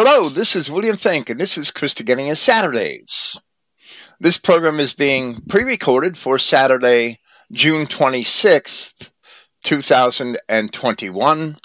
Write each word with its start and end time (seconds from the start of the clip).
Hello, 0.00 0.28
this 0.28 0.54
is 0.54 0.70
William 0.70 0.96
Finck, 0.96 1.28
and 1.28 1.40
this 1.40 1.58
is 1.58 1.72
Christogenea 1.72 2.36
Saturdays. 2.36 3.36
This 4.20 4.38
program 4.38 4.78
is 4.78 4.94
being 4.94 5.40
pre 5.48 5.64
recorded 5.64 6.16
for 6.16 6.38
Saturday, 6.38 7.18
June 7.50 7.84
26th, 7.84 9.10
2021. 9.64 11.56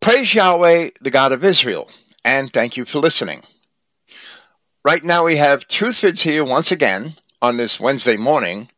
Praise 0.00 0.34
Yahweh, 0.34 0.90
the 1.00 1.12
God 1.12 1.30
of 1.30 1.44
Israel, 1.44 1.88
and 2.24 2.52
thank 2.52 2.76
you 2.76 2.84
for 2.84 2.98
listening. 2.98 3.44
Right 4.84 5.04
now, 5.04 5.26
we 5.26 5.36
have 5.36 5.68
Truth 5.68 6.00
Vids 6.00 6.22
here 6.22 6.42
once 6.42 6.72
again 6.72 7.14
on 7.40 7.56
this 7.56 7.78
Wednesday 7.78 8.16
morning 8.16 8.68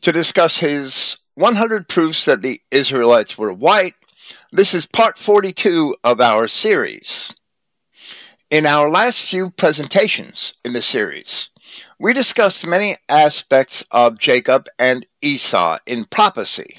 to 0.00 0.12
discuss 0.12 0.56
his 0.56 1.18
100 1.34 1.90
proofs 1.90 2.24
that 2.24 2.40
the 2.40 2.62
Israelites 2.70 3.36
were 3.36 3.52
white 3.52 3.92
this 4.52 4.74
is 4.74 4.86
part 4.86 5.18
42 5.18 5.96
of 6.04 6.20
our 6.20 6.46
series. 6.48 7.34
In 8.50 8.64
our 8.64 8.88
last 8.88 9.24
few 9.24 9.50
presentations 9.50 10.54
in 10.64 10.72
the 10.72 10.82
series, 10.82 11.50
we 11.98 12.12
discussed 12.12 12.66
many 12.66 12.96
aspects 13.08 13.82
of 13.90 14.18
Jacob 14.18 14.66
and 14.78 15.04
Esau 15.20 15.78
in 15.86 16.04
prophecy, 16.04 16.78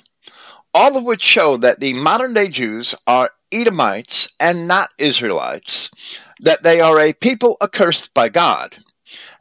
all 0.73 0.95
of 0.95 1.04
which 1.04 1.23
show 1.23 1.58
that 1.58 1.82
the 1.82 1.94
modern 1.94 2.34
day 2.34 2.48
Jews 2.48 2.95
are 3.06 3.32
Edomites 3.52 4.30
and 4.40 4.68
not 4.68 4.92
Israelites, 4.98 5.92
that 6.40 6.64
they 6.64 6.80
are 6.80 7.00
a 7.00 7.14
people 7.14 7.58
accursed 7.62 8.14
by 8.14 8.30
God, 8.30 8.76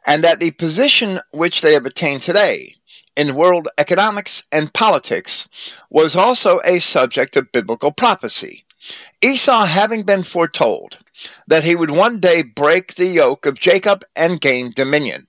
and 0.05 0.23
that 0.23 0.39
the 0.39 0.51
position 0.51 1.19
which 1.31 1.61
they 1.61 1.73
have 1.73 1.85
attained 1.85 2.21
today 2.21 2.76
in 3.17 3.35
world 3.35 3.67
economics 3.79 4.43
and 4.51 4.71
politics 4.73 5.49
was 5.89 6.15
also 6.15 6.61
a 6.63 6.79
subject 6.79 7.35
of 7.35 7.51
biblical 7.51 7.91
prophecy. 7.91 8.63
Esau 9.21 9.65
having 9.65 10.03
been 10.03 10.23
foretold 10.23 10.99
that 11.47 11.63
he 11.63 11.75
would 11.75 11.89
one 11.89 12.19
day 12.19 12.43
break 12.43 12.93
the 12.93 13.07
yoke 13.07 13.47
of 13.47 13.59
Jacob 13.59 14.05
and 14.15 14.39
gain 14.39 14.71
dominion. 14.75 15.25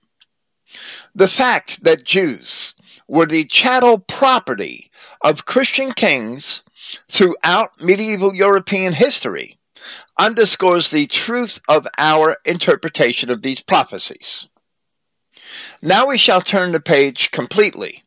The 1.15 1.27
fact 1.27 1.83
that 1.83 2.03
Jews 2.05 2.75
were 3.07 3.25
the 3.25 3.45
chattel 3.45 3.97
property 3.97 4.91
of 5.21 5.45
Christian 5.45 5.91
kings 5.91 6.63
throughout 7.09 7.81
medieval 7.81 8.35
European 8.35 8.93
history 8.93 9.57
underscores 10.19 10.91
the 10.91 11.07
truth 11.07 11.59
of 11.67 11.87
our 11.97 12.37
interpretation 12.45 13.31
of 13.31 13.41
these 13.41 13.63
prophecies. 13.63 14.47
Now 15.81 16.07
we 16.07 16.17
shall 16.17 16.41
turn 16.41 16.71
the 16.71 16.79
page 16.79 17.31
completely 17.31 18.03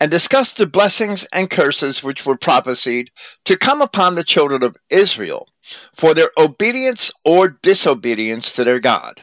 and 0.00 0.10
discuss 0.10 0.52
the 0.52 0.66
blessings 0.66 1.24
and 1.32 1.50
curses 1.50 2.02
which 2.02 2.26
were 2.26 2.36
prophesied 2.36 3.10
to 3.44 3.56
come 3.56 3.80
upon 3.80 4.14
the 4.14 4.24
children 4.24 4.62
of 4.62 4.76
Israel 4.90 5.48
for 5.94 6.14
their 6.14 6.30
obedience 6.36 7.10
or 7.24 7.48
disobedience 7.48 8.52
to 8.52 8.64
their 8.64 8.80
God. 8.80 9.20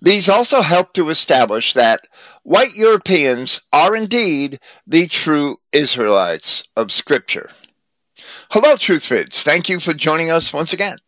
These 0.00 0.28
also 0.28 0.62
help 0.62 0.92
to 0.92 1.08
establish 1.08 1.74
that 1.74 2.06
white 2.44 2.74
Europeans 2.74 3.60
are 3.72 3.96
indeed 3.96 4.60
the 4.86 5.08
true 5.08 5.58
Israelites 5.72 6.62
of 6.76 6.92
Scripture. 6.92 7.50
Hello, 8.50 8.76
Truth. 8.76 9.06
Thank 9.32 9.68
you 9.68 9.80
for 9.80 9.92
joining 9.92 10.30
us 10.30 10.52
once 10.52 10.72
again. 10.72 10.98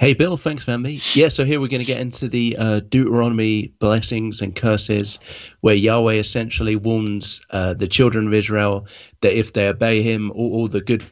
Hey, 0.00 0.14
Bill, 0.14 0.38
thanks 0.38 0.64
for 0.64 0.78
me. 0.78 0.98
Yeah, 1.12 1.28
so 1.28 1.44
here 1.44 1.60
we're 1.60 1.68
going 1.68 1.82
to 1.82 1.84
get 1.84 2.00
into 2.00 2.26
the 2.26 2.56
uh, 2.58 2.80
Deuteronomy 2.80 3.66
blessings 3.80 4.40
and 4.40 4.56
curses, 4.56 5.18
where 5.60 5.74
Yahweh 5.74 6.14
essentially 6.14 6.74
warns 6.74 7.42
uh, 7.50 7.74
the 7.74 7.86
children 7.86 8.26
of 8.26 8.32
Israel 8.32 8.86
that 9.20 9.38
if 9.38 9.52
they 9.52 9.68
obey 9.68 10.00
Him, 10.00 10.30
all, 10.30 10.54
all 10.54 10.68
the 10.68 10.80
good 10.80 11.04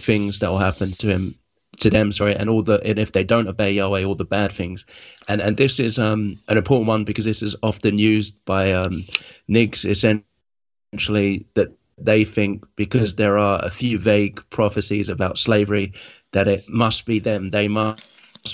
things 0.00 0.40
that 0.40 0.50
will 0.50 0.58
happen 0.58 0.94
to 0.94 1.06
him, 1.06 1.36
to 1.78 1.88
them, 1.88 2.10
sorry, 2.10 2.34
and 2.34 2.50
all 2.50 2.64
the 2.64 2.80
and 2.80 2.98
if 2.98 3.12
they 3.12 3.22
don't 3.22 3.46
obey 3.46 3.70
Yahweh, 3.70 4.02
all 4.02 4.16
the 4.16 4.24
bad 4.24 4.50
things. 4.50 4.84
And 5.28 5.40
and 5.40 5.56
this 5.56 5.78
is 5.78 5.96
um, 5.96 6.40
an 6.48 6.58
important 6.58 6.88
one 6.88 7.04
because 7.04 7.24
this 7.24 7.40
is 7.40 7.54
often 7.62 8.00
used 8.00 8.34
by 8.46 8.72
um, 8.72 9.06
NIGs 9.48 9.84
essentially 9.84 11.46
that 11.54 11.68
they 11.98 12.24
think 12.24 12.64
because 12.76 13.14
there 13.14 13.38
are 13.38 13.64
a 13.64 13.70
few 13.70 13.96
vague 13.96 14.42
prophecies 14.50 15.08
about 15.08 15.38
slavery 15.38 15.92
that 16.32 16.48
it 16.48 16.68
must 16.68 17.06
be 17.06 17.18
them. 17.18 17.50
They 17.50 17.68
must 17.68 18.02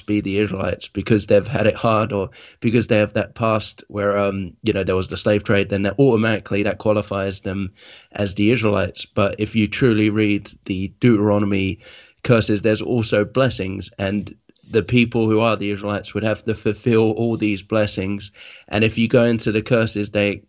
be 0.07 0.21
the 0.21 0.39
Israelites 0.39 0.89
because 0.89 1.27
they've 1.27 1.47
had 1.47 1.67
it 1.67 1.75
hard 1.75 2.13
or 2.13 2.31
because 2.61 2.87
they 2.87 2.99
have 2.99 3.13
that 3.13 3.35
past 3.35 3.85
where 3.89 4.19
um 4.19 4.57
you 4.63 4.73
know 4.73 4.85
there 4.85 4.97
was 4.97 5.09
the 5.09 5.19
slave 5.19 5.45
trade 5.45 5.69
then 5.69 5.83
that 5.83 5.99
automatically 5.99 6.63
that 6.63 6.79
qualifies 6.79 7.41
them 7.41 7.71
as 8.13 8.35
the 8.35 8.51
Israelites 8.51 9.05
but 9.05 9.35
if 9.39 9.55
you 9.55 9.69
truly 9.69 10.09
read 10.09 10.51
the 10.65 10.89
Deuteronomy 11.01 11.79
curses 12.25 12.63
there's 12.63 12.81
also 12.81 13.25
blessings 13.25 13.91
and 13.99 14.35
the 14.71 14.83
people 14.83 15.29
who 15.29 15.41
are 15.41 15.57
the 15.57 15.71
Israelites 15.71 16.15
would 16.15 16.23
have 16.23 16.43
to 16.45 16.55
fulfill 16.55 17.11
all 17.13 17.37
these 17.37 17.63
blessings 17.63 18.31
and 18.69 18.85
if 18.85 18.97
you 18.97 19.09
go 19.09 19.25
into 19.25 19.53
the 19.53 19.63
curses 19.63 20.11
they 20.11 20.43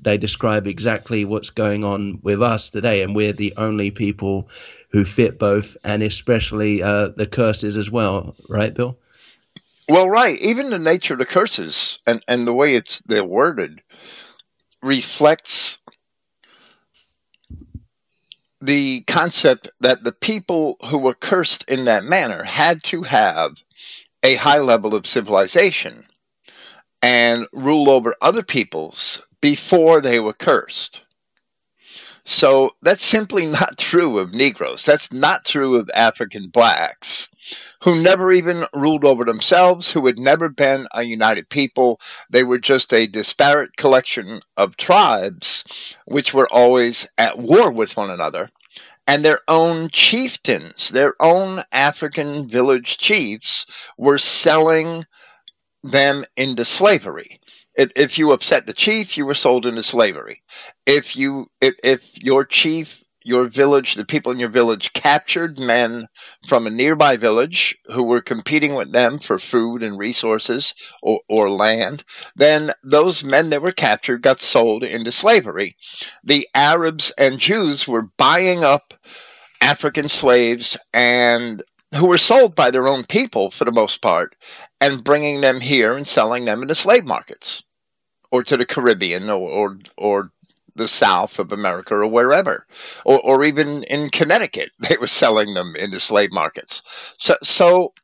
they 0.00 0.18
describe 0.18 0.66
exactly 0.66 1.24
what's 1.24 1.50
going 1.50 1.82
on 1.82 2.20
with 2.22 2.42
us 2.42 2.70
today 2.70 3.02
and 3.02 3.16
we're 3.16 3.32
the 3.32 3.54
only 3.56 3.90
people 3.90 4.48
who 4.96 5.04
fit 5.04 5.38
both, 5.38 5.76
and 5.84 6.02
especially 6.02 6.82
uh, 6.82 7.08
the 7.18 7.26
curses 7.26 7.76
as 7.76 7.90
well, 7.90 8.34
right, 8.48 8.72
Bill? 8.72 8.96
Well, 9.90 10.08
right. 10.08 10.40
Even 10.40 10.70
the 10.70 10.78
nature 10.78 11.12
of 11.12 11.18
the 11.18 11.26
curses 11.26 11.98
and, 12.06 12.24
and 12.26 12.46
the 12.46 12.54
way 12.54 12.74
it's 12.74 13.02
they're 13.02 13.22
worded 13.22 13.82
reflects 14.82 15.80
the 18.62 19.02
concept 19.02 19.68
that 19.80 20.02
the 20.02 20.12
people 20.12 20.78
who 20.86 20.96
were 20.96 21.12
cursed 21.12 21.62
in 21.68 21.84
that 21.84 22.04
manner 22.04 22.42
had 22.42 22.82
to 22.84 23.02
have 23.02 23.62
a 24.22 24.36
high 24.36 24.60
level 24.60 24.94
of 24.94 25.06
civilization 25.06 26.06
and 27.02 27.46
rule 27.52 27.90
over 27.90 28.16
other 28.22 28.42
peoples 28.42 29.26
before 29.42 30.00
they 30.00 30.20
were 30.20 30.32
cursed. 30.32 31.02
So 32.28 32.72
that's 32.82 33.04
simply 33.04 33.46
not 33.60 33.78
true 33.78 34.18
of 34.18 34.34
Negroes. 34.34 34.84
That's 34.84 35.12
not 35.12 35.44
true 35.44 35.76
of 35.76 35.88
African 35.94 36.48
blacks 36.48 37.28
who 37.82 38.02
never 38.02 38.32
even 38.32 38.66
ruled 38.74 39.04
over 39.04 39.24
themselves, 39.24 39.92
who 39.92 40.04
had 40.06 40.18
never 40.18 40.48
been 40.48 40.88
a 40.92 41.04
united 41.04 41.48
people. 41.48 42.00
They 42.28 42.42
were 42.42 42.58
just 42.58 42.92
a 42.92 43.06
disparate 43.06 43.76
collection 43.76 44.40
of 44.56 44.76
tribes 44.76 45.62
which 46.06 46.34
were 46.34 46.52
always 46.52 47.06
at 47.16 47.38
war 47.38 47.70
with 47.70 47.96
one 47.96 48.10
another. 48.10 48.50
And 49.06 49.24
their 49.24 49.42
own 49.46 49.88
chieftains, 49.90 50.88
their 50.88 51.14
own 51.20 51.62
African 51.70 52.48
village 52.48 52.98
chiefs, 52.98 53.66
were 53.96 54.18
selling 54.18 55.06
them 55.84 56.24
into 56.36 56.64
slavery 56.64 57.40
if 57.76 58.18
you 58.18 58.32
upset 58.32 58.66
the 58.66 58.72
chief, 58.72 59.16
you 59.16 59.26
were 59.26 59.34
sold 59.34 59.66
into 59.66 59.82
slavery. 59.82 60.42
If 60.86 61.16
you 61.16 61.50
if, 61.60 61.74
if 61.84 62.22
your 62.22 62.44
chief, 62.44 63.04
your 63.22 63.44
village, 63.46 63.94
the 63.94 64.04
people 64.04 64.32
in 64.32 64.38
your 64.38 64.48
village 64.48 64.92
captured 64.92 65.58
men 65.58 66.06
from 66.46 66.66
a 66.66 66.70
nearby 66.70 67.16
village 67.16 67.76
who 67.86 68.02
were 68.02 68.22
competing 68.22 68.74
with 68.74 68.92
them 68.92 69.18
for 69.18 69.38
food 69.38 69.82
and 69.82 69.98
resources 69.98 70.74
or, 71.02 71.20
or 71.28 71.50
land, 71.50 72.04
then 72.36 72.72
those 72.84 73.24
men 73.24 73.50
that 73.50 73.62
were 73.62 73.72
captured 73.72 74.22
got 74.22 74.40
sold 74.40 74.84
into 74.84 75.12
slavery. 75.12 75.76
The 76.24 76.48
Arabs 76.54 77.12
and 77.18 77.40
Jews 77.40 77.86
were 77.88 78.08
buying 78.16 78.64
up 78.64 78.94
African 79.60 80.08
slaves 80.08 80.76
and 80.94 81.62
who 81.94 82.06
were 82.06 82.18
sold 82.18 82.54
by 82.54 82.70
their 82.70 82.88
own 82.88 83.04
people 83.04 83.50
for 83.50 83.64
the 83.64 83.72
most 83.72 84.00
part 84.00 84.36
and 84.80 85.04
bringing 85.04 85.40
them 85.40 85.60
here 85.60 85.92
and 85.96 86.06
selling 86.06 86.44
them 86.44 86.62
in 86.62 86.68
the 86.68 86.74
slave 86.74 87.04
markets 87.04 87.62
or 88.36 88.42
to 88.44 88.56
the 88.58 88.66
Caribbean 88.66 89.30
or, 89.30 89.48
or, 89.48 89.78
or 89.96 90.30
the 90.74 90.86
South 90.86 91.38
of 91.38 91.52
America 91.52 91.94
or 91.94 92.06
wherever, 92.06 92.66
or, 93.06 93.18
or 93.20 93.44
even 93.44 93.82
in 93.84 94.10
Connecticut, 94.10 94.72
they 94.78 94.98
were 94.98 95.06
selling 95.06 95.54
them 95.54 95.74
into 95.76 95.98
slave 95.98 96.32
markets. 96.32 96.82
So, 97.18 97.36
so 97.42 97.94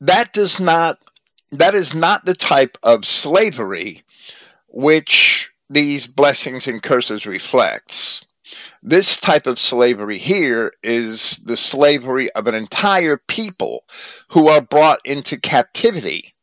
that 0.00 0.32
does 0.32 0.60
not 0.60 0.98
that 1.50 1.74
is 1.74 1.94
not 1.94 2.24
the 2.24 2.34
type 2.34 2.76
of 2.82 3.06
slavery 3.06 4.04
which 4.68 5.50
these 5.70 6.06
blessings 6.06 6.68
and 6.68 6.82
curses 6.82 7.26
reflects. 7.26 8.22
This 8.82 9.16
type 9.16 9.46
of 9.46 9.58
slavery 9.58 10.18
here 10.18 10.74
is 10.82 11.40
the 11.42 11.56
slavery 11.56 12.30
of 12.32 12.46
an 12.46 12.54
entire 12.54 13.16
people 13.16 13.84
who 14.28 14.48
are 14.48 14.60
brought 14.60 15.00
into 15.06 15.38
captivity 15.38 16.34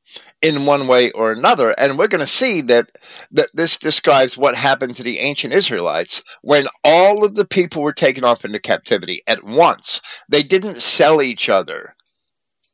in 0.46 0.68
one 0.68 0.86
way 0.86 1.10
or 1.14 1.32
another. 1.32 1.72
And 1.72 1.98
we're 1.98 2.08
going 2.08 2.22
to 2.22 2.28
see 2.28 2.62
that, 2.62 3.00
that 3.32 3.50
this 3.56 3.78
describes 3.78 4.38
what 4.38 4.56
happened 4.56 4.96
to 4.96 5.02
the 5.02 5.18
ancient 5.18 5.54
Israelites 5.54 6.22
when 6.44 6.68
all 6.84 7.26
of 7.26 7.34
the 7.34 7.46
people 7.46 7.82
were 7.82 7.92
taken 7.92 8.24
off 8.24 8.46
into 8.46 8.60
captivity 8.60 9.24
at 9.26 9.44
once. 9.44 10.04
They 10.30 10.44
didn't 10.44 10.84
sell 10.84 11.20
each 11.20 11.50
other 11.50 11.96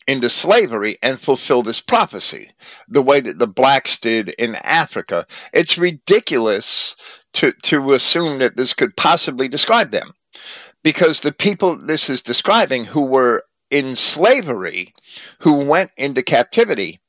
into 0.06 0.29
slavery 0.29 0.97
and 1.01 1.18
fulfill 1.18 1.63
this 1.63 1.79
prophecy 1.79 2.51
the 2.89 3.01
way 3.01 3.21
that 3.21 3.39
the 3.39 3.47
blacks 3.47 3.97
did 3.97 4.29
in 4.38 4.56
Africa. 4.56 5.25
It's 5.53 5.77
ridiculous 5.77 6.97
to, 7.35 7.53
to 7.63 7.94
assume 7.94 8.39
that 8.39 8.57
this 8.57 8.74
could 8.74 8.97
possibly 8.97 9.47
describe 9.47 9.91
them 9.91 10.12
because 10.83 11.21
the 11.21 11.31
people 11.31 11.77
this 11.77 12.09
is 12.09 12.21
describing 12.21 12.83
who 12.83 13.03
were 13.03 13.45
in 13.71 13.95
slavery 13.95 14.94
who 15.39 15.65
went 15.65 15.91
into 15.97 16.21
captivity, 16.21 17.00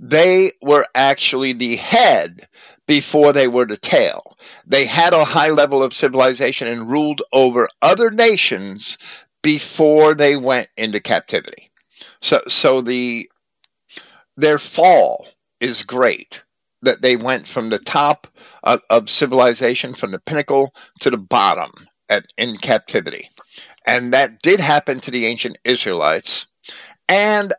they 0.00 0.52
were 0.62 0.86
actually 0.94 1.52
the 1.52 1.76
head 1.76 2.48
before 2.86 3.32
they 3.32 3.48
were 3.48 3.66
the 3.66 3.76
tail. 3.76 4.36
They 4.66 4.86
had 4.86 5.12
a 5.12 5.24
high 5.24 5.50
level 5.50 5.82
of 5.82 5.92
civilization 5.92 6.68
and 6.68 6.90
ruled 6.90 7.22
over 7.32 7.68
other 7.82 8.10
nations 8.10 8.98
before 9.42 10.14
they 10.14 10.36
went 10.36 10.68
into 10.76 11.00
captivity. 11.00 11.70
So 12.20 12.42
so 12.48 12.80
the 12.80 13.30
their 14.36 14.58
fall 14.58 15.28
is 15.60 15.82
great 15.82 16.42
that 16.82 17.02
they 17.02 17.16
went 17.16 17.46
from 17.46 17.70
the 17.70 17.78
top 17.78 18.26
of, 18.62 18.80
of 18.90 19.10
civilization 19.10 19.94
from 19.94 20.10
the 20.10 20.18
pinnacle 20.20 20.74
to 21.00 21.10
the 21.10 21.16
bottom 21.16 21.70
at, 22.08 22.26
in 22.36 22.56
captivity. 22.56 23.30
And 23.86 24.12
that 24.12 24.42
did 24.42 24.60
happen 24.60 25.00
to 25.00 25.10
the 25.10 25.26
ancient 25.26 25.58
Israelites. 25.64 26.46
And 27.08 27.54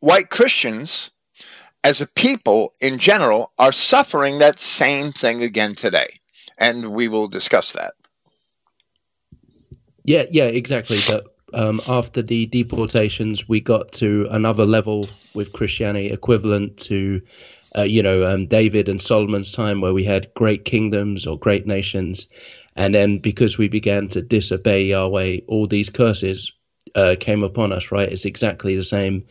white 0.00 0.30
Christians, 0.30 1.10
as 1.82 2.00
a 2.00 2.06
people 2.06 2.74
in 2.80 2.98
general, 2.98 3.52
are 3.58 3.72
suffering 3.72 4.38
that 4.38 4.58
same 4.58 5.10
thing 5.12 5.42
again 5.42 5.74
today. 5.74 6.20
And 6.58 6.92
we 6.92 7.08
will 7.08 7.28
discuss 7.28 7.72
that. 7.72 7.94
Yeah, 10.04 10.24
yeah, 10.30 10.44
exactly. 10.44 10.98
But 11.08 11.24
um, 11.54 11.80
after 11.86 12.22
the 12.22 12.46
deportations, 12.46 13.48
we 13.48 13.60
got 13.60 13.92
to 13.92 14.26
another 14.30 14.66
level 14.66 15.08
with 15.34 15.52
Christianity 15.52 16.10
equivalent 16.10 16.76
to, 16.78 17.20
uh, 17.76 17.82
you 17.82 18.02
know, 18.02 18.26
um, 18.26 18.46
David 18.46 18.88
and 18.88 19.00
Solomon's 19.00 19.52
time, 19.52 19.80
where 19.80 19.94
we 19.94 20.04
had 20.04 20.32
great 20.34 20.64
kingdoms 20.64 21.26
or 21.26 21.38
great 21.38 21.66
nations. 21.66 22.26
And 22.78 22.94
then 22.94 23.18
because 23.18 23.58
we 23.58 23.66
began 23.66 24.06
to 24.08 24.22
disobey 24.22 24.84
Yahweh, 24.84 25.40
all 25.48 25.66
these 25.66 25.90
curses 25.90 26.52
uh, 26.94 27.16
came 27.18 27.42
upon 27.42 27.72
us, 27.72 27.90
right? 27.90 28.10
It's 28.10 28.24
exactly 28.24 28.76
the 28.76 28.84
same. 28.84 29.24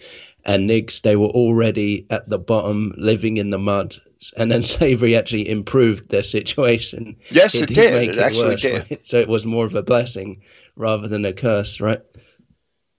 And 0.43 0.67
Niggs, 0.67 1.01
they 1.01 1.15
were 1.15 1.29
already 1.29 2.05
at 2.09 2.27
the 2.27 2.39
bottom, 2.39 2.93
living 2.97 3.37
in 3.37 3.51
the 3.51 3.57
mud. 3.57 3.95
And 4.35 4.51
then 4.51 4.61
slavery 4.63 5.15
actually 5.15 5.47
improved 5.49 6.09
their 6.09 6.23
situation. 6.23 7.15
Yes, 7.31 7.55
it, 7.55 7.71
it 7.71 7.73
did. 7.73 7.93
It, 7.93 8.09
it, 8.09 8.19
actually 8.19 8.49
worse, 8.49 8.61
did. 8.61 8.91
Right? 8.91 9.01
So 9.05 9.17
it 9.17 9.29
was 9.29 9.45
more 9.45 9.65
of 9.65 9.75
a 9.75 9.81
blessing 9.81 10.41
rather 10.75 11.07
than 11.07 11.23
a 11.23 11.31
curse, 11.31 11.79
right? 11.79 12.01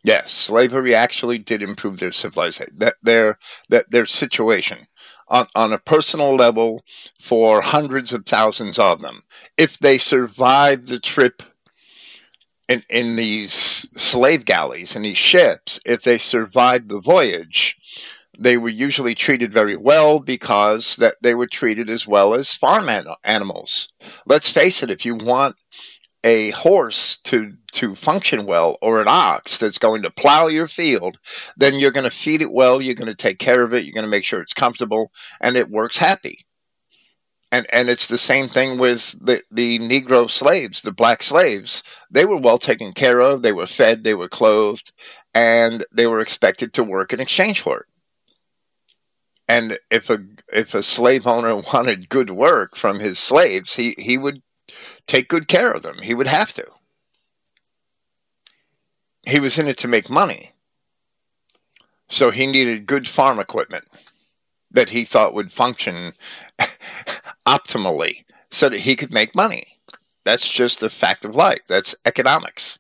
Yes, 0.03 0.33
slavery 0.33 0.95
actually 0.95 1.37
did 1.37 1.61
improve 1.61 1.99
their 1.99 2.13
civilization, 2.13 2.73
that 2.79 2.95
their 3.03 3.39
that 3.69 3.91
their 3.91 4.07
situation 4.07 4.87
on, 5.29 5.47
on 5.55 5.73
a 5.73 5.79
personal 5.79 6.35
level 6.35 6.83
for 7.21 7.61
hundreds 7.61 8.13
of 8.13 8.27
thousands 8.27 8.79
of 8.79 9.01
them. 9.01 9.23
If 9.57 9.79
they 9.79 9.99
survived 9.99 10.89
the 10.89 11.01
trip 11.01 11.43
in, 12.69 12.83
in 12.89 13.17
these 13.17 13.87
slave 13.97 14.45
galleys 14.45 14.95
and 14.95 15.05
these 15.05 15.19
ships, 15.19 15.81
if 15.85 16.03
they 16.03 16.19
survived 16.19 16.89
the 16.89 17.01
voyage, 17.01 17.77
they 18.39 18.57
were 18.57 18.69
usually 18.69 19.15
treated 19.15 19.53
very 19.53 19.77
well 19.77 20.21
because 20.21 20.97
that 20.97 21.17
they 21.23 21.35
were 21.35 21.47
treated 21.47 21.91
as 21.91 22.07
well 22.07 22.35
as 22.35 22.55
farm 22.55 22.89
animals. 23.25 23.89
Let's 24.27 24.49
face 24.49 24.83
it, 24.83 24.91
if 24.91 25.05
you 25.05 25.17
want 25.17 25.57
a 26.25 26.51
horse 26.51 27.19
to 27.25 27.53
to 27.73 27.95
function 27.95 28.45
well 28.45 28.77
or 28.83 29.01
an 29.01 29.09
ox 29.09 29.59
that's 29.59 29.79
going 29.79 30.03
to 30.03 30.11
plow 30.11 30.49
your 30.49 30.67
field 30.67 31.19
then 31.57 31.75
you're 31.75 31.93
going 31.93 32.03
to 32.05 32.11
feed 32.11 32.43
it 32.43 32.53
well 32.53 32.83
you're 32.83 32.95
going 32.95 33.07
to 33.07 33.15
take 33.15 33.39
care 33.39 33.63
of 33.63 33.73
it 33.73 33.85
you're 33.85 33.95
going 33.95 34.05
to 34.05 34.11
make 34.11 34.25
sure 34.25 34.41
it's 34.41 34.53
comfortable 34.53 35.13
and 35.41 35.57
it 35.57 35.71
works 35.71 35.99
happy. 35.99 36.45
And 37.51 37.67
and 37.73 37.89
it's 37.89 38.09
the 38.09 38.19
same 38.19 38.47
thing 38.47 38.79
with 38.79 39.15
the 39.19 39.43
the 39.51 39.79
negro 39.79 40.31
slaves 40.31 40.83
the 40.83 40.93
black 40.93 41.23
slaves. 41.23 41.83
They 42.11 42.27
were 42.27 42.37
well 42.37 42.59
taken 42.59 42.93
care 42.93 43.21
of 43.21 43.41
they 43.41 43.53
were 43.53 43.67
fed 43.67 44.05
they 44.05 44.15
were 44.15 44.29
clothed 44.29 44.93
and 45.33 45.85
they 45.91 46.07
were 46.07 46.21
expected 46.21 46.75
to 46.75 46.85
work 46.85 47.15
in 47.15 47.21
exchange 47.21 47.63
for 47.63 47.79
it. 47.79 47.87
And 49.49 49.79
if 49.91 50.11
a 50.11 50.19
if 50.53 50.75
a 50.75 50.83
slave 50.83 51.27
owner 51.27 51.57
wanted 51.73 52.11
good 52.11 52.29
work 52.29 52.77
from 52.77 52.99
his 52.99 53.19
slaves 53.19 53.75
he 53.75 53.95
he 53.97 54.19
would 54.19 54.43
take 55.07 55.29
good 55.29 55.49
care 55.49 55.73
of 55.73 55.83
them. 55.83 55.99
He 55.99 56.15
would 56.15 56.27
have 56.27 56.53
to. 56.55 56.67
He 59.27 59.41
was 59.41 59.59
in 59.59 59.69
it 59.69 59.77
to 59.79 59.89
make 59.89 60.09
money. 60.09 60.53
So 62.09 62.31
he 62.31 62.47
needed 62.47 62.87
good 62.87 63.07
farm 63.07 63.39
equipment 63.39 63.85
that 64.71 64.91
he 64.91 65.05
thought 65.05 65.35
would 65.35 65.53
function 65.53 66.13
optimally 67.47 68.25
so 68.51 68.69
that 68.69 68.81
he 68.81 68.97
could 68.97 69.13
make 69.13 69.35
money. 69.35 69.65
That's 70.25 70.49
just 70.49 70.81
the 70.81 70.91
fact 70.91 71.25
of 71.25 71.35
life. 71.35 71.61
That's 71.69 71.95
economics. 72.05 72.79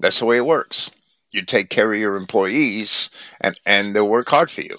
That's 0.00 0.18
the 0.18 0.26
way 0.26 0.36
it 0.38 0.46
works. 0.46 0.90
You 1.32 1.42
take 1.42 1.70
care 1.70 1.92
of 1.92 1.98
your 1.98 2.16
employees 2.16 3.10
and, 3.40 3.58
and 3.66 3.94
they'll 3.94 4.08
work 4.08 4.28
hard 4.28 4.50
for 4.50 4.62
you. 4.62 4.76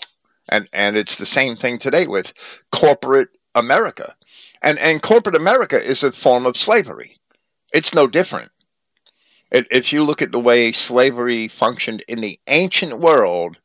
And 0.52 0.68
and 0.74 0.98
it's 0.98 1.16
the 1.16 1.28
same 1.28 1.56
thing 1.56 1.78
today 1.78 2.08
with 2.08 2.34
corporate 2.72 3.30
America. 3.54 4.16
And, 4.62 4.78
and 4.80 5.02
corporate 5.02 5.36
America 5.36 5.82
is 5.82 6.04
a 6.04 6.12
form 6.12 6.46
of 6.46 6.58
slavery. 6.58 7.18
It's 7.74 7.94
no 7.94 8.08
different. 8.08 8.52
If 9.52 9.92
you 9.92 10.04
look 10.04 10.22
at 10.22 10.32
the 10.32 10.40
way 10.40 10.72
slavery 10.72 11.48
functioned 11.48 12.04
in 12.08 12.22
the 12.22 12.40
ancient 12.48 13.00
world 13.00 13.58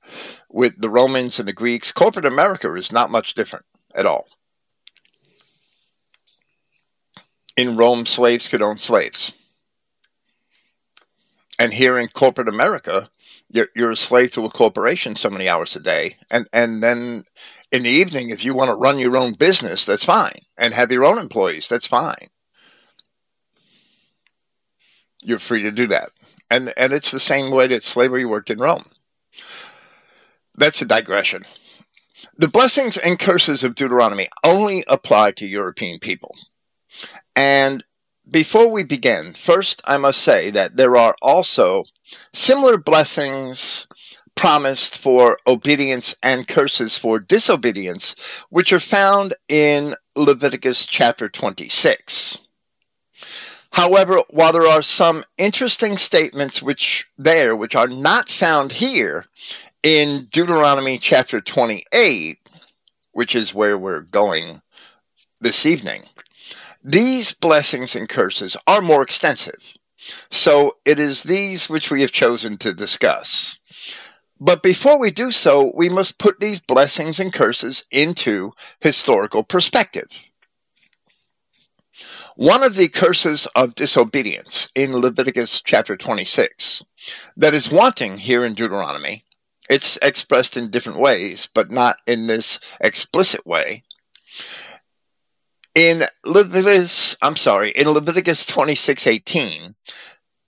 with 0.49 0.81
the 0.81 0.89
Romans 0.89 1.39
and 1.39 1.47
the 1.47 1.53
Greeks, 1.53 1.93
corporate 1.93 2.25
America 2.25 2.73
is 2.75 2.91
not 2.91 3.11
much 3.11 3.35
different 3.35 3.67
at 3.95 4.07
all. 4.07 4.27
In 7.57 7.77
Rome, 7.77 8.07
slaves 8.07 8.49
could 8.49 8.63
own 8.63 8.79
slaves. 8.79 9.33
And 11.59 11.73
here 11.73 11.99
in 11.99 12.09
corporate 12.09 12.49
America, 12.49 13.11
you're, 13.49 13.69
you're 13.77 13.91
a 13.91 13.97
slave 13.97 14.33
to 14.33 14.45
a 14.45 14.51
corporation 14.51 15.15
so 15.17 15.31
many 15.31 15.49
hours 15.49 15.77
a 15.77 15.81
day. 15.81 16.17
And, 16.31 16.49
and 16.53 16.83
then 16.83 17.25
in 17.75 17.83
the 17.83 17.91
evening, 17.91 18.31
if 18.31 18.45
you 18.45 18.55
want 18.55 18.71
to 18.71 18.77
run 18.77 19.01
your 19.01 19.17
own 19.17 19.33
business, 19.33 19.85
that's 19.85 20.05
fine, 20.05 20.39
and 20.57 20.73
have 20.73 20.93
your 20.93 21.05
own 21.05 21.19
employees, 21.19 21.69
that's 21.69 21.89
fine. 21.89 22.29
You're 25.25 25.41
free 25.41 25.65
to 25.65 25.73
do 25.73 25.89
that, 25.89 26.11
and 26.49 26.73
and 26.77 26.93
it's 26.93 27.11
the 27.11 27.19
same 27.19 27.51
way 27.51 27.67
that 27.67 27.83
slavery 27.83 28.25
worked 28.25 28.51
in 28.51 28.59
Rome. 28.59 28.85
That's 30.55 30.83
a 30.83 30.85
digression. 30.85 31.45
The 32.39 32.47
blessings 32.47 32.97
and 32.97 33.19
curses 33.19 33.65
of 33.65 33.75
Deuteronomy 33.75 34.29
only 34.45 34.85
apply 34.87 35.33
to 35.33 35.47
European 35.47 35.99
people, 35.99 36.37
and 37.35 37.83
before 38.31 38.69
we 38.69 38.85
begin, 38.85 39.33
first 39.35 39.83
I 39.85 39.97
must 39.97 40.21
say 40.21 40.51
that 40.51 40.77
there 40.77 40.97
are 40.97 41.17
also 41.21 41.87
similar 42.33 42.77
blessings 42.77 43.89
promised 44.35 44.99
for 44.99 45.39
obedience 45.47 46.15
and 46.23 46.49
curses 46.49 46.99
for 46.99 47.19
disobedience, 47.19 48.15
which 48.51 48.73
are 48.73 48.81
found 48.81 49.35
in 49.49 49.95
Leviticus 50.17 50.87
chapter 50.87 51.29
26. 51.29 52.39
However, 53.71 54.23
while 54.31 54.53
there 54.53 54.69
are 54.69 54.83
some 54.83 55.25
interesting 55.37 55.97
statements 55.97 56.63
which 56.63 57.07
there 57.19 57.57
which 57.57 57.75
are 57.75 57.89
not 57.89 58.29
found 58.29 58.71
here 58.71 59.27
in 59.83 60.29
Deuteronomy 60.31 60.99
chapter 60.99 61.41
28, 61.41 62.39
which 63.13 63.35
is 63.35 63.53
where 63.53 63.77
we're 63.77 64.01
going 64.01 64.63
this 65.41 65.67
evening, 65.67 66.05
these 66.85 67.35
blessings 67.35 67.97
and 67.97 68.09
curses 68.09 68.57
are 68.67 68.81
more 68.81 69.03
extensive. 69.03 69.75
So 70.31 70.77
it 70.85 70.99
is 70.99 71.23
these 71.23 71.69
which 71.69 71.91
we 71.91 72.03
have 72.03 72.13
chosen 72.13 72.59
to 72.59 72.75
discuss. 72.75 73.57
But 74.45 74.63
before 74.63 74.99
we 74.99 75.11
do 75.11 75.31
so, 75.31 75.73
we 75.75 75.89
must 75.89 76.19
put 76.19 76.39
these 76.39 76.61
blessings 76.61 77.19
and 77.19 77.33
curses 77.33 77.87
into 77.91 78.53
historical 78.79 79.43
perspective. 79.43 80.11
One 82.37 82.63
of 82.63 82.75
the 82.75 82.89
curses 82.89 83.49
of 83.57 83.75
disobedience 83.75 84.69
in 84.75 84.93
Leviticus 84.93 85.63
chapter 85.63 85.97
26 85.97 86.83
that 87.39 87.55
is 87.55 87.71
wanting 87.71 88.19
here 88.19 88.45
in 88.45 88.53
Deuteronomy, 88.53 89.25
it's 89.71 89.97
expressed 90.03 90.59
in 90.59 90.71
different 90.71 90.99
ways, 90.99 91.49
but 91.55 91.71
not 91.71 91.97
in 92.07 92.27
this 92.27 92.61
explicit 92.83 93.47
way. 93.47 93.83
In 95.75 96.05
Leviticus, 96.27 97.17
I'm 97.23 97.37
sorry, 97.37 97.71
in 97.71 97.89
Leviticus 97.89 98.45
26:18, 98.45 99.75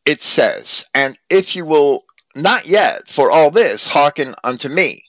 it 0.04 0.20
says, 0.20 0.84
"And 0.92 1.18
if 1.30 1.56
you 1.56 1.64
will 1.64 2.04
not 2.36 2.66
yet, 2.66 3.08
for 3.08 3.30
all 3.30 3.50
this, 3.50 3.88
hearken 3.88 4.34
unto 4.44 4.68
me. 4.68 5.04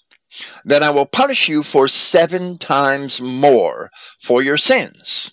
Then 0.63 0.81
I 0.81 0.91
will 0.91 1.05
punish 1.05 1.50
you 1.50 1.62
for 1.62 1.88
seven 1.88 2.57
times 2.57 3.19
more 3.19 3.91
for 4.22 4.41
your 4.41 4.57
sins. 4.57 5.31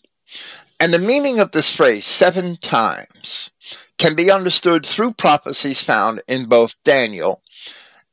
And 0.81 0.93
the 0.93 0.99
meaning 0.99 1.39
of 1.39 1.53
this 1.53 1.71
phrase, 1.71 2.05
seven 2.05 2.57
times, 2.57 3.51
can 3.97 4.17
be 4.17 4.31
understood 4.31 4.85
through 4.85 5.13
prophecies 5.13 5.83
found 5.83 6.21
in 6.27 6.47
both 6.47 6.75
Daniel 6.85 7.43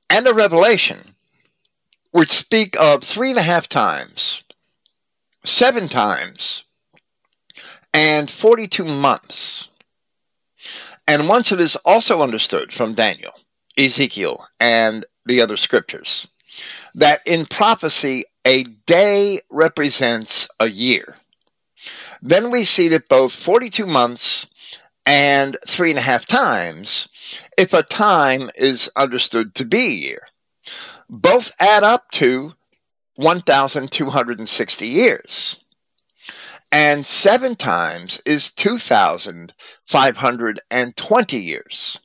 and 0.09 0.25
the 0.25 0.33
Revelation, 0.33 1.15
which 2.11 2.29
speak 2.29 2.79
of 2.79 3.03
three 3.03 3.31
and 3.31 3.39
a 3.39 3.43
half 3.43 3.67
times, 3.67 4.43
seven 5.43 5.89
times, 5.89 6.63
and 7.93 8.29
42 8.29 8.85
months. 8.85 9.69
And 11.07 11.27
once 11.27 11.51
it 11.51 11.59
is 11.59 11.75
also 11.77 12.21
understood 12.21 12.71
from 12.71 12.93
Daniel 12.93 13.33
Ezekiel, 13.77 14.45
and 14.59 15.05
the 15.25 15.41
other 15.41 15.57
scriptures. 15.57 16.27
That 16.95 17.21
in 17.25 17.45
prophecy, 17.45 18.25
a 18.45 18.63
day 18.63 19.41
represents 19.49 20.47
a 20.59 20.67
year. 20.67 21.17
Then 22.21 22.51
we 22.51 22.63
see 22.63 22.87
that 22.89 23.09
both 23.09 23.33
42 23.33 23.85
months 23.85 24.47
and 25.05 25.57
three 25.67 25.89
and 25.89 25.99
a 25.99 26.03
half 26.03 26.25
times 26.25 27.09
if 27.57 27.73
a 27.73 27.83
time 27.83 28.49
is 28.55 28.89
understood 28.95 29.53
to 29.55 29.65
be 29.65 29.85
a 29.85 29.89
year. 29.89 30.27
Both 31.09 31.51
add 31.59 31.83
up 31.83 32.09
to 32.11 32.53
1,260 33.15 34.87
years. 34.87 35.57
And 36.71 37.05
seven 37.05 37.55
times 37.55 38.21
is 38.25 38.51
2,520 38.51 41.37
years. 41.37 41.99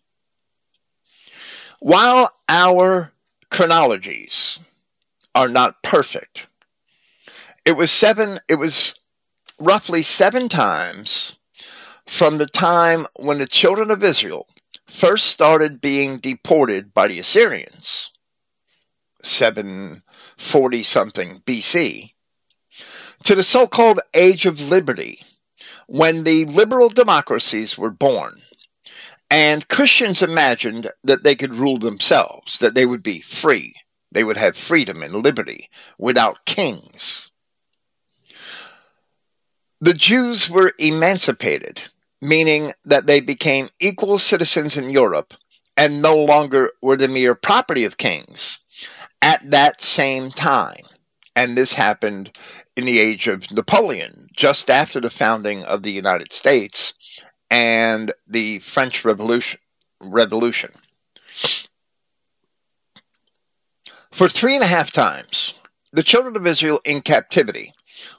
While 1.80 2.33
our 2.49 3.12
chronologies 3.50 4.59
are 5.35 5.49
not 5.49 5.83
perfect, 5.83 6.47
it 7.64 7.73
was 7.73 7.90
seven, 7.90 8.40
it 8.49 8.54
was 8.54 8.95
roughly 9.59 10.02
seven 10.02 10.49
times 10.49 11.37
from 12.06 12.38
the 12.38 12.47
time 12.47 13.06
when 13.16 13.38
the 13.38 13.47
children 13.47 13.90
of 13.90 14.02
Israel 14.02 14.49
first 14.87 15.26
started 15.26 15.80
being 15.80 16.18
deported 16.18 16.95
by 16.95 17.09
the 17.09 17.18
Assyrians, 17.18 18.12
740 19.23 20.83
something 20.83 21.40
BC, 21.40 22.12
to 23.25 23.35
the 23.35 23.42
so 23.42 23.66
called 23.66 24.00
Age 24.14 24.47
of 24.47 24.61
Liberty, 24.61 25.21
when 25.88 26.25
the 26.25 26.45
liberal 26.47 26.88
democracies 26.88 27.76
were 27.76 27.90
born. 27.90 28.40
And 29.30 29.66
Christians 29.68 30.23
imagined 30.23 30.90
that 31.02 31.25
they 31.25 31.35
could 31.35 31.54
rule 31.54 31.78
themselves, 31.78 32.59
that 32.61 32.75
they 32.75 32.87
would 32.87 33.02
be 33.02 33.21
free. 33.21 33.75
They 34.12 34.25
would 34.25 34.37
have 34.37 34.56
freedom 34.56 35.02
and 35.02 35.14
liberty 35.14 35.68
without 35.99 36.45
kings. 36.47 37.30
The 39.80 39.95
Jews 39.95 40.49
were 40.49 40.73
emancipated, 40.78 41.80
meaning 42.23 42.73
that 42.85 43.06
they 43.06 43.21
became 43.21 43.68
equal 43.80 44.18
citizens 44.18 44.76
in 44.76 44.90
Europe 44.90 45.35
and 45.76 46.00
no 46.00 46.16
longer 46.16 46.73
were 46.80 46.97
the 46.97 47.09
mere 47.09 47.35
property 47.35 47.85
of 47.85 47.99
kings 47.99 48.61
at 49.21 49.50
that 49.50 49.80
same 49.80 50.30
time. 50.30 50.83
And 51.35 51.56
this 51.56 51.75
happened 51.75 52.37
in 52.76 52.85
the 52.87 52.99
age 52.99 53.26
of 53.26 53.50
Napoleon, 53.50 54.28
just 54.35 54.71
after 54.71 55.00
the 55.00 55.11
founding 55.11 55.64
of 55.64 55.83
the 55.83 55.92
United 55.92 56.33
States 56.33 56.95
and 57.50 58.12
the 58.26 58.58
French 58.60 59.04
Revolution. 59.04 59.60
Revolution. 60.00 60.72
For 64.10 64.28
three 64.28 64.54
and 64.54 64.64
a 64.64 64.68
half 64.68 64.90
times, 64.90 65.54
the 65.92 66.02
children 66.02 66.36
of 66.36 66.46
Israel 66.46 66.80
in 66.84 67.00
captivity 67.02 67.72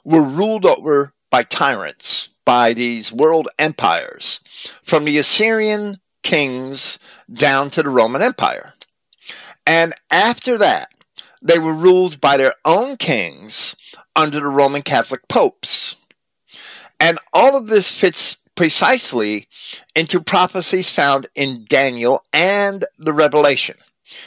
were 0.04 0.22
ruled 0.22 0.64
over 0.64 1.12
by 1.30 1.42
tyrants, 1.42 2.28
by 2.44 2.72
these 2.72 3.12
world 3.12 3.48
empires, 3.58 4.40
from 4.82 5.04
the 5.04 5.18
Assyrian 5.18 5.98
kings 6.22 6.98
down 7.32 7.70
to 7.70 7.82
the 7.82 7.88
Roman 7.88 8.22
Empire. 8.22 8.74
And 9.66 9.94
after 10.10 10.56
that, 10.58 10.90
they 11.42 11.58
were 11.58 11.74
ruled 11.74 12.20
by 12.20 12.36
their 12.36 12.54
own 12.64 12.96
kings 12.96 13.76
under 14.16 14.40
the 14.40 14.46
Roman 14.46 14.82
Catholic 14.82 15.26
popes. 15.28 15.96
And 16.98 17.18
all 17.32 17.56
of 17.56 17.66
this 17.66 17.92
fits 17.94 18.36
precisely 18.58 19.46
into 19.94 20.18
prophecies 20.20 20.90
found 20.90 21.28
in 21.36 21.64
Daniel 21.68 22.20
and 22.32 22.84
the 22.98 23.12
Revelation. 23.12 23.76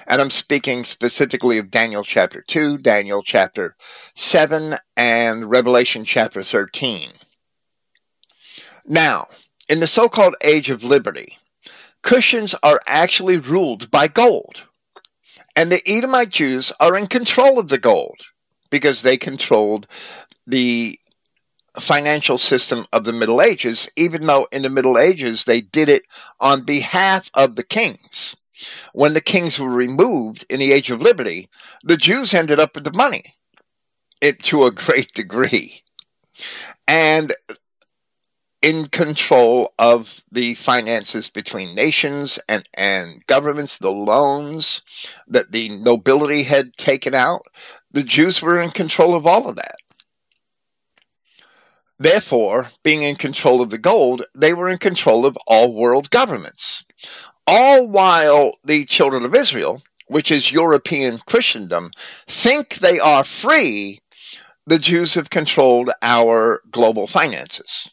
And 0.08 0.22
I'm 0.22 0.30
speaking 0.30 0.86
specifically 0.86 1.58
of 1.58 1.70
Daniel 1.70 2.06
chapter 2.06 2.42
2, 2.42 2.78
Daniel 2.78 3.24
chapter 3.24 3.76
7, 4.16 4.76
and 4.96 5.50
Revelation 5.50 6.06
chapter 6.06 6.44
13. 6.44 7.10
Now, 8.88 9.28
in 9.68 9.82
the 9.82 9.86
so 9.88 10.08
called 10.08 10.38
Age 10.40 10.70
of 10.70 10.86
Liberty, 10.86 11.38
Christians 12.02 12.56
are 12.64 12.80
actually 12.88 13.38
ruled 13.38 13.92
by 13.92 14.08
gold. 14.08 14.64
And 15.58 15.70
the 15.70 15.86
Edomite 15.86 16.30
Jews 16.30 16.72
are 16.80 16.98
in 16.98 17.08
control 17.08 17.60
of 17.60 17.68
the 17.68 17.80
gold 17.80 18.22
because 18.70 19.02
they 19.02 19.18
controlled 19.18 19.88
the 20.48 20.98
financial 21.80 22.38
system 22.38 22.86
of 22.92 23.04
the 23.04 23.14
Middle 23.14 23.42
Ages, 23.42 23.90
even 23.96 24.28
though 24.28 24.48
in 24.52 24.64
the 24.64 24.70
Middle 24.70 24.98
Ages 24.98 25.46
they 25.46 25.62
did 25.62 25.90
it 25.90 26.04
on 26.40 26.64
behalf 26.64 27.30
of 27.34 27.56
the 27.56 27.64
kings. 27.64 28.36
When 28.94 29.14
the 29.14 29.22
kings 29.22 29.58
were 29.58 29.70
removed 29.70 30.46
in 30.50 30.60
the 30.60 30.72
Age 30.72 30.92
of 30.92 31.02
Liberty, 31.02 31.50
the 31.84 31.98
Jews 31.98 32.34
ended 32.34 32.60
up 32.60 32.76
with 32.76 32.84
the 32.84 32.94
money 32.94 33.36
it, 34.22 34.44
to 34.44 34.64
a 34.64 34.72
great 34.86 35.14
degree. 35.14 35.82
And 36.88 37.34
in 38.62 38.88
control 38.88 39.74
of 39.80 40.24
the 40.32 40.54
finances 40.56 41.30
between 41.30 41.74
nations 41.74 42.38
and, 42.48 42.68
and 42.76 43.26
governments, 43.26 43.80
the 43.80 43.92
loans 43.92 44.84
that 45.28 45.52
the 45.52 45.70
nobility 45.70 46.44
had 46.44 46.74
taken 46.76 47.16
out. 47.16 47.46
The 47.92 48.04
Jews 48.04 48.42
were 48.42 48.62
in 48.62 48.70
control 48.70 49.16
of 49.16 49.26
all 49.26 49.50
of 49.50 49.56
that. 49.56 49.81
Therefore, 52.02 52.72
being 52.82 53.04
in 53.04 53.16
control 53.16 53.62
of 53.62 53.70
the 53.70 53.78
gold, 53.78 54.26
they 54.34 54.56
were 54.56 54.68
in 54.70 54.80
control 54.80 55.24
of 55.24 55.38
all 55.46 55.72
world 55.72 56.10
governments. 56.10 56.84
All 57.46 57.88
while 57.88 58.58
the 58.64 58.86
children 58.86 59.24
of 59.24 59.36
Israel, 59.36 59.84
which 60.08 60.32
is 60.32 60.52
European 60.52 61.20
Christendom, 61.20 61.92
think 62.28 62.78
they 62.78 63.00
are 63.00 63.24
free, 63.24 64.02
the 64.66 64.80
Jews 64.80 65.14
have 65.14 65.30
controlled 65.30 65.92
our 66.02 66.64
global 66.72 67.06
finances. 67.06 67.92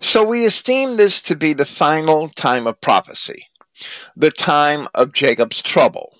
So 0.00 0.22
we 0.22 0.44
esteem 0.44 0.96
this 0.96 1.20
to 1.22 1.34
be 1.34 1.52
the 1.52 1.66
final 1.66 2.28
time 2.28 2.68
of 2.68 2.80
prophecy, 2.80 3.48
the 4.14 4.30
time 4.30 4.86
of 4.94 5.12
Jacob's 5.12 5.62
trouble, 5.62 6.16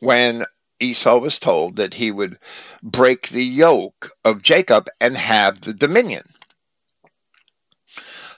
when 0.00 0.44
Esau 0.80 1.18
was 1.18 1.38
told 1.38 1.76
that 1.76 1.94
he 1.94 2.10
would 2.10 2.38
break 2.82 3.28
the 3.28 3.44
yoke 3.44 4.10
of 4.24 4.42
Jacob 4.42 4.88
and 5.00 5.16
have 5.16 5.62
the 5.62 5.74
dominion. 5.74 6.22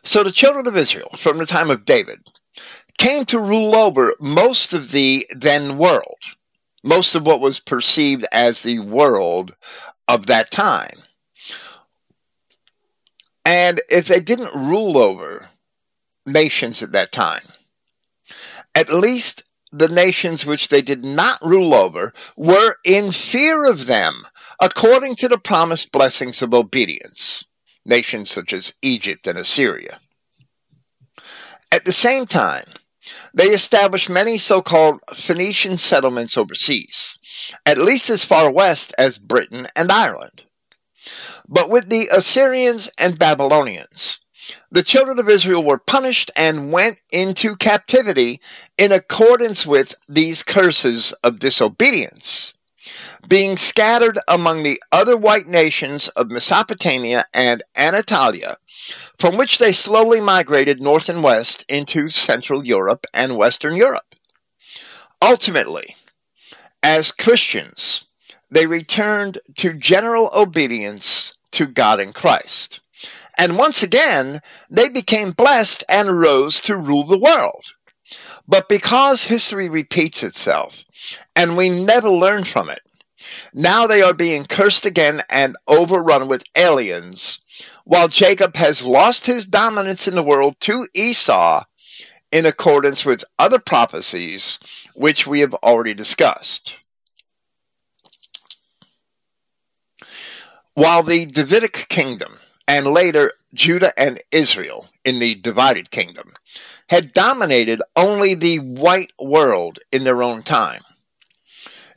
So 0.04 0.22
the 0.22 0.32
children 0.32 0.66
of 0.66 0.76
Israel, 0.76 1.10
from 1.16 1.38
the 1.38 1.46
time 1.46 1.70
of 1.70 1.84
David, 1.84 2.20
came 2.98 3.24
to 3.26 3.38
rule 3.38 3.74
over 3.74 4.14
most 4.20 4.72
of 4.72 4.90
the 4.90 5.26
then 5.30 5.76
world, 5.78 6.18
most 6.82 7.14
of 7.14 7.26
what 7.26 7.40
was 7.40 7.60
perceived 7.60 8.24
as 8.32 8.62
the 8.62 8.78
world 8.78 9.54
of 10.06 10.26
that 10.26 10.50
time. 10.50 10.98
And 13.44 13.80
if 13.88 14.06
they 14.06 14.20
didn't 14.20 14.54
rule 14.54 14.98
over 14.98 15.48
nations 16.26 16.82
at 16.82 16.92
that 16.92 17.12
time, 17.12 17.42
at 18.74 18.92
least 18.92 19.42
the 19.72 19.88
nations 19.88 20.46
which 20.46 20.68
they 20.68 20.82
did 20.82 21.04
not 21.04 21.44
rule 21.44 21.74
over 21.74 22.12
were 22.36 22.76
in 22.84 23.12
fear 23.12 23.64
of 23.66 23.86
them, 23.86 24.26
according 24.60 25.14
to 25.16 25.28
the 25.28 25.38
promised 25.38 25.92
blessings 25.92 26.42
of 26.42 26.54
obedience, 26.54 27.44
nations 27.84 28.30
such 28.30 28.52
as 28.52 28.72
Egypt 28.82 29.26
and 29.26 29.38
Assyria. 29.38 30.00
At 31.70 31.84
the 31.84 31.92
same 31.92 32.26
time, 32.26 32.64
they 33.34 33.48
established 33.48 34.08
many 34.08 34.38
so 34.38 34.62
called 34.62 35.00
Phoenician 35.14 35.76
settlements 35.76 36.36
overseas, 36.36 37.18
at 37.66 37.78
least 37.78 38.10
as 38.10 38.24
far 38.24 38.50
west 38.50 38.94
as 38.98 39.18
Britain 39.18 39.68
and 39.76 39.92
Ireland. 39.92 40.42
But 41.46 41.70
with 41.70 41.88
the 41.88 42.08
Assyrians 42.08 42.90
and 42.98 43.18
Babylonians, 43.18 44.20
the 44.70 44.82
children 44.82 45.18
of 45.18 45.28
Israel 45.28 45.62
were 45.62 45.78
punished 45.78 46.30
and 46.36 46.72
went 46.72 46.98
into 47.10 47.56
captivity 47.56 48.40
in 48.76 48.92
accordance 48.92 49.66
with 49.66 49.94
these 50.08 50.42
curses 50.42 51.12
of 51.22 51.38
disobedience, 51.38 52.54
being 53.28 53.56
scattered 53.56 54.18
among 54.28 54.62
the 54.62 54.82
other 54.92 55.16
white 55.16 55.46
nations 55.46 56.08
of 56.08 56.30
Mesopotamia 56.30 57.26
and 57.34 57.62
Anatolia, 57.76 58.56
from 59.18 59.36
which 59.36 59.58
they 59.58 59.72
slowly 59.72 60.20
migrated 60.20 60.80
north 60.80 61.08
and 61.08 61.22
west 61.22 61.64
into 61.68 62.08
Central 62.08 62.64
Europe 62.64 63.06
and 63.12 63.36
Western 63.36 63.74
Europe. 63.76 64.14
Ultimately, 65.20 65.96
as 66.82 67.10
Christians, 67.12 68.04
they 68.50 68.66
returned 68.66 69.38
to 69.56 69.74
general 69.74 70.30
obedience 70.34 71.36
to 71.52 71.66
God 71.66 72.00
in 72.00 72.12
Christ. 72.12 72.80
And 73.38 73.56
once 73.56 73.84
again, 73.84 74.42
they 74.68 74.88
became 74.88 75.30
blessed 75.30 75.84
and 75.88 76.20
rose 76.20 76.60
to 76.62 76.76
rule 76.76 77.06
the 77.06 77.16
world. 77.16 77.64
But 78.48 78.68
because 78.68 79.24
history 79.24 79.68
repeats 79.68 80.24
itself, 80.24 80.84
and 81.36 81.56
we 81.56 81.68
never 81.68 82.10
learn 82.10 82.42
from 82.42 82.68
it, 82.68 82.80
now 83.54 83.86
they 83.86 84.02
are 84.02 84.14
being 84.14 84.44
cursed 84.44 84.86
again 84.86 85.22
and 85.30 85.56
overrun 85.68 86.26
with 86.26 86.42
aliens, 86.56 87.38
while 87.84 88.08
Jacob 88.08 88.56
has 88.56 88.82
lost 88.82 89.26
his 89.26 89.46
dominance 89.46 90.08
in 90.08 90.16
the 90.16 90.22
world 90.22 90.56
to 90.60 90.88
Esau 90.92 91.62
in 92.32 92.44
accordance 92.44 93.04
with 93.04 93.24
other 93.38 93.58
prophecies 93.58 94.58
which 94.94 95.26
we 95.26 95.40
have 95.40 95.54
already 95.54 95.94
discussed. 95.94 96.76
While 100.74 101.02
the 101.02 101.26
Davidic 101.26 101.86
kingdom 101.88 102.32
and 102.68 102.86
later 102.86 103.32
Judah 103.54 103.98
and 103.98 104.20
Israel 104.30 104.88
in 105.04 105.18
the 105.18 105.34
divided 105.34 105.90
kingdom 105.90 106.30
had 106.90 107.14
dominated 107.14 107.82
only 107.96 108.34
the 108.34 108.58
white 108.58 109.12
world 109.18 109.78
in 109.90 110.04
their 110.04 110.22
own 110.22 110.42
time. 110.42 110.82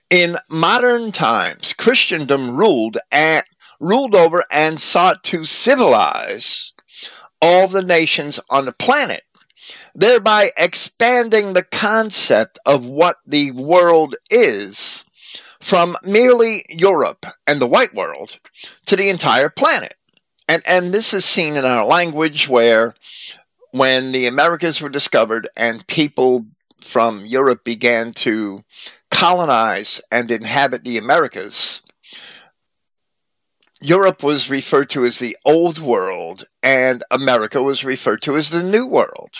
In 0.09 0.37
modern 0.49 1.11
times, 1.11 1.73
Christendom 1.73 2.55
ruled 2.55 2.97
and 3.11 3.43
ruled 3.79 4.15
over 4.15 4.45
and 4.49 4.79
sought 4.79 5.23
to 5.25 5.43
civilize 5.43 6.71
all 7.41 7.67
the 7.67 7.81
nations 7.81 8.39
on 8.49 8.65
the 8.65 8.71
planet, 8.71 9.23
thereby 9.93 10.51
expanding 10.57 11.53
the 11.53 11.63
concept 11.63 12.59
of 12.65 12.85
what 12.85 13.17
the 13.25 13.51
world 13.51 14.15
is 14.29 15.05
from 15.59 15.97
merely 16.03 16.65
Europe 16.69 17.25
and 17.47 17.61
the 17.61 17.67
white 17.67 17.93
world 17.93 18.37
to 18.85 18.95
the 18.95 19.09
entire 19.09 19.49
planet. 19.49 19.95
And, 20.47 20.61
and 20.65 20.93
this 20.93 21.13
is 21.13 21.25
seen 21.25 21.55
in 21.55 21.65
our 21.65 21.85
language 21.85 22.49
where 22.49 22.95
when 23.71 24.11
the 24.11 24.27
Americas 24.27 24.81
were 24.81 24.89
discovered 24.89 25.47
and 25.55 25.85
people 25.87 26.45
from 26.81 27.25
Europe 27.25 27.63
began 27.63 28.13
to 28.13 28.63
colonize 29.09 30.01
and 30.11 30.29
inhabit 30.29 30.83
the 30.83 30.97
Americas, 30.97 31.81
Europe 33.81 34.23
was 34.23 34.49
referred 34.49 34.89
to 34.89 35.05
as 35.05 35.19
the 35.19 35.37
Old 35.45 35.79
World 35.79 36.43
and 36.61 37.03
America 37.09 37.61
was 37.63 37.83
referred 37.83 38.21
to 38.23 38.35
as 38.35 38.49
the 38.49 38.61
New 38.61 38.85
World. 38.85 39.31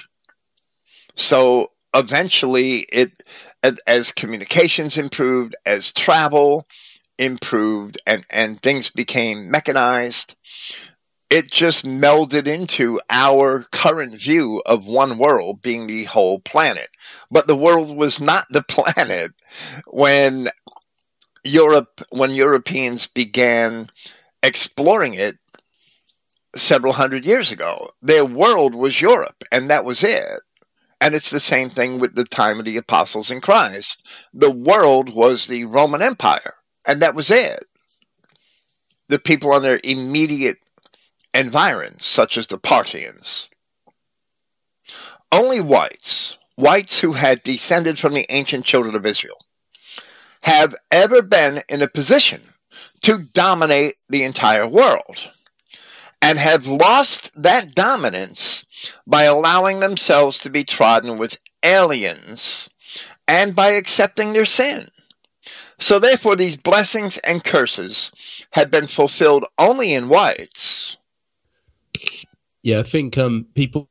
So 1.15 1.72
eventually, 1.93 2.88
it 2.91 3.22
as 3.86 4.12
communications 4.12 4.98
improved, 4.98 5.55
as 5.65 5.91
travel 5.91 6.67
improved, 7.20 8.01
and, 8.08 8.25
and 8.31 8.62
things 8.62 8.89
became 8.89 9.51
mechanized, 9.51 10.36
it 11.31 11.50
just 11.50 11.85
melded 11.85 12.45
into 12.45 13.00
our 13.09 13.65
current 13.71 14.13
view 14.13 14.61
of 14.65 14.85
one 14.85 15.17
world 15.17 15.61
being 15.61 15.88
the 15.88 16.03
whole 16.03 16.41
planet. 16.41 16.89
But 17.31 17.47
the 17.47 17.55
world 17.55 17.95
was 17.95 18.19
not 18.19 18.45
the 18.50 18.63
planet 18.67 19.31
when 19.88 20.50
Europe, 21.45 22.01
when 22.09 22.31
Europeans 22.31 23.07
began 23.07 23.89
exploring 24.43 25.13
it 25.13 25.38
several 26.53 26.91
hundred 26.91 27.25
years 27.25 27.50
ago. 27.50 27.91
Their 28.01 28.25
world 28.25 28.75
was 28.75 29.00
Europe, 29.00 29.45
and 29.53 29.69
that 29.69 29.85
was 29.85 30.03
it. 30.03 30.41
And 31.00 31.15
it's 31.15 31.29
the 31.29 31.39
same 31.39 31.69
thing 31.69 31.97
with 31.97 32.13
the 32.13 32.25
time 32.25 32.59
of 32.59 32.65
the 32.65 32.75
apostles 32.75 33.31
in 33.31 33.39
Christ. 33.39 34.05
The 34.33 34.51
world 34.51 35.09
was 35.09 35.47
the 35.47 35.63
Roman 35.63 36.01
Empire, 36.01 36.55
and 36.85 37.01
that 37.01 37.15
was 37.15 37.31
it. 37.31 37.63
The 39.07 39.17
people 39.17 39.53
on 39.53 39.61
their 39.61 39.79
immediate 39.83 40.57
environs, 41.33 42.05
such 42.05 42.38
as 42.38 42.47
the 42.47 42.57
Parthians. 42.57 43.47
Only 45.31 45.61
whites, 45.61 46.38
whites 46.55 47.00
who 47.00 47.13
had 47.13 47.43
descended 47.43 47.97
from 47.97 48.13
the 48.13 48.25
ancient 48.29 48.65
children 48.65 48.95
of 48.95 49.05
Israel, 49.05 49.38
have 50.43 50.75
ever 50.91 51.21
been 51.21 51.63
in 51.69 51.81
a 51.81 51.88
position 51.88 52.41
to 53.01 53.19
dominate 53.19 53.95
the 54.09 54.23
entire 54.23 54.67
world 54.67 55.31
and 56.21 56.38
have 56.38 56.67
lost 56.67 57.31
that 57.41 57.73
dominance 57.73 58.65
by 59.07 59.23
allowing 59.23 59.79
themselves 59.79 60.38
to 60.39 60.50
be 60.50 60.63
trodden 60.63 61.17
with 61.17 61.39
aliens 61.63 62.69
and 63.27 63.55
by 63.55 63.69
accepting 63.69 64.33
their 64.33 64.45
sin. 64.45 64.88
So, 65.79 65.97
therefore, 65.97 66.35
these 66.35 66.57
blessings 66.57 67.17
and 67.19 67.43
curses 67.43 68.11
have 68.51 68.70
been 68.70 68.85
fulfilled 68.85 69.46
only 69.57 69.94
in 69.94 70.09
whites 70.09 70.98
yeah, 72.63 72.79
I 72.79 72.83
think 72.83 73.17
um, 73.17 73.47
people 73.55 73.89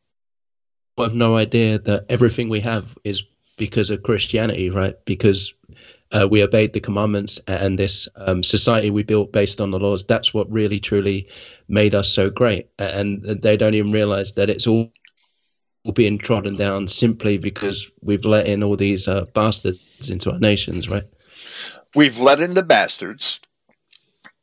have 0.98 1.14
no 1.14 1.36
idea 1.36 1.78
that 1.78 2.06
everything 2.08 2.48
we 2.48 2.60
have 2.60 2.96
is 3.04 3.22
because 3.56 3.90
of 3.90 4.02
Christianity, 4.02 4.70
right? 4.70 4.94
Because 5.04 5.52
uh, 6.12 6.26
we 6.30 6.42
obeyed 6.42 6.72
the 6.72 6.80
commandments 6.80 7.40
and 7.46 7.78
this 7.78 8.08
um, 8.16 8.42
society 8.42 8.90
we 8.90 9.02
built 9.02 9.32
based 9.32 9.60
on 9.60 9.70
the 9.70 9.78
laws. 9.78 10.04
That's 10.04 10.34
what 10.34 10.50
really, 10.50 10.80
truly 10.80 11.28
made 11.68 11.94
us 11.94 12.12
so 12.12 12.30
great. 12.30 12.68
And 12.78 13.22
they 13.42 13.56
don't 13.56 13.74
even 13.74 13.92
realize 13.92 14.32
that 14.32 14.50
it's 14.50 14.66
all 14.66 14.90
being 15.94 16.18
trodden 16.18 16.56
down 16.56 16.88
simply 16.88 17.38
because 17.38 17.90
we've 18.02 18.24
let 18.24 18.46
in 18.46 18.62
all 18.62 18.76
these 18.76 19.08
uh, 19.08 19.24
bastards 19.34 20.10
into 20.10 20.30
our 20.30 20.38
nations, 20.38 20.88
right? 20.88 21.04
We've 21.94 22.18
let 22.18 22.40
in 22.40 22.54
the 22.54 22.62
bastards 22.62 23.40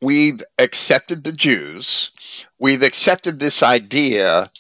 we've 0.02 0.44
accepted 0.58 1.24
the 1.24 1.32
Jews. 1.32 2.12
We've 2.60 2.84
accepted 2.84 3.40
this 3.40 3.64
idea 3.64 4.52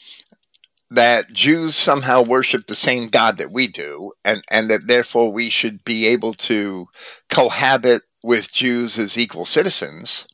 that 0.89 1.33
Jews 1.33 1.75
somehow 1.75 2.21
worship 2.21 2.67
the 2.67 2.75
same 2.75 3.09
God 3.09 3.37
that 3.37 3.51
we 3.51 3.67
do, 3.67 4.13
and, 4.23 4.41
and 4.49 4.69
that 4.69 4.87
therefore 4.87 5.31
we 5.31 5.49
should 5.49 5.83
be 5.83 6.07
able 6.07 6.33
to 6.35 6.87
cohabit 7.29 8.03
with 8.23 8.51
Jews 8.51 8.97
as 8.97 9.17
equal 9.17 9.45
citizens. 9.45 10.27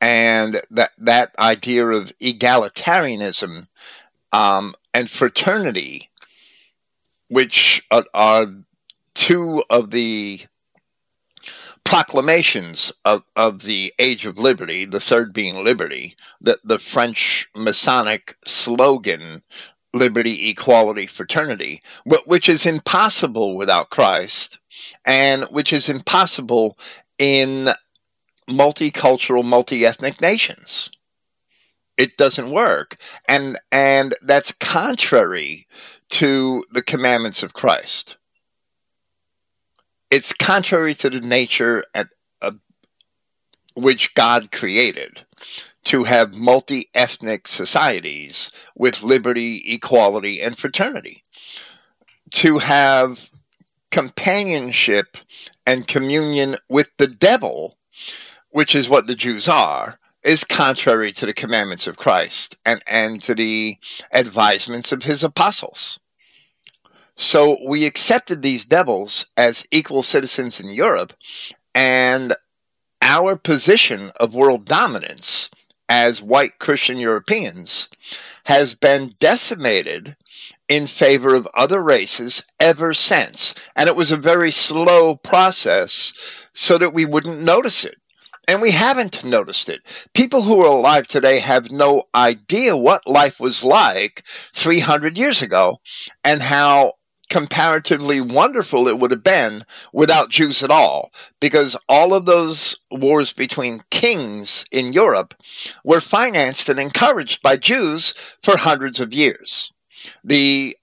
And 0.00 0.60
that, 0.70 0.90
that 0.98 1.34
idea 1.38 1.86
of 1.86 2.12
egalitarianism 2.20 3.66
um, 4.32 4.74
and 4.92 5.08
fraternity, 5.08 6.10
which 7.28 7.82
are, 7.90 8.04
are 8.12 8.46
two 9.14 9.64
of 9.70 9.90
the 9.90 10.40
proclamations 11.86 12.92
of, 13.04 13.22
of 13.36 13.62
the 13.62 13.94
Age 14.00 14.26
of 14.26 14.38
Liberty, 14.38 14.84
the 14.84 15.00
third 15.00 15.32
being 15.32 15.62
liberty, 15.62 16.16
the, 16.40 16.58
the 16.64 16.80
French 16.80 17.48
Masonic 17.54 18.36
slogan, 18.44 19.40
liberty, 19.94 20.50
equality, 20.50 21.06
fraternity, 21.06 21.80
which 22.26 22.48
is 22.48 22.66
impossible 22.66 23.56
without 23.56 23.90
Christ 23.90 24.58
and 25.04 25.44
which 25.44 25.72
is 25.72 25.88
impossible 25.88 26.76
in 27.18 27.70
multicultural, 28.50 29.44
multi-ethnic 29.44 30.20
nations. 30.20 30.90
It 31.96 32.16
doesn't 32.16 32.50
work. 32.50 32.96
And 33.28 33.58
and 33.70 34.14
that's 34.22 34.52
contrary 34.52 35.66
to 36.10 36.64
the 36.72 36.82
commandments 36.82 37.42
of 37.42 37.54
Christ 37.54 38.16
it's 40.10 40.32
contrary 40.32 40.94
to 40.94 41.10
the 41.10 41.20
nature 41.20 41.84
at, 41.94 42.08
uh, 42.42 42.52
which 43.74 44.14
God 44.14 44.52
created 44.52 45.24
to 45.84 46.04
have 46.04 46.34
multi 46.34 46.88
ethnic 46.94 47.46
societies 47.48 48.50
with 48.74 49.02
liberty, 49.02 49.62
equality, 49.66 50.40
and 50.40 50.58
fraternity. 50.58 51.22
To 52.32 52.58
have 52.58 53.30
companionship 53.90 55.16
and 55.64 55.86
communion 55.86 56.56
with 56.68 56.88
the 56.98 57.06
devil, 57.06 57.78
which 58.50 58.74
is 58.74 58.88
what 58.88 59.06
the 59.06 59.14
Jews 59.14 59.48
are, 59.48 59.98
is 60.24 60.42
contrary 60.42 61.12
to 61.12 61.26
the 61.26 61.32
commandments 61.32 61.86
of 61.86 61.96
Christ 61.96 62.56
and, 62.64 62.82
and 62.88 63.22
to 63.22 63.34
the 63.34 63.78
advisements 64.12 64.90
of 64.90 65.04
his 65.04 65.22
apostles. 65.22 66.00
So 67.16 67.56
we 67.66 67.86
accepted 67.86 68.42
these 68.42 68.66
devils 68.66 69.26
as 69.36 69.66
equal 69.70 70.02
citizens 70.02 70.60
in 70.60 70.68
Europe, 70.68 71.14
and 71.74 72.34
our 73.00 73.36
position 73.36 74.12
of 74.20 74.34
world 74.34 74.66
dominance 74.66 75.48
as 75.88 76.20
white 76.20 76.58
Christian 76.58 76.98
Europeans 76.98 77.88
has 78.44 78.74
been 78.74 79.14
decimated 79.18 80.16
in 80.68 80.86
favor 80.86 81.34
of 81.34 81.48
other 81.54 81.82
races 81.82 82.44
ever 82.60 82.92
since. 82.92 83.54
And 83.74 83.88
it 83.88 83.96
was 83.96 84.10
a 84.10 84.16
very 84.16 84.50
slow 84.50 85.16
process 85.16 86.12
so 86.54 86.76
that 86.78 86.92
we 86.92 87.04
wouldn't 87.04 87.40
notice 87.40 87.84
it. 87.84 87.96
And 88.48 88.62
we 88.62 88.70
haven't 88.70 89.24
noticed 89.24 89.68
it. 89.68 89.80
People 90.14 90.42
who 90.42 90.60
are 90.60 90.68
alive 90.68 91.06
today 91.06 91.38
have 91.40 91.70
no 91.70 92.04
idea 92.14 92.76
what 92.76 93.06
life 93.06 93.40
was 93.40 93.64
like 93.64 94.22
300 94.54 95.18
years 95.18 95.42
ago 95.42 95.80
and 96.22 96.42
how 96.42 96.92
comparatively 97.28 98.20
wonderful 98.20 98.88
it 98.88 98.98
would 98.98 99.10
have 99.10 99.24
been 99.24 99.64
without 99.92 100.30
Jews 100.30 100.62
at 100.62 100.70
all, 100.70 101.12
because 101.40 101.76
all 101.88 102.14
of 102.14 102.24
those 102.26 102.76
wars 102.90 103.32
between 103.32 103.82
kings 103.90 104.64
in 104.70 104.92
Europe 104.92 105.34
were 105.84 106.00
financed 106.00 106.68
and 106.68 106.78
encouraged 106.78 107.42
by 107.42 107.56
Jews 107.56 108.14
for 108.42 108.56
hundreds 108.56 109.00
of 109.00 109.12
years. 109.12 109.72
The 110.22 110.76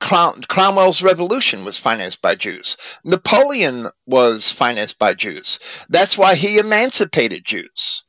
Cromwell's 0.00 1.02
revolution 1.02 1.64
was 1.64 1.76
financed 1.76 2.22
by 2.22 2.36
Jews. 2.36 2.76
Napoleon 3.02 3.88
was 4.06 4.52
financed 4.52 4.98
by 4.98 5.14
Jews. 5.14 5.58
That's 5.88 6.16
why 6.16 6.36
he 6.36 6.58
emancipated 6.58 7.44
Jews. 7.44 8.04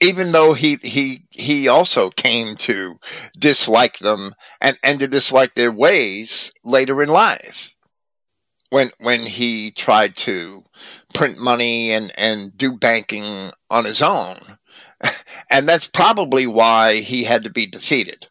Even 0.00 0.32
though 0.32 0.54
he 0.54 0.78
he 0.82 1.24
he 1.30 1.68
also 1.68 2.10
came 2.10 2.56
to 2.56 2.98
dislike 3.38 3.98
them 3.98 4.34
and 4.60 4.78
and 4.82 4.98
to 5.00 5.06
dislike 5.06 5.54
their 5.54 5.70
ways 5.72 6.52
later 6.64 7.02
in 7.02 7.08
life. 7.10 7.74
When 8.70 8.90
when 8.98 9.26
he 9.26 9.70
tried 9.72 10.16
to 10.18 10.64
print 11.12 11.38
money 11.38 11.92
and 11.92 12.12
and 12.16 12.56
do 12.56 12.76
banking 12.76 13.50
on 13.70 13.84
his 13.84 14.02
own. 14.02 14.38
And 15.52 15.68
that's 15.68 15.88
probably 15.88 16.46
why 16.46 17.00
he 17.00 17.24
had 17.24 17.42
to 17.42 17.50
be 17.50 17.66
defeated. 17.66 18.28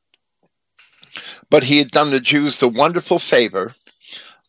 But 1.50 1.66
he 1.66 1.80
had 1.80 1.92
done 1.92 2.12
the 2.12 2.22
Jews 2.22 2.58
the 2.58 2.70
wonderful 2.70 3.20
favor 3.20 3.76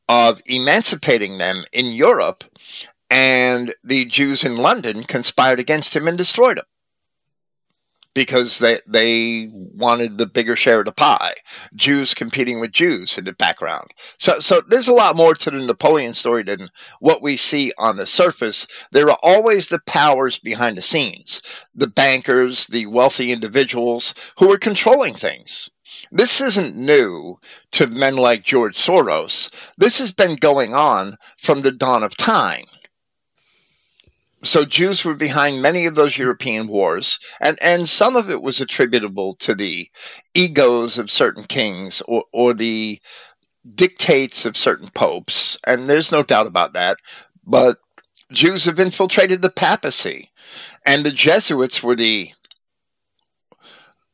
of 0.08 0.40
emancipating 0.46 1.38
them 1.38 1.64
in 1.72 1.86
Europe 1.86 2.44
and 3.10 3.74
the 3.82 4.04
Jews 4.04 4.44
in 4.44 4.56
London 4.56 5.02
conspired 5.02 5.58
against 5.58 5.96
him 5.96 6.06
and 6.06 6.16
destroyed 6.16 6.58
him 6.58 6.64
because 8.14 8.58
they 8.58 8.80
they 8.86 9.48
wanted 9.52 10.18
the 10.18 10.26
bigger 10.26 10.56
share 10.56 10.80
of 10.80 10.84
the 10.84 10.92
pie. 10.92 11.34
Jews 11.74 12.14
competing 12.14 12.60
with 12.60 12.72
Jews 12.72 13.16
in 13.16 13.24
the 13.24 13.32
background. 13.32 13.90
So 14.18 14.40
so 14.40 14.62
there's 14.68 14.88
a 14.88 14.94
lot 14.94 15.16
more 15.16 15.34
to 15.34 15.50
the 15.50 15.58
Napoleon 15.58 16.14
story 16.14 16.42
than 16.42 16.70
what 16.98 17.22
we 17.22 17.36
see 17.36 17.72
on 17.78 17.96
the 17.96 18.06
surface. 18.06 18.66
There 18.90 19.10
are 19.10 19.18
always 19.22 19.68
the 19.68 19.80
powers 19.86 20.38
behind 20.38 20.76
the 20.76 20.82
scenes, 20.82 21.40
the 21.74 21.86
bankers, 21.86 22.66
the 22.66 22.86
wealthy 22.86 23.32
individuals 23.32 24.14
who 24.38 24.50
are 24.52 24.58
controlling 24.58 25.14
things. 25.14 25.70
This 26.10 26.40
isn't 26.40 26.76
new 26.76 27.38
to 27.72 27.86
men 27.86 28.16
like 28.16 28.44
George 28.44 28.76
Soros. 28.76 29.50
This 29.76 29.98
has 29.98 30.12
been 30.12 30.36
going 30.36 30.74
on 30.74 31.16
from 31.38 31.62
the 31.62 31.72
dawn 31.72 32.02
of 32.02 32.16
time 32.16 32.64
so 34.42 34.64
Jews 34.64 35.04
were 35.04 35.14
behind 35.14 35.60
many 35.60 35.86
of 35.86 35.94
those 35.94 36.16
European 36.16 36.66
wars, 36.66 37.18
and, 37.40 37.58
and 37.60 37.88
some 37.88 38.16
of 38.16 38.30
it 38.30 38.40
was 38.40 38.60
attributable 38.60 39.34
to 39.36 39.54
the 39.54 39.90
egos 40.34 40.96
of 40.96 41.10
certain 41.10 41.44
kings 41.44 42.02
or, 42.06 42.24
or 42.32 42.54
the 42.54 43.00
dictates 43.74 44.46
of 44.46 44.56
certain 44.56 44.88
popes, 44.88 45.58
and 45.66 45.88
there's 45.88 46.10
no 46.10 46.22
doubt 46.22 46.46
about 46.46 46.72
that. 46.72 46.96
But 47.44 47.78
Jews 48.32 48.64
have 48.64 48.80
infiltrated 48.80 49.42
the 49.42 49.50
papacy, 49.50 50.30
and 50.86 51.04
the 51.04 51.12
Jesuits 51.12 51.82
were 51.82 51.96
the 51.96 52.32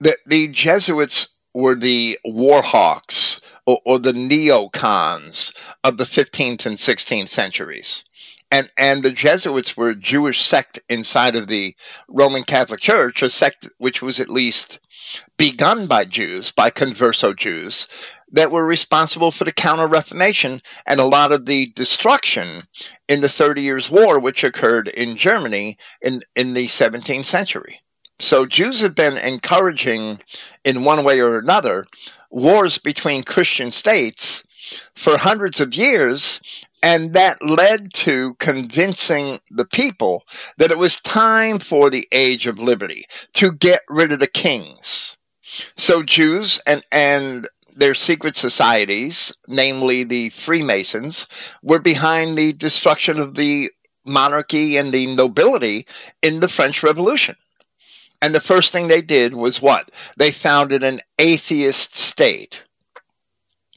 the, 0.00 0.18
the 0.26 0.48
Jesuits 0.48 1.28
were 1.54 1.74
the 1.74 2.18
war 2.24 2.60
hawks 2.62 3.40
or, 3.64 3.80
or 3.86 3.98
the 3.98 4.12
neocons 4.12 5.54
of 5.84 5.96
the 5.96 6.04
15th 6.04 6.66
and 6.66 6.76
16th 6.76 7.28
centuries 7.28 8.04
and 8.50 8.70
and 8.76 9.02
the 9.02 9.10
Jesuits 9.10 9.76
were 9.76 9.90
a 9.90 9.94
Jewish 9.94 10.44
sect 10.44 10.78
inside 10.88 11.36
of 11.36 11.48
the 11.48 11.74
Roman 12.08 12.44
Catholic 12.44 12.80
Church, 12.80 13.22
a 13.22 13.30
sect 13.30 13.68
which 13.78 14.02
was 14.02 14.20
at 14.20 14.28
least 14.28 14.78
begun 15.36 15.86
by 15.86 16.04
Jews, 16.04 16.52
by 16.52 16.70
converso 16.70 17.36
Jews, 17.36 17.86
that 18.30 18.50
were 18.50 18.66
responsible 18.66 19.30
for 19.30 19.44
the 19.44 19.52
Counter 19.52 19.86
Reformation 19.86 20.60
and 20.86 21.00
a 21.00 21.06
lot 21.06 21.32
of 21.32 21.46
the 21.46 21.66
destruction 21.74 22.64
in 23.08 23.20
the 23.20 23.28
Thirty 23.28 23.62
Years' 23.62 23.90
War, 23.90 24.18
which 24.18 24.44
occurred 24.44 24.88
in 24.88 25.16
Germany 25.16 25.78
in, 26.02 26.22
in 26.34 26.54
the 26.54 26.66
17th 26.66 27.24
century. 27.24 27.80
So 28.18 28.46
Jews 28.46 28.80
have 28.80 28.94
been 28.94 29.18
encouraging, 29.18 30.20
in 30.64 30.84
one 30.84 31.04
way 31.04 31.20
or 31.20 31.38
another, 31.38 31.86
wars 32.30 32.78
between 32.78 33.22
Christian 33.22 33.70
states 33.70 34.42
for 34.94 35.16
hundreds 35.18 35.60
of 35.60 35.74
years 35.74 36.40
and 36.86 37.14
that 37.14 37.44
led 37.44 37.92
to 37.92 38.34
convincing 38.34 39.40
the 39.50 39.64
people 39.64 40.22
that 40.56 40.70
it 40.70 40.78
was 40.78 41.00
time 41.00 41.58
for 41.58 41.90
the 41.90 42.06
age 42.12 42.46
of 42.46 42.60
liberty 42.60 43.04
to 43.34 43.50
get 43.50 43.82
rid 43.88 44.12
of 44.12 44.20
the 44.20 44.28
kings. 44.28 45.16
So 45.76 46.04
Jews 46.04 46.60
and, 46.64 46.84
and 46.92 47.48
their 47.74 47.92
secret 47.92 48.36
societies, 48.36 49.34
namely 49.48 50.04
the 50.04 50.30
Freemasons, 50.30 51.26
were 51.60 51.80
behind 51.80 52.38
the 52.38 52.52
destruction 52.52 53.18
of 53.18 53.34
the 53.34 53.68
monarchy 54.04 54.76
and 54.76 54.92
the 54.92 55.08
nobility 55.08 55.88
in 56.22 56.38
the 56.38 56.48
French 56.48 56.84
Revolution. 56.84 57.34
And 58.22 58.32
the 58.32 58.38
first 58.38 58.70
thing 58.70 58.86
they 58.86 59.02
did 59.02 59.34
was 59.34 59.60
what? 59.60 59.90
They 60.18 60.30
founded 60.30 60.84
an 60.84 61.00
atheist 61.18 61.96
state. 61.96 62.62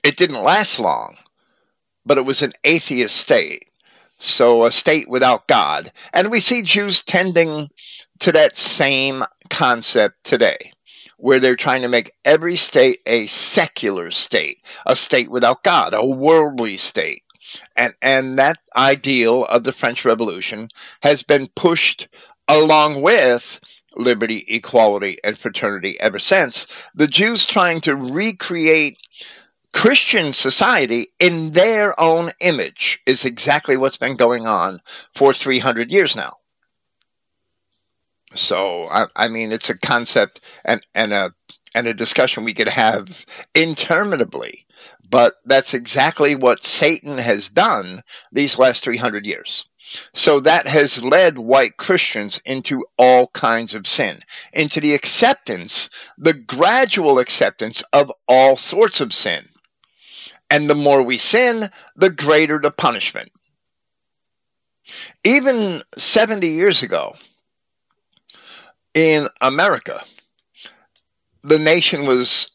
It 0.04 0.16
didn't 0.16 0.44
last 0.44 0.80
long 0.80 1.18
but 2.10 2.18
it 2.18 2.26
was 2.26 2.42
an 2.42 2.54
atheist 2.64 3.16
state. 3.16 3.68
So 4.18 4.66
a 4.66 4.72
state 4.72 5.08
without 5.08 5.48
God. 5.48 5.92
And 6.12 6.32
we 6.32 6.40
see 6.40 6.64
Jews 6.64 7.04
tending 7.04 7.70
to 8.22 8.32
that 8.32 8.58
same 8.58 9.24
concept 9.52 10.24
today, 10.24 10.74
where 11.18 11.40
they're 11.40 11.56
trying 11.56 11.84
to 11.84 11.88
make 11.88 12.12
every 12.26 12.56
state 12.56 13.02
a 13.06 13.28
secular 13.28 14.10
state, 14.10 14.58
a 14.88 14.96
state 14.96 15.30
without 15.30 15.64
God, 15.64 15.94
a 15.94 16.04
worldly 16.04 16.78
state. 16.78 17.22
And, 17.78 17.94
and 18.02 18.40
that 18.40 18.58
ideal 18.76 19.46
of 19.46 19.64
the 19.64 19.72
French 19.72 20.04
Revolution 20.04 20.70
has 21.04 21.22
been 21.22 21.46
pushed 21.56 22.08
along 22.48 23.04
with 23.04 23.60
liberty, 23.96 24.46
equality, 24.48 25.20
and 25.24 25.38
fraternity 25.38 26.00
ever 26.00 26.18
since. 26.18 26.66
The 26.96 27.08
Jews 27.08 27.46
trying 27.46 27.82
to 27.82 27.96
recreate 27.96 28.98
Christian 29.74 30.34
society 30.34 31.08
in 31.20 31.52
their 31.52 32.00
own 32.00 32.32
image 32.40 33.00
is 33.06 33.26
exactly 33.26 33.78
what's 33.78 33.98
been 33.98 34.16
going 34.16 34.48
on 34.48 34.82
for 35.14 35.34
300 35.34 35.92
years 35.92 36.16
now. 36.16 36.34
So, 38.36 38.88
I, 38.90 39.06
I 39.16 39.28
mean, 39.28 39.52
it's 39.52 39.70
a 39.70 39.78
concept 39.78 40.42
and, 40.64 40.86
and 40.94 41.14
a 41.14 41.34
and 41.76 41.88
a 41.88 41.94
discussion 41.94 42.44
we 42.44 42.54
could 42.54 42.68
have 42.68 43.26
interminably, 43.54 44.66
but 45.08 45.36
that's 45.46 45.74
exactly 45.74 46.36
what 46.36 46.66
Satan 46.66 47.18
has 47.18 47.50
done 47.50 48.04
these 48.32 48.58
last 48.58 48.84
300 48.84 49.26
years. 49.26 49.66
So 50.14 50.40
that 50.42 50.68
has 50.68 51.04
led 51.04 51.40
white 51.40 51.78
Christians 51.78 52.40
into 52.46 52.86
all 52.98 53.28
kinds 53.28 53.74
of 53.74 53.88
sin, 53.88 54.20
into 54.54 54.80
the 54.80 54.94
acceptance, 54.94 55.90
the 56.18 56.34
gradual 56.34 57.18
acceptance 57.18 57.84
of 57.94 58.12
all 58.28 58.56
sorts 58.56 59.02
of 59.02 59.14
sin. 59.14 59.48
And 60.50 60.70
the 60.70 60.76
more 60.76 61.02
we 61.02 61.18
sin, 61.18 61.70
the 61.96 62.10
greater 62.10 62.60
the 62.60 62.72
punishment. 62.72 63.32
Even 65.24 65.84
70 65.98 66.48
years 66.48 66.82
ago, 66.82 67.16
in 68.94 69.28
America, 69.42 70.04
the 71.44 71.60
nation 71.60 72.06
was 72.06 72.50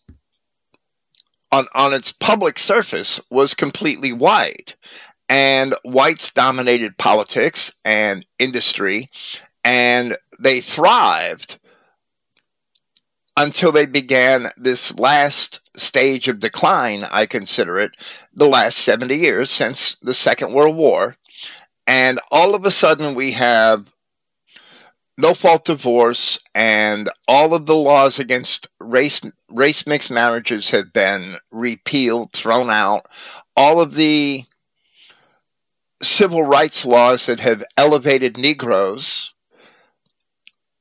on, 1.53 1.69
on 1.75 1.95
its 1.95 2.13
public 2.13 2.59
surface 2.59 3.21
was 3.31 3.55
completely 3.55 4.13
white 4.13 4.75
and 5.29 5.75
whites 5.85 6.33
dominated 6.33 6.99
politics 6.99 7.73
and 7.85 8.27
industry 8.39 9.09
and 9.63 10.17
they 10.39 10.61
thrived 10.61 11.59
until 13.37 13.73
they 13.73 13.87
began 13.87 14.51
this 14.57 14.97
last 14.99 15.61
stage 15.77 16.29
of 16.29 16.41
decline, 16.41 17.05
I 17.05 17.27
consider 17.27 17.79
it, 17.81 17.97
the 18.33 18.47
last 18.47 18.79
70 18.79 19.17
years 19.17 19.51
since 19.51 19.97
the 20.03 20.15
Second 20.15 20.53
World 20.53 20.77
War. 20.77 21.17
And 21.87 22.21
all 22.31 22.55
of 22.55 22.65
a 22.65 22.71
sudden, 22.71 23.15
we 23.15 23.33
have 23.33 23.93
no 25.17 25.35
fault 25.35 25.65
divorce, 25.65 26.39
and 26.55 27.09
all 27.29 27.55
of 27.55 27.67
the 27.67 27.77
laws 27.77 28.19
against 28.19 28.69
race 28.81 29.21
race 29.49 29.87
mixed 29.87 30.11
marriages 30.11 30.71
have 30.71 30.93
been 30.93 31.37
repealed, 31.51 32.33
thrown 32.33 32.71
out. 32.71 33.07
All 33.57 33.81
of 33.81 33.95
the 33.95 34.45
civil 36.03 36.43
rights 36.43 36.85
laws 36.85 37.27
that 37.27 37.41
have 37.41 37.65
elevated 37.77 38.37
Negroes, 38.37 39.33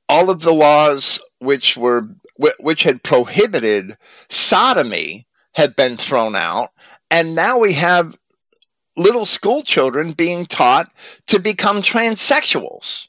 all 0.09 0.29
of 0.29 0.41
the 0.41 0.53
laws 0.53 1.21
which 1.39 1.77
were 1.77 2.07
which 2.37 2.83
had 2.83 3.03
prohibited 3.03 3.97
sodomy 4.29 5.27
had 5.53 5.75
been 5.75 5.97
thrown 5.97 6.35
out, 6.35 6.71
and 7.11 7.35
now 7.35 7.59
we 7.59 7.73
have 7.73 8.17
little 8.97 9.25
school 9.25 9.63
children 9.63 10.11
being 10.11 10.45
taught 10.45 10.91
to 11.27 11.39
become 11.39 11.81
transsexuals. 11.81 13.07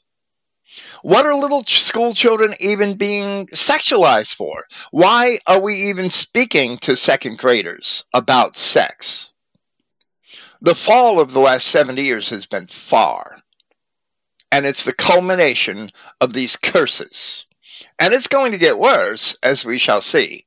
What 1.01 1.25
are 1.25 1.35
little 1.35 1.63
school 1.65 2.13
children 2.15 2.55
even 2.59 2.97
being 2.97 3.47
sexualized 3.47 4.33
for? 4.33 4.65
Why 4.91 5.39
are 5.45 5.59
we 5.59 5.89
even 5.89 6.09
speaking 6.09 6.77
to 6.79 6.95
second 6.95 7.37
graders 7.37 8.03
about 8.13 8.55
sex? 8.55 9.31
The 10.61 10.73
fall 10.73 11.19
of 11.19 11.33
the 11.33 11.39
last 11.39 11.67
70 11.67 12.01
years 12.01 12.29
has 12.29 12.47
been 12.47 12.65
far, 12.67 13.43
and 14.51 14.65
it's 14.65 14.83
the 14.83 14.93
culmination 14.93 15.91
of 16.21 16.33
these 16.33 16.55
curses. 16.55 17.44
And 17.99 18.13
it's 18.13 18.27
going 18.27 18.51
to 18.51 18.57
get 18.57 18.79
worse, 18.79 19.35
as 19.41 19.65
we 19.65 19.77
shall 19.77 20.01
see. 20.01 20.45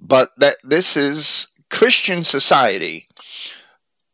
But 0.00 0.32
that 0.38 0.58
this 0.64 0.96
is 0.96 1.48
Christian 1.70 2.24
society, 2.24 3.06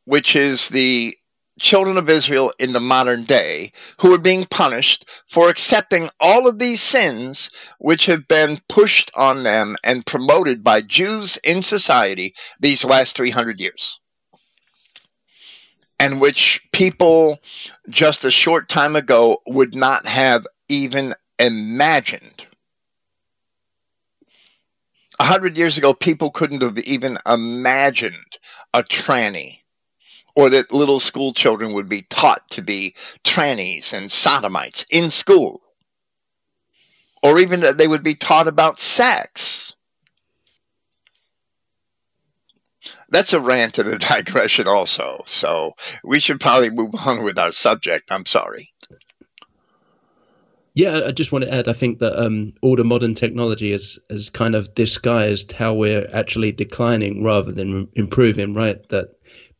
which 0.04 0.36
is 0.36 0.68
the 0.68 1.16
children 1.60 1.96
of 1.96 2.10
Israel 2.10 2.52
in 2.58 2.72
the 2.72 2.80
modern 2.80 3.24
day 3.24 3.72
who 4.00 4.12
are 4.12 4.18
being 4.18 4.44
punished 4.44 5.08
for 5.26 5.48
accepting 5.48 6.10
all 6.20 6.48
of 6.48 6.58
these 6.58 6.82
sins 6.82 7.50
which 7.78 8.06
have 8.06 8.26
been 8.26 8.60
pushed 8.68 9.10
on 9.14 9.44
them 9.44 9.76
and 9.84 10.04
promoted 10.04 10.64
by 10.64 10.80
Jews 10.80 11.38
in 11.44 11.62
society 11.62 12.34
these 12.60 12.84
last 12.84 13.16
300 13.16 13.60
years. 13.60 14.00
And 16.00 16.20
which 16.20 16.60
people 16.72 17.38
just 17.88 18.24
a 18.24 18.30
short 18.30 18.68
time 18.68 18.96
ago 18.96 19.38
would 19.46 19.74
not 19.74 20.06
have 20.06 20.46
even 20.68 21.14
imagined. 21.38 22.46
A 25.20 25.24
hundred 25.24 25.56
years 25.56 25.78
ago, 25.78 25.94
people 25.94 26.30
couldn't 26.30 26.62
have 26.62 26.78
even 26.78 27.18
imagined 27.26 28.38
a 28.72 28.82
tranny 28.82 29.60
or 30.34 30.50
that 30.50 30.72
little 30.72 31.00
school 31.00 31.32
children 31.32 31.72
would 31.72 31.88
be 31.88 32.02
taught 32.02 32.48
to 32.50 32.62
be 32.62 32.94
trannies 33.24 33.92
and 33.92 34.10
sodomites 34.10 34.84
in 34.90 35.10
school, 35.10 35.62
or 37.22 37.38
even 37.38 37.60
that 37.60 37.78
they 37.78 37.86
would 37.86 38.02
be 38.02 38.16
taught 38.16 38.48
about 38.48 38.78
sex. 38.78 39.74
That's 43.08 43.32
a 43.32 43.40
rant 43.40 43.78
and 43.78 43.88
a 43.90 43.98
digression, 44.00 44.66
also. 44.66 45.22
So 45.26 45.74
we 46.02 46.18
should 46.18 46.40
probably 46.40 46.70
move 46.70 46.94
on 46.96 47.22
with 47.22 47.38
our 47.38 47.52
subject. 47.52 48.10
I'm 48.10 48.26
sorry. 48.26 48.72
Yeah, 50.74 51.02
I 51.06 51.12
just 51.12 51.30
want 51.30 51.44
to 51.44 51.54
add. 51.54 51.68
I 51.68 51.72
think 51.72 52.00
that 52.00 52.20
um, 52.20 52.52
all 52.60 52.74
the 52.74 52.84
modern 52.84 53.14
technology 53.14 53.70
has 53.70 53.98
has 54.10 54.28
kind 54.28 54.54
of 54.56 54.74
disguised 54.74 55.52
how 55.52 55.72
we're 55.74 56.08
actually 56.12 56.50
declining 56.52 57.22
rather 57.22 57.52
than 57.52 57.88
improving. 57.94 58.54
Right? 58.54 58.86
That 58.88 59.10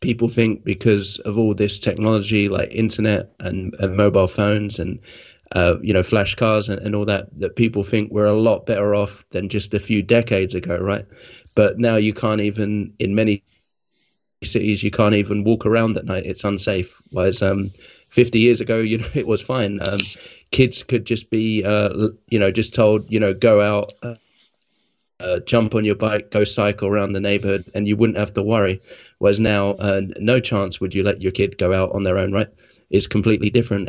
people 0.00 0.29
think 0.29 0.64
because 0.64 1.18
of 1.20 1.38
all 1.38 1.55
this 1.55 1.79
technology 1.79 2.48
like 2.48 2.68
internet 2.72 3.33
and, 3.40 3.74
and 3.79 3.96
mobile 3.96 4.27
phones 4.29 4.79
and 4.81 4.98
uh, 5.53 5.77
you 5.83 5.92
know 5.92 6.03
flash 6.03 6.35
cars 6.35 6.68
and, 6.68 6.81
and 6.81 6.94
all 6.96 7.05
that 7.05 7.29
that 7.38 7.55
people 7.57 7.85
think 7.85 8.11
we're 8.11 8.27
a 8.27 8.33
lot 8.38 8.66
better 8.66 8.94
off 8.94 9.24
than 9.31 9.48
just 9.48 9.72
a 9.72 9.81
few 9.81 10.03
decades 10.03 10.55
ago 10.55 10.77
right 10.77 11.07
but 11.55 11.79
now 11.79 11.94
you 11.96 12.12
can't 12.12 12.40
even 12.40 12.92
in 12.98 13.14
many 13.14 13.42
cities 14.42 14.83
you 14.83 14.90
can't 14.90 15.14
even 15.14 15.42
walk 15.44 15.64
around 15.64 15.96
at 15.96 16.05
night 16.05 16.27
it's 16.27 16.44
unsafe 16.44 17.00
whereas 17.12 17.42
um 17.42 17.70
50 18.09 18.38
years 18.38 18.61
ago 18.61 18.79
you 18.90 18.98
know 18.98 19.09
it 19.14 19.27
was 19.27 19.40
fine 19.40 19.81
um 19.83 20.00
kids 20.55 20.85
could 20.85 21.05
just 21.05 21.31
be 21.31 21.64
uh 21.64 21.90
you 22.29 22.38
know 22.38 22.53
just 22.53 22.75
told 22.75 23.11
you 23.11 23.19
know 23.19 23.35
go 23.35 23.61
out 23.61 23.93
uh, 24.05 24.14
uh, 25.21 25.38
jump 25.47 25.75
on 25.75 25.85
your 25.85 25.95
bike, 25.95 26.31
go 26.31 26.45
cycle 26.45 26.88
around 26.88 27.12
the 27.12 27.21
neighborhood, 27.21 27.71
and 27.75 27.87
you 27.87 27.97
wouldn't 27.97 28.19
have 28.19 28.35
to 28.35 28.43
worry. 28.43 28.81
Whereas 29.19 29.40
now, 29.40 29.71
uh, 29.71 30.03
no 30.19 30.40
chance 30.40 30.81
would 30.81 30.93
you 30.93 31.03
let 31.03 31.23
your 31.23 31.33
kid 31.33 31.57
go 31.57 31.73
out 31.73 31.93
on 31.93 32.03
their 32.03 32.19
own, 32.19 32.33
right? 32.33 32.49
It's 32.90 33.07
completely 33.07 33.49
different. 33.49 33.88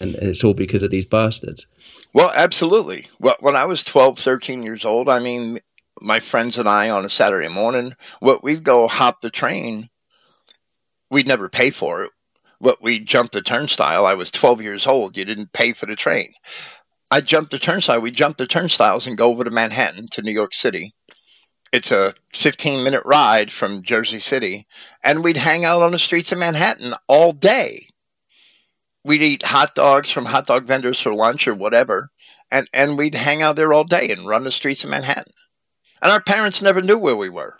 And 0.00 0.14
it's 0.16 0.42
all 0.42 0.54
because 0.54 0.82
of 0.82 0.90
these 0.90 1.06
bastards. 1.06 1.66
Well, 2.12 2.32
absolutely. 2.34 3.06
Well, 3.20 3.36
when 3.40 3.56
I 3.56 3.66
was 3.66 3.84
12, 3.84 4.18
13 4.18 4.62
years 4.62 4.84
old, 4.84 5.08
I 5.08 5.18
mean, 5.18 5.60
my 6.00 6.18
friends 6.18 6.56
and 6.56 6.68
I 6.68 6.88
on 6.90 7.04
a 7.04 7.10
Saturday 7.10 7.48
morning, 7.48 7.94
what 8.20 8.42
we'd 8.42 8.64
go 8.64 8.88
hop 8.88 9.20
the 9.20 9.30
train. 9.30 9.90
We'd 11.10 11.28
never 11.28 11.48
pay 11.48 11.70
for 11.70 12.04
it. 12.04 12.10
What 12.58 12.82
we 12.82 12.98
jumped 12.98 13.32
the 13.32 13.42
turnstile. 13.42 14.04
I 14.04 14.14
was 14.14 14.30
12 14.30 14.62
years 14.62 14.86
old. 14.86 15.16
You 15.16 15.24
didn't 15.24 15.52
pay 15.52 15.72
for 15.72 15.86
the 15.86 15.96
train. 15.96 16.32
I 17.10 17.20
jumped 17.20 17.52
the 17.52 17.58
turnstile. 17.58 18.00
We 18.00 18.10
jumped 18.10 18.38
the 18.38 18.46
turnstiles 18.46 19.06
and 19.06 19.16
go 19.16 19.30
over 19.30 19.44
to 19.44 19.50
Manhattan 19.50 20.08
to 20.12 20.22
New 20.22 20.32
York 20.32 20.52
City. 20.52 20.94
It's 21.72 21.90
a 21.90 22.14
15 22.34 22.82
minute 22.82 23.02
ride 23.04 23.52
from 23.52 23.82
Jersey 23.82 24.20
City, 24.20 24.66
and 25.04 25.22
we'd 25.22 25.36
hang 25.36 25.64
out 25.64 25.82
on 25.82 25.92
the 25.92 25.98
streets 25.98 26.32
of 26.32 26.38
Manhattan 26.38 26.94
all 27.06 27.32
day. 27.32 27.86
We'd 29.04 29.22
eat 29.22 29.42
hot 29.42 29.74
dogs 29.74 30.10
from 30.10 30.24
hot 30.26 30.46
dog 30.46 30.66
vendors 30.66 31.00
for 31.00 31.14
lunch 31.14 31.46
or 31.46 31.54
whatever, 31.54 32.10
and, 32.50 32.68
and 32.72 32.96
we'd 32.96 33.14
hang 33.14 33.42
out 33.42 33.56
there 33.56 33.72
all 33.72 33.84
day 33.84 34.10
and 34.10 34.26
run 34.26 34.44
the 34.44 34.52
streets 34.52 34.82
of 34.84 34.90
Manhattan. 34.90 35.32
And 36.02 36.12
our 36.12 36.22
parents 36.22 36.62
never 36.62 36.80
knew 36.80 36.98
where 36.98 37.16
we 37.16 37.28
were. 37.28 37.58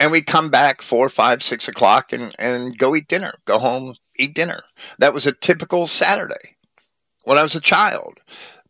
And 0.00 0.12
we'd 0.12 0.26
come 0.26 0.50
back 0.50 0.82
four, 0.82 1.08
five, 1.08 1.42
six 1.42 1.68
o'clock 1.68 2.12
and, 2.12 2.34
and 2.38 2.78
go 2.78 2.94
eat 2.94 3.08
dinner, 3.08 3.34
go 3.44 3.58
home, 3.58 3.94
eat 4.18 4.34
dinner. 4.34 4.62
That 4.98 5.14
was 5.14 5.26
a 5.26 5.32
typical 5.32 5.86
Saturday 5.86 6.56
when 7.24 7.38
I 7.38 7.42
was 7.42 7.54
a 7.54 7.60
child 7.60 8.20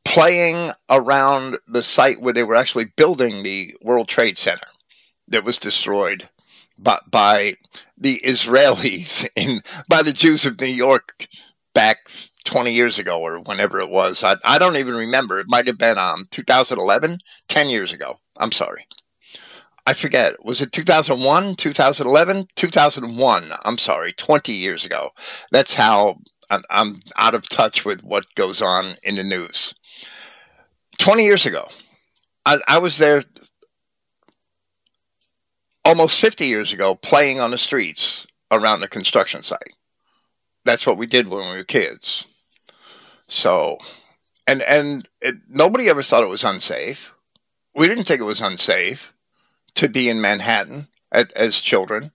playing 0.05 0.73
around 0.89 1.59
the 1.69 1.83
site 1.83 2.21
where 2.21 2.33
they 2.33 2.43
were 2.43 2.57
actually 2.57 2.87
building 2.97 3.43
the 3.43 3.77
World 3.83 4.09
Trade 4.09 4.39
Center 4.39 4.67
that 5.29 5.45
was 5.45 5.59
destroyed 5.59 6.29
by, 6.79 6.99
by 7.11 7.57
the 7.97 8.21
Israelis 8.25 9.29
in 9.37 9.63
by 9.89 10.03
the 10.03 10.13
Jews 10.13 10.47
of 10.47 10.61
New 10.61 10.67
York 10.67 11.27
back 11.75 12.11
20 12.45 12.73
years 12.73 12.99
ago 12.99 13.21
or 13.21 13.41
whenever 13.41 13.81
it 13.81 13.91
was. 13.91 14.25
I, 14.25 14.37
I 14.45 14.59
don't 14.59 14.77
even 14.77 14.95
remember. 14.95 15.39
It 15.39 15.49
might 15.49 15.67
have 15.67 15.79
been 15.79 15.99
um 15.99 16.27
2011, 16.31 17.19
10 17.49 17.69
years 17.69 17.93
ago. 17.93 18.19
I'm 18.39 18.53
sorry. 18.53 18.87
I 19.89 19.95
forget. 19.95 20.45
Was 20.45 20.61
it 20.61 20.71
2001, 20.73 21.55
2011, 21.55 22.49
2001? 22.57 23.53
I'm 23.65 23.79
sorry, 23.79 24.13
20 24.13 24.53
years 24.53 24.85
ago. 24.85 25.13
That's 25.51 25.73
how 25.73 26.19
I'm 26.69 27.01
out 27.17 27.35
of 27.35 27.49
touch 27.49 27.87
with 27.87 28.03
what 28.03 28.35
goes 28.35 28.61
on 28.61 28.99
in 29.03 29.15
the 29.15 29.25
news. 29.25 29.75
20 30.99 31.25
years 31.25 31.47
ago, 31.47 31.67
I, 32.45 32.59
I 32.69 32.77
was 32.77 32.99
there 32.99 33.25
almost 35.87 36.21
50 36.21 36.45
years 36.45 36.75
ago 36.75 36.95
playing 36.95 37.41
on 37.41 37.51
the 37.51 37.57
streets 37.57 38.27
around 38.51 38.81
the 38.81 38.89
construction 38.89 39.43
site. 39.43 39.73
That's 40.67 40.87
what 40.87 40.99
we 40.99 41.07
did 41.07 41.29
when 41.29 41.51
we 41.51 41.57
were 41.57 41.65
kids. 41.65 42.27
So, 43.27 43.79
and 44.47 44.61
and 44.61 45.09
it, 45.23 45.37
nobody 45.49 45.89
ever 45.89 46.03
thought 46.03 46.25
it 46.25 46.29
was 46.29 46.45
unsafe. 46.45 47.11
We 47.75 47.89
didn't 47.89 48.05
think 48.05 48.21
it 48.21 48.25
was 48.25 48.43
unsafe 48.43 49.15
to 49.79 49.89
be 49.89 50.09
in 50.09 50.21
Manhattan 50.21 50.89
at, 51.13 51.33
as 51.33 51.61
children, 51.61 52.11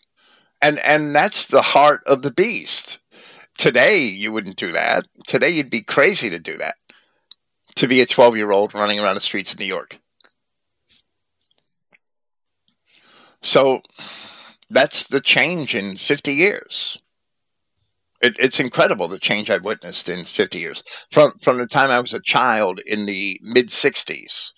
and 0.61 0.79
and 0.79 1.15
that's 1.15 1.45
the 1.45 1.61
heart 1.61 2.03
of 2.05 2.21
the 2.21 2.31
beast. 2.31 2.99
Today, 3.57 4.03
you 4.05 4.31
wouldn't 4.31 4.57
do 4.57 4.71
that. 4.73 5.05
Today, 5.27 5.49
you'd 5.49 5.69
be 5.69 5.81
crazy 5.81 6.29
to 6.29 6.39
do 6.39 6.57
that 6.57 6.75
to 7.75 7.87
be 7.87 8.01
a 8.01 8.05
12 8.05 8.35
year 8.35 8.51
old 8.51 8.73
running 8.73 8.99
around 8.99 9.15
the 9.15 9.21
streets 9.21 9.53
of 9.53 9.59
New 9.59 9.65
York. 9.65 9.97
So 13.41 13.81
that's 14.69 15.07
the 15.07 15.21
change 15.21 15.75
in 15.75 15.97
50 15.97 16.33
years. 16.33 16.97
It, 18.21 18.35
it's 18.39 18.59
incredible 18.59 19.07
the 19.07 19.19
change 19.19 19.49
I've 19.49 19.65
witnessed 19.65 20.07
in 20.07 20.23
50 20.23 20.59
years. 20.59 20.83
From, 21.11 21.33
from 21.39 21.57
the 21.57 21.67
time 21.67 21.91
I 21.91 21.99
was 21.99 22.13
a 22.13 22.21
child 22.21 22.79
in 22.85 23.05
the 23.05 23.39
mid 23.41 23.67
60s 23.67 24.51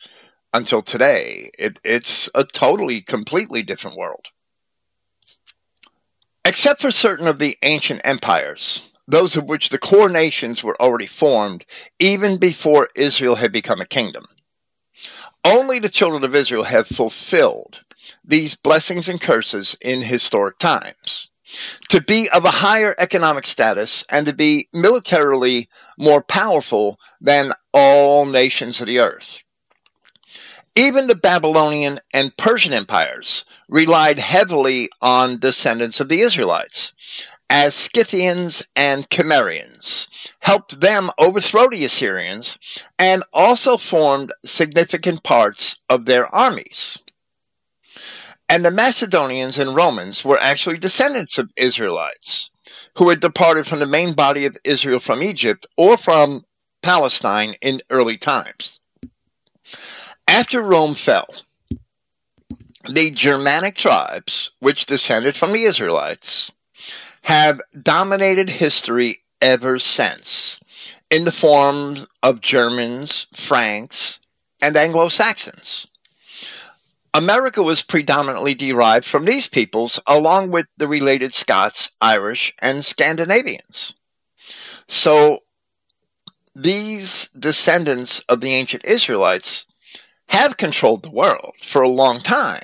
until 0.55 0.81
today, 0.81 1.51
it, 1.59 1.79
it's 1.83 2.29
a 2.33 2.45
totally, 2.45 3.01
completely 3.01 3.61
different 3.61 3.97
world. 3.97 4.27
Except 6.45 6.79
for 6.81 6.91
certain 6.91 7.27
of 7.27 7.39
the 7.39 7.57
ancient 7.61 7.99
empires, 8.05 8.81
those 9.05 9.35
of 9.35 9.43
which 9.43 9.67
the 9.67 9.77
core 9.77 10.07
nations 10.07 10.63
were 10.63 10.81
already 10.81 11.07
formed 11.07 11.65
even 11.99 12.37
before 12.37 12.87
Israel 12.95 13.35
had 13.35 13.51
become 13.51 13.81
a 13.81 13.85
kingdom. 13.85 14.23
Only 15.43 15.79
the 15.79 15.89
children 15.89 16.23
of 16.23 16.33
Israel 16.33 16.63
have 16.63 16.87
fulfilled 16.87 17.83
these 18.23 18.55
blessings 18.55 19.09
and 19.09 19.19
curses 19.19 19.75
in 19.81 20.01
historic 20.01 20.57
times. 20.57 21.29
To 21.89 21.99
be 21.99 22.29
of 22.29 22.45
a 22.45 22.51
higher 22.51 22.95
economic 22.97 23.45
status 23.45 24.05
and 24.09 24.25
to 24.25 24.33
be 24.33 24.69
militarily 24.71 25.67
more 25.97 26.23
powerful 26.23 26.97
than 27.19 27.51
all 27.73 28.25
nations 28.25 28.79
of 28.79 28.87
the 28.87 28.99
earth. 28.99 29.41
Even 30.77 31.07
the 31.07 31.15
Babylonian 31.15 32.01
and 32.13 32.35
Persian 32.35 32.73
empires 32.73 33.45
relied 33.69 34.19
heavily 34.19 34.89
on 35.01 35.39
descendants 35.39 36.01
of 36.01 36.09
the 36.09 36.19
Israelites, 36.19 36.91
as 37.49 37.73
Scythians 37.73 38.61
and 38.75 39.09
Cimmerians, 39.09 40.09
helped 40.39 40.81
them 40.81 41.11
overthrow 41.17 41.69
the 41.69 41.85
Assyrians, 41.85 42.59
and 42.99 43.23
also 43.31 43.77
formed 43.77 44.33
significant 44.45 45.23
parts 45.23 45.77
of 45.87 46.05
their 46.05 46.33
armies. 46.35 46.99
And 48.49 48.65
the 48.65 48.71
Macedonians 48.71 49.57
and 49.57 49.75
Romans 49.75 50.25
were 50.25 50.39
actually 50.39 50.77
descendants 50.77 51.37
of 51.37 51.51
Israelites 51.55 52.51
who 52.97 53.07
had 53.09 53.21
departed 53.21 53.65
from 53.65 53.79
the 53.79 53.87
main 53.87 54.13
body 54.13 54.45
of 54.45 54.57
Israel 54.65 54.99
from 54.99 55.23
Egypt 55.23 55.65
or 55.77 55.95
from 55.95 56.45
Palestine 56.81 57.55
in 57.61 57.81
early 57.89 58.17
times. 58.17 58.81
After 60.35 60.61
Rome 60.61 60.95
fell, 60.95 61.33
the 62.89 63.09
Germanic 63.09 63.77
tribes, 63.77 64.51
which 64.59 64.85
descended 64.85 65.33
from 65.33 65.53
the 65.53 65.63
Israelites, 65.63 66.51
have 67.21 67.61
dominated 67.81 68.49
history 68.49 69.23
ever 69.41 69.79
since 69.79 70.59
in 71.09 71.23
the 71.23 71.31
form 71.31 72.05
of 72.21 72.41
Germans, 72.41 73.27
Franks, 73.33 74.19
and 74.61 74.75
Anglo 74.75 75.07
Saxons. 75.07 75.87
America 77.13 77.63
was 77.63 77.81
predominantly 77.81 78.53
derived 78.53 79.05
from 79.05 79.23
these 79.23 79.47
peoples, 79.47 80.01
along 80.05 80.51
with 80.51 80.65
the 80.75 80.89
related 80.89 81.33
Scots, 81.33 81.91
Irish, 82.01 82.53
and 82.59 82.83
Scandinavians. 82.83 83.93
So 84.89 85.43
these 86.53 87.29
descendants 87.39 88.19
of 88.27 88.41
the 88.41 88.53
ancient 88.53 88.83
Israelites 88.83 89.65
have 90.27 90.57
controlled 90.57 91.03
the 91.03 91.11
world 91.11 91.53
for 91.59 91.81
a 91.81 91.89
long 91.89 92.19
time, 92.19 92.61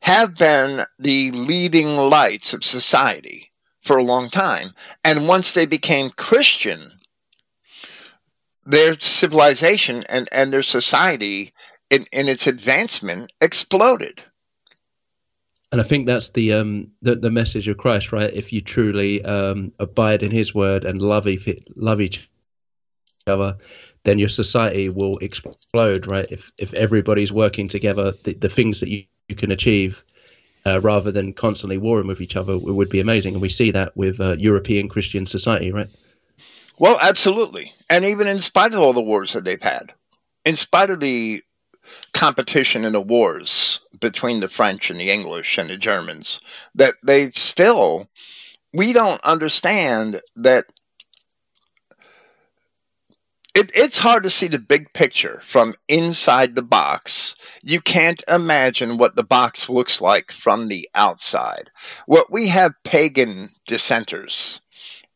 have 0.00 0.36
been 0.36 0.84
the 0.98 1.30
leading 1.32 1.96
lights 1.96 2.52
of 2.52 2.64
society 2.64 3.50
for 3.82 3.96
a 3.96 4.04
long 4.04 4.28
time. 4.28 4.72
And 5.04 5.28
once 5.28 5.52
they 5.52 5.66
became 5.66 6.10
Christian, 6.10 6.92
their 8.64 8.98
civilization 8.98 10.04
and, 10.08 10.28
and 10.32 10.52
their 10.52 10.62
society 10.62 11.52
in, 11.90 12.06
in 12.12 12.28
its 12.28 12.46
advancement 12.46 13.32
exploded. 13.40 14.22
And 15.72 15.80
I 15.80 15.84
think 15.84 16.06
that's 16.06 16.28
the 16.30 16.52
um 16.52 16.92
the, 17.02 17.16
the 17.16 17.30
message 17.30 17.66
of 17.66 17.78
Christ, 17.78 18.12
right? 18.12 18.32
If 18.32 18.52
you 18.52 18.60
truly 18.60 19.24
um, 19.24 19.72
abide 19.80 20.22
in 20.22 20.30
His 20.30 20.54
word 20.54 20.84
and 20.84 21.02
love 21.02 21.26
each, 21.26 21.48
love 21.74 22.00
each 22.00 22.30
other, 23.26 23.58
then 24.04 24.18
your 24.18 24.28
society 24.28 24.88
will 24.88 25.18
explode, 25.18 26.06
right? 26.06 26.26
If 26.30 26.52
if 26.58 26.72
everybody's 26.74 27.32
working 27.32 27.68
together, 27.68 28.12
the, 28.24 28.34
the 28.34 28.48
things 28.48 28.80
that 28.80 28.88
you, 28.88 29.04
you 29.28 29.36
can 29.36 29.50
achieve 29.50 30.04
uh, 30.66 30.80
rather 30.80 31.10
than 31.10 31.32
constantly 31.32 31.78
warring 31.78 32.06
with 32.06 32.20
each 32.20 32.36
other 32.36 32.58
would 32.58 32.88
be 32.88 33.00
amazing. 33.00 33.34
And 33.34 33.42
we 33.42 33.48
see 33.48 33.70
that 33.72 33.96
with 33.96 34.20
uh, 34.20 34.36
European 34.38 34.88
Christian 34.88 35.26
society, 35.26 35.72
right? 35.72 35.88
Well, 36.78 36.98
absolutely. 37.00 37.72
And 37.88 38.04
even 38.04 38.26
in 38.26 38.40
spite 38.40 38.74
of 38.74 38.80
all 38.80 38.92
the 38.92 39.02
wars 39.02 39.32
that 39.32 39.44
they've 39.44 39.62
had, 39.62 39.92
in 40.44 40.56
spite 40.56 40.90
of 40.90 41.00
the 41.00 41.42
competition 42.12 42.84
in 42.84 42.92
the 42.92 43.00
wars 43.00 43.80
between 44.00 44.40
the 44.40 44.48
French 44.48 44.90
and 44.90 44.98
the 44.98 45.10
English 45.10 45.58
and 45.58 45.70
the 45.70 45.76
Germans, 45.76 46.40
that 46.74 46.94
they've 47.02 47.36
still, 47.36 48.08
we 48.72 48.92
don't 48.92 49.22
understand 49.22 50.20
that 50.36 50.64
it, 53.54 53.70
it's 53.72 53.98
hard 53.98 54.24
to 54.24 54.30
see 54.30 54.48
the 54.48 54.58
big 54.58 54.92
picture 54.92 55.40
from 55.44 55.74
inside 55.88 56.56
the 56.56 56.62
box. 56.62 57.36
You 57.62 57.80
can't 57.80 58.22
imagine 58.28 58.96
what 58.98 59.14
the 59.14 59.22
box 59.22 59.70
looks 59.70 60.00
like 60.00 60.32
from 60.32 60.66
the 60.66 60.88
outside. 60.94 61.70
What 62.06 62.32
we 62.32 62.48
have 62.48 62.74
pagan 62.82 63.50
dissenters 63.66 64.60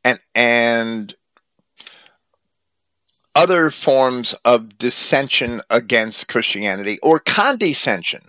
and 0.05 0.21
and 0.37 1.15
other 3.35 3.71
forms 3.71 4.35
of 4.45 4.79
dissension 4.79 5.61
against 5.71 6.29
Christianity 6.29 6.99
or 7.03 7.21
condescension 7.21 8.23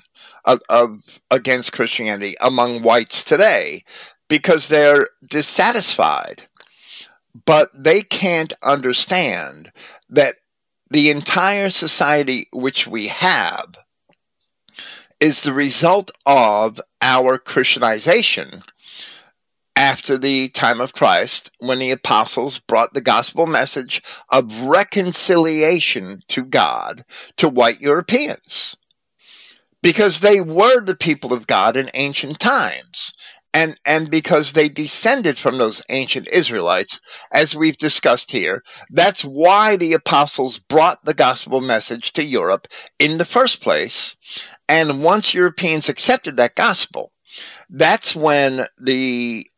of, 0.46 0.60
of 0.70 1.02
against 1.32 1.72
Christianity 1.72 2.36
among 2.42 2.82
whites 2.82 3.24
today 3.24 3.84
because 4.28 4.68
they're 4.68 5.10
dissatisfied 5.26 6.48
but 7.46 7.70
they 7.74 8.02
can't 8.02 8.54
understand 8.64 9.72
that 10.10 10.38
the 10.90 11.10
entire 11.10 11.70
society 11.70 12.48
which 12.52 12.88
we 12.88 13.08
have 13.08 13.76
is 15.20 15.42
the 15.42 15.54
result 15.54 16.12
of 16.26 16.80
our 17.02 17.38
Christianization 17.38 18.64
after 19.76 20.18
the 20.18 20.50
time 20.50 20.82
of 20.82 20.94
Christ 20.94 21.52
when 21.60 21.80
the 21.80 21.92
apostles 21.92 22.60
brought 22.60 22.94
the 22.94 23.02
gospel 23.02 23.48
message 23.48 24.02
of 24.30 24.62
reconciliation 24.62 26.22
to 26.30 26.44
God 26.44 27.06
to 27.38 27.48
white 27.48 27.80
Europeans. 27.80 28.76
Because 29.82 30.20
they 30.20 30.42
were 30.42 30.82
the 30.82 30.96
people 30.96 31.32
of 31.32 31.48
God 31.48 31.78
in 31.78 31.90
ancient 31.94 32.40
times 32.40 33.14
and 33.54 33.80
and 33.86 34.12
because 34.12 34.54
they 34.54 34.70
descended 34.70 35.38
from 35.38 35.58
those 35.58 35.82
ancient 35.90 36.28
Israelites, 36.28 37.00
as 37.32 37.56
we've 37.56 37.78
discussed 37.78 38.32
here, 38.32 38.64
that's 38.92 39.24
why 39.24 39.76
the 39.76 39.94
apostles 39.94 40.60
brought 40.60 41.04
the 41.04 41.14
gospel 41.14 41.62
message 41.62 42.14
to 42.14 42.24
Europe 42.24 42.68
in 43.00 43.18
the 43.18 43.26
first 43.26 43.62
place. 43.62 44.16
And 44.68 45.04
once 45.04 45.34
Europeans 45.34 45.90
accepted 45.90 46.38
that 46.38 46.56
gospel, 46.56 47.12
that's 47.70 48.16
when 48.16 48.68
the 48.80 49.50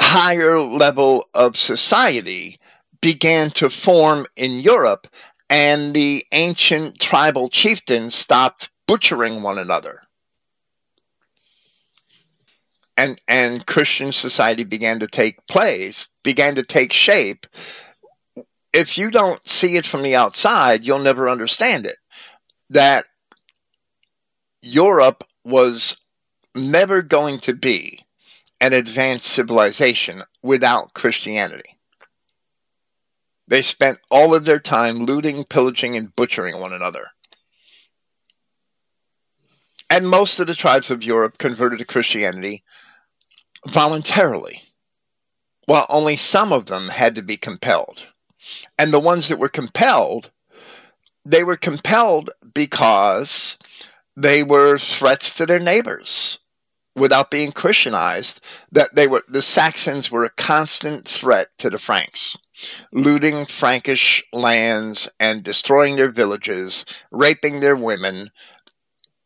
higher 0.00 0.60
level 0.60 1.28
of 1.34 1.56
society 1.56 2.58
began 3.00 3.50
to 3.50 3.70
form 3.70 4.26
in 4.36 4.58
Europe, 4.58 5.06
and 5.48 5.94
the 5.94 6.26
ancient 6.32 6.98
tribal 6.98 7.48
chieftains 7.48 8.14
stopped 8.14 8.70
butchering 8.86 9.42
one 9.42 9.58
another 9.58 10.02
and 12.98 13.20
and 13.28 13.64
Christian 13.64 14.10
society 14.12 14.64
began 14.64 14.98
to 14.98 15.06
take 15.06 15.46
place, 15.46 16.08
began 16.24 16.56
to 16.56 16.64
take 16.64 16.92
shape. 16.92 17.46
If 18.72 18.98
you 18.98 19.10
don't 19.10 19.46
see 19.48 19.76
it 19.76 19.86
from 19.86 20.02
the 20.02 20.16
outside, 20.16 20.84
you'll 20.84 20.98
never 20.98 21.28
understand 21.28 21.86
it. 21.86 21.96
That 22.70 23.06
Europe 24.60 25.24
was 25.44 25.96
never 26.56 27.00
going 27.00 27.38
to 27.38 27.54
be 27.54 28.04
an 28.60 28.72
advanced 28.72 29.28
civilization 29.28 30.22
without 30.42 30.92
Christianity. 30.92 31.78
They 33.46 33.62
spent 33.62 34.00
all 34.10 34.34
of 34.34 34.44
their 34.44 34.58
time 34.58 35.06
looting, 35.06 35.44
pillaging, 35.44 35.96
and 35.96 36.14
butchering 36.16 36.58
one 36.58 36.72
another. 36.72 37.06
And 39.88 40.06
most 40.06 40.40
of 40.40 40.48
the 40.48 40.54
tribes 40.54 40.90
of 40.90 41.02
Europe 41.02 41.38
converted 41.38 41.78
to 41.78 41.84
Christianity 41.84 42.62
voluntarily, 43.66 44.62
while 45.66 45.86
only 45.88 46.16
some 46.16 46.52
of 46.52 46.66
them 46.66 46.88
had 46.88 47.14
to 47.14 47.22
be 47.22 47.36
compelled. 47.36 48.06
And 48.78 48.92
the 48.92 49.00
ones 49.00 49.28
that 49.28 49.38
were 49.38 49.48
compelled, 49.48 50.30
they 51.24 51.44
were 51.44 51.56
compelled 51.56 52.30
because 52.54 53.58
they 54.16 54.42
were 54.42 54.78
threats 54.78 55.34
to 55.36 55.46
their 55.46 55.60
neighbors 55.60 56.38
without 56.98 57.30
being 57.30 57.52
Christianized, 57.52 58.40
that 58.72 58.94
they 58.94 59.06
were 59.06 59.22
the 59.28 59.42
Saxons 59.42 60.10
were 60.10 60.24
a 60.24 60.30
constant 60.30 61.06
threat 61.06 61.48
to 61.58 61.70
the 61.70 61.78
Franks, 61.78 62.36
looting 62.92 63.46
Frankish 63.46 64.22
lands 64.32 65.08
and 65.20 65.42
destroying 65.42 65.96
their 65.96 66.10
villages, 66.10 66.84
raping 67.10 67.60
their 67.60 67.76
women, 67.76 68.30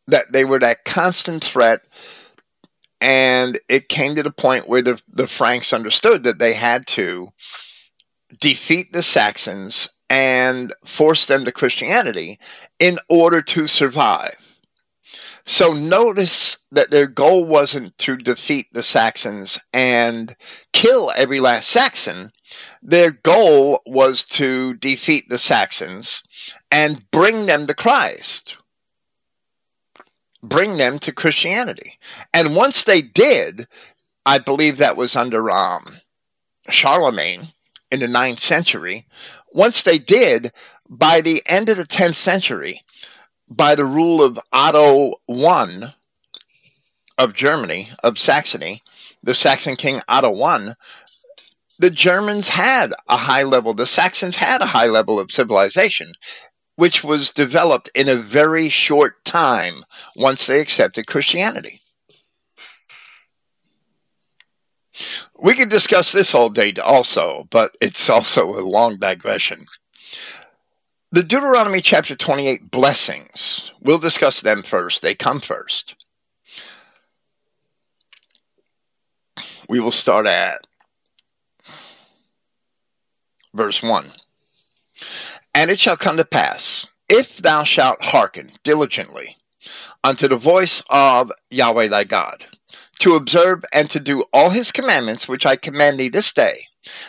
that 0.07 0.31
they 0.31 0.45
were 0.45 0.59
that 0.59 0.85
constant 0.85 1.43
threat 1.43 1.85
and 3.03 3.59
it 3.67 3.89
came 3.89 4.15
to 4.15 4.23
the 4.23 4.31
point 4.31 4.69
where 4.69 4.81
the, 4.81 4.99
the 5.11 5.27
Franks 5.27 5.73
understood 5.73 6.23
that 6.23 6.39
they 6.39 6.53
had 6.53 6.87
to 6.87 7.27
defeat 8.39 8.93
the 8.93 9.03
Saxons 9.03 9.89
and 10.09 10.73
force 10.85 11.25
them 11.25 11.43
to 11.43 11.51
Christianity 11.51 12.39
in 12.79 12.99
order 13.09 13.41
to 13.41 13.67
survive. 13.67 14.57
So 15.45 15.73
notice 15.73 16.57
that 16.71 16.91
their 16.91 17.07
goal 17.07 17.43
wasn't 17.43 17.97
to 17.97 18.15
defeat 18.15 18.67
the 18.71 18.83
Saxons 18.83 19.59
and 19.73 20.33
kill 20.71 21.11
every 21.13 21.41
last 21.41 21.69
Saxon. 21.69 22.31
Their 22.81 23.11
goal 23.11 23.81
was 23.85 24.23
to 24.23 24.75
defeat 24.75 25.25
the 25.27 25.37
Saxons 25.37 26.23
and 26.71 27.11
bring 27.11 27.47
them 27.47 27.67
to 27.67 27.73
Christ 27.73 28.55
bring 30.43 30.77
them 30.77 30.99
to 30.99 31.11
Christianity. 31.11 31.97
And 32.33 32.55
once 32.55 32.83
they 32.83 33.01
did, 33.01 33.67
I 34.25 34.37
believe 34.37 34.77
that 34.77 34.97
was 34.97 35.15
under 35.15 35.49
um, 35.49 35.97
Charlemagne 36.69 37.53
in 37.89 38.01
the 38.01 38.07
ninth 38.07 38.39
century. 38.39 39.07
Once 39.53 39.83
they 39.83 39.97
did, 39.97 40.51
by 40.89 41.21
the 41.21 41.41
end 41.45 41.69
of 41.69 41.77
the 41.77 41.85
10th 41.85 42.15
century, 42.15 42.81
by 43.49 43.75
the 43.75 43.85
rule 43.85 44.21
of 44.21 44.39
Otto 44.51 45.15
I 45.29 45.93
of 47.17 47.33
Germany, 47.33 47.89
of 48.03 48.17
Saxony, 48.17 48.81
the 49.21 49.33
Saxon 49.33 49.75
king 49.75 50.01
Otto 50.07 50.41
I, 50.41 50.73
the 51.79 51.89
Germans 51.89 52.47
had 52.49 52.93
a 53.07 53.17
high 53.17 53.43
level, 53.43 53.73
the 53.73 53.85
Saxons 53.85 54.35
had 54.35 54.61
a 54.61 54.65
high 54.65 54.87
level 54.87 55.19
of 55.19 55.31
civilization 55.31 56.13
which 56.75 57.03
was 57.03 57.31
developed 57.31 57.89
in 57.93 58.09
a 58.09 58.15
very 58.15 58.69
short 58.69 59.23
time 59.25 59.83
once 60.15 60.47
they 60.47 60.59
accepted 60.59 61.07
Christianity. 61.07 61.79
We 65.39 65.55
could 65.55 65.69
discuss 65.69 66.11
this 66.11 66.33
all 66.33 66.49
day 66.49 66.73
also, 66.83 67.47
but 67.49 67.75
it's 67.81 68.09
also 68.09 68.57
a 68.57 68.61
long 68.61 68.97
digression. 68.97 69.65
The 71.11 71.23
Deuteronomy 71.23 71.81
chapter 71.81 72.15
28 72.15 72.71
blessings, 72.71 73.71
we'll 73.81 73.99
discuss 73.99 74.41
them 74.41 74.63
first. 74.63 75.01
They 75.01 75.13
come 75.13 75.39
first. 75.39 75.95
We 79.69 79.79
will 79.79 79.91
start 79.91 80.25
at 80.25 80.65
verse 83.53 83.83
1. 83.83 84.11
And 85.55 85.69
it 85.69 85.79
shall 85.79 85.97
come 85.97 86.17
to 86.17 86.25
pass, 86.25 86.87
if 87.09 87.37
thou 87.37 87.63
shalt 87.63 88.03
hearken 88.03 88.51
diligently 88.63 89.37
unto 90.03 90.27
the 90.27 90.35
voice 90.35 90.81
of 90.89 91.31
Yahweh 91.51 91.87
thy 91.87 92.03
God, 92.03 92.45
to 92.99 93.15
observe 93.15 93.63
and 93.71 93.89
to 93.89 93.99
do 93.99 94.23
all 94.33 94.49
his 94.49 94.71
commandments 94.71 95.27
which 95.27 95.45
I 95.45 95.55
command 95.55 95.99
thee 95.99 96.09
this 96.09 96.33
day, 96.33 96.65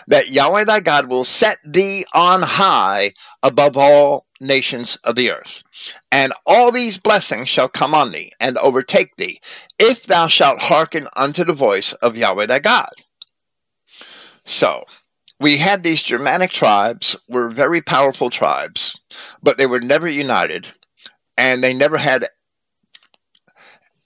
that 0.06 0.30
Yahweh 0.30 0.64
thy 0.64 0.80
God 0.80 1.08
will 1.08 1.24
set 1.24 1.58
thee 1.64 2.04
on 2.12 2.42
high 2.42 3.14
above 3.42 3.76
all 3.76 4.26
nations 4.40 4.96
of 5.04 5.16
the 5.16 5.30
earth. 5.30 5.62
And 6.12 6.32
all 6.46 6.70
these 6.70 6.98
blessings 6.98 7.48
shall 7.48 7.68
come 7.68 7.94
on 7.94 8.12
thee 8.12 8.30
and 8.40 8.58
overtake 8.58 9.16
thee, 9.16 9.40
if 9.78 10.04
thou 10.04 10.28
shalt 10.28 10.60
hearken 10.60 11.08
unto 11.16 11.44
the 11.44 11.52
voice 11.52 11.92
of 11.94 12.16
Yahweh 12.16 12.46
thy 12.46 12.58
God. 12.58 12.90
So, 14.44 14.84
we 15.40 15.56
had 15.56 15.82
these 15.82 16.02
Germanic 16.02 16.50
tribes, 16.50 17.16
were 17.28 17.48
very 17.48 17.80
powerful 17.82 18.30
tribes, 18.30 18.98
but 19.42 19.58
they 19.58 19.66
were 19.66 19.80
never 19.80 20.08
united, 20.08 20.66
and 21.36 21.62
they 21.62 21.74
never 21.74 21.98
had 21.98 22.28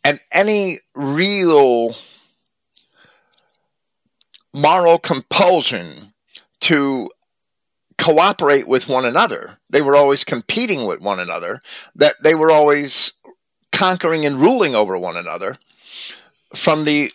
and 0.05 0.21
any 0.33 0.81
real 0.95 1.97
moral 4.55 4.99
compulsion 4.99 6.15
to 6.61 7.11
cooperate 7.99 8.67
with 8.67 8.89
one 8.89 9.05
another. 9.05 9.59
They 9.71 9.83
were 9.83 9.97
always 9.97 10.25
competing 10.25 10.87
with 10.87 11.01
one 11.01 11.21
another, 11.21 11.61
that 11.97 12.17
they 12.23 12.35
were 12.35 12.51
always 12.51 13.13
conquering 13.73 14.25
and 14.25 14.41
ruling 14.41 14.75
over 14.75 14.97
one 14.97 15.17
another 15.17 15.59
from 16.55 16.85
the 16.85 17.13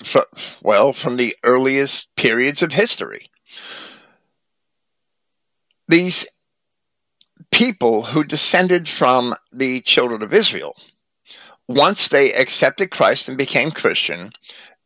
well 0.62 0.94
from 0.94 1.18
the 1.18 1.36
earliest 1.44 2.16
periods 2.16 2.62
of 2.62 2.72
history 2.72 3.28
these 5.94 6.26
people 7.52 8.02
who 8.02 8.24
descended 8.24 8.90
from 8.90 9.36
the 9.52 9.80
children 9.82 10.24
of 10.24 10.34
Israel 10.34 10.76
once 11.68 12.08
they 12.08 12.34
accepted 12.34 12.90
Christ 12.90 13.30
and 13.30 13.38
became 13.38 13.70
Christian 13.70 14.32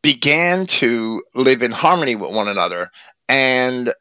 began 0.01 0.65
to 0.65 1.23
live 1.33 1.61
in 1.61 1.71
harmony 1.71 2.17
with 2.17 2.35
one 2.35 2.49
another 2.49 2.91
and 3.29 3.93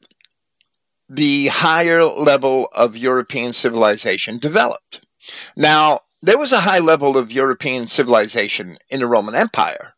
the 1.08 1.46
higher 1.46 2.04
level 2.04 2.68
of 2.72 2.96
European 2.96 3.52
civilization 3.52 4.38
developed. 4.38 5.06
Now, 5.54 6.00
there 6.22 6.38
was 6.38 6.52
a 6.52 6.58
high 6.58 6.80
level 6.80 7.16
of 7.16 7.30
European 7.30 7.86
civilization 7.86 8.78
in 8.90 8.98
the 8.98 9.06
Roman 9.06 9.36
Empire, 9.36 9.94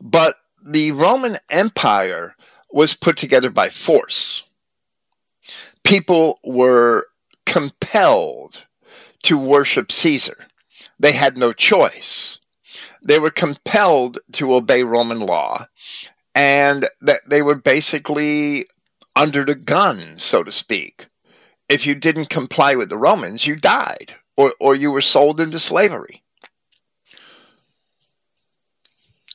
but 0.00 0.38
the 0.60 0.90
Roman 0.90 1.38
Empire 1.50 2.34
was 2.72 2.94
put 2.94 3.16
together 3.16 3.50
by 3.50 3.68
force. 3.68 4.42
People 5.84 6.40
were 6.42 7.06
compelled 7.46 8.64
to 9.22 9.38
worship 9.38 9.92
Caesar. 9.92 10.46
They 10.98 11.12
had 11.12 11.36
no 11.36 11.52
choice. 11.52 12.38
They 13.02 13.18
were 13.18 13.30
compelled 13.30 14.18
to 14.32 14.54
obey 14.54 14.82
Roman 14.82 15.20
law, 15.20 15.66
and 16.34 16.88
that 17.00 17.20
they 17.28 17.42
were 17.42 17.54
basically 17.54 18.66
under 19.14 19.44
the 19.44 19.54
gun, 19.54 20.16
so 20.16 20.42
to 20.42 20.50
speak. 20.50 21.06
If 21.68 21.86
you 21.86 21.94
didn't 21.94 22.30
comply 22.30 22.74
with 22.74 22.88
the 22.88 22.98
Romans, 22.98 23.46
you 23.46 23.56
died 23.56 24.14
or, 24.36 24.54
or 24.60 24.74
you 24.74 24.90
were 24.90 25.00
sold 25.00 25.40
into 25.40 25.58
slavery. 25.58 26.22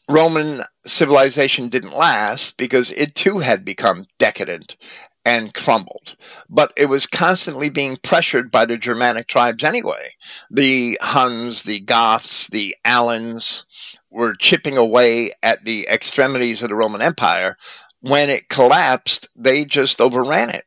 Roman 0.10 0.64
civilization 0.86 1.70
didn't 1.70 1.94
last 1.94 2.58
because 2.58 2.92
it 2.92 3.14
too 3.14 3.40
had 3.40 3.64
become 3.64 4.08
decadent 4.18 4.76
and 5.26 5.54
crumbled. 5.54 6.16
But 6.50 6.74
it 6.76 6.86
was 6.86 7.06
constantly 7.06 7.70
being 7.70 7.98
pressured 7.98 8.52
by 8.52 8.66
the 8.66 8.78
Germanic 8.78 9.28
tribes 9.28 9.64
anyway. 9.64 10.14
The 10.50 10.98
Huns, 11.02 11.64
the 11.64 11.80
Goths, 11.80 12.48
the 12.48 12.76
Alans 12.86 13.66
were 14.10 14.34
chipping 14.34 14.78
away 14.78 15.32
at 15.44 15.64
the 15.66 15.88
extremities 15.88 16.62
of 16.62 16.70
the 16.70 16.76
Roman 16.76 17.02
Empire 17.02 17.58
when 18.02 18.30
it 18.30 18.50
collapsed, 18.50 19.28
they 19.36 19.66
just 19.66 20.02
overran 20.02 20.50
it. 20.50 20.66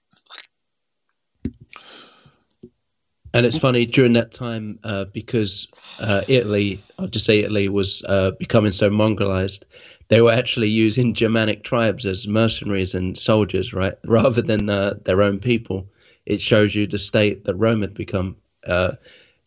And 3.34 3.46
it's 3.46 3.58
funny 3.58 3.86
during 3.86 4.12
that 4.12 4.30
time 4.30 4.78
uh, 4.84 5.06
because 5.06 5.66
uh, 5.98 6.20
Italy, 6.28 6.82
I'll 6.98 7.06
just 7.06 7.24
say 7.24 7.38
Italy 7.38 7.68
was 7.70 8.02
uh, 8.06 8.32
becoming 8.38 8.72
so 8.72 8.90
Mongolized, 8.90 9.64
they 10.12 10.20
were 10.20 10.30
actually 10.30 10.68
using 10.68 11.14
Germanic 11.14 11.64
tribes 11.64 12.04
as 12.04 12.28
mercenaries 12.28 12.94
and 12.94 13.16
soldiers, 13.16 13.72
right, 13.72 13.94
rather 14.04 14.42
than 14.42 14.68
uh, 14.68 14.92
their 15.06 15.22
own 15.22 15.38
people. 15.38 15.88
It 16.26 16.42
shows 16.42 16.74
you 16.74 16.86
the 16.86 16.98
state 16.98 17.46
that 17.46 17.54
Rome 17.54 17.80
had 17.80 17.94
become, 17.94 18.36
uh, 18.66 18.92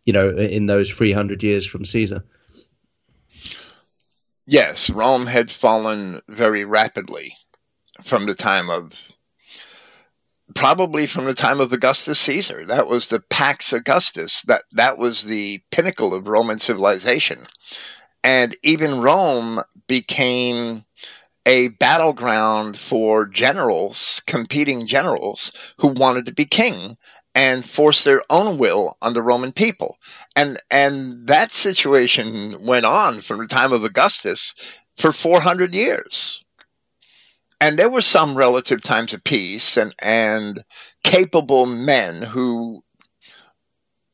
you 0.05 0.13
know, 0.13 0.27
in 0.29 0.65
those 0.65 0.89
300 0.89 1.43
years 1.43 1.67
from 1.67 1.85
Caesar. 1.85 2.23
Yes, 4.47 4.89
Rome 4.89 5.27
had 5.27 5.51
fallen 5.51 6.23
very 6.29 6.65
rapidly 6.65 7.37
from 8.03 8.25
the 8.25 8.33
time 8.33 8.71
of 8.71 8.91
probably 10.55 11.05
from 11.05 11.25
the 11.25 11.35
time 11.35 11.61
of 11.61 11.73
Augustus 11.73 12.19
Caesar. 12.21 12.65
That 12.65 12.87
was 12.87 13.09
the 13.09 13.19
Pax 13.19 13.71
Augustus. 13.71 14.41
That 14.47 14.63
that 14.71 14.97
was 14.97 15.25
the 15.25 15.61
pinnacle 15.69 16.15
of 16.15 16.27
Roman 16.27 16.57
civilization. 16.57 17.41
And 18.25 18.57
even 18.63 18.99
Rome 19.01 19.61
became 19.87 20.83
a 21.45 21.69
battleground 21.69 22.77
for 22.77 23.25
generals, 23.27 24.21
competing 24.27 24.87
generals 24.87 25.53
who 25.77 25.89
wanted 25.89 26.25
to 26.25 26.33
be 26.33 26.45
king 26.45 26.97
and 27.35 27.63
force 27.63 28.03
their 28.03 28.23
own 28.29 28.57
will 28.57 28.97
on 29.01 29.13
the 29.13 29.23
Roman 29.23 29.53
people. 29.53 29.97
And 30.35 30.59
and 30.69 31.27
that 31.27 31.51
situation 31.53 32.65
went 32.65 32.85
on 32.85 33.21
from 33.21 33.37
the 33.37 33.47
time 33.47 33.71
of 33.71 33.83
Augustus 33.83 34.55
for 34.97 35.13
400 35.13 35.73
years 35.73 36.43
and 37.61 37.79
there 37.79 37.89
were 37.89 38.01
some 38.01 38.35
relative 38.35 38.83
times 38.83 39.13
of 39.13 39.23
peace 39.23 39.77
and, 39.77 39.95
and 39.99 40.63
capable 41.03 41.65
men 41.65 42.21
who 42.21 42.83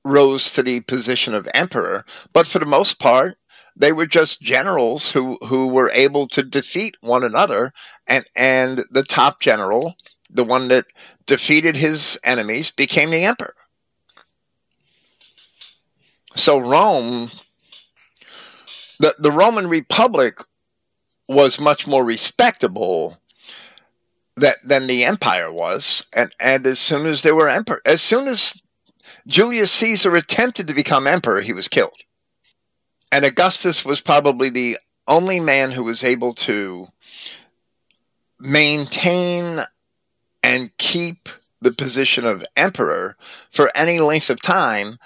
rose 0.04 0.52
to 0.54 0.64
the 0.64 0.82
position 0.82 1.34
of 1.34 1.48
emperor, 1.54 2.06
but 2.34 2.48
for 2.48 2.60
the 2.60 2.66
most 2.66 3.00
part, 3.00 3.36
they 3.82 3.92
were 3.92 4.06
just 4.06 4.42
generals 4.42 5.12
who, 5.12 5.40
who 5.42 5.68
were 5.68 5.90
able 5.92 6.28
to 6.28 6.44
defeat 6.44 6.96
one 7.02 7.24
another, 7.24 7.74
and, 8.06 8.24
and 8.36 8.86
the 8.92 9.04
top 9.04 9.42
general, 9.42 9.96
the 10.30 10.44
one 10.44 10.68
that 10.68 10.86
defeated 11.26 11.76
his 11.76 12.20
enemies, 12.24 12.70
became 12.70 13.10
the 13.10 13.24
emperor. 13.24 13.56
So 16.36 16.60
Rome, 16.60 17.32
the, 19.00 19.16
the 19.18 19.32
Roman 19.32 19.68
Republic 19.68 20.40
was 21.28 21.60
much 21.60 21.88
more 21.88 22.06
respectable 22.06 23.18
that 24.38 24.58
than 24.64 24.86
the 24.86 25.06
empire 25.06 25.52
was. 25.52 26.06
And 26.14 26.34
and 26.40 26.68
as 26.68 26.80
soon 26.80 27.06
as 27.08 27.22
they 27.22 27.32
were 27.32 27.50
emperor, 27.50 27.82
as 27.86 28.02
soon 28.02 28.28
as 28.28 28.62
Julius 29.28 29.72
Caesar 29.72 30.16
attempted 30.16 30.68
to 30.68 30.74
become 30.74 31.08
emperor, 31.08 31.42
he 31.42 31.54
was 31.54 31.68
killed. 31.68 31.98
And 33.12 33.26
Augustus 33.26 33.84
was 33.84 34.02
probably 34.02 34.50
the 34.50 34.78
only 35.08 35.40
man 35.40 35.72
who 35.72 35.84
was 35.84 36.04
able 36.04 36.34
to 36.34 36.88
maintain 38.40 39.62
and 40.44 40.76
keep 40.78 41.30
the 41.62 41.72
position 41.72 42.26
of 42.26 42.46
emperor 42.56 43.16
for 43.52 43.72
any 43.76 44.00
length 44.00 44.30
of 44.30 44.42
time 44.42 44.98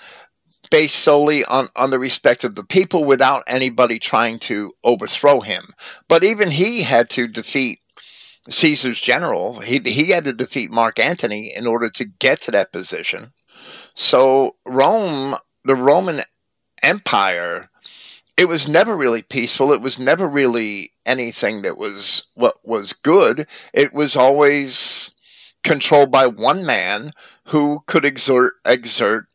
based 0.71 0.95
solely 0.95 1.43
on, 1.45 1.69
on 1.75 1.89
the 1.89 1.99
respect 1.99 2.43
of 2.43 2.55
the 2.55 2.63
people 2.63 3.05
without 3.05 3.43
anybody 3.47 3.99
trying 3.99 4.39
to 4.39 4.73
overthrow 4.83 5.41
him. 5.41 5.73
But 6.07 6.23
even 6.23 6.49
he 6.49 6.81
had 6.81 7.09
to 7.11 7.27
defeat 7.27 7.79
Caesar's 8.49 8.99
general. 8.99 9.59
He 9.59 9.79
he 9.79 10.11
had 10.11 10.25
to 10.25 10.33
defeat 10.33 10.71
Mark 10.71 10.99
Antony 10.99 11.53
in 11.55 11.65
order 11.67 11.89
to 11.91 12.05
get 12.05 12.41
to 12.41 12.51
that 12.51 12.71
position. 12.71 13.31
So 13.95 14.55
Rome, 14.65 15.35
the 15.63 15.75
Roman 15.75 16.23
Empire, 16.83 17.69
it 18.37 18.45
was 18.45 18.67
never 18.67 18.95
really 18.97 19.21
peaceful. 19.21 19.71
It 19.71 19.81
was 19.81 19.97
never 19.97 20.27
really 20.27 20.91
anything 21.05 21.61
that 21.61 21.77
was 21.77 22.27
what 22.33 22.65
was 22.67 22.93
good. 22.93 23.47
It 23.73 23.93
was 23.93 24.15
always 24.15 25.11
controlled 25.63 26.11
by 26.11 26.27
one 26.27 26.65
man 26.65 27.11
who 27.45 27.83
could 27.87 28.05
exert 28.05 28.53
exert 28.65 29.27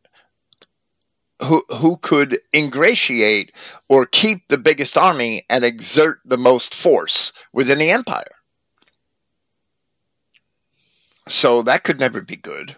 who 1.42 1.64
who 1.70 1.96
could 1.96 2.38
ingratiate 2.52 3.52
or 3.88 4.04
keep 4.04 4.46
the 4.48 4.58
biggest 4.58 4.98
army 4.98 5.44
and 5.48 5.64
exert 5.64 6.20
the 6.24 6.38
most 6.38 6.74
force 6.74 7.32
within 7.52 7.78
the 7.78 7.90
empire. 7.90 8.36
So 11.28 11.62
that 11.62 11.84
could 11.84 12.00
never 12.00 12.20
be 12.20 12.36
good. 12.36 12.76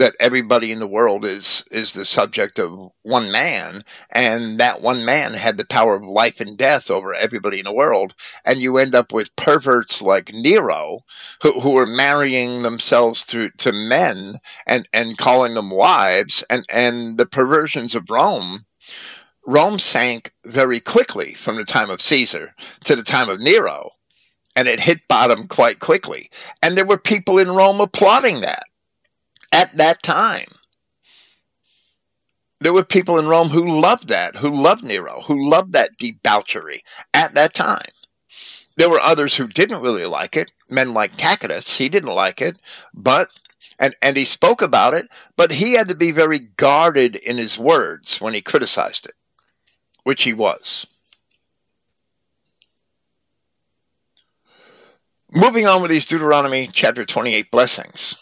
That 0.00 0.16
everybody 0.18 0.72
in 0.72 0.80
the 0.80 0.86
world 0.88 1.24
is 1.26 1.64
is 1.70 1.92
the 1.92 2.06
subject 2.06 2.58
of 2.58 2.90
one 3.02 3.30
man, 3.30 3.84
and 4.10 4.58
that 4.58 4.82
one 4.82 5.04
man 5.04 5.34
had 5.34 5.58
the 5.58 5.64
power 5.66 5.94
of 5.94 6.02
life 6.02 6.40
and 6.40 6.58
death 6.58 6.90
over 6.90 7.14
everybody 7.14 7.60
in 7.60 7.66
the 7.66 7.72
world, 7.72 8.14
and 8.44 8.60
you 8.60 8.78
end 8.78 8.94
up 8.94 9.12
with 9.12 9.36
perverts 9.36 10.02
like 10.02 10.32
Nero, 10.32 11.00
who, 11.42 11.60
who 11.60 11.76
are 11.78 11.86
marrying 11.86 12.62
themselves 12.62 13.24
through 13.24 13.50
to 13.58 13.72
men 13.72 14.40
and 14.66 14.88
and 14.94 15.18
calling 15.18 15.54
them 15.54 15.70
wives, 15.70 16.44
and 16.50 16.64
and 16.70 17.18
the 17.18 17.26
perversions 17.26 17.94
of 17.94 18.10
Rome 18.10 18.66
Rome 19.46 19.78
sank 19.78 20.32
very 20.46 20.80
quickly 20.80 21.34
from 21.34 21.56
the 21.56 21.64
time 21.64 21.90
of 21.90 22.00
Caesar 22.02 22.54
to 22.84 22.96
the 22.96 23.02
time 23.02 23.28
of 23.28 23.40
Nero, 23.40 23.90
and 24.56 24.68
it 24.68 24.80
hit 24.80 25.06
bottom 25.08 25.48
quite 25.48 25.80
quickly. 25.80 26.30
And 26.62 26.76
there 26.76 26.86
were 26.86 26.98
people 26.98 27.38
in 27.38 27.50
Rome 27.50 27.80
applauding 27.80 28.40
that 28.42 28.64
at 29.52 29.76
that 29.76 30.02
time. 30.02 30.46
There 32.60 32.72
were 32.74 32.84
people 32.84 33.18
in 33.18 33.26
Rome 33.26 33.48
who 33.48 33.80
loved 33.80 34.08
that, 34.08 34.36
who 34.36 34.50
loved 34.50 34.84
Nero, 34.84 35.22
who 35.26 35.48
loved 35.48 35.72
that 35.72 35.96
debauchery 35.98 36.82
at 37.14 37.34
that 37.34 37.54
time. 37.54 37.88
There 38.76 38.90
were 38.90 39.00
others 39.00 39.34
who 39.36 39.46
didn't 39.46 39.82
really 39.82 40.04
like 40.06 40.36
it. 40.36 40.50
Men 40.68 40.94
like 40.94 41.16
Tacitus, 41.16 41.76
he 41.76 41.88
didn't 41.88 42.14
like 42.14 42.40
it, 42.40 42.58
but 42.94 43.30
and 43.78 43.96
and 44.02 44.16
he 44.16 44.24
spoke 44.24 44.62
about 44.62 44.94
it, 44.94 45.08
but 45.36 45.50
he 45.50 45.72
had 45.72 45.88
to 45.88 45.94
be 45.94 46.12
very 46.12 46.38
guarded 46.38 47.16
in 47.16 47.38
his 47.38 47.58
words 47.58 48.20
when 48.20 48.34
he 48.34 48.42
criticized 48.42 49.06
it, 49.06 49.14
which 50.04 50.22
he 50.22 50.32
was. 50.32 50.86
Moving 55.32 55.66
on 55.66 55.80
with 55.80 55.90
these 55.90 56.06
Deuteronomy 56.06 56.68
chapter 56.72 57.04
28 57.04 57.50
blessings. 57.50 58.16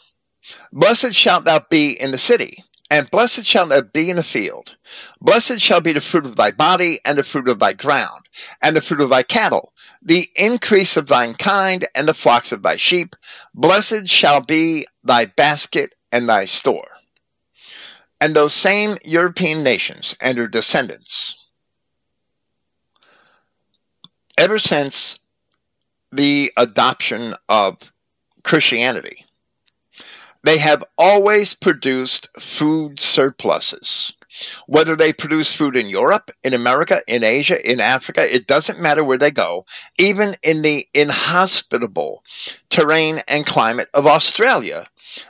Blessed 0.72 1.14
shalt 1.14 1.44
thou 1.44 1.60
be 1.70 1.90
in 2.00 2.10
the 2.10 2.18
city, 2.18 2.64
and 2.90 3.10
blessed 3.10 3.44
shalt 3.44 3.68
thou 3.68 3.82
be 3.82 4.10
in 4.10 4.16
the 4.16 4.22
field. 4.22 4.76
Blessed 5.20 5.60
shall 5.60 5.80
be 5.80 5.92
the 5.92 6.00
fruit 6.00 6.26
of 6.26 6.36
thy 6.36 6.50
body, 6.50 7.00
and 7.04 7.18
the 7.18 7.24
fruit 7.24 7.48
of 7.48 7.58
thy 7.58 7.72
ground, 7.72 8.28
and 8.62 8.74
the 8.76 8.80
fruit 8.80 9.00
of 9.00 9.10
thy 9.10 9.22
cattle, 9.22 9.72
the 10.02 10.30
increase 10.36 10.96
of 10.96 11.06
thine 11.06 11.34
kind, 11.34 11.86
and 11.94 12.08
the 12.08 12.14
flocks 12.14 12.52
of 12.52 12.62
thy 12.62 12.76
sheep. 12.76 13.14
Blessed 13.54 14.08
shall 14.08 14.40
be 14.40 14.86
thy 15.04 15.26
basket 15.26 15.94
and 16.12 16.28
thy 16.28 16.44
store. 16.44 16.88
And 18.20 18.34
those 18.34 18.52
same 18.52 18.96
European 19.04 19.62
nations 19.62 20.16
and 20.20 20.36
their 20.36 20.48
descendants, 20.48 21.36
ever 24.36 24.58
since 24.58 25.18
the 26.10 26.52
adoption 26.56 27.34
of 27.48 27.92
Christianity, 28.42 29.24
they 30.44 30.58
have 30.58 30.84
always 30.96 31.54
produced 31.54 32.28
food 32.38 33.00
surpluses. 33.00 34.12
Whether 34.66 34.94
they 34.94 35.12
produce 35.12 35.54
food 35.54 35.76
in 35.76 35.88
Europe, 35.88 36.30
in 36.44 36.54
America, 36.54 37.02
in 37.08 37.24
Asia, 37.24 37.58
in 37.68 37.80
Africa, 37.80 38.32
it 38.32 38.46
doesn't 38.46 38.80
matter 38.80 39.02
where 39.02 39.18
they 39.18 39.32
go, 39.32 39.66
even 39.98 40.36
in 40.42 40.62
the 40.62 40.86
inhospitable 40.94 42.22
terrain 42.70 43.22
and 43.26 43.46
climate 43.46 43.88
of 43.94 44.06
Australia, 44.06 44.86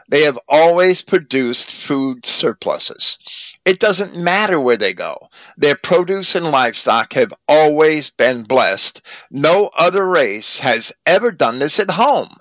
they 0.09 0.23
have 0.23 0.39
always 0.49 1.03
produced 1.03 1.71
food 1.71 2.27
surpluses. 2.27 3.19
It 3.65 3.81
doesn't 3.81 4.17
matter 4.17 4.61
where 4.61 4.77
they 4.77 4.93
go. 4.93 5.29
Their 5.57 5.77
produce 5.77 6.35
and 6.35 6.51
livestock 6.51 7.15
have 7.15 7.33
always 7.49 8.11
been 8.11 8.43
blessed. 8.43 9.01
No 9.31 9.69
other 9.69 10.07
race 10.07 10.59
has 10.59 10.93
ever 11.07 11.31
done 11.31 11.61
this 11.61 11.79
at 11.79 11.93
home 11.93 12.37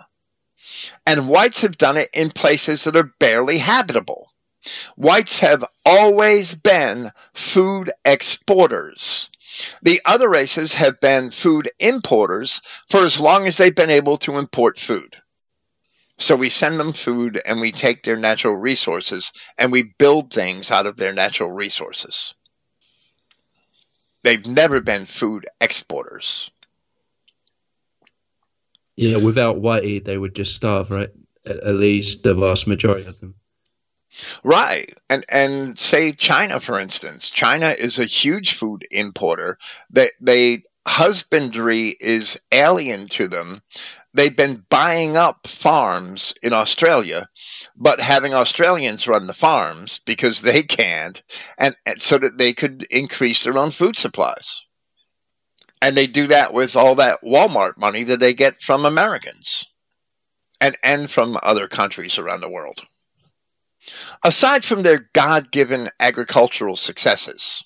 and 1.06 1.28
whites 1.28 1.62
have 1.62 1.78
done 1.78 1.98
it 1.98 2.10
in 2.14 2.32
places 2.32 2.84
that 2.84 2.96
are 2.96 3.14
barely 3.20 3.60
habitable. 3.60 4.32
Whites 4.96 5.40
have 5.40 5.64
always 5.86 6.56
been 6.56 7.12
food 7.34 7.92
exporters. 8.04 9.30
The 9.82 10.02
other 10.06 10.30
races 10.30 10.74
have 10.74 11.00
been 11.00 11.32
food 11.32 11.72
importers 11.80 12.62
for 12.90 13.04
as 13.04 13.20
long 13.20 13.48
as 13.48 13.58
they've 13.58 13.74
been 13.74 13.90
able 13.90 14.18
to 14.18 14.38
import 14.38 14.78
food. 14.80 15.22
So 16.20 16.36
we 16.36 16.50
send 16.50 16.80
them 16.80 16.94
food 16.94 17.42
and 17.46 17.62
we 17.62 17.72
take 17.72 18.04
their 18.04 18.16
natural 18.16 18.56
resources 18.56 19.32
and 19.58 19.72
we 19.72 19.84
build 19.84 20.34
things 20.34 20.72
out 20.72 20.86
of 20.86 20.98
their 20.98 21.14
natural 21.14 21.52
resources. 21.52 22.34
They've 24.24 24.46
never 24.46 24.82
been 24.82 25.06
food 25.06 25.46
exporters. 25.62 26.52
Yeah, 28.98 29.18
without 29.18 29.58
Whitey, 29.58 30.04
they 30.04 30.18
would 30.18 30.36
just 30.36 30.56
starve, 30.56 30.90
right? 30.92 31.10
At, 31.46 31.58
at 31.58 31.76
least 31.76 32.24
the 32.24 32.34
vast 32.34 32.68
majority 32.68 33.06
of 33.06 33.20
them. 33.20 33.36
Right. 34.44 34.98
And 35.10 35.24
and 35.30 35.78
say 35.78 36.12
China 36.12 36.60
for 36.60 36.80
instance. 36.80 37.30
China 37.30 37.76
is 37.78 38.00
a 38.00 38.06
huge 38.06 38.54
food 38.54 38.88
importer. 38.90 39.60
They 39.92 40.10
they 40.20 40.64
husbandry 40.88 41.90
is 42.00 42.40
alien 42.52 43.08
to 43.10 43.28
them. 43.28 43.62
They've 44.14 44.36
been 44.36 44.66
buying 44.70 45.16
up 45.16 45.46
farms 45.46 46.34
in 46.42 46.54
Australia, 46.54 47.30
but 47.76 48.02
having 48.02 48.34
Australians 48.34 49.08
run 49.08 49.28
the 49.28 49.34
farms 49.34 50.00
because 50.06 50.42
they 50.42 50.64
can't 50.64 51.22
and, 51.60 51.76
and 51.86 52.02
so 52.02 52.18
that 52.18 52.40
they 52.40 52.54
could 52.54 52.84
increase 52.90 53.44
their 53.44 53.58
own 53.60 53.70
food 53.70 53.96
supplies. 53.96 54.64
And 55.82 55.96
they 55.96 56.08
do 56.08 56.28
that 56.28 56.54
with 56.54 56.76
all 56.76 56.96
that 56.96 57.22
Walmart 57.24 57.78
money 57.78 58.04
that 58.04 58.20
they 58.20 58.34
get 58.34 58.62
from 58.62 58.86
Americans 58.86 59.66
and, 60.60 60.78
and 60.84 61.10
from 61.10 61.38
other 61.44 61.68
countries 61.68 62.18
around 62.18 62.42
the 62.42 62.50
world. 62.50 62.82
Aside 64.24 64.66
from 64.66 64.82
their 64.82 65.10
God 65.14 65.52
given 65.52 65.90
agricultural 66.00 66.76
successes, 66.76 67.64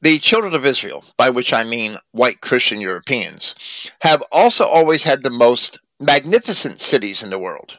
the 0.00 0.18
children 0.18 0.54
of 0.54 0.66
Israel, 0.66 1.04
by 1.16 1.30
which 1.30 1.52
I 1.52 1.64
mean 1.64 1.98
white 2.12 2.40
Christian 2.40 2.80
Europeans, 2.80 3.54
have 4.00 4.22
also 4.32 4.66
always 4.66 5.04
had 5.04 5.22
the 5.22 5.30
most 5.30 5.78
magnificent 6.00 6.80
cities 6.80 7.22
in 7.22 7.30
the 7.30 7.38
world. 7.38 7.78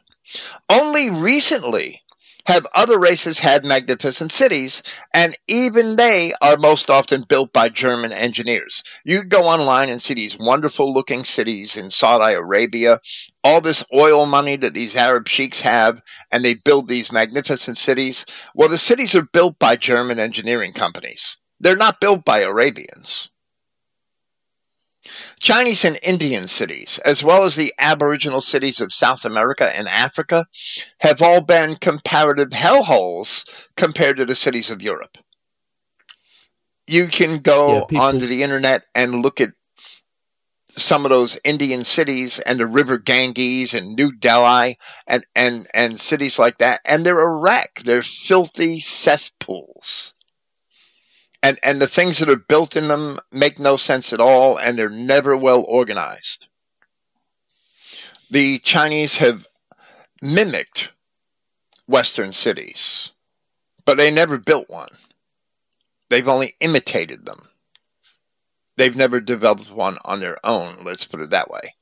Only 0.69 1.09
recently 1.09 2.01
have 2.47 2.65
other 2.73 2.97
races 2.97 3.39
had 3.39 3.65
magnificent 3.65 4.31
cities, 4.31 4.81
and 5.13 5.37
even 5.49 5.97
they 5.97 6.31
are 6.41 6.55
most 6.55 6.89
often 6.89 7.23
built 7.23 7.51
by 7.51 7.67
German 7.67 8.13
engineers. 8.13 8.83
You 9.03 9.25
go 9.25 9.43
online 9.43 9.89
and 9.89 10.01
see 10.01 10.13
these 10.13 10.37
wonderful 10.39 10.93
looking 10.93 11.25
cities 11.25 11.75
in 11.75 11.91
Saudi 11.91 12.33
Arabia, 12.33 13.01
all 13.43 13.59
this 13.59 13.83
oil 13.93 14.25
money 14.25 14.55
that 14.55 14.73
these 14.73 14.95
Arab 14.95 15.27
sheiks 15.27 15.59
have, 15.59 16.01
and 16.31 16.43
they 16.43 16.53
build 16.53 16.87
these 16.87 17.11
magnificent 17.11 17.77
cities. 17.77 18.25
Well, 18.55 18.69
the 18.69 18.77
cities 18.77 19.13
are 19.13 19.27
built 19.33 19.59
by 19.59 19.75
German 19.75 20.17
engineering 20.17 20.71
companies. 20.71 21.35
They're 21.59 21.75
not 21.75 21.99
built 21.99 22.23
by 22.23 22.39
Arabians. 22.39 23.27
Chinese 25.39 25.85
and 25.85 25.99
Indian 26.01 26.47
cities, 26.47 26.99
as 27.05 27.23
well 27.23 27.43
as 27.43 27.55
the 27.55 27.73
Aboriginal 27.79 28.41
cities 28.41 28.81
of 28.81 28.93
South 28.93 29.25
America 29.25 29.75
and 29.75 29.87
Africa, 29.87 30.45
have 30.99 31.21
all 31.21 31.41
been 31.41 31.75
comparative 31.75 32.49
hellholes 32.49 33.45
compared 33.75 34.17
to 34.17 34.25
the 34.25 34.35
cities 34.35 34.69
of 34.69 34.81
Europe. 34.81 35.17
You 36.87 37.07
can 37.07 37.39
go 37.39 37.75
yeah, 37.75 37.81
people- 37.87 38.05
onto 38.05 38.27
the 38.27 38.43
internet 38.43 38.83
and 38.95 39.21
look 39.21 39.41
at 39.41 39.51
some 40.75 41.05
of 41.05 41.09
those 41.09 41.39
Indian 41.43 41.83
cities 41.83 42.39
and 42.39 42.59
the 42.59 42.67
River 42.67 42.99
Ganges 42.99 43.73
and 43.73 43.95
New 43.95 44.11
Delhi 44.11 44.77
and, 45.07 45.25
and, 45.35 45.67
and 45.73 45.99
cities 45.99 46.37
like 46.37 46.59
that, 46.59 46.81
and 46.85 47.03
they're 47.05 47.19
a 47.19 47.35
wreck. 47.39 47.81
They're 47.83 48.03
filthy 48.03 48.79
cesspools 48.79 50.13
and 51.47 51.59
and 51.63 51.81
the 51.81 51.87
things 51.87 52.19
that 52.19 52.29
are 52.29 52.35
built 52.35 52.75
in 52.75 52.89
them 52.89 53.19
make 53.31 53.57
no 53.57 53.77
sense 53.77 54.11
at 54.11 54.19
all 54.19 54.59
and 54.59 54.77
they're 54.77 54.89
never 54.89 55.37
well 55.37 55.61
organized. 55.61 56.47
The 58.29 58.59
chinese 58.59 59.17
have 59.17 59.47
mimicked 60.21 60.91
western 61.87 62.33
cities 62.33 63.13
but 63.85 63.95
they 63.95 64.11
never 64.11 64.37
built 64.37 64.69
one. 64.69 64.89
They've 66.09 66.27
only 66.27 66.57
imitated 66.59 67.25
them. 67.25 67.47
They've 68.75 68.95
never 68.95 69.21
developed 69.21 69.71
one 69.71 69.97
on 70.03 70.19
their 70.19 70.45
own 70.45 70.83
let's 70.83 71.07
put 71.07 71.21
it 71.21 71.29
that 71.29 71.49
way 71.49 71.75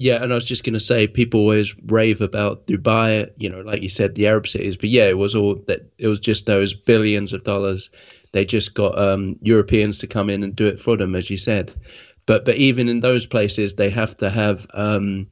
yeah, 0.00 0.22
and 0.22 0.32
I 0.32 0.34
was 0.34 0.46
just 0.46 0.64
going 0.64 0.72
to 0.72 0.80
say, 0.80 1.06
people 1.06 1.40
always 1.40 1.74
rave 1.84 2.22
about 2.22 2.66
Dubai, 2.66 3.30
you 3.36 3.50
know, 3.50 3.60
like 3.60 3.82
you 3.82 3.90
said, 3.90 4.14
the 4.14 4.26
Arab 4.28 4.48
cities. 4.48 4.74
But 4.74 4.88
yeah, 4.88 5.04
it 5.04 5.18
was 5.18 5.34
all 5.34 5.56
that. 5.66 5.92
It 5.98 6.08
was 6.08 6.18
just 6.18 6.46
those 6.46 6.72
billions 6.72 7.34
of 7.34 7.44
dollars. 7.44 7.90
They 8.32 8.46
just 8.46 8.72
got 8.72 8.98
um, 8.98 9.36
Europeans 9.42 9.98
to 9.98 10.06
come 10.06 10.30
in 10.30 10.42
and 10.42 10.56
do 10.56 10.64
it 10.64 10.80
for 10.80 10.96
them, 10.96 11.14
as 11.14 11.28
you 11.28 11.36
said. 11.36 11.74
But 12.24 12.46
but 12.46 12.56
even 12.56 12.88
in 12.88 13.00
those 13.00 13.26
places, 13.26 13.74
they 13.74 13.90
have 13.90 14.16
to 14.16 14.30
have 14.30 14.66
um, 14.72 15.26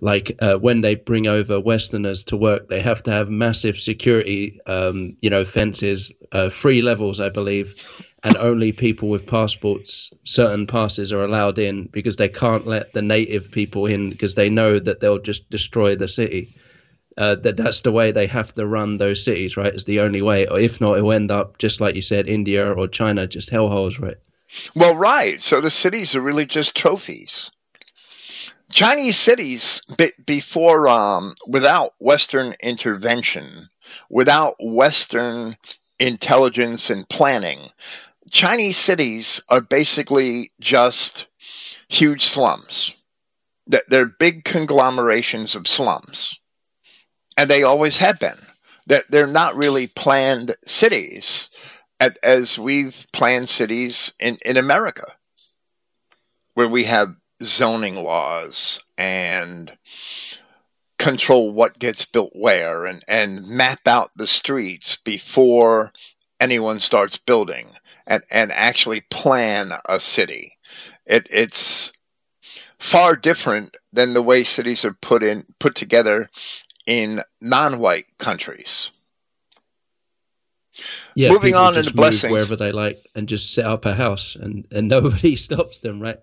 like 0.00 0.34
uh, 0.40 0.54
when 0.54 0.80
they 0.80 0.94
bring 0.94 1.26
over 1.26 1.60
Westerners 1.60 2.24
to 2.24 2.38
work, 2.38 2.70
they 2.70 2.80
have 2.80 3.02
to 3.02 3.10
have 3.10 3.28
massive 3.28 3.76
security, 3.76 4.58
um, 4.64 5.14
you 5.20 5.28
know, 5.28 5.44
fences, 5.44 6.10
uh, 6.32 6.48
three 6.48 6.80
levels, 6.80 7.20
I 7.20 7.28
believe, 7.28 7.74
and 8.22 8.36
only 8.36 8.72
people 8.72 9.08
with 9.08 9.26
passports, 9.26 10.12
certain 10.24 10.66
passes 10.66 11.12
are 11.12 11.24
allowed 11.24 11.58
in 11.58 11.88
because 11.92 12.16
they 12.16 12.28
can't 12.28 12.66
let 12.66 12.92
the 12.92 13.02
native 13.02 13.50
people 13.50 13.86
in 13.86 14.10
because 14.10 14.34
they 14.34 14.50
know 14.50 14.78
that 14.78 15.00
they'll 15.00 15.18
just 15.18 15.48
destroy 15.50 15.96
the 15.96 16.08
city. 16.08 16.54
Uh, 17.18 17.34
that 17.34 17.56
that's 17.56 17.80
the 17.80 17.92
way 17.92 18.12
they 18.12 18.26
have 18.26 18.54
to 18.54 18.66
run 18.66 18.96
those 18.96 19.24
cities, 19.24 19.56
right? 19.56 19.74
It's 19.74 19.84
the 19.84 20.00
only 20.00 20.22
way. 20.22 20.46
Or 20.46 20.58
if 20.58 20.80
not, 20.80 20.96
it'll 20.96 21.12
end 21.12 21.30
up 21.30 21.58
just 21.58 21.80
like 21.80 21.94
you 21.94 22.02
said, 22.02 22.28
India 22.28 22.72
or 22.72 22.88
China, 22.88 23.26
just 23.26 23.50
hellholes, 23.50 24.00
right? 24.00 24.16
Well, 24.74 24.94
right. 24.94 25.40
So 25.40 25.60
the 25.60 25.70
cities 25.70 26.14
are 26.14 26.20
really 26.20 26.46
just 26.46 26.74
trophies. 26.74 27.50
Chinese 28.72 29.18
cities 29.18 29.82
before, 30.24 30.88
um, 30.88 31.34
without 31.48 31.94
Western 31.98 32.54
intervention, 32.62 33.68
without 34.08 34.54
Western 34.60 35.56
intelligence 35.98 36.88
and 36.90 37.08
planning. 37.08 37.70
Chinese 38.30 38.76
cities 38.76 39.42
are 39.48 39.60
basically 39.60 40.52
just 40.60 41.26
huge 41.88 42.24
slums. 42.24 42.94
They're 43.66 44.06
big 44.06 44.44
conglomerations 44.44 45.54
of 45.54 45.66
slums. 45.66 46.38
And 47.36 47.50
they 47.50 47.62
always 47.62 47.98
have 47.98 48.18
been. 48.18 48.38
They're 48.86 49.26
not 49.26 49.56
really 49.56 49.86
planned 49.86 50.56
cities 50.66 51.50
as 52.22 52.58
we've 52.58 53.06
planned 53.12 53.48
cities 53.48 54.12
in, 54.18 54.38
in 54.44 54.56
America, 54.56 55.12
where 56.54 56.68
we 56.68 56.84
have 56.84 57.14
zoning 57.42 57.96
laws 57.96 58.82
and 58.98 59.76
control 60.98 61.50
what 61.50 61.78
gets 61.78 62.04
built 62.04 62.32
where 62.34 62.84
and, 62.84 63.02
and 63.08 63.46
map 63.46 63.86
out 63.86 64.10
the 64.16 64.26
streets 64.26 64.96
before 64.96 65.92
anyone 66.40 66.80
starts 66.80 67.16
building 67.16 67.68
and, 68.10 68.24
and 68.30 68.52
actually 68.52 69.02
plan 69.02 69.72
a 69.88 70.00
city. 70.00 70.58
It, 71.06 71.28
it's 71.30 71.92
far 72.78 73.14
different 73.14 73.76
than 73.92 74.12
the 74.12 74.22
way 74.22 74.42
cities 74.42 74.84
are 74.84 74.92
put 74.92 75.22
in 75.22 75.46
put 75.58 75.74
together 75.74 76.28
in 76.86 77.22
non-white 77.40 78.06
countries. 78.18 78.90
Yeah, 81.14 81.30
moving 81.30 81.54
on 81.54 81.76
into 81.76 81.92
blessings 81.92 82.32
wherever 82.32 82.56
they 82.56 82.72
like 82.72 83.06
and 83.14 83.28
just 83.28 83.54
set 83.54 83.66
up 83.66 83.86
a 83.86 83.94
house 83.94 84.36
and 84.38 84.66
and 84.72 84.88
nobody 84.96 85.36
stops 85.36 85.78
them, 85.78 86.00
right? 86.00 86.18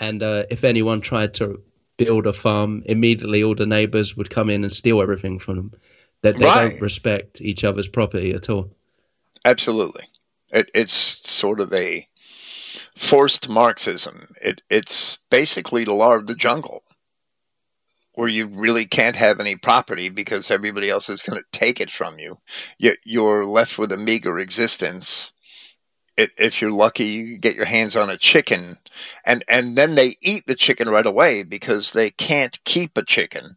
And 0.00 0.22
uh, 0.22 0.44
if 0.50 0.64
anyone 0.64 1.00
tried 1.00 1.34
to 1.34 1.62
build 1.96 2.26
a 2.26 2.32
farm, 2.32 2.82
immediately 2.86 3.42
all 3.42 3.54
the 3.54 3.66
neighbors 3.66 4.16
would 4.16 4.30
come 4.30 4.50
in 4.50 4.62
and 4.62 4.72
steal 4.72 5.02
everything 5.02 5.38
from 5.38 5.56
them. 5.56 5.72
That 6.22 6.36
they, 6.36 6.46
right. 6.46 6.70
don't 6.70 6.80
respect 6.80 7.40
each 7.40 7.62
other's 7.62 7.86
property 7.86 8.32
at 8.32 8.50
all. 8.50 8.70
Absolutely, 9.44 10.04
it, 10.50 10.70
it's 10.74 11.20
sort 11.28 11.60
of 11.60 11.72
a 11.72 12.08
forced 12.96 13.48
Marxism. 13.48 14.34
It, 14.40 14.62
it's 14.70 15.18
basically 15.30 15.84
the 15.84 15.92
law 15.92 16.14
of 16.14 16.26
the 16.26 16.34
jungle, 16.34 16.82
where 18.14 18.28
you 18.28 18.46
really 18.46 18.86
can't 18.86 19.16
have 19.16 19.40
any 19.40 19.56
property 19.56 20.08
because 20.08 20.50
everybody 20.50 20.90
else 20.90 21.08
is 21.08 21.22
going 21.22 21.38
to 21.38 21.58
take 21.58 21.80
it 21.80 21.90
from 21.90 22.18
you. 22.18 22.36
Yet 22.78 22.98
you're 23.04 23.46
left 23.46 23.78
with 23.78 23.92
a 23.92 23.96
meager 23.96 24.38
existence 24.38 25.32
it, 26.18 26.32
if 26.36 26.60
you're 26.60 26.72
lucky, 26.72 27.04
you 27.04 27.38
get 27.38 27.54
your 27.54 27.64
hands 27.64 27.96
on 27.96 28.10
a 28.10 28.18
chicken, 28.18 28.76
and 29.24 29.44
and 29.48 29.76
then 29.76 29.94
they 29.94 30.16
eat 30.20 30.46
the 30.46 30.56
chicken 30.56 30.88
right 30.88 31.06
away 31.06 31.44
because 31.44 31.92
they 31.92 32.10
can't 32.10 32.58
keep 32.64 32.98
a 32.98 33.04
chicken. 33.04 33.56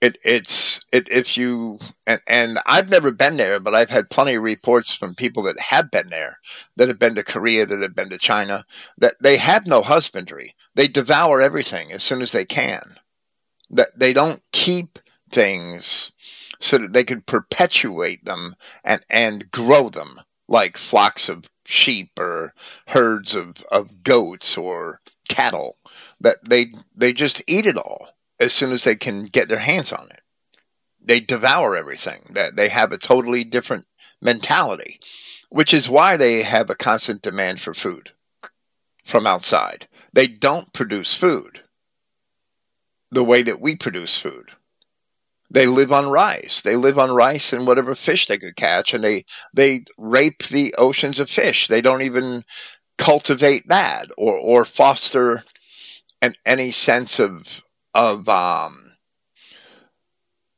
It 0.00 0.16
it's 0.24 0.80
it 0.92 1.08
if 1.10 1.36
you 1.36 1.80
and, 2.06 2.20
and 2.28 2.60
I've 2.66 2.88
never 2.88 3.10
been 3.10 3.36
there, 3.36 3.58
but 3.58 3.74
I've 3.74 3.90
had 3.90 4.10
plenty 4.10 4.34
of 4.34 4.44
reports 4.44 4.94
from 4.94 5.16
people 5.16 5.42
that 5.44 5.58
have 5.58 5.90
been 5.90 6.08
there, 6.08 6.38
that 6.76 6.86
have 6.88 7.00
been 7.00 7.16
to 7.16 7.24
Korea, 7.24 7.66
that 7.66 7.80
have 7.82 7.96
been 7.96 8.10
to 8.10 8.18
China, 8.18 8.64
that 8.98 9.16
they 9.20 9.36
have 9.38 9.66
no 9.66 9.82
husbandry. 9.82 10.54
They 10.76 10.86
devour 10.86 11.40
everything 11.40 11.90
as 11.90 12.04
soon 12.04 12.22
as 12.22 12.30
they 12.30 12.44
can. 12.44 12.80
That 13.70 13.98
they 13.98 14.12
don't 14.12 14.42
keep 14.52 15.00
things 15.32 16.12
so 16.60 16.78
that 16.78 16.92
they 16.92 17.04
can 17.04 17.22
perpetuate 17.22 18.24
them 18.24 18.54
and, 18.84 19.04
and 19.10 19.50
grow 19.50 19.88
them 19.88 20.20
like 20.48 20.76
flocks 20.76 21.28
of 21.28 21.48
sheep 21.64 22.18
or 22.18 22.54
herds 22.86 23.34
of, 23.34 23.64
of 23.70 24.02
goats 24.02 24.56
or 24.56 25.00
cattle 25.28 25.76
that 26.20 26.38
they 26.48 26.72
they 26.96 27.12
just 27.12 27.42
eat 27.46 27.66
it 27.66 27.76
all 27.76 28.08
as 28.40 28.52
soon 28.52 28.72
as 28.72 28.84
they 28.84 28.96
can 28.96 29.24
get 29.24 29.48
their 29.48 29.58
hands 29.58 29.92
on 29.92 30.08
it 30.10 30.20
they 31.00 31.20
devour 31.20 31.76
everything 31.76 32.20
they 32.54 32.68
have 32.68 32.92
a 32.92 32.98
totally 32.98 33.44
different 33.44 33.86
mentality 34.20 35.00
which 35.50 35.72
is 35.72 35.88
why 35.88 36.16
they 36.16 36.42
have 36.42 36.70
a 36.70 36.74
constant 36.74 37.22
demand 37.22 37.60
for 37.60 37.74
food 37.74 38.12
from 39.04 39.26
outside 39.26 39.86
they 40.12 40.26
don't 40.26 40.72
produce 40.72 41.14
food 41.14 41.62
the 43.10 43.24
way 43.24 43.42
that 43.42 43.60
we 43.60 43.74
produce 43.74 44.18
food 44.18 44.52
they 45.50 45.66
live 45.66 45.92
on 45.92 46.10
rice. 46.10 46.60
They 46.60 46.76
live 46.76 46.98
on 46.98 47.10
rice 47.10 47.52
and 47.52 47.66
whatever 47.66 47.94
fish 47.94 48.26
they 48.26 48.38
could 48.38 48.56
catch, 48.56 48.92
and 48.92 49.02
they 49.02 49.24
they 49.54 49.84
rape 49.96 50.46
the 50.48 50.74
oceans 50.76 51.20
of 51.20 51.30
fish. 51.30 51.68
They 51.68 51.80
don't 51.80 52.02
even 52.02 52.44
cultivate 52.98 53.68
that 53.68 54.10
or 54.18 54.36
or 54.36 54.64
foster 54.64 55.44
an, 56.20 56.34
any 56.44 56.70
sense 56.70 57.18
of 57.18 57.62
of 57.94 58.28
um, 58.28 58.92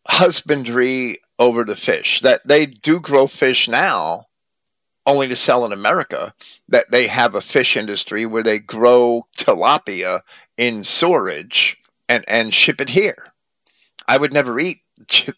husbandry 0.06 1.20
over 1.38 1.64
the 1.64 1.76
fish. 1.76 2.20
That 2.20 2.46
they 2.46 2.66
do 2.66 3.00
grow 3.00 3.26
fish 3.26 3.68
now, 3.68 4.26
only 5.06 5.28
to 5.28 5.36
sell 5.36 5.64
in 5.64 5.72
America. 5.72 6.34
That 6.68 6.90
they 6.90 7.06
have 7.06 7.34
a 7.34 7.40
fish 7.40 7.76
industry 7.76 8.26
where 8.26 8.42
they 8.42 8.58
grow 8.58 9.24
tilapia 9.36 10.22
in 10.56 10.84
storage 10.84 11.76
and 12.08 12.24
and 12.28 12.52
ship 12.52 12.80
it 12.80 12.90
here 12.90 13.30
I 14.10 14.16
would 14.16 14.32
never 14.32 14.58
eat 14.58 14.80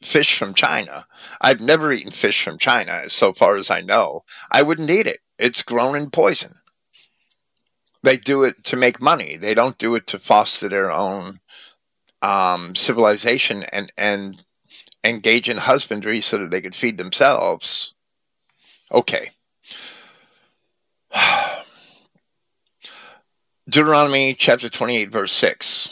fish 0.01 0.39
from 0.39 0.55
China. 0.55 1.07
I've 1.43 1.61
never 1.61 1.93
eaten 1.93 2.11
fish 2.11 2.43
from 2.43 2.57
China, 2.57 3.11
so 3.11 3.35
far 3.35 3.57
as 3.57 3.71
I 3.71 3.83
know. 3.83 4.25
I 4.51 4.63
wouldn't 4.63 4.89
eat 4.89 5.07
it. 5.07 5.21
It's 5.39 5.63
grown 5.63 5.95
in 5.95 6.11
poison. 6.11 6.55
They 8.03 8.17
do 8.17 8.45
it 8.45 8.65
to 8.65 8.77
make 8.77 8.99
money. 8.99 9.37
They 9.37 9.53
don't 9.53 9.77
do 9.77 9.95
it 9.95 10.07
to 10.07 10.19
foster 10.19 10.71
their 10.71 10.91
own 10.91 11.41
um, 12.23 12.75
civilization 12.75 13.65
and 13.65 13.93
and 13.99 14.43
engage 15.05 15.49
in 15.49 15.57
husbandry 15.57 16.21
so 16.21 16.39
that 16.39 16.51
they 16.51 16.61
could 16.61 16.75
feed 16.75 16.97
themselves. 16.97 17.95
Okay. 18.91 19.31
Deuteronomy 23.69 24.35
chapter 24.35 24.69
28, 24.69 25.11
verse 25.11 25.33
6. 25.33 25.89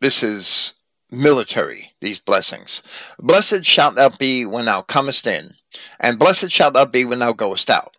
This 0.00 0.22
is 0.22 0.74
military, 1.10 1.92
these 2.00 2.20
blessings. 2.20 2.82
Blessed 3.18 3.64
shalt 3.64 3.94
thou 3.94 4.10
be 4.10 4.44
when 4.44 4.66
thou 4.66 4.82
comest 4.82 5.26
in, 5.26 5.54
and 6.00 6.18
blessed 6.18 6.50
shalt 6.50 6.74
thou 6.74 6.84
be 6.84 7.04
when 7.04 7.20
thou 7.20 7.32
goest 7.32 7.70
out. 7.70 7.93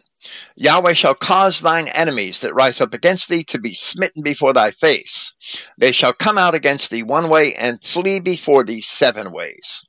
Yahweh 0.55 0.93
shall 0.93 1.13
cause 1.13 1.59
thine 1.59 1.87
enemies 1.89 2.39
that 2.39 2.55
rise 2.55 2.81
up 2.81 2.93
against 2.93 3.29
thee 3.29 3.43
to 3.43 3.59
be 3.59 3.73
smitten 3.75 4.23
before 4.23 4.53
thy 4.53 4.71
face. 4.71 5.33
They 5.77 5.91
shall 5.91 6.13
come 6.13 6.37
out 6.37 6.55
against 6.55 6.89
thee 6.89 7.03
one 7.03 7.29
way 7.29 7.53
and 7.53 7.83
flee 7.83 8.19
before 8.19 8.63
thee 8.63 8.81
seven 8.81 9.31
ways. 9.31 9.85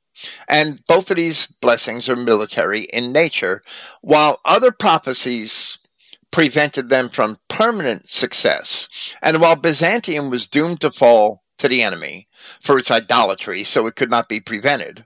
And 0.47 0.85
both 0.87 1.09
of 1.09 1.17
these 1.17 1.47
blessings 1.61 2.07
are 2.07 2.15
military 2.15 2.83
in 2.83 3.11
nature, 3.11 3.63
while 4.01 4.39
other 4.45 4.71
prophecies 4.71 5.79
prevented 6.29 6.89
them 6.89 7.09
from 7.09 7.39
permanent 7.47 8.09
success. 8.09 8.89
And 9.21 9.41
while 9.41 9.55
Byzantium 9.55 10.29
was 10.29 10.47
doomed 10.47 10.81
to 10.81 10.91
fall 10.91 11.43
to 11.57 11.67
the 11.67 11.81
enemy 11.81 12.27
for 12.61 12.77
its 12.77 12.91
idolatry, 12.91 13.63
so 13.63 13.87
it 13.87 13.95
could 13.95 14.11
not 14.11 14.29
be 14.29 14.39
prevented. 14.39 15.05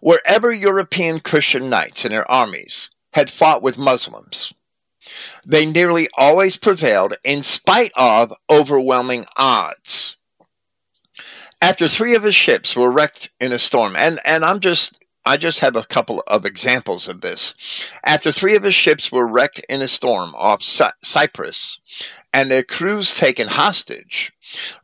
Wherever 0.00 0.52
European 0.52 1.20
Christian 1.20 1.68
knights 1.68 2.04
and 2.04 2.14
their 2.14 2.30
armies 2.30 2.90
had 3.16 3.30
fought 3.30 3.62
with 3.62 3.78
Muslims, 3.78 4.52
they 5.46 5.64
nearly 5.64 6.06
always 6.18 6.58
prevailed 6.58 7.16
in 7.24 7.42
spite 7.42 7.90
of 7.96 8.34
overwhelming 8.50 9.24
odds. 9.38 10.18
After 11.62 11.88
three 11.88 12.14
of 12.14 12.22
his 12.22 12.34
ships 12.34 12.76
were 12.76 12.92
wrecked 12.92 13.30
in 13.40 13.52
a 13.52 13.58
storm, 13.58 13.96
and, 13.96 14.20
and 14.26 14.44
I'm 14.44 14.60
just 14.60 15.02
I 15.28 15.36
just 15.36 15.58
have 15.58 15.74
a 15.74 15.82
couple 15.82 16.22
of 16.28 16.46
examples 16.46 17.08
of 17.08 17.20
this. 17.20 17.56
After 18.04 18.30
three 18.30 18.54
of 18.54 18.62
his 18.62 18.76
ships 18.76 19.10
were 19.10 19.26
wrecked 19.26 19.58
in 19.68 19.82
a 19.82 19.88
storm 19.88 20.36
off 20.36 20.62
Cy- 20.62 20.92
Cyprus 21.02 21.80
and 22.32 22.48
their 22.48 22.62
crews 22.62 23.12
taken 23.12 23.48
hostage, 23.48 24.32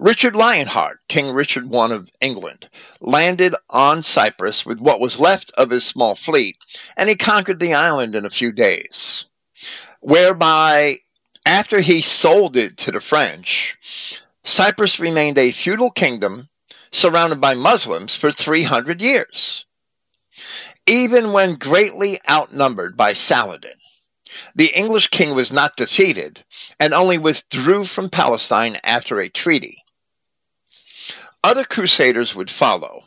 Richard 0.01 0.35
Lionheart, 0.35 0.99
King 1.09 1.31
Richard 1.31 1.73
I 1.73 1.93
of 1.93 2.11
England, 2.21 2.69
landed 3.01 3.55
on 3.71 4.03
Cyprus 4.03 4.67
with 4.67 4.81
what 4.81 4.99
was 4.99 5.21
left 5.21 5.53
of 5.57 5.71
his 5.71 5.87
small 5.87 6.17
fleet, 6.17 6.57
and 6.97 7.09
he 7.09 7.15
conquered 7.15 7.61
the 7.61 7.75
island 7.75 8.17
in 8.17 8.27
a 8.27 8.31
few 8.31 8.51
days. 8.51 9.27
Whereby, 10.01 10.99
after 11.47 11.79
he 11.81 12.03
sold 12.03 12.57
it 12.57 12.77
to 12.79 12.91
the 12.91 13.01
French, 13.01 13.79
Cyprus 14.43 14.99
remained 14.99 15.39
a 15.39 15.53
feudal 15.53 15.93
kingdom 15.93 16.49
surrounded 16.91 17.41
by 17.41 17.55
Muslims 17.55 18.17
for 18.17 18.33
300 18.33 19.01
years 19.01 19.67
even 20.87 21.33
when 21.33 21.55
greatly 21.57 22.21
outnumbered 22.29 22.97
by 22.97 23.13
Saladin. 23.13 23.75
The 24.55 24.75
English 24.77 25.09
king 25.09 25.35
was 25.35 25.53
not 25.53 25.77
defeated 25.77 26.45
and 26.81 26.95
only 26.95 27.19
withdrew 27.19 27.85
from 27.85 28.09
Palestine 28.09 28.81
after 28.83 29.21
a 29.21 29.29
treaty. 29.29 29.85
Other 31.45 31.65
crusaders 31.65 32.35
would 32.35 32.51
follow, 32.51 33.05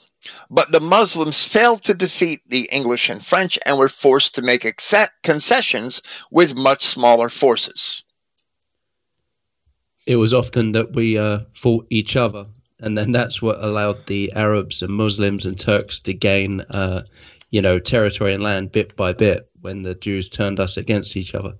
but 0.50 0.72
the 0.72 0.80
Muslims 0.80 1.44
failed 1.44 1.84
to 1.86 1.94
defeat 1.94 2.42
the 2.48 2.70
English 2.72 3.10
and 3.10 3.26
French 3.26 3.58
and 3.66 3.78
were 3.78 3.90
forced 3.90 4.36
to 4.36 4.42
make 4.42 4.82
concessions 5.24 6.02
with 6.30 6.56
much 6.56 6.86
smaller 6.86 7.30
forces. 7.30 8.04
It 10.06 10.18
was 10.18 10.34
often 10.34 10.74
that 10.74 10.94
we 10.94 11.18
uh, 11.18 11.40
fought 11.54 11.88
each 11.90 12.16
other, 12.16 12.46
and 12.80 12.98
then 12.98 13.12
that's 13.12 13.42
what 13.42 13.64
allowed 13.64 14.06
the 14.08 14.32
Arabs 14.34 14.82
and 14.82 14.94
Muslims 14.94 15.46
and 15.46 15.60
Turks 15.60 16.00
to 16.02 16.14
gain 16.14 16.62
uh, 16.70 17.04
you 17.50 17.62
know, 17.62 17.80
territory 17.80 18.34
and 18.34 18.44
land 18.44 18.72
bit 18.72 18.96
by 18.96 19.14
bit 19.14 19.50
when 19.62 19.84
the 19.84 19.96
Jews 19.96 20.30
turned 20.30 20.60
us 20.60 20.78
against 20.78 21.16
each 21.16 21.34
other, 21.34 21.54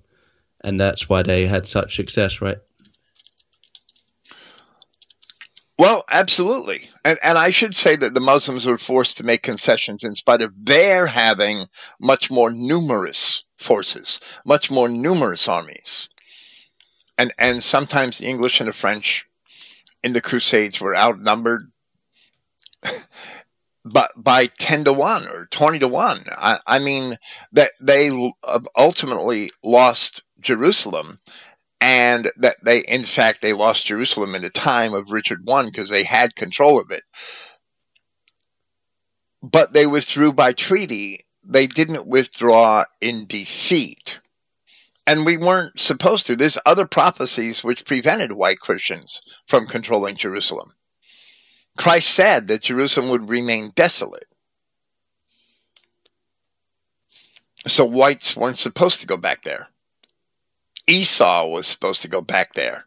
and 0.62 0.80
that's 0.80 1.08
why 1.08 1.22
they 1.22 1.46
had 1.46 1.66
such 1.66 1.96
success, 1.96 2.40
right? 2.40 2.58
Well, 5.78 6.04
absolutely. 6.10 6.88
And, 7.04 7.18
and 7.22 7.36
I 7.36 7.50
should 7.50 7.76
say 7.76 7.96
that 7.96 8.14
the 8.14 8.20
Muslims 8.20 8.66
were 8.66 8.78
forced 8.78 9.18
to 9.18 9.24
make 9.24 9.42
concessions 9.42 10.04
in 10.04 10.14
spite 10.14 10.40
of 10.40 10.52
their 10.56 11.06
having 11.06 11.66
much 12.00 12.30
more 12.30 12.50
numerous 12.50 13.44
forces, 13.56 14.20
much 14.44 14.70
more 14.70 14.88
numerous 14.88 15.48
armies. 15.48 16.08
And, 17.18 17.32
and 17.38 17.62
sometimes 17.62 18.18
the 18.18 18.26
English 18.26 18.60
and 18.60 18.68
the 18.68 18.72
French 18.72 19.26
in 20.02 20.12
the 20.12 20.20
Crusades 20.20 20.80
were 20.80 20.96
outnumbered 20.96 21.70
but 23.84 24.10
by 24.16 24.46
10 24.46 24.84
to 24.84 24.92
1 24.92 25.28
or 25.28 25.46
20 25.46 25.78
to 25.80 25.88
1. 25.88 26.26
I, 26.32 26.58
I 26.66 26.78
mean, 26.78 27.16
that 27.52 27.72
they 27.80 28.10
uh, 28.42 28.60
ultimately 28.76 29.50
lost 29.62 30.22
Jerusalem 30.40 31.20
and 31.80 32.30
that 32.38 32.56
they 32.64 32.80
in 32.80 33.04
fact 33.04 33.42
they 33.42 33.52
lost 33.52 33.86
Jerusalem 33.86 34.34
in 34.34 34.42
the 34.42 34.50
time 34.50 34.94
of 34.94 35.12
Richard 35.12 35.48
I 35.48 35.64
because 35.66 35.90
they 35.90 36.04
had 36.04 36.34
control 36.34 36.80
of 36.80 36.90
it. 36.90 37.04
But 39.42 39.72
they 39.72 39.86
withdrew 39.86 40.32
by 40.32 40.52
treaty. 40.52 41.24
They 41.44 41.66
didn't 41.66 42.08
withdraw 42.08 42.84
in 43.00 43.26
defeat. 43.26 44.18
And 45.06 45.24
we 45.24 45.36
weren't 45.36 45.78
supposed 45.78 46.26
to. 46.26 46.36
There's 46.36 46.58
other 46.66 46.86
prophecies 46.86 47.62
which 47.62 47.84
prevented 47.84 48.32
white 48.32 48.58
Christians 48.58 49.22
from 49.46 49.66
controlling 49.66 50.16
Jerusalem. 50.16 50.74
Christ 51.76 52.10
said 52.10 52.48
that 52.48 52.62
Jerusalem 52.62 53.10
would 53.10 53.28
remain 53.28 53.70
desolate. 53.74 54.26
So 57.68 57.84
whites 57.84 58.36
weren't 58.36 58.58
supposed 58.58 59.00
to 59.00 59.06
go 59.06 59.16
back 59.16 59.44
there. 59.44 59.68
Esau 60.86 61.46
was 61.46 61.66
supposed 61.66 62.02
to 62.02 62.08
go 62.08 62.20
back 62.20 62.54
there 62.54 62.86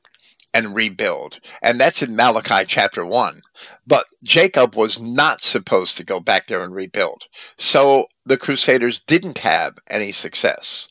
and 0.54 0.74
rebuild. 0.76 1.40
And 1.62 1.80
that's 1.80 2.02
in 2.02 2.16
Malachi 2.16 2.66
chapter 2.66 3.06
1. 3.06 3.42
But 3.86 4.08
Jacob 4.24 4.76
was 4.76 5.00
not 5.00 5.42
supposed 5.42 5.98
to 5.98 6.04
go 6.04 6.20
back 6.20 6.48
there 6.48 6.64
and 6.64 6.74
rebuild. 6.74 7.28
So 7.58 8.08
the 8.26 8.38
Crusaders 8.38 9.02
didn't 9.06 9.40
have 9.40 9.78
any 9.88 10.12
success. 10.12 10.90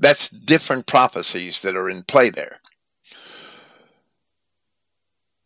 That's 0.00 0.30
different 0.30 0.86
prophecies 0.86 1.60
that 1.60 1.76
are 1.76 1.88
in 1.88 2.02
play 2.02 2.30
there. 2.30 2.60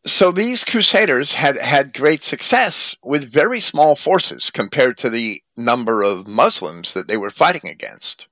So 0.07 0.31
these 0.31 0.65
crusaders 0.65 1.35
had 1.35 1.57
had 1.57 1.95
great 1.95 2.23
success 2.23 2.97
with 3.03 3.33
very 3.33 3.59
small 3.59 3.97
forces 3.97 4.51
compared 4.51 4.99
to 4.99 5.11
the 5.11 5.43
number 5.57 6.03
of 6.03 6.29
Muslims 6.29 6.95
that 6.95 7.09
they 7.09 7.17
were 7.17 7.31
fighting 7.31 7.69
against. 7.71 8.29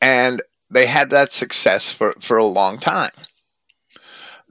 And 0.00 0.42
they 0.70 0.86
had 0.86 1.10
that 1.10 1.32
success 1.32 1.92
for, 1.92 2.14
for 2.20 2.36
a 2.36 2.44
long 2.44 2.78
time. 2.78 3.12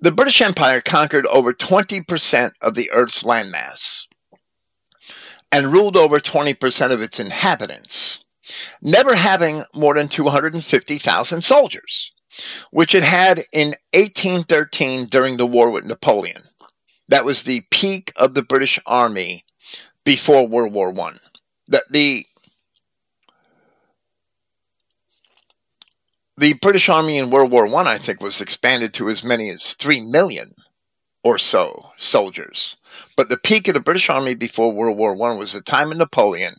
The 0.02 0.12
British 0.12 0.42
Empire 0.42 0.82
conquered 0.82 1.28
over 1.28 1.54
20% 1.54 2.52
of 2.62 2.74
the 2.74 2.92
Earth's 2.92 3.24
landmass 3.24 4.08
and 5.52 5.72
ruled 5.72 5.96
over 5.96 6.20
20% 6.20 6.92
of 6.92 7.02
its 7.02 7.20
inhabitants, 7.20 8.22
never 8.82 9.16
having 9.16 9.64
more 9.74 9.94
than 9.94 10.08
250,000 10.08 11.41
soldiers, 11.41 12.12
which 12.72 12.96
it 12.96 13.04
had 13.04 13.46
in 13.52 13.76
1813 13.94 15.06
during 15.06 15.38
the 15.38 15.46
war 15.46 15.70
with 15.70 15.86
Napoleon. 15.86 16.44
That 17.10 17.26
was 17.26 17.44
the 17.44 17.62
peak 17.70 18.12
of 18.16 18.34
the 18.34 18.44
British 18.44 18.80
Army 18.86 19.46
before 20.04 20.48
World 20.48 20.74
War 20.74 20.91
One. 20.91 21.20
The, 21.68 21.84
the 21.89 22.26
the 26.38 26.54
British 26.54 26.89
Army 26.89 27.18
in 27.18 27.30
World 27.30 27.52
War 27.52 27.68
I, 27.68 27.94
I 27.94 27.98
think, 27.98 28.22
was 28.22 28.41
expanded 28.41 28.94
to 28.96 29.10
as 29.10 29.24
many 29.24 29.50
as 29.50 29.76
three 29.76 30.02
million 30.02 30.54
or 31.24 31.38
so 31.38 31.89
soldiers. 31.98 32.76
But 33.16 33.30
the 33.30 33.38
peak 33.38 33.68
of 33.68 33.76
the 33.76 33.80
British 33.80 34.10
Army 34.10 34.36
before 34.36 34.72
World 34.72 34.98
War 34.98 35.14
One 35.14 35.38
was 35.38 35.54
the 35.54 35.62
time 35.62 35.91
of 35.91 35.98
Napoleon, 35.98 36.56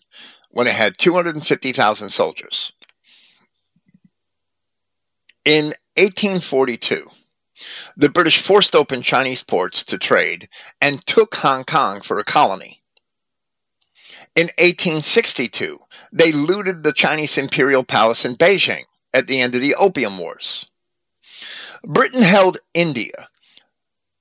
when 0.54 0.68
it 0.68 0.74
had 0.74 0.96
250,000 0.96 2.10
soldiers. 2.10 2.72
In 5.44 5.74
1842, 5.96 7.10
the 7.96 8.08
British 8.08 8.40
forced 8.40 8.76
open 8.76 9.02
Chinese 9.02 9.42
ports 9.42 9.82
to 9.82 9.98
trade 9.98 10.48
and 10.80 11.04
took 11.04 11.34
Hong 11.34 11.64
Kong 11.64 12.02
for 12.02 12.20
a 12.20 12.24
colony. 12.24 12.80
In 14.36 14.46
1862, 14.58 15.80
they 16.12 16.30
looted 16.30 16.84
the 16.84 16.92
Chinese 16.92 17.36
imperial 17.36 17.82
palace 17.82 18.24
in 18.24 18.36
Beijing 18.36 18.84
at 19.12 19.26
the 19.26 19.40
end 19.40 19.56
of 19.56 19.60
the 19.60 19.74
Opium 19.74 20.18
Wars. 20.18 20.66
Britain 21.82 22.22
held 22.22 22.58
India. 22.74 23.28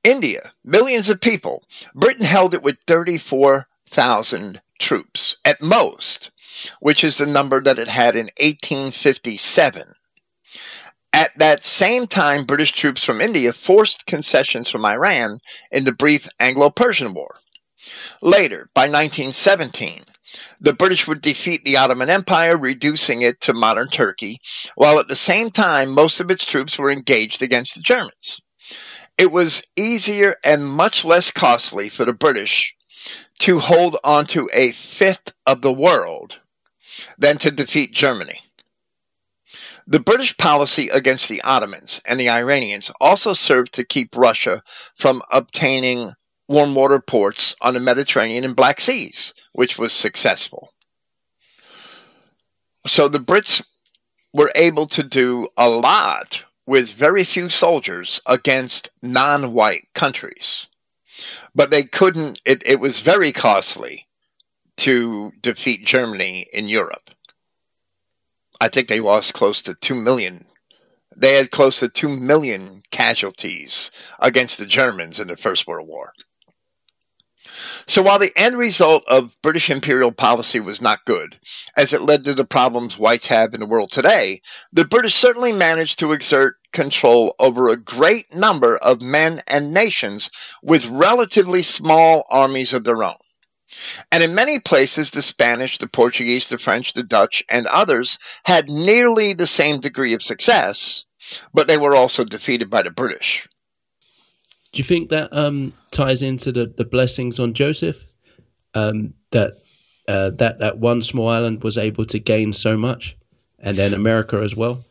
India, 0.03 0.51
millions 0.63 1.09
of 1.09 1.21
people. 1.21 1.63
Britain 1.93 2.25
held 2.25 2.55
it 2.55 2.63
with 2.63 2.77
34,000 2.88 4.62
troops 4.80 5.36
at 5.45 5.61
most, 5.61 6.32
which 6.80 7.03
is 7.03 7.17
the 7.17 7.26
number 7.26 7.61
that 7.61 7.80
it 7.80 7.88
had 7.88 8.15
in 8.15 8.26
1857. 8.38 9.93
At 11.13 11.38
that 11.38 11.63
same 11.63 12.07
time, 12.07 12.43
British 12.43 12.71
troops 12.71 13.03
from 13.03 13.21
India 13.21 13.53
forced 13.53 14.07
concessions 14.07 14.69
from 14.69 14.86
Iran 14.86 15.39
in 15.71 15.84
the 15.84 15.91
brief 15.91 16.28
Anglo 16.39 16.69
Persian 16.69 17.13
War. 17.13 17.36
Later, 18.21 18.69
by 18.74 18.84
1917, 18.84 20.05
the 20.59 20.74
British 20.74 21.07
would 21.07 21.21
defeat 21.21 21.63
the 21.63 21.78
Ottoman 21.78 22.09
Empire, 22.09 22.57
reducing 22.57 23.21
it 23.21 23.39
to 23.41 23.53
modern 23.53 23.89
Turkey, 23.89 24.39
while 24.76 24.99
at 24.99 25.07
the 25.07 25.15
same 25.15 25.51
time 25.51 25.91
most 25.91 26.19
of 26.19 26.32
its 26.32 26.45
troops 26.45 26.80
were 26.80 26.89
engaged 26.89 27.43
against 27.43 27.76
the 27.76 27.82
Germans. 27.82 28.41
It 29.17 29.32
was 29.32 29.61
easier 29.76 30.38
and 30.43 30.65
much 30.65 31.05
less 31.05 31.30
costly 31.30 31.89
for 31.89 32.05
the 32.05 32.13
British 32.13 32.74
to 33.43 33.59
hold 33.59 33.97
onto 34.05 34.47
a 34.53 34.71
fifth 34.71 35.33
of 35.45 35.61
the 35.61 35.73
world 35.73 36.39
than 37.17 37.37
to 37.37 37.51
defeat 37.51 37.91
Germany. 37.91 38.39
The 39.85 39.99
British 39.99 40.37
policy 40.37 40.87
against 40.87 41.27
the 41.27 41.41
Ottomans 41.41 41.99
and 42.05 42.17
the 42.17 42.29
Iranians 42.29 42.89
also 43.01 43.33
served 43.33 43.73
to 43.73 43.83
keep 43.83 44.15
Russia 44.15 44.63
from 44.95 45.21
obtaining 45.29 46.13
warm 46.47 46.73
water 46.73 47.01
ports 47.01 47.53
on 47.59 47.73
the 47.73 47.81
Mediterranean 47.81 48.45
and 48.45 48.55
Black 48.55 48.79
Seas, 48.79 49.33
which 49.51 49.77
was 49.77 49.91
successful. 49.91 50.71
So 52.87 53.09
the 53.09 53.19
Brits 53.19 53.61
were 54.31 54.53
able 54.55 54.87
to 54.87 55.03
do 55.03 55.49
a 55.57 55.67
lot 55.67 56.45
with 56.65 56.93
very 56.93 57.25
few 57.25 57.49
soldiers 57.49 58.21
against 58.25 58.87
non 59.01 59.51
white 59.51 59.89
countries. 59.93 60.69
But 61.55 61.70
they 61.70 61.84
couldn't, 61.84 62.41
it, 62.45 62.64
it 62.66 62.80
was 62.80 62.99
very 63.01 63.32
costly 63.32 64.07
to 64.78 65.32
defeat 65.41 65.86
Germany 65.86 66.47
in 66.51 66.68
Europe. 66.68 67.11
I 68.59 68.70
think 68.70 68.88
they 68.88 68.99
lost 68.99 69.34
close 69.34 69.61
to 69.64 69.76
2 69.76 69.93
million. 69.93 70.45
They 71.16 71.36
had 71.36 71.51
close 71.51 71.80
to 71.80 71.89
2 71.89 72.09
million 72.09 72.84
casualties 72.91 73.91
against 74.20 74.57
the 74.57 74.66
Germans 74.66 75.20
in 75.20 75.28
the 75.28 75.38
First 75.38 75.68
World 75.68 75.88
War. 75.88 76.14
So 77.88 78.01
while 78.01 78.20
the 78.20 78.32
end 78.36 78.58
result 78.58 79.04
of 79.08 79.36
British 79.41 79.70
imperial 79.70 80.12
policy 80.12 80.60
was 80.60 80.82
not 80.82 81.06
good, 81.06 81.39
as 81.76 81.93
it 81.93 82.01
led 82.01 82.24
to 82.24 82.34
the 82.34 82.45
problems 82.45 82.97
whites 82.97 83.28
have 83.28 83.54
in 83.54 83.60
the 83.60 83.66
world 83.66 83.91
today, 83.91 84.41
the 84.72 84.86
British 84.86 85.16
certainly 85.16 85.51
managed 85.51 85.99
to 85.99 86.12
exert 86.12 86.56
control 86.72 87.36
over 87.39 87.70
a 87.70 87.78
great 87.78 88.34
number 88.34 88.78
of 88.78 89.01
men 89.01 89.41
and 89.47 89.74
nations 89.74 90.30
with 90.62 90.86
relatively 90.86 91.62
small 91.62 92.26
armies 92.30 92.74
of 92.74 92.84
their 92.84 93.04
own. 93.04 93.16
And 94.12 94.22
in 94.24 94.36
many 94.36 94.60
places, 94.60 95.12
the 95.12 95.22
Spanish, 95.22 95.78
the 95.78 95.88
Portuguese, 95.88 96.47
the 96.47 96.58
French, 96.58 96.93
the 96.93 97.04
Dutch, 97.04 97.43
and 97.49 97.66
others 97.68 98.20
had 98.45 98.70
nearly 98.70 99.34
the 99.34 99.47
same 99.47 99.80
degree 99.80 100.14
of 100.14 100.22
success, 100.22 101.06
but 101.54 101.68
they 101.68 101.78
were 101.78 101.95
also 101.95 102.24
defeated 102.24 102.70
by 102.70 102.84
the 102.84 102.91
British. 102.91 103.47
Do 104.74 104.80
you 104.80 104.84
think 104.84 105.09
that 105.09 105.32
um, 105.32 105.71
ties 105.91 106.24
into 106.24 106.51
the, 106.51 106.65
the 106.65 106.84
blessings 106.84 107.39
on 107.39 107.53
Joseph? 107.53 107.97
Um, 108.74 109.13
that 109.32 109.59
uh, 110.07 110.32
that 110.32 110.59
that 110.59 110.80
one 110.80 111.01
small 111.01 111.30
island 111.30 111.63
was 111.63 111.78
able 111.78 112.05
to 112.05 112.19
gain 112.19 112.53
so 112.53 112.76
much, 112.76 113.15
and 113.59 113.78
then 113.78 113.93
America 113.93 114.38
as 114.38 114.55
well. 114.55 114.84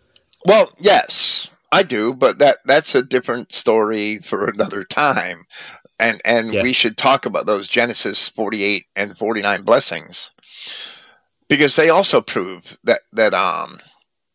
Well, 0.47 0.73
yes, 0.79 1.51
I 1.73 1.83
do, 1.83 2.15
but 2.15 2.39
that 2.39 2.59
that's 2.65 2.95
a 2.95 3.03
different 3.03 3.53
story 3.53 4.19
for 4.19 4.47
another 4.47 4.85
time, 4.85 5.47
and 5.99 6.23
and 6.25 6.55
yeah. 6.55 6.63
we 6.63 6.73
should 6.73 6.97
talk 6.97 7.27
about 7.27 7.47
those 7.47 7.67
Genesis 7.67 8.29
forty 8.29 8.63
eight 8.63 8.87
and 8.95 9.19
forty 9.19 9.41
nine 9.41 9.63
blessings 9.63 10.33
because 11.49 11.75
they 11.77 11.91
also 11.91 12.21
prove 12.21 12.79
that 12.85 13.03
that 13.13 13.35
um 13.35 13.81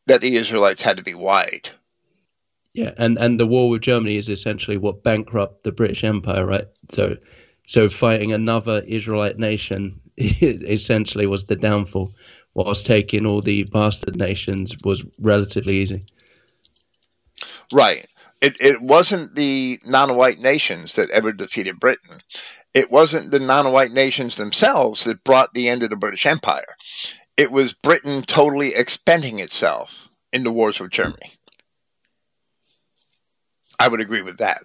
that 0.08 0.22
the 0.22 0.36
Israelites 0.36 0.82
had 0.82 0.98
to 0.98 1.04
be 1.04 1.14
white. 1.14 1.72
Yeah, 2.78 2.94
and 2.98 3.18
and 3.18 3.40
the 3.40 3.48
war 3.48 3.72
with 3.72 3.82
Germany 3.82 4.18
is 4.18 4.30
essentially 4.30 4.78
what 4.78 5.02
bankrupt 5.02 5.64
the 5.64 5.72
British 5.72 6.04
Empire, 6.04 6.46
right? 6.46 6.66
So, 6.90 7.18
so 7.66 7.90
fighting 7.90 8.32
another 8.32 8.84
Israelite 8.88 9.40
nation 9.40 10.00
essentially 10.16 11.26
was 11.26 11.46
the 11.46 11.56
downfall 11.56 12.14
whilst 12.54 12.86
taking 12.86 13.26
all 13.26 13.42
the 13.42 13.64
bastard 13.64 14.16
nations 14.16 14.76
was 14.84 15.04
relatively 15.18 15.78
easy. 15.78 16.06
Right. 17.74 18.08
It, 18.42 18.56
it 18.60 18.80
wasn't 18.80 19.34
the 19.34 19.80
non 19.84 20.16
white 20.16 20.38
nations 20.38 20.94
that 20.98 21.10
ever 21.10 21.32
defeated 21.32 21.80
Britain. 21.80 22.20
It 22.76 22.92
wasn't 22.92 23.32
the 23.32 23.40
non 23.40 23.72
white 23.72 23.92
nations 23.92 24.36
themselves 24.36 25.04
that 25.06 25.24
brought 25.24 25.56
the 25.56 25.68
end 25.68 25.82
of 25.82 25.90
the 25.90 25.96
British 25.96 26.28
Empire. 26.28 26.76
It 27.38 27.52
was 27.52 27.74
Britain 27.74 28.22
totally 28.22 28.76
expending 28.76 29.40
itself 29.40 30.12
in 30.32 30.44
the 30.44 30.52
wars 30.52 30.80
with 30.80 30.92
Germany. 30.92 31.37
I 33.80 33.88
would 33.88 34.02
agree 34.02 34.22
with 34.22 34.38
that. 34.38 34.64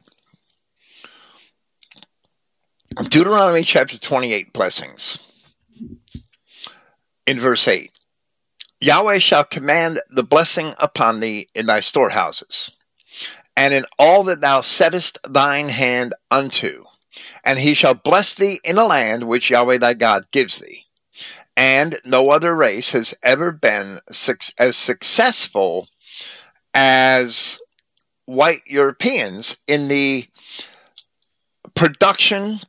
Deuteronomy 3.09 3.63
chapter 3.63 3.99
28 3.99 4.53
blessings. 4.53 5.19
In 7.27 7.39
verse 7.41 7.67
8 7.69 7.91
Yahweh 8.81 9.19
shall 9.19 9.45
command 9.45 10.01
the 10.11 10.25
blessing 10.25 10.75
upon 10.79 11.21
thee 11.21 11.47
in 11.55 11.67
thy 11.67 11.81
storehouses, 11.81 12.73
and 13.57 13.73
in 13.73 13.87
all 13.99 14.25
that 14.25 14.41
thou 14.41 14.61
settest 14.61 15.19
thine 15.27 15.69
hand 15.69 16.15
unto, 16.31 16.85
and 17.45 17.59
he 17.59 17.75
shall 17.75 17.95
bless 17.95 18.35
thee 18.35 18.61
in 18.65 18.79
a 18.79 18.85
land 18.85 19.25
which 19.25 19.51
Yahweh 19.51 19.79
thy 19.79 19.95
God 19.95 20.31
gives 20.33 20.59
thee. 20.59 20.85
And 21.57 22.01
no 22.05 22.31
other 22.31 22.57
race 22.57 22.91
has 22.91 23.15
ever 23.23 23.53
been 23.53 24.01
as 24.59 24.77
successful 24.77 25.89
as 26.75 27.61
white 28.27 28.63
Europeans 28.67 29.57
in 29.67 29.89
the 29.89 30.27
production, 31.75 32.61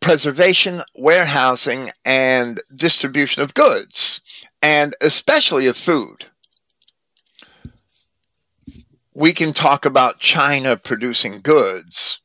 preservation, 0.00 0.82
warehousing, 0.94 1.90
and 2.04 2.60
distribution 2.74 3.42
of 3.42 3.54
goods, 3.54 4.20
and 4.62 4.94
especially 5.00 5.66
of 5.66 5.76
food. 5.76 6.26
We 9.14 9.32
can 9.32 9.52
talk 9.52 9.84
about 9.84 10.20
China 10.20 10.76
producing 10.76 11.40
goods, 11.40 12.20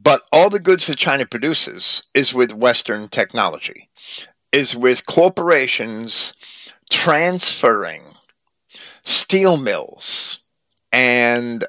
but 0.00 0.22
all 0.32 0.50
the 0.50 0.60
goods 0.60 0.86
that 0.86 0.98
China 0.98 1.26
produces 1.26 2.04
is 2.14 2.32
with 2.32 2.52
Western 2.52 3.08
technology, 3.08 3.88
is 4.52 4.76
with 4.76 5.06
corporations 5.06 6.34
transferring 6.90 8.02
steel 9.02 9.56
mills 9.56 10.38
and 10.92 11.64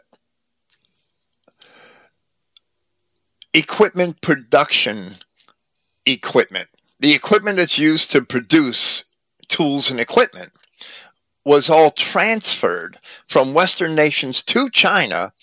equipment 3.54 4.22
production 4.22 5.16
equipment. 6.06 6.70
The 7.00 7.14
equipment 7.14 7.58
that's 7.58 7.78
used 7.78 8.12
to 8.12 8.22
produce 8.22 9.06
tools 9.48 9.92
and 9.92 10.00
equipment 10.00 10.52
was 11.46 11.70
all 11.70 11.92
transferred 11.92 13.00
from 13.28 13.54
Western 13.54 13.96
nations 13.96 14.44
to 14.44 14.70
China 14.70 15.34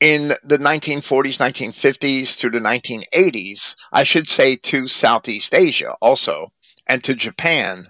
in 0.00 0.28
the 0.44 0.58
1940s, 0.58 1.38
1950s 1.38 2.36
through 2.36 2.50
the 2.50 2.58
1980s, 2.58 3.76
I 3.92 4.04
should 4.04 4.28
say 4.28 4.56
to 4.56 4.86
Southeast 4.86 5.54
Asia 5.54 5.94
also, 6.02 6.52
and 6.86 7.02
to 7.04 7.14
Japan 7.14 7.88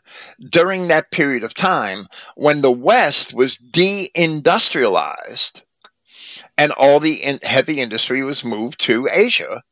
during 0.51 0.89
that 0.89 1.11
period 1.11 1.45
of 1.45 1.55
time 1.55 2.07
when 2.37 2.61
the 2.61 2.71
West 2.71 3.35
was 3.35 3.57
deindustrialized 3.57 5.63
and 6.57 6.73
all 6.73 7.01
the 7.01 7.23
in- 7.23 7.41
heavy 7.43 7.81
industry 7.81 8.23
was 8.23 8.45
moved 8.45 8.79
to 8.81 9.09
Asia. 9.11 9.63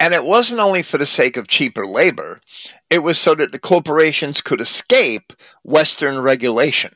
And 0.00 0.14
it 0.14 0.24
wasn't 0.24 0.60
only 0.60 0.84
for 0.84 0.98
the 0.98 1.06
sake 1.06 1.36
of 1.36 1.48
cheaper 1.48 1.86
labor, 1.86 2.40
it 2.88 3.00
was 3.00 3.18
so 3.18 3.34
that 3.34 3.50
the 3.50 3.58
corporations 3.58 4.40
could 4.40 4.60
escape 4.60 5.32
Western 5.64 6.20
regulation. 6.20 6.94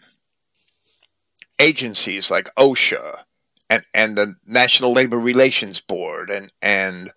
Agencies 1.58 2.30
like 2.30 2.54
OSHA 2.56 3.24
and, 3.68 3.84
and 3.92 4.16
the 4.16 4.36
National 4.46 4.92
Labor 4.92 5.18
Relations 5.18 5.80
Board 5.80 6.30
and, 6.30 6.52
and 6.60 7.12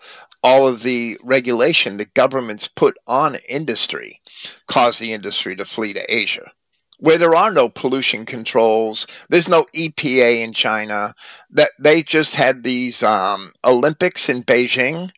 all 0.45 0.67
of 0.67 0.83
the 0.83 1.17
regulation 1.23 1.97
the 1.97 2.05
governments 2.05 2.67
put 2.67 2.95
on 3.07 3.33
industry 3.49 4.21
caused 4.67 4.99
the 4.99 5.11
industry 5.11 5.55
to 5.55 5.65
flee 5.65 5.91
to 5.91 6.13
Asia. 6.13 6.51
Where 6.99 7.17
there 7.17 7.35
are 7.35 7.51
no 7.51 7.67
pollution 7.67 8.27
controls, 8.27 9.07
there's 9.27 9.49
no 9.49 9.63
EPA 9.73 10.43
in 10.43 10.53
China. 10.53 11.15
That 11.49 11.71
they 11.79 12.03
just 12.03 12.35
had 12.35 12.61
these 12.61 13.01
um, 13.01 13.53
Olympics 13.63 14.29
in 14.29 14.43
Beijing, 14.43 15.11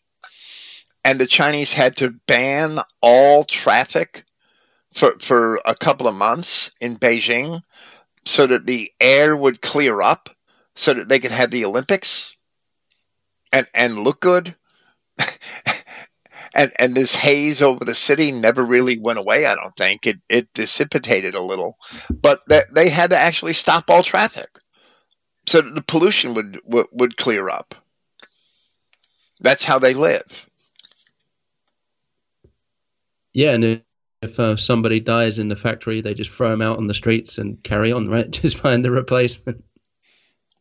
and 1.04 1.20
the 1.20 1.28
Chinese 1.28 1.74
had 1.74 1.98
to 1.98 2.12
ban 2.26 2.80
all 3.02 3.44
traffic 3.44 4.24
for 4.94 5.20
for 5.20 5.60
a 5.66 5.76
couple 5.76 6.08
of 6.08 6.16
months 6.16 6.72
in 6.80 6.98
Beijing, 6.98 7.62
so 8.24 8.48
that 8.48 8.66
the 8.66 8.94
air 9.02 9.36
would 9.36 9.62
clear 9.62 10.02
up, 10.02 10.30
so 10.74 10.94
that 10.94 11.10
they 11.10 11.20
could 11.20 11.34
have 11.34 11.52
the 11.52 11.66
Olympics, 11.66 12.34
and 13.52 13.68
and 13.74 14.00
look 14.00 14.22
good 14.22 14.56
and 16.54 16.72
and 16.80 16.96
this 16.96 17.16
haze 17.16 17.62
over 17.62 17.86
the 17.86 17.96
city 17.96 18.32
never 18.32 18.66
really 18.66 18.98
went 18.98 19.20
away. 19.20 19.46
I 19.46 19.56
don't 19.56 19.76
think 19.76 20.08
it 20.08 20.20
it 20.30 20.54
dissipated 20.54 21.36
a 21.36 21.42
little, 21.42 21.78
but 22.12 22.42
that 22.48 22.74
they 22.74 22.90
had 22.90 23.12
to 23.12 23.18
actually 23.18 23.54
stop 23.54 23.90
all 23.90 24.04
traffic 24.04 24.50
so 25.48 25.62
that 25.62 25.76
the 25.76 25.82
pollution 25.82 26.34
would 26.34 26.60
would, 26.66 26.88
would 26.92 27.18
clear 27.18 27.50
up. 27.50 27.76
That's 29.40 29.66
how 29.66 29.80
they 29.80 29.94
live. 29.94 30.48
Yeah, 33.34 33.52
and 33.52 33.84
if 34.24 34.40
uh, 34.40 34.56
somebody 34.58 35.00
dies 35.00 35.38
in 35.40 35.50
the 35.50 35.56
factory, 35.56 36.02
they 36.02 36.14
just 36.16 36.32
throw 36.32 36.50
them 36.50 36.62
out 36.62 36.78
on 36.78 36.88
the 36.88 36.94
streets 36.96 37.38
and 37.38 37.64
carry 37.64 37.92
on, 37.92 38.06
right? 38.06 38.32
Just 38.32 38.58
find 38.58 38.86
a 38.86 38.92
replacement. 38.92 39.64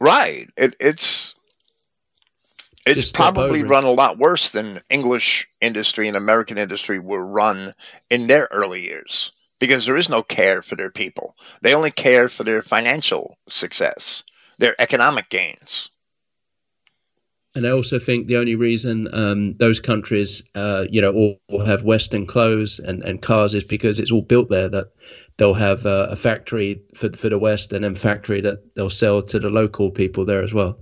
Right. 0.01 0.51
It, 0.59 0.77
it's 0.81 1.36
it's 2.87 3.12
probably 3.12 3.62
run 3.62 3.84
a 3.84 3.91
lot 3.91 4.18
worse 4.18 4.51
than 4.51 4.80
English 4.89 5.49
industry 5.61 6.09
and 6.09 6.16
American 6.16 6.57
industry 6.57 6.99
were 6.99 7.24
run 7.24 7.74
in 8.11 8.28
their 8.28 8.49
early 8.53 8.82
years 8.82 9.32
because 9.59 9.87
there 9.87 9.97
is 9.97 10.09
no 10.09 10.22
care 10.22 10.62
for 10.62 10.76
their 10.76 10.91
people. 10.91 11.37
They 11.62 11.74
only 11.74 11.91
care 11.91 12.28
for 12.28 12.45
their 12.45 12.62
financial 12.62 13.39
success, 13.49 14.22
their 14.59 14.80
economic 14.80 15.28
gains. 15.30 15.89
And 17.55 17.66
I 17.66 17.70
also 17.70 17.99
think 17.99 18.26
the 18.26 18.37
only 18.37 18.55
reason 18.55 19.09
um, 19.14 19.57
those 19.57 19.80
countries, 19.80 20.43
uh, 20.55 20.84
you 20.91 21.01
know, 21.01 21.12
all, 21.12 21.41
all, 21.49 21.64
have 21.64 21.82
Western 21.82 22.26
clothes 22.26 22.78
and, 22.78 23.03
and 23.03 23.22
cars 23.22 23.55
is 23.55 23.64
because 23.64 23.99
it's 23.99 24.12
all 24.12 24.20
built 24.20 24.51
there. 24.51 24.68
That 24.68 24.93
they'll 25.39 25.55
have 25.55 25.87
uh, 25.87 26.09
a 26.11 26.16
factory 26.16 26.82
for 26.95 27.11
for 27.14 27.30
the 27.30 27.39
West 27.39 27.72
and 27.72 27.82
then 27.82 27.95
factory 27.95 28.43
that 28.43 28.74
they'll 28.74 28.91
sell 28.91 29.22
to 29.22 29.39
the 29.39 29.49
local 29.49 29.91
people 29.91 30.26
there 30.26 30.43
as 30.43 30.53
well. 30.53 30.78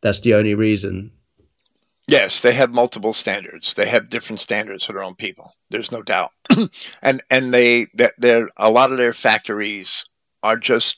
That's 0.00 0.20
the 0.20 0.32
only 0.32 0.54
reason 0.54 1.10
Yes, 2.08 2.40
they 2.40 2.52
have 2.54 2.72
multiple 2.74 3.12
standards. 3.12 3.74
They 3.74 3.86
have 3.88 4.10
different 4.10 4.40
standards 4.40 4.84
for 4.84 4.92
their 4.92 5.04
own 5.04 5.14
people. 5.14 5.54
There's 5.70 5.92
no 5.92 6.02
doubt. 6.02 6.32
and 7.02 7.22
and 7.30 7.54
they 7.54 7.86
that 7.94 8.14
they're 8.18 8.48
a 8.56 8.70
lot 8.70 8.90
of 8.90 8.98
their 8.98 9.12
factories 9.12 10.04
are 10.42 10.56
just 10.56 10.96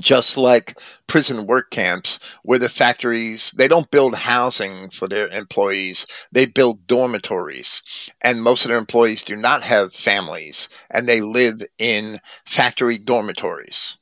just 0.00 0.36
like 0.38 0.78
prison 1.06 1.46
work 1.46 1.70
camps 1.70 2.18
where 2.44 2.58
the 2.58 2.68
factories 2.68 3.52
they 3.56 3.68
don't 3.68 3.90
build 3.90 4.14
housing 4.14 4.90
for 4.90 5.08
their 5.08 5.28
employees 5.28 6.06
they 6.32 6.46
build 6.46 6.86
dormitories 6.86 7.82
and 8.22 8.42
most 8.42 8.64
of 8.64 8.70
their 8.70 8.78
employees 8.78 9.24
do 9.24 9.36
not 9.36 9.62
have 9.62 9.94
families 9.94 10.68
and 10.90 11.08
they 11.08 11.20
live 11.22 11.62
in 11.78 12.20
factory 12.46 12.98
dormitories 12.98 13.96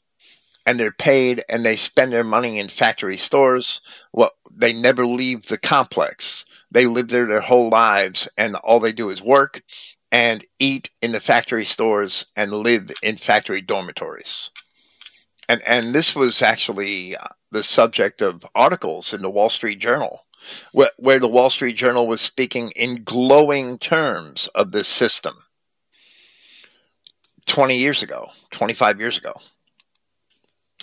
and 0.66 0.78
they're 0.80 0.92
paid 0.92 1.44
and 1.48 1.64
they 1.64 1.76
spend 1.76 2.12
their 2.12 2.24
money 2.24 2.58
in 2.58 2.68
factory 2.68 3.16
stores. 3.16 3.80
Well, 4.12 4.30
they 4.56 4.72
never 4.72 5.06
leave 5.06 5.46
the 5.46 5.58
complex. 5.58 6.44
They 6.70 6.86
live 6.86 7.08
there 7.08 7.26
their 7.26 7.40
whole 7.40 7.68
lives 7.68 8.28
and 8.36 8.56
all 8.56 8.80
they 8.80 8.92
do 8.92 9.10
is 9.10 9.22
work 9.22 9.62
and 10.12 10.44
eat 10.58 10.90
in 11.02 11.12
the 11.12 11.20
factory 11.20 11.64
stores 11.64 12.26
and 12.36 12.52
live 12.52 12.90
in 13.02 13.16
factory 13.16 13.60
dormitories. 13.60 14.50
And 15.48 15.62
and 15.66 15.94
this 15.94 16.14
was 16.14 16.40
actually 16.40 17.16
uh, 17.16 17.26
the 17.50 17.62
subject 17.62 18.22
of 18.22 18.46
articles 18.54 19.12
in 19.12 19.22
the 19.22 19.30
Wall 19.30 19.50
Street 19.50 19.78
Journal 19.78 20.24
where, 20.72 20.90
where 20.98 21.18
the 21.18 21.28
Wall 21.28 21.50
Street 21.50 21.76
Journal 21.76 22.06
was 22.06 22.20
speaking 22.20 22.70
in 22.72 23.04
glowing 23.04 23.78
terms 23.78 24.48
of 24.54 24.72
this 24.72 24.88
system 24.88 25.34
20 27.46 27.76
years 27.76 28.02
ago, 28.02 28.30
25 28.50 29.00
years 29.00 29.18
ago. 29.18 29.32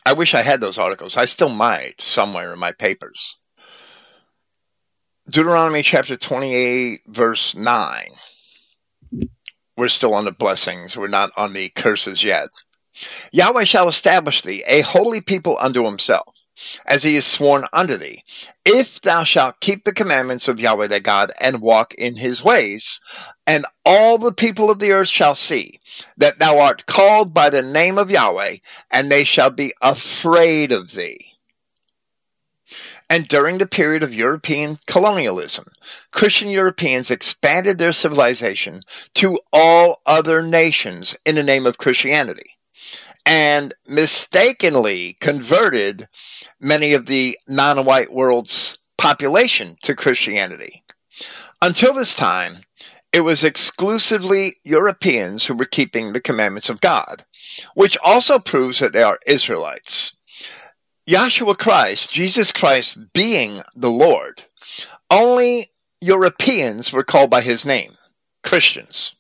I 0.06 0.14
wish 0.14 0.34
I 0.34 0.42
had 0.42 0.62
those 0.62 0.78
articles. 0.78 1.16
I 1.16 1.26
still 1.26 1.50
might 1.50 2.02
somewhere 2.02 2.54
in 2.54 2.60
my 2.60 2.72
papers. 2.72 3.38
Deuteronomy 5.32 5.82
chapter 5.82 6.18
28, 6.18 7.04
verse 7.08 7.56
9. 7.56 8.08
We're 9.78 9.88
still 9.88 10.14
on 10.14 10.26
the 10.26 10.34
blessings, 10.34 10.98
we're 10.98 11.08
not 11.08 11.32
on 11.38 11.54
the 11.54 11.70
curses 11.70 12.22
yet. 12.22 12.50
Yahweh 13.32 13.64
shall 13.64 13.88
establish 13.88 14.42
thee 14.42 14.62
a 14.68 14.82
holy 14.82 15.22
people 15.22 15.56
unto 15.58 15.86
himself, 15.86 16.36
as 16.86 17.04
he 17.04 17.16
has 17.16 17.26
sworn 17.26 17.66
unto 17.72 17.96
thee, 17.96 18.26
if 18.66 19.00
thou 19.00 19.24
shalt 19.24 19.62
keep 19.62 19.86
the 19.86 19.94
commandments 19.94 20.50
of 20.50 20.60
Yahweh 20.60 20.88
thy 20.88 21.00
God 21.00 21.32
and 21.40 21.62
walk 21.62 21.94
in 21.94 22.18
his 22.18 22.44
ways, 22.44 23.00
and 23.48 23.66
all 23.86 24.18
the 24.18 24.34
people 24.34 24.70
of 24.70 24.80
the 24.80 24.92
earth 24.92 25.08
shall 25.08 25.36
see 25.36 25.80
that 26.18 26.40
thou 26.40 26.60
art 26.60 26.86
called 26.88 27.34
by 27.34 27.50
the 27.50 27.62
name 27.62 27.98
of 27.98 28.12
Yahweh, 28.12 28.58
and 28.92 29.10
they 29.10 29.24
shall 29.24 29.50
be 29.50 29.74
afraid 29.82 30.74
of 30.74 30.92
thee. 30.92 31.31
And 33.12 33.28
during 33.28 33.58
the 33.58 33.68
period 33.68 34.04
of 34.04 34.14
European 34.14 34.80
colonialism, 34.88 35.66
Christian 36.12 36.48
Europeans 36.48 37.12
expanded 37.12 37.78
their 37.78 37.92
civilization 37.92 38.84
to 39.16 39.38
all 39.52 40.02
other 40.06 40.42
nations 40.42 41.14
in 41.26 41.36
the 41.36 41.44
name 41.44 41.66
of 41.66 41.78
Christianity 41.78 42.56
and 43.26 43.74
mistakenly 43.86 45.18
converted 45.20 46.08
many 46.62 46.94
of 46.94 47.08
the 47.08 47.38
non 47.50 47.84
white 47.84 48.14
world's 48.14 48.78
population 48.98 49.76
to 49.82 49.94
Christianity. 49.94 50.82
Until 51.62 51.94
this 51.94 52.16
time, 52.16 52.60
it 53.12 53.26
was 53.26 53.44
exclusively 53.44 54.56
Europeans 54.64 55.46
who 55.46 55.56
were 55.56 55.66
keeping 55.66 56.14
the 56.14 56.22
commandments 56.22 56.70
of 56.70 56.80
God, 56.80 57.26
which 57.74 57.98
also 58.02 58.40
proves 58.40 58.80
that 58.80 58.94
they 58.94 59.04
are 59.04 59.20
Israelites. 59.28 60.14
Yahshua 61.10 61.58
Christ, 61.58 62.12
Jesus 62.12 62.52
Christ 62.52 62.96
being 63.12 63.64
the 63.76 63.90
Lord, 63.90 64.44
only 65.10 65.72
Europeans 66.00 66.94
were 66.94 67.04
called 67.04 67.32
by 67.32 67.42
his 67.42 67.66
name, 67.66 67.98
Christians. 68.44 69.16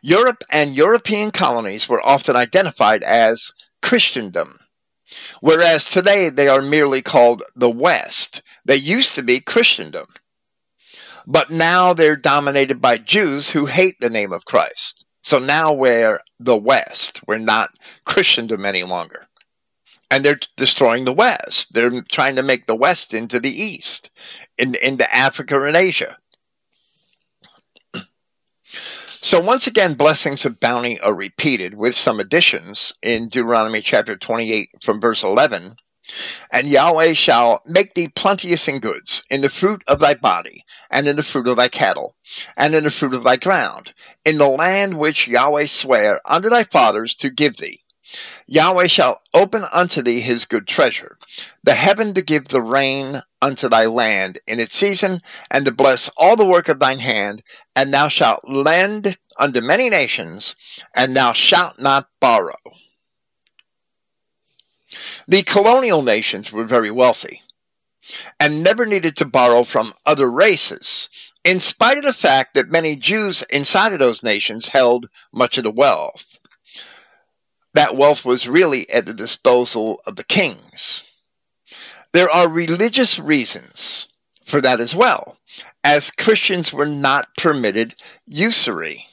Europe 0.00 0.42
and 0.48 0.74
European 0.74 1.30
colonies 1.30 1.86
were 1.86 2.04
often 2.04 2.34
identified 2.34 3.02
as 3.02 3.52
Christendom, 3.82 4.58
whereas 5.42 5.84
today 5.84 6.30
they 6.30 6.48
are 6.48 6.62
merely 6.62 7.02
called 7.02 7.42
the 7.54 7.70
West. 7.70 8.40
They 8.64 8.76
used 8.76 9.14
to 9.16 9.22
be 9.22 9.38
Christendom, 9.38 10.06
but 11.26 11.50
now 11.50 11.92
they're 11.92 12.16
dominated 12.16 12.80
by 12.80 12.96
Jews 12.96 13.50
who 13.50 13.66
hate 13.66 14.00
the 14.00 14.10
name 14.10 14.32
of 14.32 14.46
Christ. 14.46 15.04
So 15.20 15.38
now 15.38 15.74
we're 15.74 16.20
the 16.40 16.56
West. 16.56 17.20
We're 17.26 17.36
not 17.36 17.68
Christendom 18.06 18.64
any 18.64 18.82
longer 18.82 19.26
and 20.12 20.22
they're 20.22 20.38
destroying 20.58 21.06
the 21.06 21.12
West. 21.12 21.72
They're 21.72 22.02
trying 22.02 22.36
to 22.36 22.42
make 22.42 22.66
the 22.66 22.76
West 22.76 23.14
into 23.14 23.40
the 23.40 23.48
East, 23.50 24.10
in, 24.58 24.74
into 24.74 25.10
Africa 25.10 25.58
and 25.64 25.74
Asia. 25.74 26.18
So 29.24 29.38
once 29.38 29.68
again, 29.68 29.94
blessings 29.94 30.44
of 30.44 30.58
bounty 30.58 31.00
are 31.00 31.14
repeated 31.14 31.74
with 31.74 31.94
some 31.94 32.18
additions 32.18 32.92
in 33.02 33.28
Deuteronomy 33.28 33.80
chapter 33.80 34.16
28 34.16 34.70
from 34.82 35.00
verse 35.00 35.22
11. 35.22 35.76
And 36.50 36.66
Yahweh 36.66 37.12
shall 37.12 37.62
make 37.64 37.94
thee 37.94 38.08
plenteous 38.08 38.66
in 38.66 38.80
goods, 38.80 39.22
in 39.30 39.40
the 39.40 39.48
fruit 39.48 39.84
of 39.86 40.00
thy 40.00 40.14
body, 40.14 40.64
and 40.90 41.06
in 41.06 41.14
the 41.14 41.22
fruit 41.22 41.46
of 41.46 41.56
thy 41.56 41.68
cattle, 41.68 42.16
and 42.58 42.74
in 42.74 42.82
the 42.82 42.90
fruit 42.90 43.14
of 43.14 43.22
thy 43.22 43.36
ground, 43.36 43.94
in 44.24 44.38
the 44.38 44.48
land 44.48 44.98
which 44.98 45.28
Yahweh 45.28 45.66
sware 45.66 46.20
unto 46.24 46.50
thy 46.50 46.64
fathers 46.64 47.14
to 47.14 47.30
give 47.30 47.58
thee 47.58 47.81
Yahweh 48.46 48.88
shall 48.88 49.22
open 49.32 49.64
unto 49.72 50.02
thee 50.02 50.20
his 50.20 50.46
good 50.46 50.66
treasure, 50.66 51.16
the 51.62 51.74
heaven 51.74 52.12
to 52.14 52.22
give 52.22 52.48
the 52.48 52.60
rain 52.60 53.22
unto 53.40 53.68
thy 53.68 53.86
land 53.86 54.40
in 54.46 54.58
its 54.58 54.76
season, 54.76 55.22
and 55.50 55.64
to 55.64 55.70
bless 55.70 56.08
all 56.16 56.34
the 56.34 56.44
work 56.44 56.68
of 56.68 56.78
thine 56.80 56.98
hand, 56.98 57.42
and 57.76 57.94
thou 57.94 58.08
shalt 58.08 58.48
lend 58.48 59.16
unto 59.36 59.60
many 59.60 59.88
nations, 59.88 60.56
and 60.94 61.16
thou 61.16 61.32
shalt 61.32 61.78
not 61.78 62.08
borrow. 62.20 62.58
The 65.28 65.42
colonial 65.44 66.02
nations 66.02 66.50
were 66.50 66.64
very 66.64 66.90
wealthy 66.90 67.42
and 68.40 68.62
never 68.62 68.84
needed 68.84 69.16
to 69.16 69.24
borrow 69.24 69.62
from 69.62 69.94
other 70.04 70.28
races, 70.28 71.08
in 71.44 71.60
spite 71.60 71.98
of 71.98 72.04
the 72.04 72.12
fact 72.12 72.54
that 72.54 72.70
many 72.70 72.96
Jews 72.96 73.42
inside 73.48 73.92
of 73.92 74.00
those 74.00 74.22
nations 74.24 74.68
held 74.68 75.08
much 75.32 75.56
of 75.56 75.64
the 75.64 75.70
wealth 75.70 76.38
that 77.74 77.96
wealth 77.96 78.24
was 78.24 78.48
really 78.48 78.88
at 78.90 79.06
the 79.06 79.14
disposal 79.14 80.00
of 80.06 80.16
the 80.16 80.24
kings. 80.24 81.04
There 82.12 82.30
are 82.30 82.48
religious 82.48 83.18
reasons 83.18 84.06
for 84.44 84.60
that 84.60 84.80
as 84.80 84.94
well, 84.94 85.38
as 85.82 86.10
Christians 86.10 86.72
were 86.72 86.86
not 86.86 87.28
permitted 87.36 87.94
usury. 88.26 89.08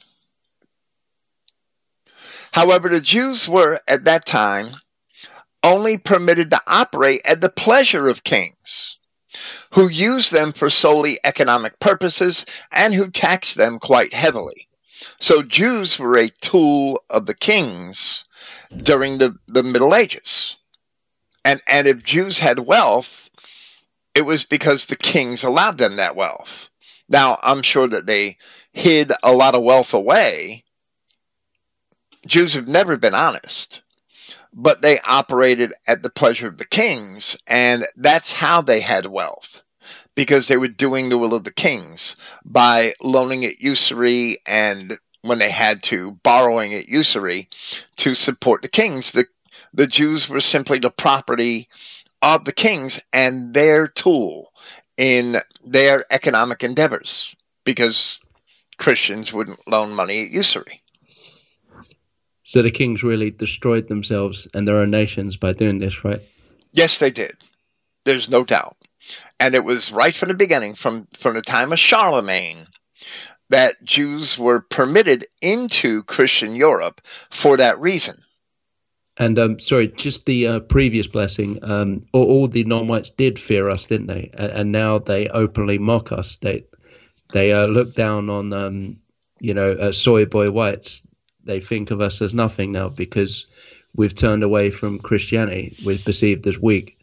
However, 2.52 2.88
the 2.88 3.00
Jews 3.00 3.48
were 3.48 3.80
at 3.86 4.04
that 4.04 4.26
time 4.26 4.74
only 5.62 5.98
permitted 5.98 6.50
to 6.50 6.62
operate 6.66 7.22
at 7.24 7.40
the 7.40 7.48
pleasure 7.48 8.08
of 8.08 8.24
kings, 8.24 8.98
who 9.72 9.88
used 9.88 10.32
them 10.32 10.52
for 10.52 10.68
solely 10.68 11.20
economic 11.22 11.78
purposes 11.78 12.44
and 12.72 12.92
who 12.92 13.10
taxed 13.10 13.56
them 13.56 13.78
quite 13.78 14.12
heavily. 14.12 14.68
So 15.18 15.42
Jews 15.42 15.98
were 15.98 16.16
a 16.16 16.28
tool 16.28 17.02
of 17.10 17.26
the 17.26 17.34
kings 17.34 18.24
during 18.76 19.18
the, 19.18 19.36
the 19.46 19.62
Middle 19.62 19.94
Ages. 19.94 20.56
And, 21.44 21.62
and 21.66 21.86
if 21.86 22.02
Jews 22.02 22.38
had 22.38 22.60
wealth, 22.60 23.30
it 24.14 24.22
was 24.22 24.44
because 24.44 24.86
the 24.86 24.96
kings 24.96 25.42
allowed 25.42 25.78
them 25.78 25.96
that 25.96 26.16
wealth. 26.16 26.68
Now, 27.08 27.38
I'm 27.42 27.62
sure 27.62 27.88
that 27.88 28.06
they 28.06 28.36
hid 28.72 29.12
a 29.22 29.32
lot 29.32 29.54
of 29.54 29.62
wealth 29.62 29.94
away. 29.94 30.64
Jews 32.26 32.54
have 32.54 32.68
never 32.68 32.96
been 32.96 33.14
honest, 33.14 33.80
but 34.52 34.82
they 34.82 35.00
operated 35.00 35.72
at 35.86 36.02
the 36.02 36.10
pleasure 36.10 36.48
of 36.48 36.58
the 36.58 36.66
kings, 36.66 37.36
and 37.46 37.86
that's 37.96 38.32
how 38.32 38.60
they 38.60 38.80
had 38.80 39.06
wealth 39.06 39.62
because 40.14 40.48
they 40.48 40.56
were 40.56 40.68
doing 40.68 41.08
the 41.08 41.18
will 41.18 41.34
of 41.34 41.44
the 41.44 41.52
kings 41.52 42.16
by 42.44 42.94
loaning 43.00 43.44
at 43.44 43.60
usury 43.60 44.38
and 44.46 44.98
when 45.22 45.38
they 45.38 45.50
had 45.50 45.82
to, 45.84 46.12
borrowing 46.22 46.74
at 46.74 46.88
usury 46.88 47.48
to 47.96 48.14
support 48.14 48.62
the 48.62 48.68
kings. 48.68 49.12
The, 49.12 49.26
the 49.72 49.86
Jews 49.86 50.28
were 50.28 50.40
simply 50.40 50.78
the 50.78 50.90
property 50.90 51.68
of 52.22 52.44
the 52.44 52.52
kings 52.52 53.00
and 53.12 53.54
their 53.54 53.86
tool 53.86 54.52
in 54.96 55.40
their 55.64 56.04
economic 56.10 56.62
endeavors 56.62 57.34
because 57.64 58.20
Christians 58.78 59.32
wouldn't 59.32 59.66
loan 59.68 59.92
money 59.92 60.24
at 60.24 60.30
usury. 60.30 60.82
So 62.42 62.62
the 62.62 62.70
kings 62.70 63.02
really 63.02 63.30
destroyed 63.30 63.88
themselves 63.88 64.48
and 64.54 64.66
their 64.66 64.78
own 64.78 64.90
nations 64.90 65.36
by 65.36 65.52
doing 65.52 65.78
this, 65.78 66.04
right? 66.04 66.20
Yes, 66.72 66.98
they 66.98 67.10
did. 67.10 67.36
There's 68.04 68.28
no 68.28 68.44
doubt. 68.44 68.76
And 69.40 69.54
it 69.54 69.64
was 69.64 69.90
right 69.90 70.14
from 70.14 70.28
the 70.28 70.34
beginning, 70.34 70.74
from, 70.74 71.08
from 71.14 71.34
the 71.34 71.42
time 71.42 71.72
of 71.72 71.78
Charlemagne, 71.78 72.66
that 73.48 73.82
Jews 73.82 74.38
were 74.38 74.60
permitted 74.60 75.26
into 75.40 76.04
Christian 76.04 76.54
Europe 76.54 77.00
for 77.30 77.56
that 77.56 77.80
reason. 77.80 78.22
And 79.16 79.38
um, 79.38 79.58
sorry, 79.58 79.88
just 79.88 80.24
the 80.26 80.46
uh, 80.46 80.60
previous 80.60 81.06
blessing. 81.06 81.58
Um, 81.62 82.02
all, 82.12 82.24
all, 82.24 82.48
the 82.48 82.64
non-whites 82.64 83.10
did 83.10 83.38
fear 83.38 83.68
us, 83.68 83.86
didn't 83.86 84.06
they? 84.06 84.30
And, 84.34 84.52
and 84.52 84.72
now 84.72 84.98
they 84.98 85.28
openly 85.28 85.78
mock 85.78 86.12
us. 86.12 86.38
They 86.40 86.64
they 87.32 87.52
uh, 87.52 87.66
look 87.66 87.94
down 87.94 88.30
on 88.30 88.52
um, 88.52 88.96
you 89.40 89.52
know 89.52 89.72
uh, 89.72 89.92
soy 89.92 90.24
boy 90.24 90.50
whites. 90.50 91.02
They 91.44 91.60
think 91.60 91.90
of 91.90 92.00
us 92.00 92.22
as 92.22 92.34
nothing 92.34 92.72
now 92.72 92.88
because 92.88 93.46
we've 93.94 94.14
turned 94.14 94.42
away 94.42 94.70
from 94.70 94.98
Christianity. 94.98 95.76
We're 95.84 95.98
perceived 95.98 96.46
as 96.46 96.58
weak. 96.58 96.99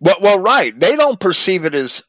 Well, 0.00 0.16
well, 0.20 0.38
right. 0.38 0.78
They 0.78 0.96
don't 0.96 1.20
perceive 1.20 1.64
it 1.64 1.74
as 1.74 2.02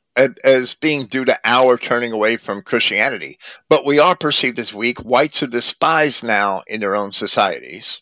as 0.44 0.74
being 0.74 1.06
due 1.06 1.26
to 1.26 1.40
our 1.44 1.78
turning 1.78 2.12
away 2.12 2.38
from 2.38 2.64
Christianity, 2.64 3.38
but 3.70 3.86
we 3.86 4.00
are 4.00 4.16
perceived 4.16 4.58
as 4.58 4.74
weak. 4.74 5.00
Whites 5.00 5.44
are 5.44 5.48
despised 5.48 6.24
now 6.24 6.64
in 6.66 6.80
their 6.80 6.96
own 6.96 7.12
societies. 7.14 8.02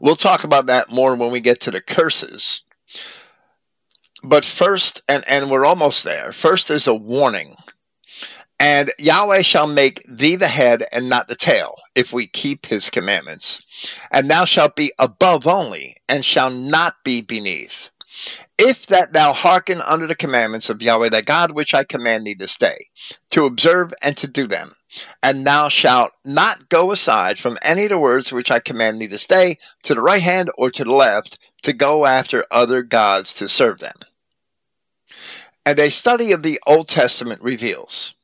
We'll 0.00 0.16
talk 0.16 0.44
about 0.44 0.66
that 0.66 0.90
more 0.90 1.14
when 1.14 1.30
we 1.30 1.40
get 1.40 1.60
to 1.60 1.70
the 1.70 1.80
curses. 1.80 2.62
But 4.22 4.44
first, 4.44 5.02
and, 5.08 5.24
and 5.26 5.50
we're 5.50 5.64
almost 5.64 6.04
there, 6.04 6.32
first 6.32 6.68
there's 6.68 6.86
a 6.86 6.94
warning. 6.94 7.56
And 8.60 8.92
Yahweh 8.98 9.42
shall 9.42 9.68
make 9.68 10.04
thee 10.08 10.36
the 10.36 10.48
head 10.48 10.84
and 10.90 11.08
not 11.08 11.28
the 11.28 11.36
tail, 11.36 11.76
if 11.94 12.12
we 12.12 12.26
keep 12.26 12.66
his 12.66 12.90
commandments. 12.90 13.62
And 14.10 14.28
thou 14.28 14.44
shalt 14.44 14.74
be 14.74 14.92
above 14.98 15.46
only, 15.46 15.96
and 16.08 16.24
shall 16.24 16.50
not 16.50 16.96
be 17.04 17.22
beneath 17.22 17.90
if 18.58 18.86
that 18.86 19.12
thou 19.12 19.32
hearken 19.32 19.80
unto 19.82 20.06
the 20.06 20.16
commandments 20.16 20.68
of 20.68 20.82
Yahweh 20.82 21.10
thy 21.10 21.20
God, 21.20 21.52
which 21.52 21.74
I 21.74 21.84
command 21.84 22.26
thee 22.26 22.34
this 22.34 22.56
day, 22.56 22.88
to 23.30 23.46
observe 23.46 23.92
and 24.02 24.16
to 24.16 24.26
do 24.26 24.46
them, 24.46 24.74
and 25.22 25.46
thou 25.46 25.68
shalt 25.68 26.12
not 26.24 26.68
go 26.68 26.90
aside 26.90 27.38
from 27.38 27.58
any 27.62 27.84
of 27.84 27.90
the 27.90 27.98
words 27.98 28.32
which 28.32 28.50
I 28.50 28.60
command 28.60 29.00
thee 29.00 29.06
this 29.06 29.26
day, 29.26 29.58
to 29.84 29.94
the 29.94 30.02
right 30.02 30.22
hand 30.22 30.50
or 30.56 30.70
to 30.70 30.84
the 30.84 30.92
left, 30.92 31.38
to 31.62 31.72
go 31.72 32.06
after 32.06 32.44
other 32.50 32.82
gods 32.82 33.32
to 33.34 33.48
serve 33.48 33.78
them. 33.78 33.96
And 35.64 35.78
a 35.78 35.90
study 35.90 36.32
of 36.32 36.42
the 36.42 36.58
Old 36.66 36.88
Testament 36.88 37.42
reveals 37.42 38.14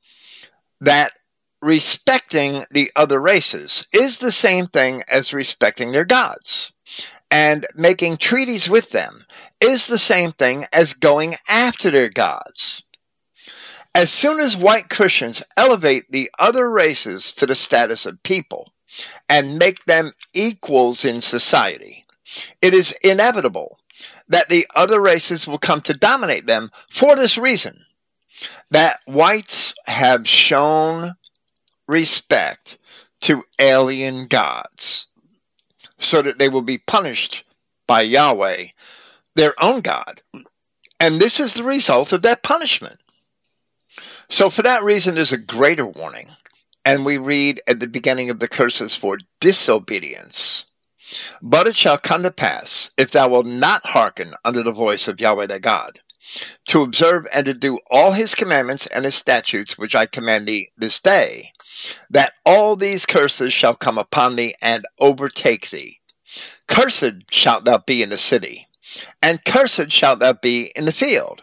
that 0.81 1.13
respecting 1.61 2.65
the 2.71 2.91
other 2.97 3.21
races 3.21 3.87
is 3.93 4.19
the 4.19 4.33
same 4.33 4.67
thing 4.67 5.03
as 5.09 5.33
respecting 5.33 5.93
their 5.93 6.05
gods 6.05 6.73
and 7.31 7.67
making 7.75 8.17
treaties 8.17 8.69
with 8.69 8.91
them 8.91 9.25
is 9.65 9.87
the 9.87 9.99
same 9.99 10.31
thing 10.33 10.67
as 10.73 10.93
going 10.93 11.35
after 11.49 11.91
their 11.91 12.11
gods. 12.11 12.83
As 13.95 14.13
soon 14.13 14.39
as 14.39 14.57
white 14.57 14.91
Christians 14.91 15.43
elevate 15.57 16.11
the 16.11 16.31
other 16.39 16.71
races 16.71 17.33
to 17.35 17.47
the 17.47 17.55
status 17.55 18.05
of 18.05 18.23
people 18.23 18.73
and 19.29 19.59
make 19.59 19.85
them 19.87 20.13
equals 20.35 21.05
in 21.05 21.23
society, 21.23 22.05
it 22.61 22.75
is 22.75 22.95
inevitable 23.03 23.79
that 24.29 24.49
the 24.49 24.67
other 24.75 25.01
races 25.01 25.47
will 25.47 25.59
come 25.59 25.81
to 25.83 25.95
dominate 25.95 26.47
them 26.47 26.71
for 26.91 27.17
this 27.17 27.39
reason 27.39 27.85
that 28.71 29.01
whites 29.07 29.75
have 29.87 30.29
shown 30.29 31.15
respect 31.87 32.77
to 33.21 33.45
alien 33.59 34.27
gods 34.27 35.07
so 35.99 36.21
that 36.21 36.39
they 36.39 36.49
will 36.49 36.63
be 36.63 36.79
punished 36.79 37.45
by 37.87 38.03
Yahweh, 38.03 38.67
their 39.35 39.55
own 39.63 39.81
God. 39.81 40.23
And 41.01 41.21
this 41.21 41.41
is 41.41 41.55
the 41.55 41.65
result 41.65 42.13
of 42.13 42.23
that 42.23 42.43
punishment. 42.43 43.01
So, 44.29 44.51
for 44.51 44.63
that 44.63 44.83
reason, 44.83 45.15
there's 45.15 45.33
a 45.33 45.39
greater 45.39 45.87
warning. 45.87 46.29
And 46.85 47.05
we 47.05 47.19
read 47.19 47.63
at 47.67 47.81
the 47.81 47.87
beginning 47.87 48.31
of 48.31 48.39
the 48.39 48.49
curses 48.49 48.95
for 48.95 49.19
disobedience. 49.41 50.67
But 51.43 51.67
it 51.67 51.77
shall 51.77 51.99
come 51.99 52.23
to 52.23 52.31
pass, 52.31 52.91
if 52.97 53.11
thou 53.11 53.29
wilt 53.29 53.47
not 53.47 53.87
hearken 53.87 54.35
unto 54.45 54.63
the 54.63 54.73
voice 54.73 55.07
of 55.07 55.21
Yahweh 55.21 55.47
thy 55.47 55.59
God, 55.59 56.01
to 56.69 56.83
observe 56.83 57.27
and 57.33 57.45
to 57.45 57.55
do 57.55 57.79
all 57.91 58.13
his 58.13 58.35
commandments 58.35 58.87
and 58.87 59.05
his 59.05 59.15
statutes 59.15 59.77
which 59.77 59.95
I 59.95 60.07
command 60.07 60.49
thee 60.49 60.71
this 60.77 61.01
day, 61.01 61.53
that 62.11 62.35
all 62.45 62.77
these 62.77 63.07
curses 63.07 63.53
shall 63.53 63.75
come 63.75 63.99
upon 63.99 64.37
thee 64.37 64.55
and 64.63 64.87
overtake 64.99 65.71
thee. 65.71 66.01
Cursed 66.67 67.31
shalt 67.31 67.65
thou 67.65 67.79
be 67.79 68.03
in 68.03 68.09
the 68.09 68.19
city, 68.19 68.67
and 69.23 69.45
cursed 69.45 69.91
shalt 69.91 70.21
thou 70.21 70.33
be 70.33 70.73
in 70.77 70.85
the 70.85 70.93
field. 70.93 71.43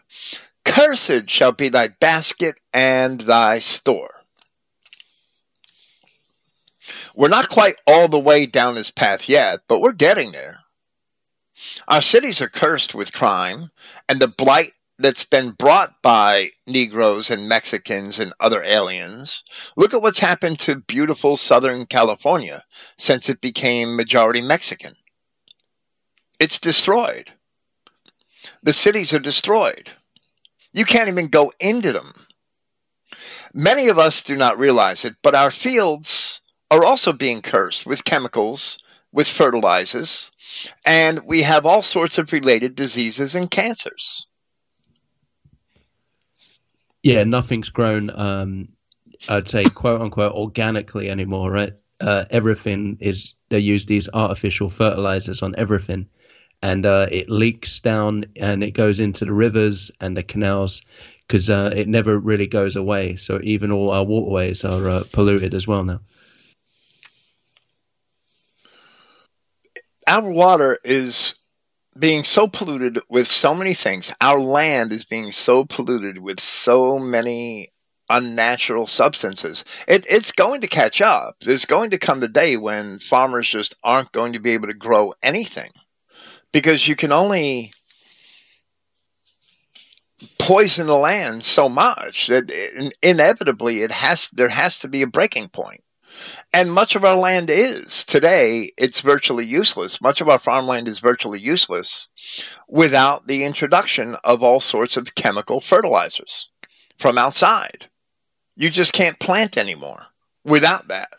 Cursed 0.66 1.30
shall 1.30 1.52
be 1.52 1.70
thy 1.70 1.88
basket 1.88 2.56
and 2.74 3.22
thy 3.22 3.60
store. 3.60 4.22
We're 7.16 7.30
not 7.30 7.50
quite 7.50 7.76
all 7.86 8.08
the 8.08 8.20
way 8.20 8.46
down 8.46 8.76
this 8.76 8.92
path 8.92 9.28
yet, 9.28 9.62
but 9.68 9.80
we're 9.82 9.92
getting 9.92 10.32
there. 10.32 10.60
Our 11.88 12.02
cities 12.02 12.42
are 12.42 12.50
cursed 12.50 12.96
with 12.96 13.14
crime 13.14 13.72
and 14.10 14.20
the 14.20 14.28
blight 14.28 14.74
that's 14.98 15.26
been 15.26 15.52
brought 15.52 16.02
by 16.02 16.52
Negroes 16.68 17.32
and 17.32 17.50
Mexicans 17.50 18.20
and 18.20 18.34
other 18.40 18.64
aliens. 18.64 19.44
Look 19.76 19.94
at 19.94 20.02
what's 20.02 20.20
happened 20.20 20.60
to 20.60 20.76
beautiful 20.76 21.38
Southern 21.38 21.86
California 21.86 22.64
since 22.98 23.30
it 23.30 23.42
became 23.42 23.96
majority 23.96 24.42
Mexican. 24.42 24.96
It's 26.42 26.58
destroyed. 26.58 27.32
The 28.64 28.74
cities 28.74 29.14
are 29.14 29.20
destroyed. 29.20 29.92
You 30.74 30.86
can't 30.86 31.08
even 31.08 31.28
go 31.28 31.54
into 31.60 31.94
them. 31.94 32.14
Many 33.54 33.90
of 33.90 34.00
us 34.00 34.24
do 34.24 34.36
not 34.36 34.58
realize 34.58 35.06
it, 35.06 35.16
but 35.22 35.36
our 35.36 35.52
fields 35.52 36.42
are 36.72 36.84
also 36.84 37.14
being 37.14 37.44
cursed 37.44 37.86
with 37.86 38.06
chemicals, 38.06 38.80
with 39.12 39.28
fertilizers, 39.28 40.32
and 40.84 41.20
we 41.28 41.44
have 41.44 41.68
all 41.68 41.84
sorts 41.84 42.18
of 42.18 42.34
related 42.34 42.76
diseases 42.76 43.36
and 43.36 43.52
cancers. 43.52 44.26
Yeah, 47.04 47.24
nothing's 47.24 47.70
grown, 47.70 48.10
um, 48.20 48.68
I'd 49.30 49.48
say, 49.48 49.64
quote 49.66 50.02
unquote, 50.02 50.34
organically 50.34 51.08
anymore, 51.08 51.52
right? 51.52 51.74
Uh, 52.00 52.26
everything 52.32 52.98
is, 53.00 53.36
they 53.50 53.60
use 53.60 53.86
these 53.86 54.10
artificial 54.16 54.70
fertilizers 54.70 55.44
on 55.44 55.54
everything. 55.56 56.08
And 56.62 56.86
uh, 56.86 57.08
it 57.12 57.30
leaks 57.30 57.80
down 57.80 58.26
and 58.36 58.64
it 58.64 58.72
goes 58.72 59.00
into 59.00 59.26
the 59.26 59.34
rivers 59.34 59.92
and 60.00 60.16
the 60.16 60.24
canals 60.24 60.82
because 61.28 61.50
uh, 61.50 61.74
it 61.76 61.88
never 61.88 62.18
really 62.20 62.48
goes 62.48 62.76
away. 62.76 63.16
So 63.16 63.40
even 63.44 63.72
all 63.72 63.90
our 63.92 64.04
waterways 64.04 64.64
are 64.64 64.88
uh, 64.90 65.04
polluted 65.12 65.54
as 65.54 65.68
well 65.68 65.84
now. 65.84 66.02
our 70.08 70.30
water 70.30 70.78
is 70.84 71.36
being 71.98 72.24
so 72.24 72.48
polluted 72.48 73.00
with 73.10 73.28
so 73.28 73.54
many 73.54 73.74
things. 73.74 74.12
Our 74.22 74.40
land 74.42 74.92
is 74.92 75.06
being 75.06 75.32
so 75.32 75.66
polluted 75.66 76.18
with 76.18 76.40
so 76.40 77.00
many 77.00 77.70
unnatural 78.10 78.88
substances. 78.88 79.64
It, 79.88 80.06
it's 80.10 80.32
going 80.32 80.62
to 80.62 80.68
catch 80.68 81.02
up. 81.02 81.38
There's 81.42 81.66
going 81.66 81.92
to 81.92 81.98
come 81.98 82.20
the 82.20 82.28
day 82.28 82.58
when 82.58 83.00
farmers 83.00 83.48
just 83.48 83.76
aren't 83.84 84.12
going 84.12 84.34
to 84.34 84.40
be 84.40 84.52
able 84.52 84.68
to 84.68 84.74
grow 84.74 85.14
anything 85.24 85.72
because 86.52 86.88
you 86.88 86.96
can 86.96 87.12
only 87.12 87.74
poison 90.38 90.88
the 90.88 90.98
land 90.98 91.44
so 91.44 91.70
much 91.70 92.28
that 92.28 92.52
inevitably 93.02 93.82
it 93.82 93.92
has 93.92 94.30
there 94.30 94.50
has 94.50 94.80
to 94.80 94.88
be 94.88 95.02
a 95.02 95.08
breaking 95.08 95.50
point. 95.50 95.84
And 96.54 96.72
much 96.72 96.96
of 96.96 97.06
our 97.06 97.16
land 97.16 97.50
is. 97.50 98.04
Today, 98.04 98.74
it's 98.78 99.00
virtually 99.00 99.46
useless. 99.46 100.02
Much 100.02 100.22
of 100.22 100.30
our 100.30 100.38
farmland 100.38 100.88
is 100.88 101.00
virtually 101.00 101.40
useless 101.40 102.10
without 102.68 103.28
the 103.28 103.44
introduction 103.44 104.18
of 104.24 104.44
all 104.44 104.60
sorts 104.60 104.98
of 104.98 105.16
chemical 105.16 105.62
fertilizers 105.62 106.50
from 107.00 107.18
outside. 107.18 107.88
You 108.56 108.70
just 108.70 108.94
can't 108.94 109.20
plant 109.20 109.58
anymore 109.58 110.08
without 110.44 110.90
that. 110.90 111.14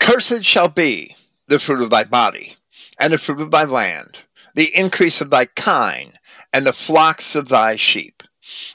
Cursed 0.00 0.44
shall 0.44 0.68
be 0.68 1.14
the 1.48 1.58
fruit 1.58 1.82
of 1.82 1.90
thy 1.90 2.04
body, 2.04 2.56
and 2.98 3.12
the 3.12 3.18
fruit 3.18 3.40
of 3.40 3.50
thy 3.50 3.64
land, 3.64 4.18
the 4.54 4.74
increase 4.74 5.20
of 5.20 5.30
thy 5.30 5.46
kine, 5.46 6.12
and 6.52 6.66
the 6.66 6.72
flocks 6.72 7.34
of 7.34 7.48
thy 7.48 7.76
sheep. 7.76 8.22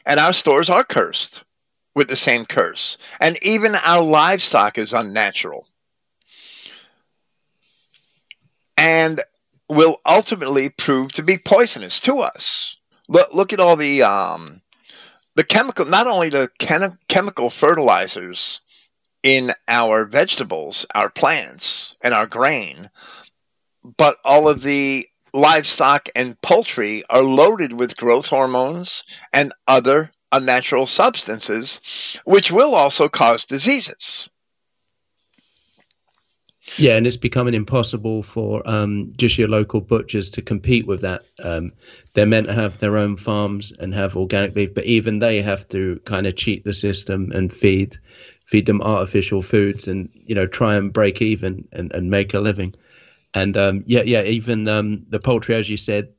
And 0.06 0.20
our 0.20 0.34
stores 0.34 0.70
are 0.70 0.84
cursed 0.84 1.44
with 1.96 2.08
the 2.08 2.16
same 2.16 2.46
curse. 2.46 2.98
And 3.20 3.38
even 3.42 3.76
our 3.76 4.04
livestock 4.04 4.78
is 4.78 4.94
unnatural. 4.94 5.68
And 8.78 9.22
will 9.70 10.02
ultimately 10.06 10.70
prove 10.70 11.12
to 11.14 11.24
be 11.24 11.38
poisonous 11.38 12.00
to 12.02 12.20
us. 12.20 12.76
Look, 13.08 13.34
look 13.34 13.54
at 13.54 13.60
all 13.60 13.76
the 13.76 14.04
um, 14.04 14.62
the 15.36 15.44
chemical, 15.44 15.86
not 15.86 16.08
only 16.08 16.30
the 16.30 16.50
chem- 16.60 16.98
chemical 17.08 17.50
fertilizers 17.50 18.62
in 19.24 19.54
our 19.68 20.06
vegetables, 20.06 20.86
our 20.96 21.10
plants, 21.10 21.96
and 22.02 22.14
our 22.14 22.28
grain, 22.28 22.90
but 23.98 24.18
all 24.24 24.48
of 24.48 24.62
the 24.62 25.08
livestock 25.34 26.10
and 26.16 26.40
poultry 26.42 27.04
are 27.10 27.22
loaded 27.22 27.74
with 27.74 27.98
growth 27.98 28.28
hormones 28.28 29.04
and 29.32 29.54
other 29.68 30.12
unnatural 30.32 30.86
substances, 30.88 31.82
which 32.26 32.52
will 32.52 32.76
also 32.76 33.10
cause 33.10 33.46
diseases. 33.46 34.30
Yeah, 36.78 36.96
and 36.96 37.06
it's 37.06 37.18
becoming 37.18 37.54
impossible 37.54 38.24
for 38.24 38.62
um, 38.66 39.12
just 39.18 39.38
your 39.38 39.50
local 39.50 39.82
butchers 39.82 40.30
to 40.32 40.42
compete 40.42 40.88
with 40.88 41.02
that. 41.02 41.24
Um, 41.44 41.72
they're 42.14 42.26
meant 42.26 42.48
to 42.48 42.54
have 42.54 42.78
their 42.78 42.98
own 42.98 43.18
farms 43.18 43.74
and 43.78 43.94
have 43.94 44.16
organic 44.16 44.54
beef, 44.54 44.74
but 44.74 44.86
even 44.86 45.20
they 45.20 45.42
have 45.42 45.68
to 45.70 46.00
kind 46.06 46.28
of 46.28 46.36
cheat 46.38 46.64
the 46.64 46.74
system 46.74 47.32
and 47.34 47.52
feed 47.52 47.98
feed 48.52 48.66
them 48.66 48.82
artificial 48.82 49.42
foods 49.42 49.88
and 49.88 50.10
you 50.14 50.36
know 50.36 50.46
try 50.46 50.76
and 50.76 50.92
break 50.92 51.22
even 51.22 51.66
and, 51.72 51.92
and 51.94 52.12
make 52.12 52.34
a 52.34 52.40
living. 52.40 52.76
And 53.34 53.56
um, 53.56 53.84
yeah, 53.88 54.02
yeah, 54.02 54.24
even 54.24 54.68
um, 54.68 55.06
the 55.10 55.20
poultry, 55.20 55.56
as 55.56 55.70
you 55.70 55.78
said, 55.78 56.10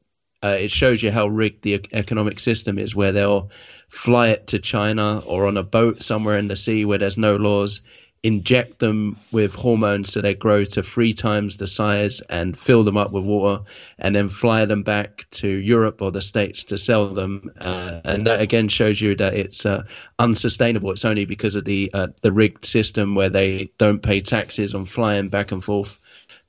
uh, 0.43 0.57
it 0.59 0.71
shows 0.71 1.03
you 1.03 1.11
how 1.11 1.29
rigged 1.29 1.63
the 1.63 1.75
economic 1.93 2.41
system 2.41 2.79
is, 2.79 2.97
where 2.97 3.13
they'll 3.13 3.51
fly 3.91 4.29
it 4.29 4.47
to 4.47 4.59
China 4.59 5.19
or 5.27 5.47
on 5.47 5.59
a 5.59 5.63
boat 5.63 6.03
somewhere 6.03 6.39
in 6.39 6.49
the 6.49 6.57
sea 6.57 6.87
where 6.87 6.97
there's 6.97 7.19
no 7.19 7.37
laws, 7.37 7.83
inject 8.23 8.79
them 8.79 9.19
with 9.33 9.55
hormones 9.55 10.13
so 10.13 10.21
they 10.21 10.35
grow 10.35 10.65
to 10.65 10.83
three 10.83 11.13
times 11.13 11.57
the 11.57 11.67
size 11.67 12.21
and 12.31 12.57
fill 12.57 12.85
them 12.85 12.97
up 12.97 13.11
with 13.11 13.25
water, 13.25 13.63
and 13.99 14.15
then 14.15 14.29
fly 14.29 14.65
them 14.65 14.83
back 14.83 15.27
to 15.33 15.49
Europe 15.49 16.01
or 16.01 16.13
the 16.13 16.23
States 16.23 16.63
to 16.65 16.79
sell 16.79 17.09
them. 17.09 17.51
Uh, 17.61 18.01
and 18.05 18.27
that 18.27 18.41
again 18.41 18.69
shows 18.69 19.01
you 19.01 19.17
that 19.17 19.35
it's 19.35 19.67
uh, 19.67 19.83
unsustainable. 20.19 20.93
It's 20.93 21.05
only 21.05 21.25
because 21.25 21.57
of 21.57 21.65
the 21.65 21.91
uh, 21.93 22.09
the 22.23 22.33
rigged 22.33 22.65
system 22.65 23.15
where 23.15 23.31
they 23.31 23.73
don't 23.79 24.03
pay 24.03 24.21
taxes 24.21 24.75
on 24.75 24.85
flying 24.85 25.29
back 25.29 25.51
and 25.51 25.63
forth 25.63 25.99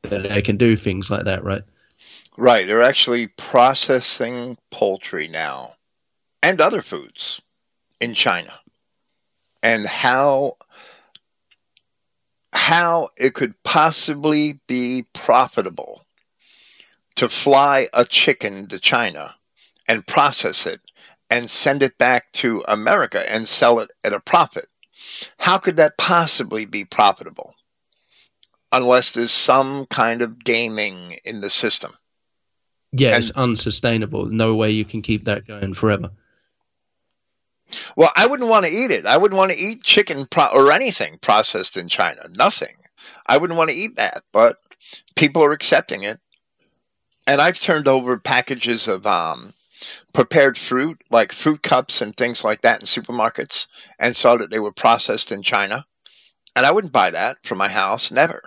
that 0.03 0.23
they 0.23 0.41
can 0.41 0.57
do 0.57 0.75
things 0.75 1.09
like 1.09 1.25
that, 1.25 1.43
right? 1.43 1.63
Right. 2.37 2.67
They're 2.67 2.83
actually 2.83 3.27
processing 3.27 4.57
poultry 4.71 5.27
now 5.27 5.75
and 6.41 6.59
other 6.59 6.81
foods 6.81 7.41
in 7.99 8.13
China. 8.13 8.53
And 9.61 9.87
how 9.87 10.57
how 12.53 13.09
it 13.17 13.33
could 13.33 13.61
possibly 13.63 14.59
be 14.67 15.05
profitable 15.13 16.05
to 17.15 17.27
fly 17.27 17.89
a 17.93 18.05
chicken 18.05 18.67
to 18.67 18.79
China 18.79 19.35
and 19.87 20.07
process 20.07 20.65
it 20.65 20.81
and 21.29 21.49
send 21.49 21.83
it 21.83 21.97
back 21.97 22.31
to 22.31 22.63
America 22.67 23.29
and 23.29 23.47
sell 23.47 23.79
it 23.79 23.91
at 24.03 24.13
a 24.13 24.19
profit. 24.19 24.69
How 25.37 25.57
could 25.57 25.77
that 25.77 25.97
possibly 25.97 26.65
be 26.65 26.85
profitable? 26.85 27.55
unless 28.73 29.11
there's 29.11 29.31
some 29.31 29.85
kind 29.85 30.21
of 30.21 30.43
gaming 30.43 31.17
in 31.23 31.39
the 31.39 31.49
system. 31.49 31.93
Yeah, 32.91 33.09
and, 33.09 33.17
it's 33.19 33.31
unsustainable. 33.31 34.25
No 34.25 34.55
way 34.55 34.71
you 34.71 34.83
can 34.83 35.01
keep 35.01 35.25
that 35.25 35.47
going 35.47 35.73
forever. 35.73 36.11
Well, 37.95 38.11
I 38.15 38.25
wouldn't 38.25 38.49
want 38.49 38.65
to 38.65 38.71
eat 38.71 38.91
it. 38.91 39.05
I 39.05 39.17
wouldn't 39.17 39.37
want 39.37 39.51
to 39.51 39.57
eat 39.57 39.83
chicken 39.83 40.27
pro- 40.27 40.47
or 40.47 40.71
anything 40.71 41.17
processed 41.19 41.77
in 41.77 41.87
China. 41.87 42.27
Nothing. 42.29 42.75
I 43.27 43.37
wouldn't 43.37 43.57
want 43.57 43.69
to 43.69 43.75
eat 43.75 43.95
that, 43.95 44.23
but 44.31 44.59
people 45.15 45.43
are 45.43 45.51
accepting 45.51 46.03
it. 46.03 46.19
And 47.25 47.41
I've 47.41 47.59
turned 47.59 47.87
over 47.87 48.17
packages 48.17 48.87
of 48.87 49.07
um, 49.07 49.53
prepared 50.13 50.57
fruit, 50.57 51.01
like 51.09 51.31
fruit 51.31 51.63
cups 51.63 52.01
and 52.01 52.15
things 52.15 52.43
like 52.43 52.61
that 52.61 52.81
in 52.81 52.85
supermarkets, 52.85 53.67
and 53.97 54.15
saw 54.15 54.37
that 54.37 54.49
they 54.49 54.59
were 54.59 54.73
processed 54.73 55.31
in 55.31 55.41
China. 55.41 55.85
And 56.55 56.65
I 56.65 56.71
wouldn't 56.71 56.93
buy 56.93 57.11
that 57.11 57.37
for 57.43 57.55
my 57.55 57.69
house, 57.69 58.11
never. 58.11 58.41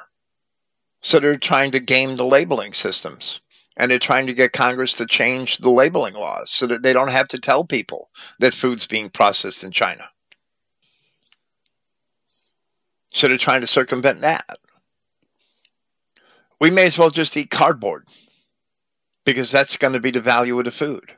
So 1.03 1.21
they're 1.21 1.39
trying 1.39 1.73
to 1.73 1.81
game 1.81 2.17
the 2.17 2.27
labeling 2.27 2.75
systems. 2.75 3.41
And 3.77 3.91
they're 3.91 3.99
trying 3.99 4.27
to 4.27 4.35
get 4.35 4.53
Congress 4.53 4.95
to 4.95 5.07
change 5.07 5.59
the 5.59 5.71
labeling 5.71 6.15
laws 6.15 6.51
so 6.51 6.67
that 6.67 6.83
they 6.83 6.93
don't 6.93 7.09
have 7.09 7.29
to 7.29 7.39
tell 7.39 7.65
people 7.65 8.11
that 8.39 8.55
food's 8.55 8.87
being 8.87 9.11
processed 9.11 9.65
in 9.65 9.73
China. 9.73 10.09
So 13.13 13.29
they're 13.29 13.39
trying 13.39 13.63
to 13.63 13.67
circumvent 13.67 14.21
that. 14.21 14.59
We 16.61 16.71
may 16.71 16.85
as 16.85 16.99
well 16.99 17.11
just 17.11 17.37
eat 17.37 17.51
cardboard 17.51 18.07
because 19.25 19.51
that's 19.51 19.79
going 19.79 19.95
to 19.95 20.01
be 20.01 20.11
the 20.11 20.21
value 20.21 20.59
of 20.59 20.67
the 20.67 20.71
food. 20.71 21.11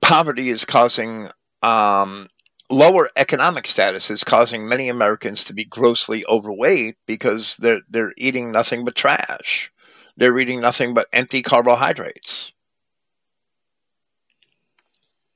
Poverty 0.00 0.48
is 0.48 0.64
causing 0.64 1.28
um, 1.62 2.29
lower 2.70 3.10
economic 3.16 3.66
status 3.66 4.10
is 4.10 4.24
causing 4.24 4.66
many 4.66 4.88
Americans 4.88 5.44
to 5.44 5.52
be 5.52 5.64
grossly 5.64 6.24
overweight 6.26 6.96
because 7.06 7.56
they're 7.58 7.80
they're 7.90 8.14
eating 8.16 8.52
nothing 8.52 8.84
but 8.84 8.94
trash. 8.94 9.70
They're 10.16 10.38
eating 10.38 10.60
nothing 10.60 10.94
but 10.94 11.08
empty 11.12 11.42
carbohydrates. 11.42 12.52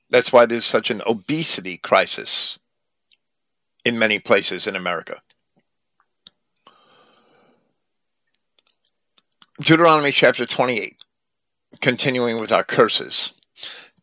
That's 0.09 0.31
why 0.31 0.45
there's 0.45 0.65
such 0.65 0.91
an 0.91 1.01
obesity 1.05 1.77
crisis 1.77 2.59
in 3.83 3.99
many 3.99 4.19
places 4.19 4.67
in 4.67 4.75
America. 4.75 5.21
Deuteronomy 9.61 10.11
chapter 10.11 10.45
28, 10.45 10.97
continuing 11.81 12.39
with 12.39 12.51
our 12.51 12.63
curses. 12.63 13.31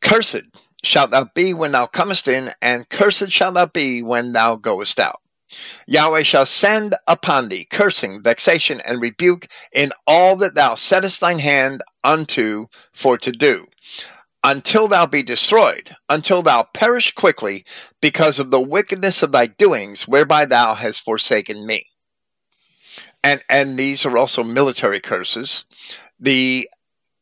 Cursed 0.00 0.42
shalt 0.82 1.10
thou 1.10 1.24
be 1.34 1.54
when 1.54 1.72
thou 1.72 1.86
comest 1.86 2.28
in, 2.28 2.52
and 2.60 2.88
cursed 2.88 3.30
shalt 3.30 3.54
thou 3.54 3.66
be 3.66 4.02
when 4.02 4.32
thou 4.32 4.56
goest 4.56 4.98
out. 4.98 5.20
Yahweh 5.86 6.22
shall 6.22 6.46
send 6.46 6.94
upon 7.06 7.48
thee 7.48 7.66
cursing, 7.66 8.22
vexation, 8.22 8.80
and 8.80 9.00
rebuke 9.00 9.46
in 9.72 9.92
all 10.06 10.36
that 10.36 10.54
thou 10.54 10.74
settest 10.74 11.20
thine 11.20 11.38
hand 11.38 11.82
unto 12.02 12.66
for 12.92 13.18
to 13.18 13.30
do, 13.30 13.66
until 14.42 14.88
thou 14.88 15.06
be 15.06 15.22
destroyed, 15.22 15.94
until 16.08 16.42
thou 16.42 16.62
perish 16.62 17.12
quickly, 17.12 17.64
because 18.00 18.38
of 18.38 18.50
the 18.50 18.60
wickedness 18.60 19.22
of 19.22 19.32
thy 19.32 19.46
doings, 19.46 20.08
whereby 20.08 20.46
thou 20.46 20.74
hast 20.74 21.04
forsaken 21.04 21.66
me. 21.66 21.86
And 23.22 23.42
and 23.48 23.78
these 23.78 24.04
are 24.04 24.16
also 24.16 24.42
military 24.42 25.00
curses. 25.00 25.64
The 26.18 26.68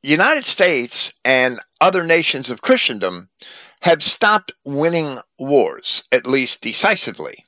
United 0.02 0.44
States 0.44 1.12
and 1.24 1.60
other 1.80 2.04
nations 2.04 2.50
of 2.50 2.62
Christendom 2.62 3.28
have 3.82 4.02
stopped 4.02 4.52
winning 4.64 5.18
wars, 5.38 6.02
at 6.10 6.26
least 6.26 6.62
decisively, 6.62 7.44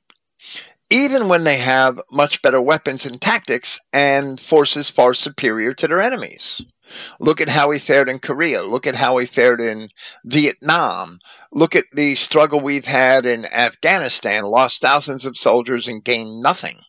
even 0.91 1.29
when 1.29 1.45
they 1.45 1.57
have 1.57 2.01
much 2.11 2.43
better 2.43 2.61
weapons 2.61 3.07
and 3.07 3.21
tactics 3.21 3.81
and 3.93 4.39
forces 4.39 4.91
far 4.91 5.15
superior 5.15 5.73
to 5.75 5.89
their 5.89 6.01
enemies. 6.01 6.63
Look 7.19 7.41
at 7.41 7.49
how 7.49 7.69
we 7.71 7.79
fared 7.79 8.11
in 8.11 8.19
Korea. 8.19 8.63
Look 8.63 8.87
at 8.87 8.97
how 8.97 9.17
we 9.17 9.25
fared 9.25 9.63
in 9.63 9.89
Vietnam. 10.27 11.21
Look 11.51 11.75
at 11.75 11.87
the 11.93 12.15
struggle 12.15 12.61
we've 12.61 12.85
had 12.85 13.25
in 13.25 13.47
Afghanistan, 13.47 14.45
lost 14.45 14.83
thousands 14.83 15.25
of 15.25 15.39
soldiers 15.39 15.89
and 15.89 16.05
gained 16.05 16.43
nothing. 16.43 16.81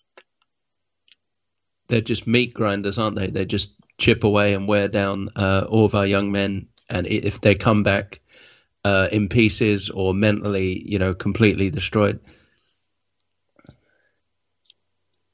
They're 1.87 2.01
just 2.01 2.27
meat 2.27 2.53
grinders, 2.53 2.97
aren't 2.97 3.15
they? 3.15 3.27
They're 3.27 3.45
just 3.45 3.69
chip 3.97 4.23
away 4.23 4.53
and 4.53 4.67
wear 4.67 4.87
down 4.87 5.29
uh, 5.35 5.65
all 5.69 5.85
of 5.85 5.95
our 5.95 6.05
young 6.05 6.31
men. 6.31 6.67
And 6.89 7.07
if 7.07 7.41
they 7.41 7.55
come 7.55 7.83
back 7.83 8.21
uh, 8.83 9.07
in 9.11 9.29
pieces 9.29 9.89
or 9.89 10.13
mentally, 10.13 10.83
you 10.85 10.99
know, 10.99 11.13
completely 11.13 11.69
destroyed. 11.69 12.19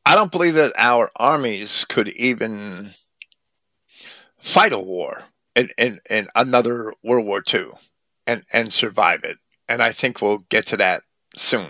I 0.05 0.15
don't 0.15 0.31
believe 0.31 0.55
that 0.55 0.73
our 0.75 1.11
armies 1.15 1.85
could 1.85 2.07
even 2.09 2.93
fight 4.39 4.73
a 4.73 4.79
war 4.79 5.21
in, 5.55 5.69
in, 5.77 5.99
in 6.09 6.27
another 6.35 6.93
World 7.03 7.25
War 7.25 7.43
II 7.51 7.69
and, 8.25 8.43
and 8.51 8.71
survive 8.71 9.23
it. 9.23 9.37
And 9.67 9.83
I 9.83 9.91
think 9.91 10.21
we'll 10.21 10.39
get 10.49 10.67
to 10.67 10.77
that 10.77 11.03
soon. 11.35 11.69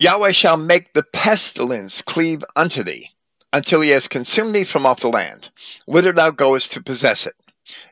Yahweh 0.00 0.32
shall 0.32 0.56
make 0.56 0.92
the 0.92 1.02
pestilence 1.02 2.02
cleave 2.02 2.44
unto 2.54 2.82
thee, 2.82 3.10
until 3.52 3.80
he 3.80 3.90
has 3.90 4.08
consumed 4.08 4.54
thee 4.54 4.64
from 4.64 4.86
off 4.86 5.00
the 5.00 5.08
land, 5.08 5.50
whither 5.86 6.12
thou 6.12 6.30
goest 6.30 6.72
to 6.72 6.82
possess 6.82 7.26
it. 7.26 7.34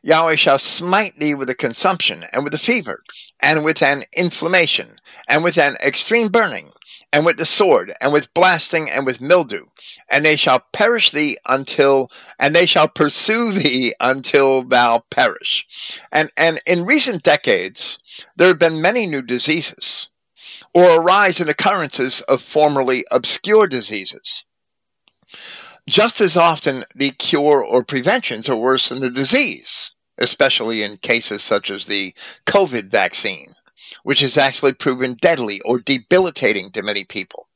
Yahweh 0.02 0.36
shall 0.36 0.58
smite 0.58 1.18
thee 1.18 1.34
with 1.34 1.50
a 1.50 1.54
consumption, 1.54 2.24
and 2.32 2.44
with 2.44 2.54
a 2.54 2.58
fever, 2.58 3.02
and 3.40 3.62
with 3.62 3.82
an 3.82 4.06
inflammation, 4.14 4.98
and 5.28 5.44
with 5.44 5.58
an 5.58 5.76
extreme 5.82 6.28
burning, 6.28 6.72
and 7.12 7.26
with 7.26 7.36
the 7.36 7.44
sword, 7.44 7.92
and 8.00 8.10
with 8.10 8.32
blasting, 8.32 8.90
and 8.90 9.04
with 9.04 9.20
mildew, 9.20 9.66
and 10.08 10.24
they 10.24 10.36
shall 10.36 10.60
perish 10.72 11.10
thee 11.10 11.36
until, 11.44 12.10
and 12.38 12.56
they 12.56 12.64
shall 12.64 12.88
pursue 12.88 13.52
thee 13.52 13.94
until 14.00 14.62
thou 14.62 15.04
perish. 15.10 15.66
And, 16.10 16.30
and 16.38 16.58
in 16.64 16.86
recent 16.86 17.22
decades, 17.22 17.98
there 18.36 18.48
have 18.48 18.58
been 18.58 18.80
many 18.80 19.04
new 19.04 19.20
diseases 19.20 20.08
or 20.72 20.96
a 20.96 21.00
rise 21.00 21.38
in 21.38 21.50
occurrences 21.50 22.22
of 22.22 22.40
formerly 22.40 23.04
obscure 23.10 23.66
diseases. 23.66 24.45
Just 25.88 26.20
as 26.20 26.36
often, 26.36 26.84
the 26.94 27.10
cure 27.12 27.62
or 27.62 27.84
preventions 27.84 28.48
are 28.48 28.56
worse 28.56 28.88
than 28.88 29.00
the 29.00 29.10
disease, 29.10 29.92
especially 30.18 30.82
in 30.82 30.96
cases 30.98 31.42
such 31.42 31.70
as 31.70 31.86
the 31.86 32.14
COVID 32.46 32.90
vaccine, 32.90 33.54
which 34.02 34.20
has 34.20 34.36
actually 34.36 34.72
proven 34.72 35.14
deadly 35.14 35.60
or 35.60 35.78
debilitating 35.78 36.70
to 36.72 36.82
many 36.82 37.04
people. 37.04 37.48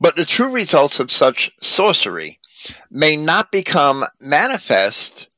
But 0.00 0.16
the 0.16 0.24
true 0.24 0.50
results 0.50 1.00
of 1.00 1.10
such 1.10 1.50
sorcery 1.60 2.40
may 2.90 3.16
not 3.16 3.52
become 3.52 4.04
manifest 4.20 5.28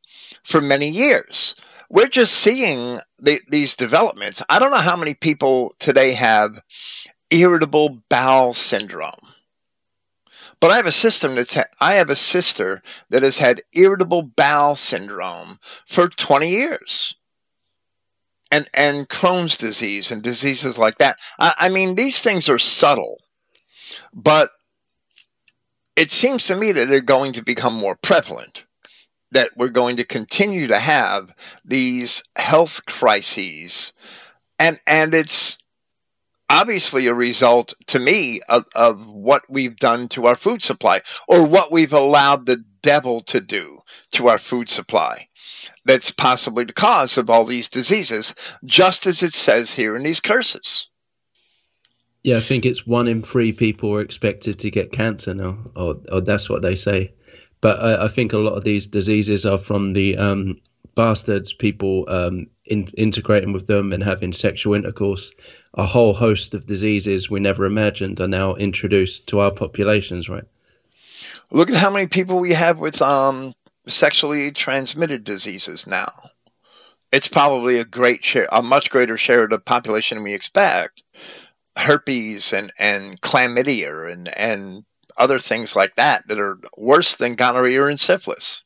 for 0.42 0.60
many 0.60 0.88
years. 0.88 1.54
We're 1.90 2.08
just 2.08 2.34
seeing 2.34 3.00
the, 3.18 3.40
these 3.48 3.76
developments. 3.76 4.42
I 4.48 4.58
don't 4.58 4.70
know 4.70 4.78
how 4.78 4.96
many 4.96 5.14
people 5.14 5.74
today 5.78 6.12
have 6.12 6.60
irritable 7.30 8.02
bowel 8.08 8.54
syndrome. 8.54 9.33
But 10.60 10.70
I 10.70 10.76
have 10.76 10.86
a 10.86 10.92
system 10.92 11.34
that's 11.34 11.54
ha- 11.54 11.64
I 11.80 11.94
have 11.94 12.10
a 12.10 12.16
sister 12.16 12.82
that 13.10 13.22
has 13.22 13.38
had 13.38 13.62
irritable 13.72 14.22
bowel 14.22 14.76
syndrome 14.76 15.58
for 15.86 16.08
20 16.08 16.48
years. 16.48 17.14
And 18.50 18.68
and 18.72 19.08
Crohn's 19.08 19.58
disease 19.58 20.10
and 20.10 20.22
diseases 20.22 20.78
like 20.78 20.98
that. 20.98 21.18
I, 21.38 21.54
I 21.58 21.68
mean, 21.68 21.96
these 21.96 22.20
things 22.20 22.48
are 22.48 22.58
subtle, 22.58 23.20
but 24.12 24.52
it 25.96 26.10
seems 26.10 26.46
to 26.46 26.56
me 26.56 26.72
that 26.72 26.88
they're 26.88 27.00
going 27.00 27.32
to 27.34 27.42
become 27.42 27.74
more 27.74 27.96
prevalent. 27.96 28.64
That 29.32 29.50
we're 29.56 29.68
going 29.68 29.96
to 29.96 30.04
continue 30.04 30.68
to 30.68 30.78
have 30.78 31.34
these 31.64 32.22
health 32.36 32.86
crises, 32.86 33.92
and 34.60 34.78
and 34.86 35.12
it's 35.14 35.58
obviously 36.50 37.06
a 37.06 37.14
result 37.14 37.74
to 37.86 37.98
me 37.98 38.40
of, 38.48 38.64
of 38.74 39.06
what 39.08 39.42
we've 39.48 39.76
done 39.76 40.08
to 40.08 40.26
our 40.26 40.36
food 40.36 40.62
supply 40.62 41.02
or 41.28 41.44
what 41.44 41.72
we've 41.72 41.92
allowed 41.92 42.46
the 42.46 42.62
devil 42.82 43.22
to 43.22 43.40
do 43.40 43.78
to 44.12 44.28
our 44.28 44.38
food 44.38 44.68
supply. 44.68 45.28
That's 45.84 46.10
possibly 46.10 46.64
the 46.64 46.72
cause 46.72 47.18
of 47.18 47.30
all 47.30 47.44
these 47.44 47.68
diseases, 47.68 48.34
just 48.64 49.06
as 49.06 49.22
it 49.22 49.34
says 49.34 49.72
here 49.72 49.96
in 49.96 50.02
these 50.02 50.20
curses. 50.20 50.88
Yeah, 52.22 52.38
I 52.38 52.40
think 52.40 52.64
it's 52.64 52.86
one 52.86 53.06
in 53.06 53.22
three 53.22 53.52
people 53.52 53.94
are 53.94 54.00
expected 54.00 54.58
to 54.60 54.70
get 54.70 54.92
cancer 54.92 55.34
now, 55.34 55.58
or, 55.76 55.96
or 56.10 56.20
that's 56.22 56.48
what 56.48 56.62
they 56.62 56.74
say. 56.74 57.12
But 57.60 57.78
I, 57.80 58.04
I 58.04 58.08
think 58.08 58.32
a 58.32 58.38
lot 58.38 58.54
of 58.54 58.64
these 58.64 58.86
diseases 58.86 59.44
are 59.44 59.58
from 59.58 59.92
the 59.92 60.16
um, 60.16 60.60
bastards, 60.94 61.52
people 61.52 62.04
um, 62.08 62.46
in, 62.66 62.86
integrating 62.96 63.52
with 63.52 63.66
them 63.66 63.92
and 63.92 64.02
having 64.02 64.32
sexual 64.32 64.74
intercourse, 64.74 65.32
a 65.74 65.84
whole 65.84 66.14
host 66.14 66.54
of 66.54 66.66
diseases 66.66 67.28
we 67.28 67.40
never 67.40 67.64
imagined 67.64 68.20
are 68.20 68.28
now 68.28 68.54
introduced 68.54 69.26
to 69.26 69.40
our 69.40 69.50
populations, 69.50 70.28
right? 70.28 70.44
Look 71.50 71.70
at 71.70 71.76
how 71.76 71.90
many 71.90 72.06
people 72.06 72.38
we 72.38 72.52
have 72.52 72.78
with 72.78 73.02
um, 73.02 73.54
sexually 73.86 74.50
transmitted 74.52 75.24
diseases 75.24 75.86
now. 75.86 76.10
It's 77.12 77.28
probably 77.28 77.78
a 77.78 77.84
great 77.84 78.24
share, 78.24 78.48
a 78.50 78.62
much 78.62 78.90
greater 78.90 79.16
share 79.16 79.44
of 79.44 79.50
the 79.50 79.58
population 79.58 80.22
we 80.22 80.34
expect. 80.34 81.02
herpes 81.76 82.52
and, 82.52 82.72
and 82.78 83.20
chlamydia 83.20 84.10
and, 84.12 84.28
and 84.38 84.84
other 85.16 85.38
things 85.38 85.76
like 85.76 85.96
that 85.96 86.26
that 86.28 86.38
are 86.40 86.58
worse 86.76 87.16
than 87.16 87.34
gonorrhea 87.34 87.86
and 87.86 88.00
syphilis. 88.00 88.62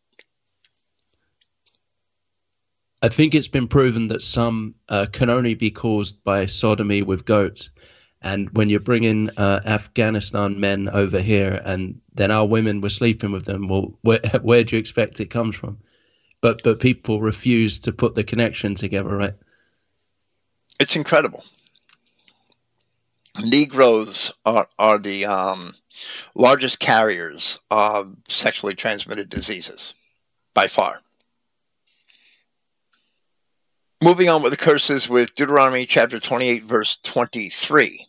I 3.00 3.08
think 3.08 3.34
it's 3.34 3.48
been 3.48 3.68
proven 3.68 4.08
that 4.08 4.22
some 4.22 4.74
uh, 4.88 5.06
can 5.12 5.30
only 5.30 5.54
be 5.54 5.70
caused 5.70 6.22
by 6.24 6.46
sodomy 6.46 7.02
with 7.02 7.24
goats. 7.24 7.70
And 8.20 8.50
when 8.50 8.68
you're 8.68 8.80
bringing 8.80 9.30
uh, 9.36 9.60
Afghanistan 9.64 10.58
men 10.58 10.88
over 10.88 11.20
here, 11.20 11.60
and 11.64 12.00
then 12.14 12.32
our 12.32 12.46
women 12.46 12.80
were 12.80 12.90
sleeping 12.90 13.30
with 13.30 13.44
them, 13.44 13.68
well, 13.68 13.96
where, 14.02 14.20
where 14.42 14.64
do 14.64 14.74
you 14.74 14.80
expect 14.80 15.20
it 15.20 15.26
comes 15.26 15.54
from? 15.54 15.78
But 16.40 16.62
but 16.62 16.78
people 16.78 17.20
refuse 17.20 17.80
to 17.80 17.92
put 17.92 18.14
the 18.14 18.22
connection 18.22 18.74
together, 18.76 19.08
right? 19.08 19.34
It's 20.78 20.94
incredible. 20.94 21.44
Negroes 23.44 24.32
are 24.46 24.68
are 24.78 24.98
the 24.98 25.26
um, 25.26 25.74
largest 26.36 26.78
carriers 26.78 27.58
of 27.72 28.16
sexually 28.28 28.74
transmitted 28.74 29.28
diseases 29.28 29.94
by 30.54 30.68
far. 30.68 31.00
Moving 34.00 34.28
on 34.28 34.44
with 34.44 34.52
the 34.52 34.56
curses 34.56 35.08
with 35.08 35.34
Deuteronomy 35.34 35.84
chapter 35.84 36.20
28, 36.20 36.62
verse 36.62 36.98
23. 37.02 38.06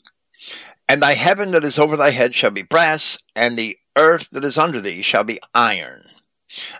And 0.88 1.02
thy 1.02 1.16
heaven 1.16 1.50
that 1.54 1.64
is 1.64 1.80
over 1.80 1.98
thy 1.98 2.12
head 2.12 2.36
shall 2.36 2.52
be 2.52 2.62
brass, 2.62 3.18
and 3.36 3.58
the 3.58 3.76
earth 3.96 4.28
that 4.32 4.46
is 4.46 4.56
under 4.56 4.80
thee 4.80 5.02
shall 5.02 5.24
be 5.24 5.40
iron. 5.56 6.04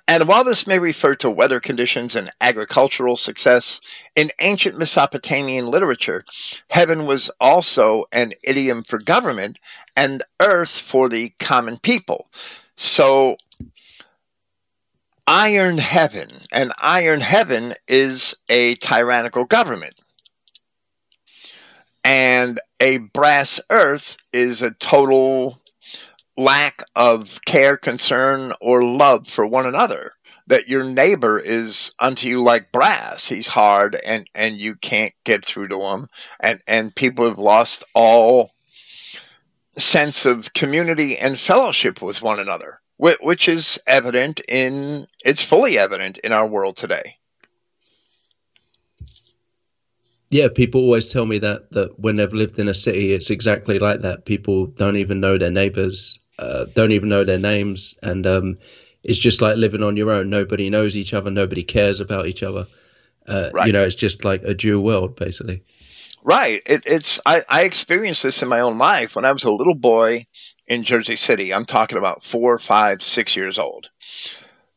And 0.08 0.28
while 0.28 0.44
this 0.44 0.68
may 0.68 0.78
refer 0.78 1.16
to 1.16 1.30
weather 1.32 1.60
conditions 1.60 2.16
and 2.16 2.30
agricultural 2.40 3.18
success, 3.18 3.82
in 4.16 4.32
ancient 4.42 4.78
Mesopotamian 4.78 5.66
literature, 5.66 6.24
heaven 6.70 7.08
was 7.08 7.32
also 7.40 8.06
an 8.12 8.34
idiom 8.44 8.84
for 8.84 9.00
government 9.00 9.58
and 9.96 10.22
earth 10.40 10.70
for 10.70 11.10
the 11.10 11.30
common 11.40 11.80
people. 11.80 12.30
So 12.78 13.38
iron 15.30 15.78
heaven, 15.78 16.28
and 16.52 16.74
iron 16.80 17.22
heaven 17.22 17.76
is 17.88 18.36
a 18.50 18.74
tyrannical 18.76 19.46
government. 19.46 19.94
And 22.04 22.60
a 22.80 22.98
brass 22.98 23.60
earth 23.70 24.18
is 24.34 24.64
a 24.64 24.72
total 24.72 25.62
lack 26.36 26.84
of 26.96 27.40
care, 27.46 27.78
concern, 27.78 28.54
or 28.60 28.82
love 28.82 29.28
for 29.28 29.46
one 29.46 29.68
another. 29.68 30.14
That 30.48 30.68
your 30.68 30.84
neighbor 30.84 31.38
is 31.38 31.92
unto 32.00 32.28
you 32.28 32.42
like 32.42 32.72
brass. 32.72 33.28
He's 33.28 33.46
hard 33.46 34.02
and, 34.04 34.28
and 34.34 34.58
you 34.58 34.74
can't 34.78 35.14
get 35.26 35.46
through 35.46 35.68
to 35.68 35.80
him. 35.80 36.08
And, 36.40 36.60
and 36.68 36.96
people 36.96 37.28
have 37.28 37.38
lost 37.38 37.84
all 37.94 38.50
sense 39.78 40.26
of 40.26 40.54
community 40.54 41.20
and 41.20 41.40
fellowship 41.40 42.02
with 42.02 42.24
one 42.24 42.40
another 42.40 42.82
which 43.00 43.48
is 43.48 43.80
evident 43.88 44.42
in 44.48 45.08
it's 45.24 45.44
fully 45.44 45.78
evident 45.78 46.18
in 46.20 46.32
our 46.32 46.48
world 46.48 46.78
today. 46.78 47.16
Yeah, 50.30 50.48
people 50.54 50.82
always 50.82 51.10
tell 51.10 51.26
me 51.26 51.40
that 51.40 51.72
that 51.72 52.00
when 52.00 52.16
they've 52.16 52.34
lived 52.34 52.60
in 52.60 52.68
a 52.68 52.74
city, 52.74 53.14
it's 53.14 53.30
exactly 53.30 53.80
like 53.80 54.02
that. 54.02 54.26
People 54.26 54.68
don't 54.68 54.98
even 54.98 55.20
know 55.20 55.38
their 55.38 55.50
neighbors, 55.50 56.20
uh, 56.38 56.66
don't 56.76 56.92
even 56.92 57.10
know 57.10 57.24
their 57.24 57.40
names, 57.40 57.96
and 58.04 58.28
um, 58.28 58.56
it's 59.04 59.20
just 59.20 59.42
like 59.42 59.58
living 59.58 59.82
on 59.82 59.98
your 59.98 60.12
own. 60.12 60.30
Nobody 60.30 60.70
knows 60.70 60.96
each 60.96 61.14
other. 61.14 61.32
Nobody 61.32 61.64
cares 61.64 62.00
about 62.00 62.28
each 62.28 62.44
other. 62.44 62.68
Uh, 63.28 63.50
right. 63.54 63.68
You 63.68 63.74
know, 63.74 63.84
it's 63.84 63.96
just 63.96 64.24
like 64.26 64.44
a 64.44 64.54
dual 64.54 64.84
world, 64.84 65.16
basically. 65.16 65.64
Right. 66.24 66.62
It, 66.66 66.84
it's 66.86 67.20
I, 67.26 67.42
I 67.48 67.64
experienced 67.64 68.24
this 68.24 68.42
in 68.44 68.50
my 68.50 68.60
own 68.60 68.78
life 68.78 69.16
when 69.16 69.26
I 69.26 69.32
was 69.32 69.46
a 69.46 69.52
little 69.52 69.76
boy 69.76 70.28
in 70.70 70.84
Jersey 70.84 71.16
City. 71.16 71.54
I'm 71.54 71.66
talking 71.66 71.98
about 71.98 72.24
four, 72.24 72.58
five, 72.60 73.02
six 73.02 73.36
years 73.36 73.60
old. 73.60 73.90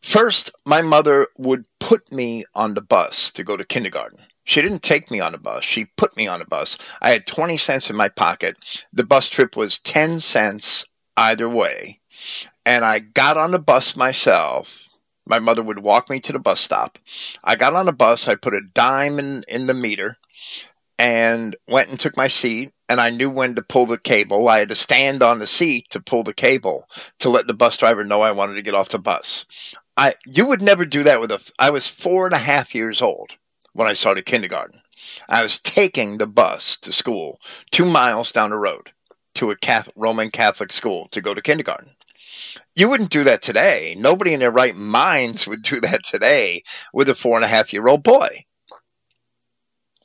First, 0.02 0.50
my 0.66 0.82
mother 0.82 1.28
would 1.38 1.64
put 1.78 2.10
me 2.10 2.44
on 2.54 2.74
the 2.74 2.80
bus 2.80 3.30
to 3.32 3.44
go 3.44 3.56
to 3.56 3.64
kindergarten. 3.64 4.18
She 4.44 4.60
didn't 4.60 4.82
take 4.82 5.10
me 5.10 5.20
on 5.20 5.34
a 5.34 5.38
bus. 5.38 5.62
She 5.62 5.84
put 5.96 6.16
me 6.16 6.26
on 6.26 6.42
a 6.42 6.46
bus. 6.46 6.76
I 7.00 7.10
had 7.10 7.26
20 7.26 7.56
cents 7.56 7.88
in 7.88 7.94
my 7.94 8.08
pocket. 8.08 8.56
The 8.92 9.04
bus 9.04 9.28
trip 9.28 9.56
was 9.56 9.78
10 9.80 10.18
cents 10.18 10.84
either 11.16 11.48
way. 11.48 12.00
And 12.66 12.84
I 12.84 12.98
got 12.98 13.36
on 13.36 13.52
the 13.52 13.60
bus 13.60 13.94
myself. 13.94 14.88
My 15.26 15.38
mother 15.38 15.62
would 15.62 15.78
walk 15.78 16.10
me 16.10 16.18
to 16.20 16.32
the 16.32 16.40
bus 16.40 16.60
stop. 16.60 16.98
I 17.44 17.54
got 17.54 17.74
on 17.74 17.86
the 17.86 17.92
bus. 17.92 18.26
I 18.26 18.34
put 18.34 18.54
a 18.54 18.60
dime 18.60 19.20
in, 19.20 19.44
in 19.46 19.66
the 19.66 19.74
meter 19.74 20.16
and 21.02 21.56
went 21.66 21.90
and 21.90 21.98
took 21.98 22.16
my 22.16 22.28
seat 22.28 22.70
and 22.88 23.00
I 23.00 23.10
knew 23.10 23.28
when 23.28 23.56
to 23.56 23.62
pull 23.62 23.86
the 23.86 23.98
cable. 23.98 24.48
I 24.48 24.60
had 24.60 24.68
to 24.68 24.76
stand 24.76 25.20
on 25.20 25.40
the 25.40 25.48
seat 25.48 25.86
to 25.90 26.00
pull 26.00 26.22
the 26.22 26.32
cable 26.32 26.88
to 27.18 27.28
let 27.28 27.48
the 27.48 27.54
bus 27.54 27.76
driver 27.76 28.04
know 28.04 28.20
I 28.20 28.30
wanted 28.30 28.54
to 28.54 28.62
get 28.62 28.74
off 28.74 28.90
the 28.90 29.00
bus. 29.00 29.44
I 29.96 30.14
you 30.26 30.46
would 30.46 30.62
never 30.62 30.84
do 30.84 31.02
that 31.02 31.20
with 31.20 31.32
a. 31.32 31.40
I 31.58 31.70
was 31.70 31.88
four 31.88 32.26
and 32.26 32.34
a 32.34 32.38
half 32.38 32.72
years 32.72 33.02
old 33.02 33.32
when 33.72 33.88
I 33.88 33.94
started 33.94 34.26
kindergarten. 34.26 34.80
I 35.28 35.42
was 35.42 35.58
taking 35.58 36.18
the 36.18 36.28
bus 36.28 36.76
to 36.82 36.92
school 36.92 37.40
two 37.72 37.84
miles 37.84 38.30
down 38.30 38.50
the 38.50 38.58
road 38.58 38.92
to 39.34 39.50
a 39.50 39.56
Catholic, 39.56 39.96
Roman 39.98 40.30
Catholic 40.30 40.70
school 40.70 41.08
to 41.10 41.20
go 41.20 41.34
to 41.34 41.42
kindergarten. 41.42 41.96
You 42.76 42.88
wouldn't 42.88 43.10
do 43.10 43.24
that 43.24 43.42
today. 43.42 43.96
Nobody 43.98 44.34
in 44.34 44.38
their 44.38 44.52
right 44.52 44.76
minds 44.76 45.48
would 45.48 45.62
do 45.62 45.80
that 45.80 46.04
today 46.04 46.62
with 46.92 47.08
a 47.08 47.16
four 47.16 47.34
and 47.34 47.44
a 47.44 47.48
half 47.48 47.72
year 47.72 47.88
old 47.88 48.04
boy. 48.04 48.44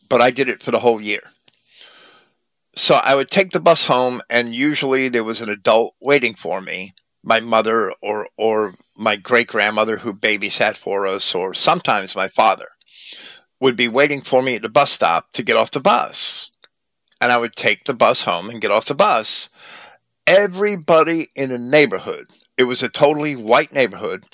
But 0.09 0.21
I 0.21 0.31
did 0.31 0.49
it 0.49 0.63
for 0.63 0.71
the 0.71 0.79
whole 0.79 1.01
year 1.01 1.21
so 2.77 2.95
I 2.95 3.15
would 3.15 3.31
take 3.31 3.51
the 3.51 3.59
bus 3.59 3.85
home, 3.85 4.21
and 4.29 4.53
usually 4.53 5.09
there 5.09 5.23
was 5.23 5.41
an 5.41 5.49
adult 5.49 5.95
waiting 5.99 6.35
for 6.35 6.61
me, 6.61 6.93
my 7.23 7.39
mother 7.39 7.91
or 8.01 8.27
or 8.37 8.75
my 8.95 9.15
great 9.15 9.47
grandmother 9.47 9.97
who 9.97 10.13
babysat 10.13 10.77
for 10.77 11.07
us, 11.07 11.33
or 11.33 11.55
sometimes 11.55 12.15
my 12.15 12.27
father 12.27 12.67
would 13.59 13.75
be 13.75 13.87
waiting 13.87 14.21
for 14.21 14.43
me 14.43 14.55
at 14.55 14.61
the 14.61 14.69
bus 14.69 14.91
stop 14.91 15.31
to 15.33 15.41
get 15.43 15.57
off 15.57 15.71
the 15.71 15.79
bus. 15.79 16.51
And 17.19 17.31
I 17.31 17.37
would 17.37 17.55
take 17.55 17.85
the 17.85 17.95
bus 17.95 18.23
home 18.23 18.51
and 18.51 18.61
get 18.61 18.69
off 18.69 18.85
the 18.85 18.93
bus. 18.93 19.49
Everybody 20.27 21.29
in 21.35 21.49
the 21.49 21.57
neighborhood 21.57 22.27
it 22.57 22.63
was 22.63 22.81
a 22.81 22.89
totally 22.89 23.35
white 23.35 23.71
neighborhood. 23.71 24.25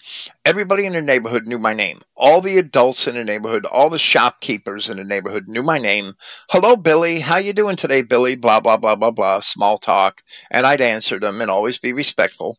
Everybody 0.45 0.85
in 0.85 0.93
the 0.93 1.01
neighborhood 1.01 1.45
knew 1.45 1.59
my 1.59 1.73
name. 1.73 2.01
All 2.15 2.39
the 2.39 2.57
adults 2.57 3.05
in 3.05 3.15
the 3.15 3.23
neighborhood, 3.23 3.65
all 3.65 3.89
the 3.89 3.99
shopkeepers 3.99 4.87
in 4.87 4.95
the 4.95 5.03
neighborhood 5.03 5.49
knew 5.49 5.61
my 5.61 5.77
name. 5.77 6.13
Hello, 6.49 6.77
Billy. 6.77 7.19
How 7.19 7.35
you 7.35 7.51
doing 7.51 7.75
today, 7.75 8.01
Billy? 8.01 8.37
Blah 8.37 8.61
blah 8.61 8.77
blah 8.77 8.95
blah 8.95 9.11
blah. 9.11 9.41
Small 9.41 9.77
talk, 9.77 10.23
and 10.49 10.65
I'd 10.65 10.79
answer 10.79 11.19
them 11.19 11.41
and 11.41 11.51
always 11.51 11.79
be 11.79 11.91
respectful. 11.91 12.57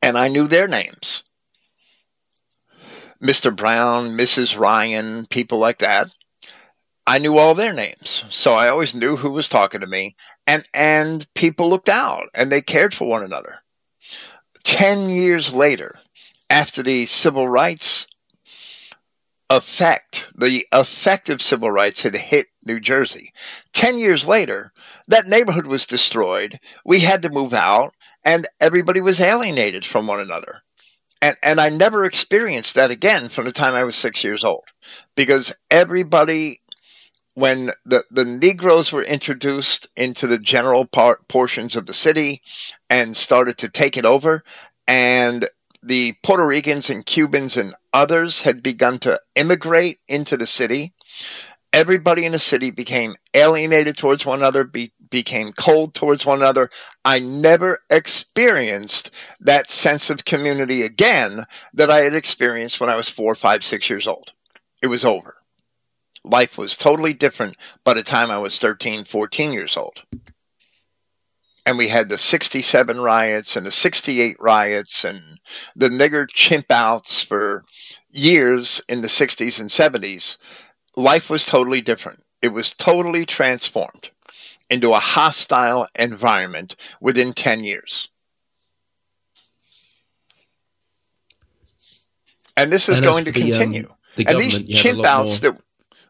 And 0.00 0.16
I 0.16 0.28
knew 0.28 0.48
their 0.48 0.66
names. 0.66 1.24
Mr. 3.22 3.54
Brown, 3.54 4.16
Mrs. 4.16 4.58
Ryan, 4.58 5.26
people 5.26 5.58
like 5.58 5.78
that. 5.78 6.08
I 7.06 7.18
knew 7.18 7.36
all 7.36 7.54
their 7.54 7.74
names. 7.74 8.24
So 8.30 8.54
I 8.54 8.68
always 8.68 8.94
knew 8.94 9.16
who 9.16 9.30
was 9.30 9.48
talking 9.50 9.82
to 9.82 9.86
me. 9.86 10.16
And 10.46 10.66
and 10.72 11.26
people 11.34 11.68
looked 11.68 11.90
out 11.90 12.28
and 12.34 12.50
they 12.50 12.62
cared 12.62 12.94
for 12.94 13.06
one 13.06 13.22
another. 13.22 13.63
10 14.64 15.08
years 15.10 15.52
later, 15.52 15.98
after 16.50 16.82
the 16.82 17.06
civil 17.06 17.48
rights 17.48 18.06
effect, 19.50 20.26
the 20.34 20.66
effect 20.72 21.28
of 21.28 21.42
civil 21.42 21.70
rights 21.70 22.02
had 22.02 22.14
hit 22.14 22.48
New 22.64 22.80
Jersey. 22.80 23.32
10 23.72 23.98
years 23.98 24.26
later, 24.26 24.72
that 25.08 25.26
neighborhood 25.26 25.66
was 25.66 25.86
destroyed. 25.86 26.58
We 26.84 27.00
had 27.00 27.22
to 27.22 27.30
move 27.30 27.54
out, 27.54 27.92
and 28.24 28.48
everybody 28.60 29.00
was 29.00 29.20
alienated 29.20 29.84
from 29.84 30.06
one 30.06 30.20
another. 30.20 30.62
And, 31.20 31.36
and 31.42 31.60
I 31.60 31.68
never 31.68 32.04
experienced 32.04 32.74
that 32.74 32.90
again 32.90 33.28
from 33.28 33.44
the 33.44 33.52
time 33.52 33.74
I 33.74 33.84
was 33.84 33.96
six 33.96 34.24
years 34.24 34.44
old 34.44 34.64
because 35.14 35.54
everybody 35.70 36.60
when 37.34 37.72
the, 37.84 38.04
the 38.10 38.24
Negroes 38.24 38.92
were 38.92 39.02
introduced 39.02 39.88
into 39.96 40.26
the 40.26 40.38
general 40.38 40.86
part, 40.86 41.26
portions 41.28 41.76
of 41.76 41.86
the 41.86 41.94
city 41.94 42.42
and 42.88 43.16
started 43.16 43.58
to 43.58 43.68
take 43.68 43.96
it 43.96 44.04
over, 44.04 44.44
and 44.86 45.48
the 45.82 46.14
Puerto 46.22 46.46
Ricans 46.46 46.90
and 46.90 47.04
Cubans 47.04 47.56
and 47.56 47.74
others 47.92 48.42
had 48.42 48.62
begun 48.62 48.98
to 49.00 49.20
immigrate 49.34 49.98
into 50.08 50.36
the 50.36 50.46
city, 50.46 50.92
everybody 51.72 52.24
in 52.24 52.32
the 52.32 52.38
city 52.38 52.70
became 52.70 53.16
alienated 53.34 53.98
towards 53.98 54.24
one 54.24 54.38
another, 54.38 54.64
be, 54.64 54.92
became 55.10 55.52
cold 55.52 55.92
towards 55.92 56.24
one 56.24 56.38
another. 56.38 56.70
I 57.04 57.18
never 57.18 57.82
experienced 57.90 59.10
that 59.40 59.68
sense 59.68 60.08
of 60.08 60.24
community 60.24 60.82
again 60.82 61.44
that 61.74 61.90
I 61.90 62.02
had 62.02 62.14
experienced 62.14 62.80
when 62.80 62.90
I 62.90 62.96
was 62.96 63.08
four, 63.08 63.34
five, 63.34 63.64
six 63.64 63.90
years 63.90 64.06
old. 64.06 64.32
It 64.80 64.86
was 64.86 65.04
over 65.04 65.36
life 66.24 66.58
was 66.58 66.76
totally 66.76 67.12
different 67.14 67.56
by 67.84 67.94
the 67.94 68.02
time 68.02 68.30
I 68.30 68.38
was 68.38 68.58
13, 68.58 69.04
14 69.04 69.52
years 69.52 69.76
old. 69.76 70.02
And 71.66 71.78
we 71.78 71.88
had 71.88 72.08
the 72.08 72.18
67 72.18 73.00
riots 73.00 73.56
and 73.56 73.66
the 73.66 73.70
68 73.72 74.36
riots 74.40 75.04
and 75.04 75.40
the 75.76 75.88
nigger 75.88 76.26
chimp 76.28 76.70
outs 76.70 77.22
for 77.22 77.64
years 78.10 78.82
in 78.88 79.00
the 79.02 79.08
60s 79.08 79.60
and 79.60 79.70
70s. 79.70 80.38
Life 80.96 81.30
was 81.30 81.46
totally 81.46 81.80
different. 81.80 82.22
It 82.42 82.48
was 82.52 82.72
totally 82.74 83.26
transformed. 83.26 84.10
into 84.70 84.92
a 84.94 85.00
hostile 85.00 85.86
environment 85.96 86.76
within 87.00 87.32
10 87.34 87.64
years. 87.64 88.08
And 92.56 92.72
this 92.72 92.88
is 92.88 92.98
And 92.98 93.04
going 93.04 93.24
to 93.26 93.32
the, 93.32 93.52
um, 93.52 93.58
continue. 93.58 93.94
The 94.16 94.26
and 94.26 94.38
these 94.38 94.60
government, 94.60 94.68
you 94.68 94.76
have 94.76 94.86
a 94.86 94.88
chimp 94.94 95.04
outs 95.04 95.40
that 95.40 95.58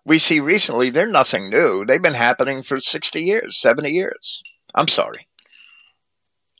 we 0.04 0.18
see 0.18 0.40
recently, 0.40 0.90
they're 0.90 1.06
nothing 1.06 1.48
new. 1.48 1.84
They've 1.84 2.02
been 2.02 2.14
happening 2.14 2.62
for 2.62 2.80
60 2.80 3.22
years, 3.22 3.60
70 3.60 3.90
years. 3.90 4.42
I'm 4.74 4.88
sorry. 4.88 5.26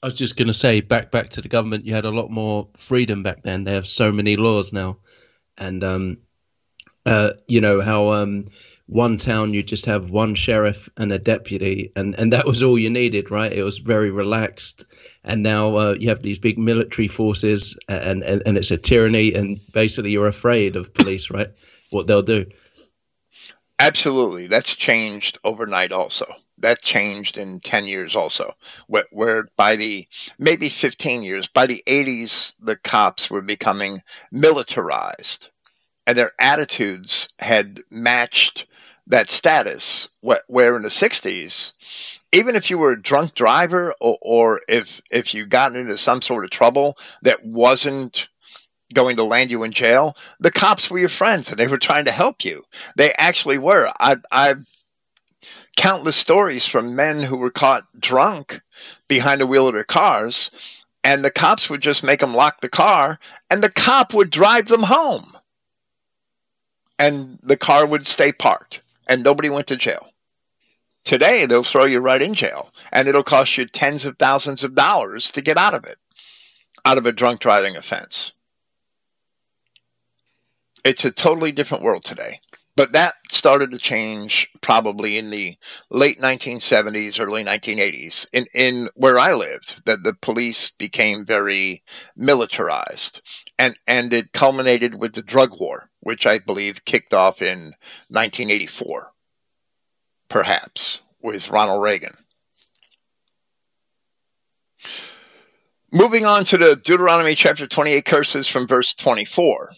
I 0.03 0.07
was 0.07 0.15
just 0.15 0.37
going 0.37 0.49
to 0.49 0.55
say, 0.55 0.81
back 0.81 1.11
back 1.11 1.31
to 1.31 1.41
the 1.41 1.49
government, 1.49 1.87
you 1.87 1.95
had 1.95 2.05
a 2.05 2.11
lot 2.11 2.31
more 2.31 2.69
freedom 2.77 3.23
back 3.23 3.43
then. 3.43 3.65
They 3.65 3.73
have 3.73 3.87
so 3.87 4.13
many 4.13 4.37
laws 4.37 4.71
now, 4.71 4.99
and 5.57 5.83
um, 5.83 6.19
uh, 7.07 7.31
you 7.49 7.63
know 7.63 7.81
how 7.81 8.11
um, 8.11 8.49
one 8.87 9.17
town 9.17 9.55
you 9.55 9.63
just 9.63 9.87
have 9.87 10.11
one 10.11 10.35
sheriff 10.35 10.91
and 10.99 11.11
a 11.11 11.19
deputy, 11.19 11.91
and 11.97 12.15
and 12.17 12.35
that 12.35 12.47
was 12.47 12.63
all 12.63 12.79
you 12.79 12.91
needed, 12.91 13.31
right? 13.31 13.51
It 13.51 13.63
was 13.63 13.79
very 13.79 14.11
relaxed. 14.11 14.85
And 15.25 15.43
now 15.43 15.75
uh, 15.75 15.97
you 15.99 16.11
have 16.11 16.23
these 16.23 16.39
big 16.39 16.59
military 16.59 17.09
forces, 17.09 17.75
and, 17.89 18.23
and 18.25 18.43
and 18.45 18.59
it's 18.59 18.71
a 18.71 18.77
tyranny, 18.77 19.33
and 19.33 19.59
basically 19.73 20.11
you're 20.11 20.27
afraid 20.27 20.77
of 20.77 20.93
police, 20.93 21.31
right? 21.31 21.49
What 21.93 22.09
they'll 22.09 22.21
do. 22.21 22.45
Absolutely. 23.79 24.47
That's 24.47 24.77
changed 24.77 25.39
overnight 25.45 25.93
also. 25.93 26.37
That 26.59 26.83
changed 26.83 27.37
in 27.37 27.61
10 27.61 27.87
years 27.87 28.15
also, 28.17 28.55
where, 28.87 29.05
where 29.11 29.49
by 29.57 29.77
the 29.77 30.09
maybe 30.39 30.69
15 30.69 31.23
years, 31.23 31.47
by 31.49 31.67
the 31.67 31.83
80s, 31.87 32.55
the 32.61 32.77
cops 32.77 33.31
were 33.31 33.43
becoming 33.43 34.03
militarized 34.33 35.51
and 36.07 36.19
their 36.19 36.33
attitudes 36.41 37.29
had 37.41 37.83
matched 37.91 38.67
that 39.07 39.29
status. 39.29 40.09
Wh- 40.27 40.49
Where 40.49 40.77
in 40.77 40.83
the 40.83 40.91
60s, 40.91 41.75
even 42.33 42.57
if 42.57 42.71
you 42.71 42.79
were 42.79 42.93
a 42.93 43.03
drunk 43.03 43.35
driver 43.35 43.95
or, 44.01 44.19
or 44.23 44.63
if, 44.69 45.01
if 45.11 45.35
you 45.35 45.47
got 45.47 45.77
into 45.77 45.99
some 45.99 46.23
sort 46.23 46.45
of 46.45 46.51
trouble 46.51 46.99
that 47.23 47.45
wasn't 47.45 48.29
going 48.95 49.17
to 49.17 49.25
land 49.25 49.51
you 49.51 49.63
in 49.63 49.73
jail, 49.73 50.17
the 50.41 50.51
cops 50.51 50.91
were 50.91 50.99
your 50.99 51.09
friends 51.09 51.51
and 51.51 51.59
they 51.59 51.67
were 51.67 51.79
trying 51.79 52.07
to 52.07 52.13
help 52.13 52.45
you. 52.45 52.65
They 52.97 53.13
actually 53.15 53.59
were. 53.59 53.93
I, 54.01 54.17
I've 54.33 54.67
countless 55.77 56.17
stories 56.17 56.67
from 56.67 56.95
men 56.95 57.23
who 57.23 57.37
were 57.37 57.51
caught 57.51 57.85
drunk 57.99 58.61
behind 59.09 59.41
the 59.41 59.47
wheel 59.47 59.69
of 59.69 59.75
their 59.75 59.85
cars, 59.85 60.51
and 61.03 61.25
the 61.25 61.31
cops 61.31 61.69
would 61.69 61.83
just 61.83 62.03
make 62.03 62.21
them 62.21 62.35
lock 62.35 62.61
the 62.61 62.69
car, 62.69 63.19
and 63.51 63.63
the 63.63 63.71
cop 63.71 64.15
would 64.15 64.31
drive 64.31 64.69
them 64.69 64.85
home. 64.85 65.37
And 66.99 67.39
the 67.43 67.57
car 67.57 67.87
would 67.87 68.07
stay 68.07 68.33
parked, 68.33 68.81
and 69.09 69.23
nobody 69.23 69.51
went 69.51 69.67
to 69.69 69.77
jail. 69.77 70.11
Today, 71.05 71.45
they'll 71.45 71.65
throw 71.65 71.85
you 71.85 72.01
right 72.01 72.23
in 72.23 72.35
jail, 72.35 72.73
and 72.93 73.09
it'll 73.09 73.23
cost 73.23 73.59
you 73.59 73.67
tens 73.67 74.07
of 74.07 74.17
thousands 74.17 74.65
of 74.65 74.75
dollars 74.75 75.31
to 75.33 75.43
get 75.43 75.59
out 75.59 75.75
of 75.75 75.85
it, 75.85 75.99
out 76.85 76.97
of 76.97 77.05
a 77.05 77.13
drunk 77.13 77.41
driving 77.41 77.77
offense. 77.77 78.33
It's 80.85 81.05
a 81.05 81.11
totally 81.11 81.51
different 81.51 81.83
world 81.83 82.05
today. 82.05 82.41
But 82.77 82.93
that 82.93 83.15
started 83.31 83.71
to 83.71 83.79
change 83.79 84.49
probably 84.61 85.17
in 85.17 85.31
the 85.31 85.57
late 85.91 86.21
1970s, 86.21 87.21
early 87.21 87.45
1980s. 87.45 88.27
In, 88.33 88.47
in 88.53 88.89
where 88.95 89.19
I 89.19 89.35
lived, 89.35 89.83
that 89.87 90.03
the 90.03 90.13
police 90.13 90.71
became 90.71 91.25
very 91.25 91.85
militarized. 92.17 93.23
And, 93.59 93.79
and 93.87 94.13
it 94.13 94.33
culminated 94.33 94.97
with 94.97 95.15
the 95.15 95.23
drug 95.23 95.59
war, 95.59 95.89
which 96.01 96.27
I 96.27 96.41
believe 96.41 96.85
kicked 96.85 97.15
off 97.15 97.43
in 97.43 97.75
1984, 98.09 99.13
perhaps, 100.29 101.01
with 101.23 101.51
Ronald 101.51 101.83
Reagan. 101.83 102.17
Moving 105.93 106.25
on 106.25 106.45
to 106.47 106.59
the 106.59 106.75
Deuteronomy 106.75 107.37
chapter 107.37 107.69
28 107.69 108.05
curses 108.05 108.49
from 108.49 108.67
verse 108.67 108.95
24. 108.95 109.71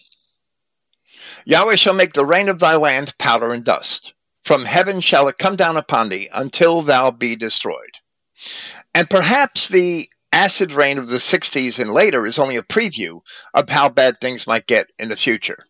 Yahweh 1.47 1.77
shall 1.77 1.93
make 1.93 2.11
the 2.11 2.25
rain 2.25 2.49
of 2.49 2.59
thy 2.59 2.75
land 2.75 3.17
powder 3.17 3.53
and 3.53 3.63
dust. 3.63 4.11
From 4.43 4.65
heaven 4.65 4.99
shall 4.99 5.29
it 5.29 5.37
come 5.37 5.55
down 5.55 5.77
upon 5.77 6.09
thee 6.09 6.27
until 6.33 6.81
thou 6.81 7.09
be 7.09 7.37
destroyed. 7.37 7.99
And 8.93 9.09
perhaps 9.09 9.69
the 9.69 10.09
acid 10.33 10.73
rain 10.73 10.97
of 10.97 11.07
the 11.07 11.19
60s 11.19 11.79
and 11.79 11.93
later 11.93 12.25
is 12.25 12.37
only 12.37 12.57
a 12.57 12.63
preview 12.63 13.21
of 13.53 13.69
how 13.69 13.87
bad 13.87 14.19
things 14.19 14.45
might 14.45 14.67
get 14.67 14.89
in 14.99 15.07
the 15.07 15.15
future. 15.15 15.65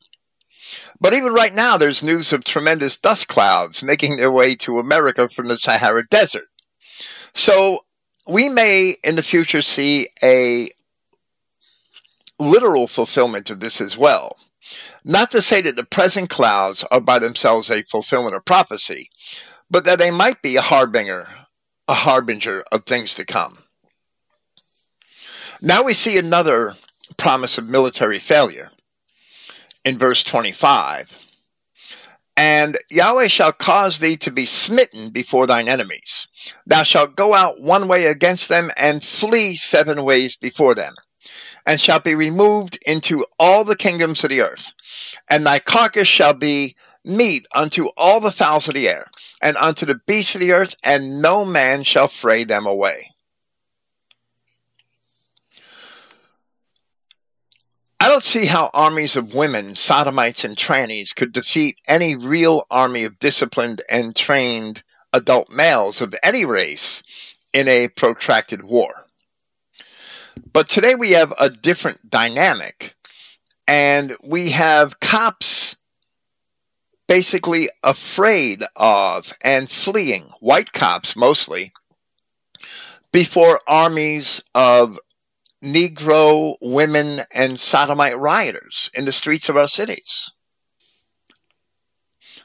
But 1.00 1.14
even 1.14 1.32
right 1.32 1.54
now, 1.54 1.78
there's 1.78 2.02
news 2.02 2.34
of 2.34 2.44
tremendous 2.44 2.98
dust 2.98 3.28
clouds 3.28 3.84
making 3.84 4.18
their 4.18 4.32
way 4.32 4.56
to 4.56 4.80
America 4.80 5.30
from 5.30 5.48
the 5.48 5.60
Sahara 5.60 6.08
Desert. 6.08 6.48
So 7.36 7.86
we 8.28 8.50
may 8.50 8.98
in 9.04 9.16
the 9.16 9.22
future 9.22 9.62
see 9.62 10.10
a 10.24 10.72
literal 12.40 12.88
fulfillment 12.88 13.52
of 13.52 13.60
this 13.60 13.80
as 13.80 13.96
well. 13.96 14.38
Not 15.04 15.32
to 15.32 15.42
say 15.42 15.62
that 15.62 15.76
the 15.76 15.84
present 15.84 16.30
clouds 16.30 16.84
are 16.92 17.00
by 17.00 17.20
themselves 17.20 17.70
a 17.70 17.84
fulfillment 17.84 18.36
of 18.36 18.46
prophecy, 18.46 19.10
but 19.70 19.86
that 19.86 20.00
they 20.00 20.12
might 20.12 20.42
be 20.42 20.56
a 20.56 20.62
harbinger, 20.62 21.28
a 21.88 21.94
harbinger 21.94 22.64
of 22.72 22.86
things 22.86 23.16
to 23.16 23.26
come. 23.26 23.64
Now 25.62 25.84
we 25.84 25.94
see 25.94 26.18
another 26.18 26.76
promise 27.18 27.58
of 27.58 27.68
military 27.68 28.20
failure 28.20 28.72
in 29.84 29.98
verse 29.98 30.24
25. 30.24 31.18
And 32.36 32.78
Yahweh 32.92 33.30
shall 33.30 33.52
cause 33.52 33.98
thee 33.98 34.16
to 34.18 34.32
be 34.32 34.46
smitten 34.46 35.10
before 35.10 35.48
thine 35.48 35.68
enemies. 35.68 36.28
Thou 36.68 36.84
shalt 36.84 37.16
go 37.16 37.34
out 37.34 37.60
one 37.60 37.88
way 37.88 38.06
against 38.06 38.48
them 38.48 38.70
and 38.78 39.04
flee 39.04 39.56
seven 39.56 40.04
ways 40.04 40.36
before 40.36 40.76
them, 40.76 40.94
and 41.68 41.82
shall 41.82 42.00
be 42.00 42.16
removed 42.16 42.80
into 42.86 43.26
all 43.38 43.66
the 43.66 43.76
kingdoms 43.76 44.24
of 44.24 44.30
the 44.30 44.42
earth. 44.42 44.74
And 45.30 45.46
thy 45.46 45.60
carcass 45.60 46.08
shall 46.08 46.34
be 46.34 46.78
meat 47.04 47.46
unto 47.54 47.88
all 47.98 48.22
the 48.22 48.32
fowls 48.32 48.70
of 48.70 48.74
the 48.74 48.88
air, 48.88 49.06
and 49.42 49.58
unto 49.58 49.86
the 49.86 50.00
beasts 50.08 50.34
of 50.34 50.42
the 50.42 50.54
earth, 50.54 50.76
and 50.82 51.22
no 51.22 51.44
man 51.44 51.84
shall 51.84 52.08
fray 52.08 52.46
them 52.46 52.66
away. 52.66 53.12
I 58.00 58.08
don't 58.08 58.24
see 58.24 58.46
how 58.46 58.70
armies 58.74 59.18
of 59.18 59.34
women, 59.34 59.76
sodomites, 59.76 60.46
and 60.46 60.56
trannies 60.56 61.14
could 61.14 61.34
defeat 61.34 61.78
any 61.88 62.16
real 62.16 62.66
army 62.72 63.04
of 63.04 63.20
disciplined 63.20 63.82
and 63.90 64.16
trained 64.16 64.84
adult 65.12 65.50
males 65.50 66.00
of 66.00 66.16
any 66.24 66.46
race 66.46 67.04
in 67.52 67.68
a 67.68 67.90
protracted 67.90 68.64
war. 68.64 69.07
But 70.54 70.70
today 70.70 70.96
we 70.96 71.12
have 71.12 71.34
a 71.38 71.50
different 71.50 72.10
dynamic, 72.10 72.96
and 73.68 74.16
we 74.24 74.52
have 74.52 75.00
cops 75.00 75.76
basically 77.08 77.70
afraid 77.84 78.64
of 78.76 79.34
and 79.42 79.70
fleeing, 79.72 80.24
white 80.40 80.74
cops 80.74 81.16
mostly, 81.16 81.72
before 83.12 83.62
armies 83.68 84.44
of 84.54 85.00
Negro 85.64 86.56
women 86.62 87.22
and 87.32 87.60
sodomite 87.60 88.18
rioters 88.18 88.92
in 88.94 89.06
the 89.06 89.12
streets 89.12 89.50
of 89.50 89.58
our 89.58 89.68
cities. 89.68 90.32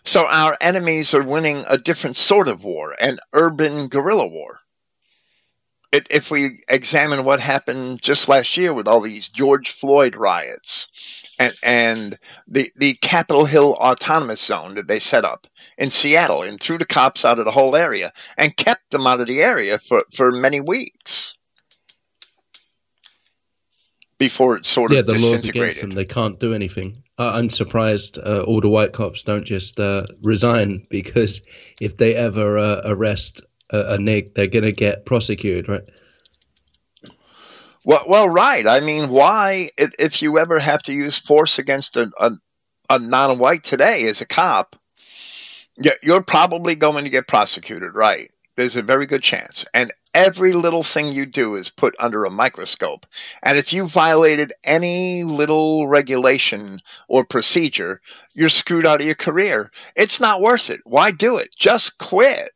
So 0.05 0.27
our 0.27 0.57
enemies 0.61 1.15
are 1.15 1.23
winning 1.23 1.65
a 1.69 1.79
different 1.79 2.17
sort 2.17 2.49
of 2.49 2.65
war, 2.65 2.97
an 2.99 3.19
urban 3.33 3.89
guerrilla 3.89 4.27
war. 4.27 4.62
It, 5.93 6.07
if 6.09 6.31
we 6.31 6.59
examine 6.69 7.25
what 7.25 7.39
happened 7.39 8.01
just 8.01 8.29
last 8.29 8.57
year 8.57 8.73
with 8.73 8.89
all 8.89 9.03
these 9.03 9.29
George 9.29 9.71
Floyd 9.71 10.17
riots 10.17 10.89
and, 11.39 11.55
and 11.63 12.19
the, 12.49 12.73
the 12.77 12.95
Capitol 12.95 13.45
Hill 13.45 13.75
Autonomous 13.75 14.41
Zone 14.41 14.75
that 14.77 14.87
they 14.87 14.99
set 14.99 15.25
up 15.25 15.47
in 15.77 15.91
Seattle 15.91 16.43
and 16.43 16.59
threw 16.59 16.79
the 16.79 16.87
cops 16.87 17.25
out 17.25 17.39
of 17.39 17.45
the 17.45 17.51
whole 17.51 17.77
area 17.77 18.13
and 18.39 18.57
kept 18.57 18.91
them 18.91 19.07
out 19.07 19.21
of 19.21 19.27
the 19.27 19.43
area 19.43 19.79
for, 19.79 20.05
for 20.15 20.33
many 20.33 20.61
weeks 20.61 21.35
before 24.23 24.57
it 24.57 24.65
sort 24.65 24.93
of 24.93 24.97
yeah, 24.97 25.03
the 25.03 25.13
laws 25.13 25.23
against 25.23 25.43
disintegrated. 25.43 25.83
them, 25.83 25.91
they 25.91 26.05
can't 26.05 26.39
do 26.39 26.55
anything. 26.55 27.03
Uh, 27.19 27.33
I'm 27.35 27.51
surprised 27.51 28.19
uh, 28.19 28.43
all 28.47 28.61
the 28.61 28.69
white 28.69 28.93
cops 28.93 29.25
don't 29.25 29.45
just 29.45 29.81
uh, 29.81 30.07
resign 30.23 30.87
because 30.91 31.41
if 31.81 31.97
they 31.97 32.15
ever 32.15 32.57
uh, 32.57 32.83
arrest 32.85 33.43
a, 33.73 33.95
a 33.95 33.99
nig, 33.99 34.35
they're 34.35 34.47
going 34.47 34.65
to 34.65 34.73
get 34.73 35.07
prosecuted, 35.07 35.69
right? 35.69 35.83
Well, 37.85 38.05
well, 38.07 38.29
right. 38.29 38.67
I 38.67 38.81
mean, 38.81 39.09
why, 39.09 39.71
if, 39.77 40.23
you 40.23 40.39
ever 40.39 40.59
have 40.61 40.83
to 40.85 40.93
use 40.93 41.19
force 41.19 41.59
against 41.59 41.97
a, 41.97 42.11
a, 42.19 42.33
a 42.89 42.99
non-white 42.99 43.65
today 43.65 44.05
as 44.05 44.21
a 44.21 44.27
cop, 44.27 44.77
you're 46.03 46.23
probably 46.23 46.77
going 46.77 47.05
to 47.05 47.11
get 47.11 47.27
prosecuted, 47.27 47.95
right? 47.95 48.31
There's 48.57 48.77
a 48.77 48.83
very 48.83 49.07
good 49.07 49.23
chance. 49.23 49.65
And 49.75 49.93
every 50.15 50.53
little 50.53 50.85
thing 50.85 51.13
you 51.13 51.27
do 51.27 51.55
is 51.55 51.71
put 51.71 51.97
under 51.99 52.25
a 52.25 52.31
microscope. 52.31 53.07
And 53.43 53.59
if 53.59 53.73
you 53.73 53.89
violated 53.89 54.53
any 54.63 55.25
little 55.25 55.89
regulation 55.89 56.81
or 57.09 57.25
procedure, 57.25 58.01
you're 58.35 58.49
screwed 58.49 58.87
out 58.87 59.01
of 59.01 59.07
your 59.07 59.17
career. 59.17 59.73
It's 59.97 60.21
not 60.21 60.43
worth 60.43 60.71
it. 60.71 60.81
Why 60.85 61.11
do 61.11 61.37
it? 61.37 61.55
Just 61.57 61.99
quit. 61.99 62.51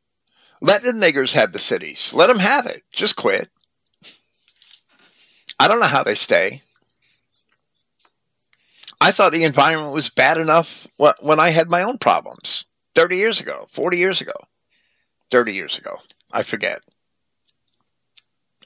Let 0.61 0.83
the 0.83 0.93
niggers 0.93 1.33
have 1.33 1.53
the 1.53 1.59
cities. 1.59 2.13
Let 2.15 2.29
them 2.29 2.39
have 2.39 2.67
it. 2.67 2.83
Just 2.93 3.17
quit. 3.17 3.49
I 5.59 5.69
don't 5.69 5.81
know 5.81 5.87
how 5.87 6.03
they 6.03 6.15
stay. 6.15 6.63
I 9.01 9.13
thought 9.13 9.33
the 9.33 9.45
environment 9.45 9.93
was 9.93 10.11
bad 10.11 10.39
enough 10.39 10.87
when 11.21 11.39
I 11.39 11.51
had 11.51 11.71
my 11.71 11.83
own 11.83 11.99
problems 11.99 12.65
30 12.95 13.17
years 13.17 13.41
ago, 13.41 13.67
40 13.71 13.99
years 13.99 14.21
ago, 14.21 14.35
30 15.31 15.55
years 15.55 15.79
ago. 15.79 15.99
I 16.33 16.43
forget. 16.43 16.81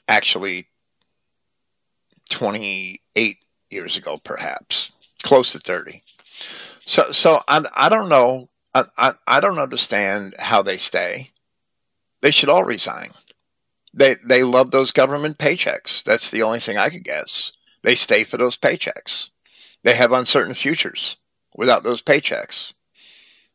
Actually, 0.07 0.67
28 2.29 3.37
years 3.69 3.97
ago, 3.97 4.19
perhaps, 4.23 4.91
close 5.21 5.51
to 5.51 5.59
30. 5.59 6.01
So, 6.85 7.11
so 7.11 7.41
I, 7.47 7.63
I 7.73 7.89
don't 7.89 8.09
know. 8.09 8.49
I, 8.73 8.85
I, 8.97 9.13
I 9.27 9.39
don't 9.41 9.59
understand 9.59 10.35
how 10.39 10.61
they 10.61 10.77
stay. 10.77 11.31
They 12.21 12.31
should 12.31 12.49
all 12.49 12.63
resign. 12.63 13.11
They 13.93 14.15
they 14.23 14.43
love 14.43 14.71
those 14.71 14.91
government 14.91 15.37
paychecks. 15.37 16.03
That's 16.03 16.31
the 16.31 16.43
only 16.43 16.59
thing 16.59 16.77
I 16.77 16.89
could 16.89 17.03
guess. 17.03 17.51
They 17.83 17.95
stay 17.95 18.23
for 18.23 18.37
those 18.37 18.57
paychecks. 18.57 19.29
They 19.83 19.95
have 19.95 20.11
uncertain 20.11 20.53
futures 20.53 21.17
without 21.55 21.83
those 21.83 22.01
paychecks. 22.01 22.73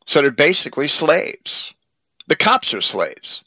So 0.05 0.21
they're 0.21 0.31
basically 0.31 0.87
slaves. 0.87 1.73
The 2.27 2.35
cops 2.35 2.73
are 2.73 2.81
slaves. 2.81 3.43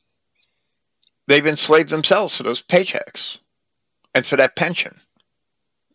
They've 1.26 1.46
enslaved 1.46 1.90
themselves 1.90 2.36
for 2.36 2.42
those 2.42 2.62
paychecks 2.62 3.38
and 4.14 4.26
for 4.26 4.36
that 4.36 4.56
pension. 4.56 5.00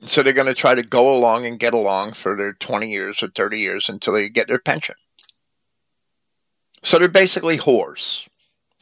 So 0.03 0.21
they're 0.21 0.33
going 0.33 0.47
to 0.47 0.53
try 0.53 0.75
to 0.75 0.83
go 0.83 1.15
along 1.15 1.45
and 1.45 1.59
get 1.59 1.73
along 1.73 2.13
for 2.13 2.35
their 2.37 2.53
20 2.53 2.89
years 2.91 3.23
or 3.23 3.29
30 3.29 3.59
years 3.59 3.89
until 3.89 4.13
they 4.13 4.29
get 4.29 4.47
their 4.47 4.59
pension. 4.59 4.95
So 6.83 6.99
they're 6.99 7.09
basically 7.09 7.57
whores 7.57 8.27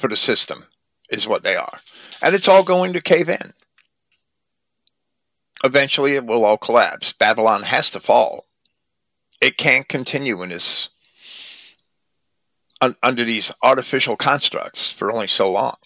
for 0.04 0.10
the 0.10 0.18
system, 0.18 0.66
is 1.10 1.30
what 1.30 1.44
they 1.44 1.56
are. 1.56 1.80
And 2.22 2.36
it's 2.36 2.50
all 2.50 2.64
going 2.64 2.92
to 2.92 3.00
cave 3.00 3.30
in. 3.30 3.54
Eventually, 5.64 6.16
it 6.16 6.26
will 6.26 6.44
all 6.44 6.58
collapse. 6.58 7.14
Babylon 7.14 7.64
has 7.64 7.90
to 7.92 8.02
fall. 8.02 8.44
It 9.40 9.56
can't 9.56 9.88
continue 9.88 10.44
in 10.44 10.50
this 10.50 10.90
un, 12.82 12.98
under 13.02 13.24
these 13.24 13.50
artificial 13.62 14.18
constructs 14.18 14.92
for 14.92 15.10
only 15.10 15.28
so 15.28 15.50
long. 15.50 15.78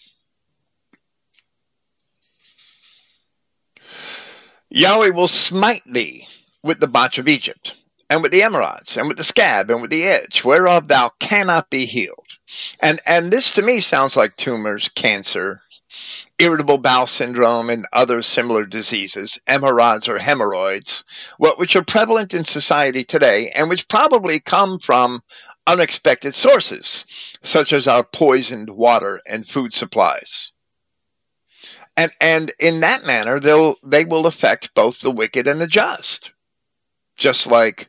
Yahweh 4.68 5.10
will 5.10 5.28
smite 5.28 5.84
thee 5.86 6.26
with 6.64 6.80
the 6.80 6.88
botch 6.88 7.18
of 7.18 7.28
Egypt, 7.28 7.76
and 8.10 8.22
with 8.22 8.32
the 8.32 8.40
emerods, 8.40 8.96
and 8.96 9.08
with 9.08 9.18
the 9.18 9.24
scab, 9.24 9.70
and 9.70 9.82
with 9.82 9.90
the 9.90 10.04
itch 10.04 10.44
whereof 10.44 10.88
thou 10.88 11.10
cannot 11.20 11.70
be 11.70 11.86
healed. 11.86 12.38
And 12.80 13.00
and 13.04 13.30
this 13.30 13.50
to 13.52 13.62
me 13.62 13.80
sounds 13.80 14.16
like 14.16 14.36
tumors, 14.36 14.88
cancer, 14.94 15.62
irritable 16.38 16.78
bowel 16.78 17.06
syndrome, 17.06 17.68
and 17.70 17.86
other 17.92 18.22
similar 18.22 18.64
diseases, 18.64 19.38
emerods 19.46 20.08
or 20.08 20.18
hemorrhoids, 20.18 21.04
what 21.36 21.58
which 21.58 21.76
are 21.76 21.84
prevalent 21.84 22.32
in 22.32 22.44
society 22.44 23.04
today, 23.04 23.50
and 23.50 23.68
which 23.68 23.88
probably 23.88 24.40
come 24.40 24.78
from 24.78 25.22
unexpected 25.66 26.34
sources, 26.34 27.04
such 27.42 27.72
as 27.72 27.86
our 27.86 28.04
poisoned 28.04 28.70
water 28.70 29.20
and 29.26 29.48
food 29.48 29.74
supplies 29.74 30.52
and 31.98 32.12
and 32.20 32.52
in 32.60 32.80
that 32.80 33.04
manner 33.04 33.40
they'll 33.40 33.74
they 33.82 34.04
will 34.04 34.26
affect 34.26 34.72
both 34.74 35.00
the 35.00 35.10
wicked 35.10 35.48
and 35.48 35.60
the 35.60 35.66
just 35.66 36.32
just 37.16 37.46
like 37.48 37.88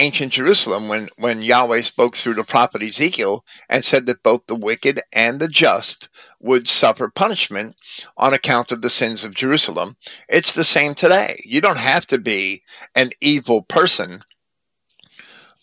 ancient 0.00 0.32
jerusalem 0.32 0.88
when 0.88 1.08
when 1.18 1.42
yahweh 1.42 1.82
spoke 1.82 2.16
through 2.16 2.34
the 2.34 2.44
prophet 2.44 2.82
ezekiel 2.82 3.44
and 3.68 3.84
said 3.84 4.06
that 4.06 4.22
both 4.22 4.46
the 4.46 4.54
wicked 4.54 5.00
and 5.12 5.40
the 5.40 5.48
just 5.48 6.08
would 6.40 6.66
suffer 6.66 7.08
punishment 7.08 7.76
on 8.16 8.32
account 8.34 8.72
of 8.72 8.82
the 8.82 8.90
sins 8.90 9.24
of 9.24 9.34
jerusalem. 9.34 9.96
It's 10.28 10.52
the 10.52 10.64
same 10.64 10.94
today. 10.94 11.40
You 11.44 11.60
don't 11.60 11.78
have 11.78 12.06
to 12.06 12.18
be 12.18 12.62
an 12.94 13.10
evil 13.20 13.62
person 13.62 14.22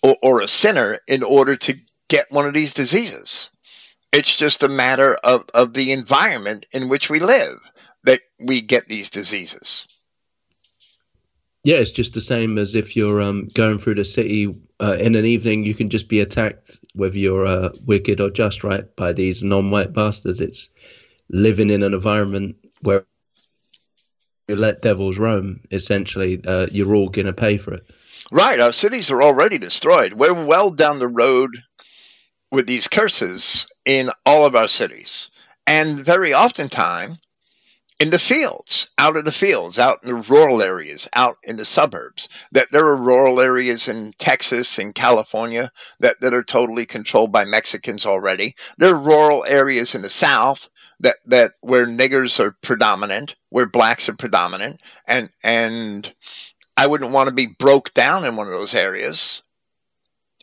or, 0.03 0.17
or 0.21 0.41
a 0.41 0.47
sinner 0.47 0.99
in 1.07 1.23
order 1.23 1.55
to 1.55 1.79
get 2.09 2.31
one 2.31 2.47
of 2.47 2.53
these 2.53 2.73
diseases. 2.73 3.51
It's 4.11 4.35
just 4.35 4.63
a 4.63 4.69
matter 4.69 5.15
of, 5.15 5.45
of 5.53 5.73
the 5.73 5.91
environment 5.91 6.65
in 6.71 6.89
which 6.89 7.09
we 7.09 7.19
live 7.19 7.59
that 8.03 8.21
we 8.39 8.61
get 8.61 8.87
these 8.87 9.09
diseases. 9.09 9.87
Yeah, 11.67 11.79
it's 11.79 11.91
just 11.91 12.13
the 12.13 12.21
same 12.21 12.57
as 12.57 12.75
if 12.75 12.95
you're 12.95 13.21
um, 13.21 13.49
going 13.53 13.77
through 13.77 13.95
the 13.95 14.05
city 14.05 14.55
uh, 14.79 14.95
in 15.01 15.15
an 15.15 15.25
evening. 15.25 15.65
You 15.65 15.75
can 15.75 15.89
just 15.89 16.07
be 16.07 16.21
attacked, 16.21 16.79
whether 16.95 17.17
you're 17.17 17.45
uh, 17.45 17.71
wicked 17.85 18.21
or 18.21 18.29
just, 18.29 18.63
right, 18.63 18.85
by 18.95 19.11
these 19.11 19.43
non-white 19.43 19.91
bastards. 19.91 20.39
It's 20.39 20.69
living 21.27 21.69
in 21.69 21.83
an 21.83 21.93
environment 21.93 22.55
where 22.83 23.05
you 24.47 24.55
let 24.55 24.81
devils 24.81 25.17
roam. 25.17 25.59
Essentially, 25.69 26.39
uh, 26.47 26.67
you're 26.71 26.95
all 26.95 27.09
going 27.09 27.25
to 27.25 27.33
pay 27.33 27.57
for 27.57 27.73
it. 27.73 27.85
Right. 28.31 28.61
Our 28.61 28.71
cities 28.71 29.11
are 29.11 29.21
already 29.21 29.57
destroyed. 29.57 30.13
We're 30.13 30.45
well 30.45 30.69
down 30.69 30.99
the 30.99 31.09
road 31.09 31.49
with 32.49 32.65
these 32.65 32.87
curses 32.87 33.67
in 33.83 34.09
all 34.25 34.45
of 34.45 34.55
our 34.55 34.69
cities. 34.69 35.29
And 35.67 35.99
very 35.99 36.33
oftentimes 36.33 37.17
in 37.99 38.11
the 38.11 38.19
fields, 38.19 38.89
out 38.97 39.17
in 39.17 39.25
the 39.25 39.31
fields, 39.31 39.79
out 39.79 40.03
in 40.03 40.09
the 40.09 40.15
rural 40.15 40.61
areas, 40.61 41.07
out 41.13 41.37
in 41.43 41.57
the 41.57 41.65
suburbs. 41.65 42.29
That 42.51 42.71
there 42.71 42.85
are 42.85 42.95
rural 42.95 43.41
areas 43.41 43.87
in 43.87 44.13
Texas 44.19 44.77
and 44.77 44.93
California 44.93 45.71
that, 45.99 46.21
that 46.21 46.33
are 46.33 46.43
totally 46.43 46.85
controlled 46.85 47.31
by 47.31 47.45
Mexicans 47.45 48.05
already. 48.05 48.55
There 48.77 48.93
are 48.93 48.99
rural 48.99 49.43
areas 49.45 49.95
in 49.95 50.03
the 50.03 50.09
South 50.09 50.69
that, 50.99 51.17
that 51.25 51.53
where 51.61 51.87
niggers 51.87 52.39
are 52.39 52.55
predominant, 52.61 53.35
where 53.49 53.65
blacks 53.65 54.09
are 54.09 54.15
predominant, 54.15 54.81
and 55.07 55.29
and 55.43 56.11
I 56.75 56.87
wouldn't 56.87 57.11
want 57.11 57.29
to 57.29 57.35
be 57.35 57.47
broke 57.47 57.93
down 57.93 58.25
in 58.25 58.35
one 58.35 58.47
of 58.47 58.53
those 58.53 58.75
areas 58.75 59.41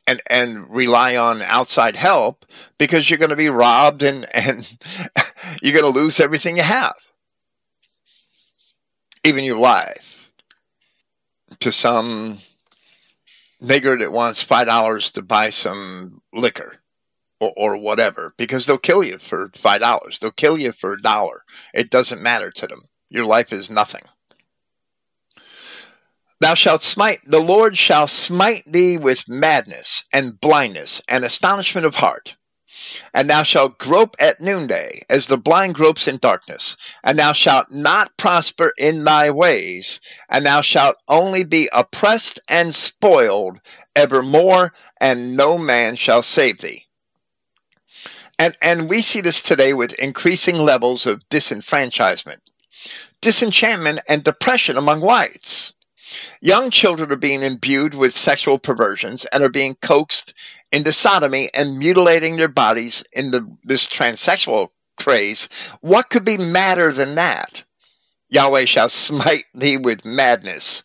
and 0.07 0.21
and 0.27 0.69
rely 0.71 1.17
on 1.17 1.43
outside 1.43 1.97
help 1.97 2.45
because 2.79 3.09
you're 3.09 3.19
going 3.19 3.31
to 3.31 3.37
be 3.37 3.49
robbed 3.49 4.03
and 4.03 4.27
and 4.35 4.67
you're 5.63 5.81
going 5.81 5.93
to 5.93 6.01
lose 6.01 6.21
everything 6.21 6.57
you 6.57 6.63
have 6.63 6.95
even 9.25 9.45
your 9.45 9.59
life 9.59 10.31
to 11.61 11.73
some 11.73 12.39
nigger 13.63 13.99
that 13.99 14.13
wants 14.13 14.43
five 14.43 14.67
dollars 14.67 15.11
to 15.13 15.23
buy 15.23 15.51
some 15.51 16.21
liquor 16.33 16.77
or, 17.41 17.53
or 17.57 17.77
whatever 17.77 18.35
because 18.37 18.67
they'll 18.67 18.79
kill 18.79 19.03
you 19.03 19.19
for 19.19 19.51
five 19.55 19.81
dollars. 19.81 20.19
They'll 20.19 20.31
kill 20.31 20.59
you 20.59 20.73
for 20.73 20.93
a 20.93 21.03
dollar. 21.03 21.43
It 21.73 21.91
doesn't 21.91 22.23
matter 22.23 22.51
to 22.53 22.67
them. 22.67 22.83
Your 23.11 23.25
life 23.25 23.53
is 23.53 23.71
nothing. 23.71 24.03
Thou 26.41 26.55
shalt 26.55 26.83
smite, 26.83 27.21
the 27.25 27.41
Lord 27.41 27.79
shall 27.79 28.07
smite 28.07 28.65
thee 28.67 28.99
with 28.99 29.29
madness 29.29 30.05
and 30.13 30.39
blindness 30.39 31.01
and 31.09 31.25
astonishment 31.25 31.87
of 31.87 31.95
heart. 31.95 32.37
And 33.13 33.31
thou 33.31 33.43
shalt 33.43 33.79
grope 33.79 34.17
at 34.19 34.41
noonday, 34.41 35.03
as 35.09 35.27
the 35.27 35.39
blind 35.39 35.75
gropes 35.75 36.09
in 36.09 36.19
darkness. 36.19 36.77
And 37.03 37.19
thou 37.19 37.33
shalt 37.33 37.71
not 37.71 38.17
prosper 38.17 38.73
in 38.77 39.05
thy 39.05 39.31
ways, 39.31 40.01
and 40.29 40.45
thou 40.45 40.61
shalt 40.61 40.97
only 41.09 41.45
be 41.45 41.69
oppressed 41.73 42.41
and 42.49 42.75
spoiled 42.75 43.61
evermore, 43.97 44.73
and 45.01 45.37
no 45.37 45.57
man 45.59 45.97
shall 45.97 46.23
save 46.23 46.61
thee. 46.61 46.87
And, 48.39 48.57
and 48.61 48.91
we 48.91 49.01
see 49.01 49.21
this 49.21 49.41
today 49.41 49.73
with 49.73 49.93
increasing 49.95 50.57
levels 50.57 51.07
of 51.07 51.29
disenfranchisement, 51.29 52.41
disenchantment, 53.21 54.01
and 54.09 54.25
depression 54.25 54.77
among 54.77 55.01
whites. 55.01 55.73
Young 56.41 56.71
children 56.71 57.11
are 57.11 57.17
being 57.17 57.43
imbued 57.43 57.95
with 57.95 58.13
sexual 58.13 58.59
perversions 58.59 59.25
and 59.27 59.43
are 59.43 59.49
being 59.49 59.75
coaxed 59.77 60.35
into 60.75 60.93
sodomy 60.93 61.49
and 61.55 61.79
mutilating 61.79 62.37
their 62.37 62.49
bodies 62.49 63.05
in 63.13 63.31
the, 63.31 63.49
this 63.63 63.89
transsexual 63.89 64.71
craze. 64.97 65.49
What 65.83 66.11
could 66.11 66.25
be 66.25 66.37
madder 66.37 66.91
than 66.91 67.15
that? 67.15 67.63
Yahweh 68.29 68.65
shall 68.65 68.89
smite 68.89 69.45
thee 69.55 69.77
with 69.77 70.05
madness. 70.05 70.83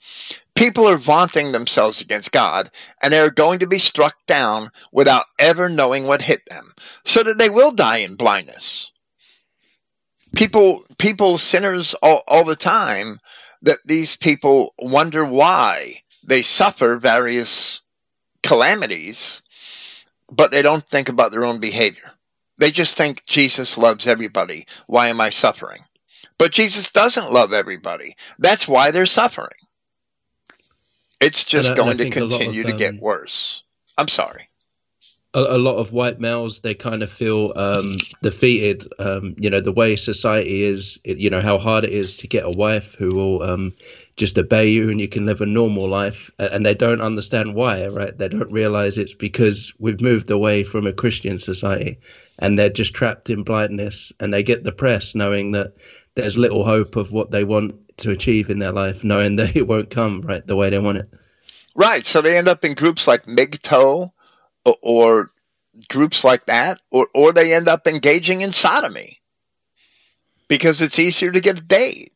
People 0.53 0.87
are 0.87 0.97
vaunting 0.97 1.51
themselves 1.51 2.01
against 2.01 2.31
God, 2.31 2.69
and 3.01 3.11
they 3.11 3.17
are 3.19 3.31
going 3.31 3.57
to 3.59 3.67
be 3.67 3.79
struck 3.79 4.13
down 4.27 4.69
without 4.91 5.25
ever 5.39 5.67
knowing 5.69 6.05
what 6.05 6.21
hit 6.21 6.43
them, 6.49 6.75
so 7.03 7.23
that 7.23 7.39
they 7.39 7.49
will 7.49 7.71
die 7.71 7.97
in 7.97 8.13
blindness. 8.13 8.91
People, 10.35 10.85
people, 10.99 11.39
sinners 11.39 11.95
all, 12.03 12.21
all 12.27 12.43
the 12.43 12.55
time 12.55 13.19
that 13.63 13.79
these 13.85 14.15
people 14.15 14.75
wonder 14.77 15.25
why 15.25 16.03
they 16.23 16.43
suffer 16.43 16.97
various 16.97 17.81
calamities, 18.43 19.41
but 20.31 20.51
they 20.51 20.61
don't 20.61 20.88
think 20.88 21.10
about 21.10 21.31
their 21.31 21.45
own 21.45 21.60
behavior. 21.60 22.11
They 22.57 22.72
just 22.72 22.97
think 22.97 23.23
Jesus 23.26 23.77
loves 23.77 24.07
everybody. 24.07 24.68
Why 24.88 25.07
am 25.07 25.22
I 25.22 25.30
suffering? 25.30 25.81
But 26.38 26.51
Jesus 26.51 26.91
doesn't 26.91 27.31
love 27.31 27.53
everybody. 27.53 28.15
That's 28.38 28.68
why 28.68 28.91
they're 28.91 29.06
suffering. 29.06 29.49
It's 31.22 31.43
just 31.43 31.76
going 31.76 31.97
to 31.97 32.10
continue 32.10 32.61
of, 32.61 32.68
to 32.68 32.73
get 32.73 32.95
um, 32.95 32.99
worse. 32.99 33.64
I'm 33.97 34.07
sorry. 34.07 34.48
A, 35.34 35.39
a, 35.39 35.57
lot 35.57 35.77
of 35.77 35.91
white 35.91 36.19
males 36.19 36.60
they 36.61 36.73
kind 36.73 37.03
of 37.03 37.11
feel 37.11 37.53
um, 37.56 37.97
defeated. 38.22 38.91
Um, 38.99 39.35
you 39.38 39.49
know 39.49 39.61
the 39.61 39.72
way 39.72 39.95
society 39.95 40.64
is. 40.64 40.99
It, 41.03 41.18
you 41.18 41.30
know 41.30 41.41
how 41.41 41.57
hard 41.57 41.84
it 41.84 41.91
is 41.91 42.18
to 42.18 42.27
get 42.27 42.45
a 42.45 42.51
wife 42.51 42.95
who 42.95 43.15
will 43.15 43.43
um, 43.43 43.73
just 44.19 44.38
obey 44.38 44.69
you 44.69 44.89
and 44.89 44.99
you 44.99 45.07
can 45.07 45.26
live 45.26 45.41
a 45.41 45.45
normal 45.45 45.88
life. 45.88 46.30
And 46.38 46.65
they 46.65 46.76
don't 46.76 47.01
understand 47.01 47.56
why, 47.56 47.88
right? 47.88 48.15
They 48.15 48.27
don't 48.27 48.51
realize 48.51 48.97
it's 48.97 49.14
because 49.14 49.73
we've 49.80 50.01
moved 50.01 50.30
away 50.30 50.64
from 50.64 50.85
a 50.85 50.93
Christian 50.93 51.39
society 51.39 51.97
and 52.38 52.60
they're 52.60 52.69
just 52.69 52.93
trapped 52.93 53.30
in 53.30 53.43
blindness 53.43 54.11
and 54.19 54.34
they 54.34 54.43
get 54.43 54.64
depressed 54.64 55.15
knowing 55.15 55.53
that 55.53 55.73
there's 56.15 56.38
little 56.38 56.65
hope 56.65 56.97
of 56.97 57.14
what 57.14 57.31
they 57.31 57.45
want 57.45 57.73
to 57.99 58.11
achieve 58.11 58.49
in 58.49 58.60
their 58.60 58.73
life, 58.73 59.03
knowing 59.06 59.35
that 59.38 59.56
it 59.56 59.68
won't 59.68 59.89
come 59.89 60.22
right 60.22 60.45
the 60.45 60.56
way 60.56 60.69
they 60.69 60.80
want 60.80 60.97
it. 60.97 61.10
Right. 61.73 62.06
So 62.06 62.22
they 62.22 62.38
end 62.38 62.49
up 62.49 62.65
in 62.65 62.73
groups 62.73 63.07
like 63.07 63.26
MGTOW 63.26 64.11
or, 64.81 65.31
groups 65.87 66.23
like 66.23 66.45
that, 66.47 66.79
or, 66.91 67.07
or 67.13 67.31
they 67.31 67.53
end 67.53 67.67
up 67.67 67.87
engaging 67.87 68.41
in 68.41 68.51
sodomy 68.51 69.19
because 70.47 70.81
it's 70.81 70.99
easier 70.99 71.31
to 71.31 71.39
get 71.39 71.59
a 71.59 71.63
date. 71.63 72.11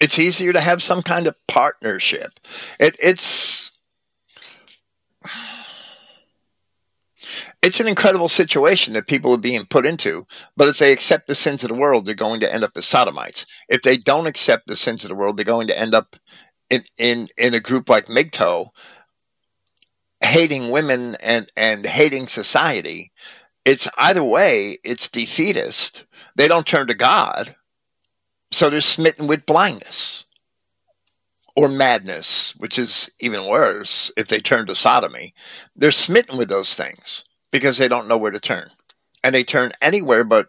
It's 0.00 0.18
easier 0.18 0.52
to 0.52 0.60
have 0.60 0.82
some 0.82 1.02
kind 1.02 1.26
of 1.26 1.36
partnership. 1.46 2.40
It, 2.78 2.96
it's 2.98 3.70
it's 7.62 7.80
an 7.80 7.88
incredible 7.88 8.28
situation 8.28 8.92
that 8.92 9.06
people 9.06 9.32
are 9.32 9.38
being 9.38 9.64
put 9.64 9.86
into. 9.86 10.26
But 10.56 10.68
if 10.68 10.78
they 10.78 10.92
accept 10.92 11.28
the 11.28 11.34
sins 11.34 11.62
of 11.62 11.68
the 11.68 11.74
world, 11.74 12.04
they're 12.04 12.14
going 12.14 12.40
to 12.40 12.52
end 12.52 12.64
up 12.64 12.72
as 12.76 12.84
sodomites. 12.84 13.46
If 13.68 13.80
they 13.82 13.96
don't 13.96 14.26
accept 14.26 14.66
the 14.66 14.76
sins 14.76 15.04
of 15.04 15.08
the 15.08 15.14
world, 15.14 15.36
they're 15.36 15.44
going 15.44 15.68
to 15.68 15.78
end 15.78 15.94
up 15.94 16.16
in 16.68 16.84
in, 16.98 17.28
in 17.38 17.54
a 17.54 17.60
group 17.60 17.88
like 17.88 18.06
MGTOW, 18.06 18.68
hating 20.24 20.70
women 20.70 21.16
and 21.16 21.50
and 21.56 21.86
hating 21.86 22.28
society. 22.28 23.12
It's 23.64 23.88
either 23.96 24.24
way, 24.24 24.78
it's 24.84 25.08
defeatist. 25.08 26.04
They 26.36 26.48
don't 26.48 26.66
turn 26.66 26.88
to 26.88 26.94
God, 26.94 27.54
so 28.50 28.68
they're 28.68 28.80
smitten 28.80 29.26
with 29.26 29.46
blindness 29.46 30.24
or 31.56 31.68
madness, 31.68 32.54
which 32.56 32.78
is 32.78 33.10
even 33.20 33.46
worse 33.46 34.10
if 34.16 34.28
they 34.28 34.40
turn 34.40 34.66
to 34.66 34.74
sodomy. 34.74 35.34
They're 35.76 35.92
smitten 35.92 36.36
with 36.36 36.48
those 36.48 36.74
things 36.74 37.24
because 37.52 37.78
they 37.78 37.88
don't 37.88 38.08
know 38.08 38.16
where 38.16 38.32
to 38.32 38.40
turn. 38.40 38.70
And 39.22 39.34
they 39.34 39.44
turn 39.44 39.72
anywhere 39.80 40.24
but 40.24 40.48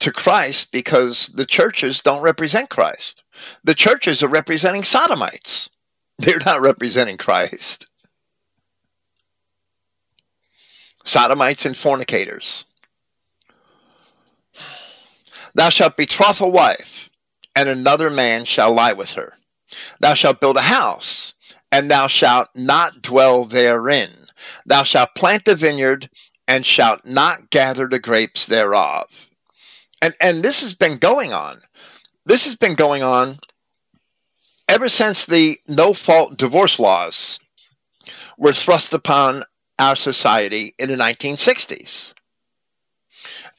to 0.00 0.12
Christ 0.12 0.72
because 0.72 1.28
the 1.28 1.46
churches 1.46 2.00
don't 2.00 2.22
represent 2.22 2.68
Christ. 2.68 3.22
The 3.62 3.74
churches 3.74 4.22
are 4.22 4.28
representing 4.28 4.84
sodomites. 4.84 5.70
They're 6.18 6.38
not 6.44 6.60
representing 6.60 7.16
Christ. 7.16 7.86
Sodomites 11.04 11.64
and 11.64 11.76
fornicators. 11.76 12.64
Thou 15.54 15.68
shalt 15.68 15.96
betroth 15.96 16.40
a 16.40 16.48
wife, 16.48 17.10
and 17.54 17.68
another 17.68 18.10
man 18.10 18.44
shall 18.44 18.74
lie 18.74 18.92
with 18.92 19.10
her. 19.12 19.34
Thou 20.00 20.14
shalt 20.14 20.40
build 20.40 20.56
a 20.56 20.62
house, 20.62 21.34
and 21.70 21.90
thou 21.90 22.06
shalt 22.06 22.48
not 22.54 23.02
dwell 23.02 23.44
therein. 23.44 24.10
Thou 24.66 24.82
shalt 24.82 25.14
plant 25.14 25.48
a 25.48 25.54
vineyard 25.54 26.10
and 26.46 26.66
shalt 26.66 27.04
not 27.04 27.50
gather 27.50 27.88
the 27.88 27.98
grapes 27.98 28.46
thereof. 28.46 29.30
And 30.02 30.14
and 30.20 30.42
this 30.42 30.60
has 30.60 30.74
been 30.74 30.98
going 30.98 31.32
on. 31.32 31.60
This 32.26 32.44
has 32.44 32.56
been 32.56 32.74
going 32.74 33.02
on 33.02 33.38
ever 34.68 34.88
since 34.88 35.24
the 35.24 35.58
no 35.68 35.94
fault 35.94 36.36
divorce 36.36 36.78
laws 36.78 37.38
were 38.36 38.52
thrust 38.52 38.92
upon 38.92 39.44
our 39.78 39.96
society 39.96 40.74
in 40.78 40.88
the 40.88 40.96
1960s. 40.96 42.14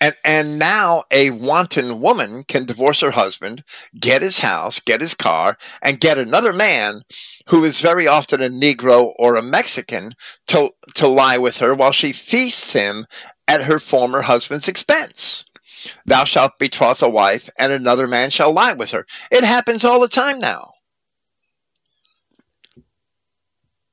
And, 0.02 0.16
and 0.24 0.60
now 0.60 1.06
a 1.10 1.32
wanton 1.32 2.02
woman 2.02 2.44
can 2.44 2.66
divorce 2.66 3.00
her 3.02 3.12
husband, 3.12 3.64
get 4.00 4.22
his 4.22 4.40
house, 4.40 4.80
get 4.80 5.02
his 5.02 5.16
car, 5.16 5.58
and 5.82 6.00
get 6.00 6.18
another 6.18 6.54
man 6.54 7.02
who 7.48 7.64
is 7.64 7.80
very 7.80 8.08
often 8.08 8.42
a 8.42 8.50
Negro 8.50 9.14
or 9.18 9.36
a 9.36 9.42
Mexican 9.42 10.14
to, 10.48 10.72
to 10.96 11.08
lie 11.08 11.38
with 11.38 11.58
her 11.58 11.74
while 11.74 11.94
she 11.94 12.12
feasts 12.12 12.74
him 12.74 13.08
at 13.48 13.64
her 13.64 13.80
former 13.80 14.22
husband's 14.22 14.68
expense. 14.68 15.46
Thou 16.06 16.26
shalt 16.26 16.60
betroth 16.60 17.02
a 17.02 17.10
wife, 17.10 17.50
and 17.58 17.72
another 17.72 18.08
man 18.08 18.32
shall 18.32 18.52
lie 18.52 18.74
with 18.74 18.92
her. 18.92 19.06
It 19.32 19.44
happens 19.44 19.84
all 19.84 20.00
the 20.00 20.08
time 20.08 20.40
now. 20.40 20.75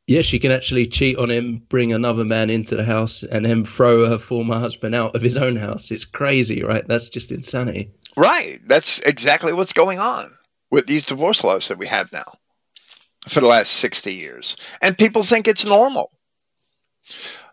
Yeah, 0.06 0.22
she 0.22 0.38
can 0.38 0.50
actually 0.50 0.86
cheat 0.86 1.16
on 1.16 1.30
him, 1.30 1.62
bring 1.68 1.92
another 1.92 2.24
man 2.24 2.50
into 2.50 2.74
the 2.74 2.84
house, 2.84 3.22
and 3.22 3.44
then 3.44 3.64
throw 3.64 4.06
her 4.08 4.18
former 4.18 4.58
husband 4.58 4.94
out 4.94 5.14
of 5.14 5.22
his 5.22 5.36
own 5.36 5.56
house. 5.56 5.90
It's 5.90 6.04
crazy, 6.04 6.62
right? 6.62 6.86
That's 6.86 7.08
just 7.08 7.30
insanity. 7.30 7.90
Right. 8.16 8.60
That's 8.66 8.98
exactly 9.00 9.52
what's 9.52 9.72
going 9.72 10.00
on 10.00 10.32
with 10.70 10.86
these 10.86 11.06
divorce 11.06 11.44
laws 11.44 11.68
that 11.68 11.78
we 11.78 11.86
have 11.86 12.12
now 12.12 12.24
for 13.28 13.40
the 13.40 13.46
last 13.46 13.74
60 13.74 14.12
years. 14.12 14.56
And 14.80 14.98
people 14.98 15.22
think 15.22 15.46
it's 15.46 15.64
normal. 15.64 16.10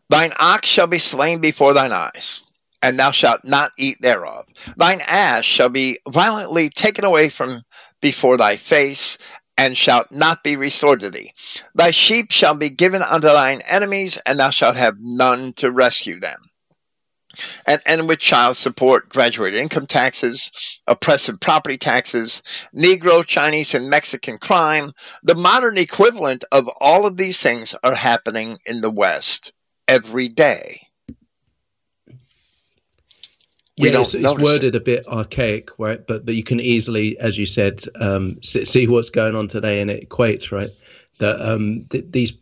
Thine 0.10 0.34
ox 0.40 0.68
shall 0.68 0.88
be 0.88 1.00
slain 1.00 1.40
before 1.40 1.74
thine 1.74 1.94
eyes, 1.94 2.42
and 2.82 2.98
thou 2.98 3.12
shalt 3.12 3.46
not 3.46 3.74
eat 3.78 4.02
thereof. 4.02 4.46
Thine 4.76 5.02
ass 5.02 5.46
shall 5.46 5.70
be 5.70 6.00
violently 6.08 6.70
taken 6.72 7.06
away 7.06 7.30
from 7.30 7.62
before 8.02 8.38
thy 8.38 8.56
face, 8.56 9.20
and 9.60 9.78
shalt 9.78 10.10
not 10.10 10.42
be 10.42 10.56
restored 10.56 11.02
to 11.02 11.10
thee. 11.10 11.34
Thy 11.76 11.92
sheep 11.92 12.32
shall 12.32 12.56
be 12.56 12.70
given 12.70 13.02
unto 13.02 13.28
thine 13.28 13.62
enemies, 13.68 14.18
and 14.26 14.40
thou 14.40 14.52
shalt 14.52 14.78
have 14.78 14.96
none 15.02 15.52
to 15.58 15.70
rescue 15.70 16.18
them. 16.18 16.40
And, 17.66 17.82
and 17.86 18.08
with 18.08 18.20
child 18.20 18.56
support, 18.56 19.10
graduated 19.10 19.60
income 19.60 19.86
taxes, 19.86 20.50
oppressive 20.88 21.42
property 21.42 21.78
taxes, 21.78 22.42
Negro, 22.74 23.26
Chinese, 23.26 23.74
and 23.74 23.90
Mexican 23.90 24.38
crime, 24.38 24.94
the 25.24 25.36
modern 25.36 25.78
equivalent 25.78 26.46
of 26.54 26.70
all 26.80 27.06
of 27.06 27.18
these 27.18 27.42
things 27.42 27.76
are 27.84 27.96
happening 27.96 28.60
in 28.66 28.80
the 28.80 28.90
West 28.90 29.52
every 29.90 30.30
day 30.30 30.89
we 33.80 33.92
yeah, 33.92 34.02
it's, 34.02 34.14
it's 34.14 34.36
worded 34.38 34.76
a 34.76 34.80
bit 34.82 35.08
archaic, 35.08 35.72
right? 35.80 36.06
But 36.06 36.26
but 36.26 36.36
you 36.36 36.44
can 36.44 36.60
easily, 36.60 37.18
as 37.20 37.38
you 37.38 37.46
said, 37.46 37.82
um, 38.02 38.42
see 38.44 38.88
what's 38.88 39.10
going 39.10 39.36
on 39.36 39.48
today, 39.48 39.80
and 39.80 39.90
it 39.90 40.10
equates, 40.10 40.52
right? 40.52 40.70
That 41.20 41.40
um, 41.42 41.86
th- 41.90 42.06
these 42.10 42.34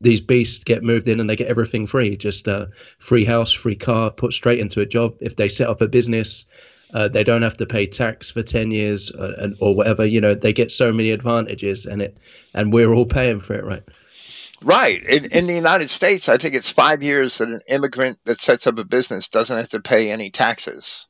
these 0.00 0.22
beasts 0.22 0.64
get 0.64 0.82
moved 0.82 1.06
in 1.06 1.20
and 1.20 1.28
they 1.28 1.36
get 1.36 1.48
everything 1.48 1.86
free, 1.86 2.16
just 2.16 2.48
uh, 2.48 2.66
free 2.98 3.26
house, 3.26 3.52
free 3.52 3.76
car, 3.76 4.10
put 4.10 4.32
straight 4.32 4.58
into 4.58 4.80
a 4.80 4.86
job. 4.86 5.14
If 5.20 5.36
they 5.36 5.50
set 5.50 5.68
up 5.68 5.82
a 5.82 5.88
business, 5.88 6.46
uh, 6.94 7.08
they 7.08 7.22
don't 7.22 7.42
have 7.42 7.58
to 7.58 7.66
pay 7.66 7.86
tax 7.86 8.30
for 8.30 8.42
ten 8.42 8.70
years 8.70 9.10
uh, 9.10 9.34
and, 9.36 9.54
or 9.60 9.74
whatever. 9.74 10.06
You 10.06 10.22
know, 10.22 10.34
they 10.34 10.54
get 10.54 10.72
so 10.72 10.94
many 10.94 11.10
advantages, 11.10 11.84
and 11.84 12.00
it 12.00 12.16
and 12.54 12.72
we're 12.72 12.94
all 12.94 13.06
paying 13.06 13.40
for 13.40 13.52
it, 13.52 13.64
right? 13.64 13.82
Right. 14.62 15.02
In, 15.04 15.26
in 15.26 15.46
the 15.46 15.54
United 15.54 15.90
States, 15.90 16.28
I 16.28 16.38
think 16.38 16.54
it's 16.54 16.70
five 16.70 17.02
years 17.02 17.38
that 17.38 17.48
an 17.48 17.60
immigrant 17.68 18.18
that 18.24 18.40
sets 18.40 18.66
up 18.66 18.78
a 18.78 18.84
business 18.84 19.28
doesn't 19.28 19.56
have 19.56 19.70
to 19.70 19.80
pay 19.80 20.10
any 20.10 20.30
taxes. 20.30 21.06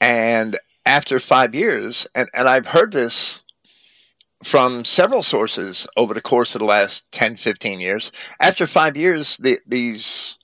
And 0.00 0.58
after 0.86 1.18
five 1.18 1.54
years, 1.54 2.06
and, 2.14 2.28
and 2.32 2.48
I've 2.48 2.68
heard 2.68 2.92
this 2.92 3.42
from 4.44 4.84
several 4.84 5.24
sources 5.24 5.86
over 5.96 6.14
the 6.14 6.20
course 6.20 6.54
of 6.54 6.60
the 6.60 6.64
last 6.64 7.10
10, 7.10 7.36
15 7.36 7.80
years, 7.80 8.12
after 8.38 8.66
five 8.66 8.96
years, 8.96 9.36
the, 9.38 9.58
these 9.66 10.38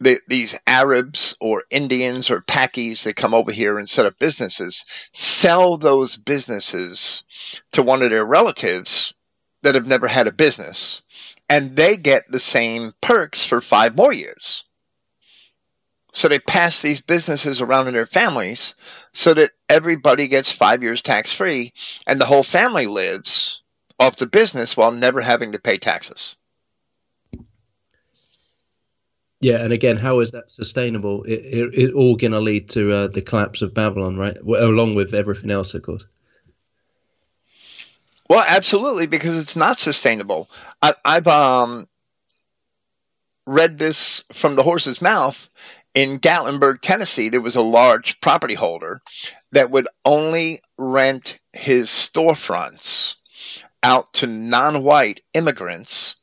the, 0.00 0.20
these 0.28 0.58
Arabs 0.66 1.36
or 1.40 1.64
Indians 1.70 2.30
or 2.30 2.42
Pakis 2.42 3.04
that 3.04 3.14
come 3.14 3.32
over 3.32 3.52
here 3.52 3.78
and 3.78 3.88
set 3.88 4.04
up 4.04 4.18
businesses 4.18 4.84
sell 5.12 5.76
those 5.76 6.16
businesses 6.16 7.22
to 7.72 7.82
one 7.82 8.02
of 8.02 8.10
their 8.10 8.24
relatives 8.24 9.14
that 9.64 9.74
have 9.74 9.86
never 9.86 10.06
had 10.06 10.28
a 10.28 10.32
business, 10.32 11.02
and 11.48 11.76
they 11.76 11.96
get 11.96 12.30
the 12.30 12.38
same 12.38 12.92
perks 13.00 13.44
for 13.44 13.60
five 13.60 13.96
more 13.96 14.12
years. 14.12 14.64
So 16.12 16.28
they 16.28 16.38
pass 16.38 16.80
these 16.80 17.00
businesses 17.00 17.60
around 17.60 17.88
in 17.88 17.94
their 17.94 18.06
families 18.06 18.76
so 19.12 19.34
that 19.34 19.50
everybody 19.68 20.28
gets 20.28 20.52
five 20.52 20.80
years 20.80 21.02
tax 21.02 21.32
free 21.32 21.72
and 22.06 22.20
the 22.20 22.26
whole 22.26 22.44
family 22.44 22.86
lives 22.86 23.62
off 23.98 24.16
the 24.16 24.26
business 24.26 24.76
while 24.76 24.92
never 24.92 25.20
having 25.20 25.50
to 25.52 25.58
pay 25.58 25.76
taxes. 25.76 26.36
Yeah, 29.40 29.62
and 29.62 29.72
again, 29.72 29.96
how 29.96 30.20
is 30.20 30.30
that 30.30 30.50
sustainable? 30.50 31.24
It, 31.24 31.32
it, 31.32 31.74
it 31.74 31.92
all 31.94 32.16
going 32.16 32.32
to 32.32 32.40
lead 32.40 32.70
to 32.70 32.92
uh, 32.92 33.06
the 33.08 33.20
collapse 33.20 33.60
of 33.60 33.74
Babylon, 33.74 34.16
right? 34.16 34.36
Along 34.38 34.94
with 34.94 35.14
everything 35.14 35.50
else, 35.50 35.74
of 35.74 35.82
course. 35.82 36.04
Well, 38.28 38.44
absolutely, 38.46 39.06
because 39.06 39.38
it's 39.38 39.56
not 39.56 39.78
sustainable. 39.78 40.48
I, 40.80 40.94
have 41.04 41.28
um, 41.28 41.88
read 43.46 43.78
this 43.78 44.24
from 44.32 44.56
the 44.56 44.62
horse's 44.62 45.02
mouth. 45.02 45.48
In 45.94 46.18
Gatlinburg, 46.18 46.80
Tennessee, 46.80 47.28
there 47.28 47.40
was 47.40 47.54
a 47.54 47.62
large 47.62 48.20
property 48.20 48.54
holder 48.54 49.00
that 49.52 49.70
would 49.70 49.86
only 50.04 50.60
rent 50.76 51.38
his 51.52 51.88
storefronts 51.88 53.14
out 53.82 54.12
to 54.14 54.26
non 54.26 54.82
white 54.82 55.20
immigrants 55.34 56.16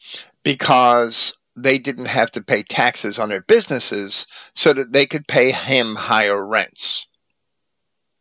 because 0.44 1.34
they 1.56 1.78
didn't 1.78 2.06
have 2.06 2.32
to 2.32 2.41
pay 2.41 2.64
taxes 2.64 3.19
on 3.19 3.30
their 3.30 3.41
businesses 3.41 4.26
so 4.53 4.73
that 4.73 4.91
they 4.91 5.06
could 5.06 5.28
pay 5.28 5.52
him 5.52 5.95
higher 5.95 6.44
rents. 6.45 7.07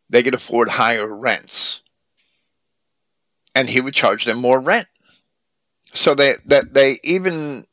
They 0.09 0.23
could 0.23 0.35
afford 0.35 0.69
higher 0.69 1.07
rents. 1.07 1.80
And 3.53 3.69
he 3.69 3.81
would 3.81 3.93
charge 3.93 4.25
them 4.25 4.37
more 4.37 4.59
rent. 4.59 4.87
So 5.93 6.15
they, 6.15 6.37
that 6.45 6.73
they 6.73 6.99
even 7.03 7.65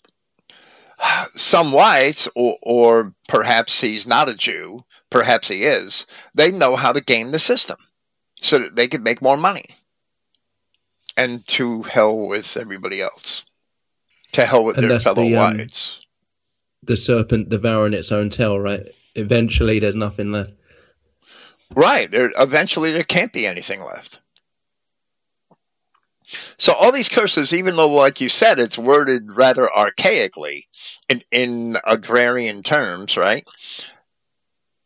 some 1.36 1.72
whites, 1.72 2.28
or, 2.34 2.58
or 2.62 3.14
perhaps 3.28 3.80
he's 3.80 4.06
not 4.06 4.28
a 4.28 4.34
Jew, 4.34 4.84
perhaps 5.10 5.48
he 5.48 5.64
is, 5.64 6.06
they 6.34 6.50
know 6.50 6.76
how 6.76 6.92
to 6.92 7.00
game 7.00 7.30
the 7.30 7.38
system 7.38 7.78
so 8.40 8.58
that 8.58 8.76
they 8.76 8.88
could 8.88 9.02
make 9.02 9.22
more 9.22 9.36
money. 9.36 9.64
And 11.16 11.46
to 11.48 11.82
hell 11.82 12.16
with 12.16 12.56
everybody 12.56 13.02
else. 13.02 13.44
To 14.32 14.46
hell 14.46 14.64
with 14.64 14.78
and 14.78 14.88
their 14.88 15.00
fellow 15.00 15.22
the, 15.22 15.36
um, 15.36 15.58
whites. 15.58 16.04
The 16.84 16.96
serpent 16.96 17.48
devouring 17.48 17.94
its 17.94 18.12
own 18.12 18.30
tail, 18.30 18.58
right? 18.60 18.86
Eventually, 19.16 19.80
there's 19.80 19.96
nothing 19.96 20.30
left. 20.30 20.52
Right. 21.74 22.10
There, 22.10 22.32
eventually, 22.36 22.92
there 22.92 23.02
can't 23.02 23.32
be 23.32 23.46
anything 23.46 23.82
left. 23.82 24.20
So 26.58 26.72
all 26.72 26.92
these 26.92 27.08
curses, 27.08 27.52
even 27.54 27.76
though, 27.76 27.88
like 27.88 28.20
you 28.20 28.28
said, 28.28 28.58
it's 28.58 28.78
worded 28.78 29.36
rather 29.36 29.66
archaically 29.66 30.64
in, 31.08 31.22
in 31.30 31.78
agrarian 31.84 32.62
terms, 32.62 33.16
right? 33.16 33.44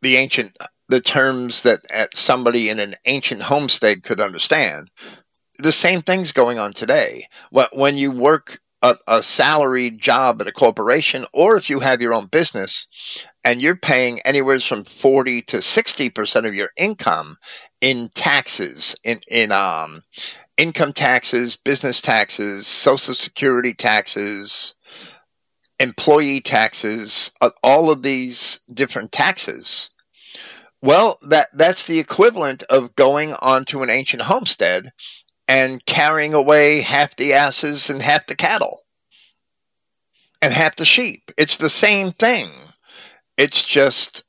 The 0.02 0.16
ancient, 0.16 0.56
the 0.89 1.01
terms 1.01 1.62
that 1.62 1.85
somebody 2.14 2.69
in 2.69 2.78
an 2.78 2.97
ancient 3.06 3.43
homestead 3.43 4.02
could 4.02 4.20
understand. 4.20 4.90
The 5.59 5.73
same 5.73 6.02
thing's 6.02 6.32
going 6.32 6.59
on 6.59 6.73
today. 6.73 7.27
When 7.51 7.97
you 7.97 8.10
work 8.10 8.59
a, 8.82 8.97
a 9.06 9.23
salaried 9.23 10.01
job 10.01 10.40
at 10.40 10.48
a 10.48 10.52
corporation, 10.52 11.24
or 11.32 11.56
if 11.56 11.70
you 11.70 11.81
have 11.81 12.02
your 12.02 12.12
own 12.12 12.27
business, 12.27 12.89
and 13.44 13.62
you're 13.62 13.77
paying 13.77 14.20
anywhere 14.20 14.60
from 14.60 14.85
40 14.85 15.43
to 15.43 15.59
60% 15.59 16.47
of 16.47 16.55
your 16.55 16.70
income 16.77 17.36
in 17.81 18.09
taxes 18.14 18.94
in 19.02 19.20
in 19.28 19.51
um 19.51 20.02
income 20.62 20.93
taxes, 20.93 21.56
business 21.56 22.01
taxes, 22.01 22.68
social 22.68 23.16
security 23.16 23.74
taxes, 23.74 24.76
employee 25.80 26.40
taxes, 26.40 27.32
uh, 27.40 27.51
all 27.64 27.90
of 27.90 28.05
these 28.05 28.60
different 28.72 29.10
taxes. 29.10 29.90
Well, 30.80 31.18
that 31.22 31.48
that's 31.52 31.89
the 31.89 31.98
equivalent 31.98 32.62
of 32.64 32.94
going 32.94 33.32
onto 33.34 33.82
an 33.82 33.90
ancient 33.90 34.22
homestead 34.22 34.93
and 35.48 35.84
carrying 35.84 36.32
away 36.32 36.80
half 36.80 37.16
the 37.16 37.32
asses 37.32 37.90
and 37.90 38.01
half 38.01 38.28
the 38.28 38.36
cattle 38.36 38.82
and 40.40 40.55
half 40.55 40.76
the 40.76 40.84
sheep. 40.84 41.32
It's 41.36 41.56
the 41.56 41.70
same 41.70 42.12
thing. 42.12 42.52
It's 43.36 43.64
just 43.64 44.22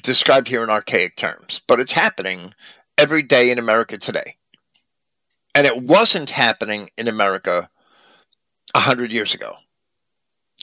described 0.00 0.46
here 0.46 0.62
in 0.62 0.70
archaic 0.70 1.16
terms, 1.16 1.60
but 1.66 1.80
it's 1.80 1.92
happening 1.92 2.54
every 2.96 3.22
day 3.22 3.50
in 3.50 3.58
America 3.58 3.98
today. 3.98 4.36
And 5.54 5.66
it 5.66 5.82
wasn't 5.82 6.30
happening 6.30 6.90
in 6.96 7.08
America 7.08 7.68
a 8.74 8.80
hundred 8.80 9.12
years 9.12 9.34
ago. 9.34 9.54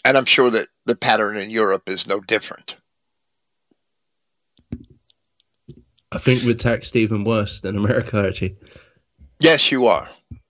And 0.03 0.17
I'm 0.17 0.25
sure 0.25 0.49
that 0.49 0.69
the 0.85 0.95
pattern 0.95 1.37
in 1.37 1.49
Europe 1.49 1.89
is 1.89 2.07
no 2.07 2.19
different. 2.19 2.75
I 6.11 6.17
think 6.17 6.43
we're 6.43 6.55
taxed 6.55 6.95
even 6.95 7.23
worse 7.23 7.59
than 7.59 7.77
America, 7.77 8.25
actually. 8.27 8.55
Yes, 9.39 9.71
you 9.71 9.85
are. 9.85 10.09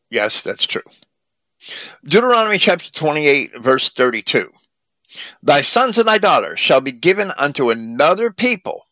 Yes, 0.09 0.41
that's 0.41 0.65
true. 0.65 0.83
Deuteronomy 2.05 2.57
chapter 2.57 2.89
28, 2.91 3.59
verse 3.59 3.89
32. 3.89 4.49
Thy 5.43 5.61
sons 5.61 5.97
and 5.97 6.07
thy 6.07 6.17
daughters 6.17 6.59
shall 6.59 6.81
be 6.81 6.91
given 6.91 7.31
unto 7.37 7.69
another 7.69 8.31
people, 8.31 8.85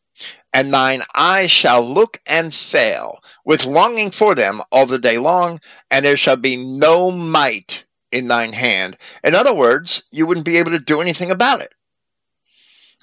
and 0.54 0.74
thine 0.74 1.04
eyes 1.14 1.52
shall 1.52 1.82
look 1.82 2.20
and 2.26 2.54
fail 2.54 3.20
with 3.46 3.66
longing 3.66 4.12
for 4.12 4.36
them 4.36 4.62
all 4.72 4.86
the 4.86 5.00
day 5.00 5.18
long, 5.18 5.60
and 5.92 6.06
there 6.06 6.18
shall 6.18 6.38
be 6.38 6.56
no 6.56 7.12
might 7.12 7.84
in 8.12 8.28
thine 8.28 8.54
hand. 8.54 8.98
In 9.24 9.36
other 9.36 9.54
words, 9.54 10.04
you 10.12 10.26
wouldn't 10.26 10.46
be 10.46 10.58
able 10.58 10.72
to 10.72 10.80
do 10.80 11.02
anything 11.02 11.32
about 11.32 11.62
it. 11.62 11.74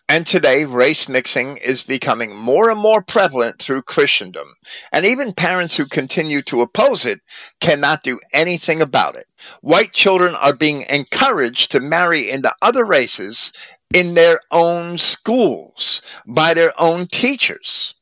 And 0.06 0.26
today, 0.26 0.66
race 0.66 1.08
mixing 1.08 1.56
is 1.56 1.82
becoming 1.82 2.36
more 2.36 2.68
and 2.68 2.78
more 2.78 3.00
prevalent 3.00 3.58
through 3.58 3.82
Christendom. 3.82 4.48
And 4.92 5.06
even 5.06 5.32
parents 5.32 5.78
who 5.78 5.86
continue 5.86 6.42
to 6.42 6.60
oppose 6.60 7.06
it 7.06 7.20
cannot 7.60 8.02
do 8.02 8.20
anything 8.34 8.82
about 8.82 9.16
it. 9.16 9.26
White 9.62 9.94
children 9.94 10.34
are 10.34 10.52
being 10.52 10.82
encouraged 10.90 11.70
to 11.70 11.80
marry 11.80 12.30
into 12.30 12.54
other 12.60 12.84
races 12.84 13.50
in 13.92 14.14
their 14.14 14.40
own 14.50 14.98
schools 14.98 16.02
by 16.26 16.54
their 16.54 16.78
own 16.80 17.06
teachers. 17.06 17.94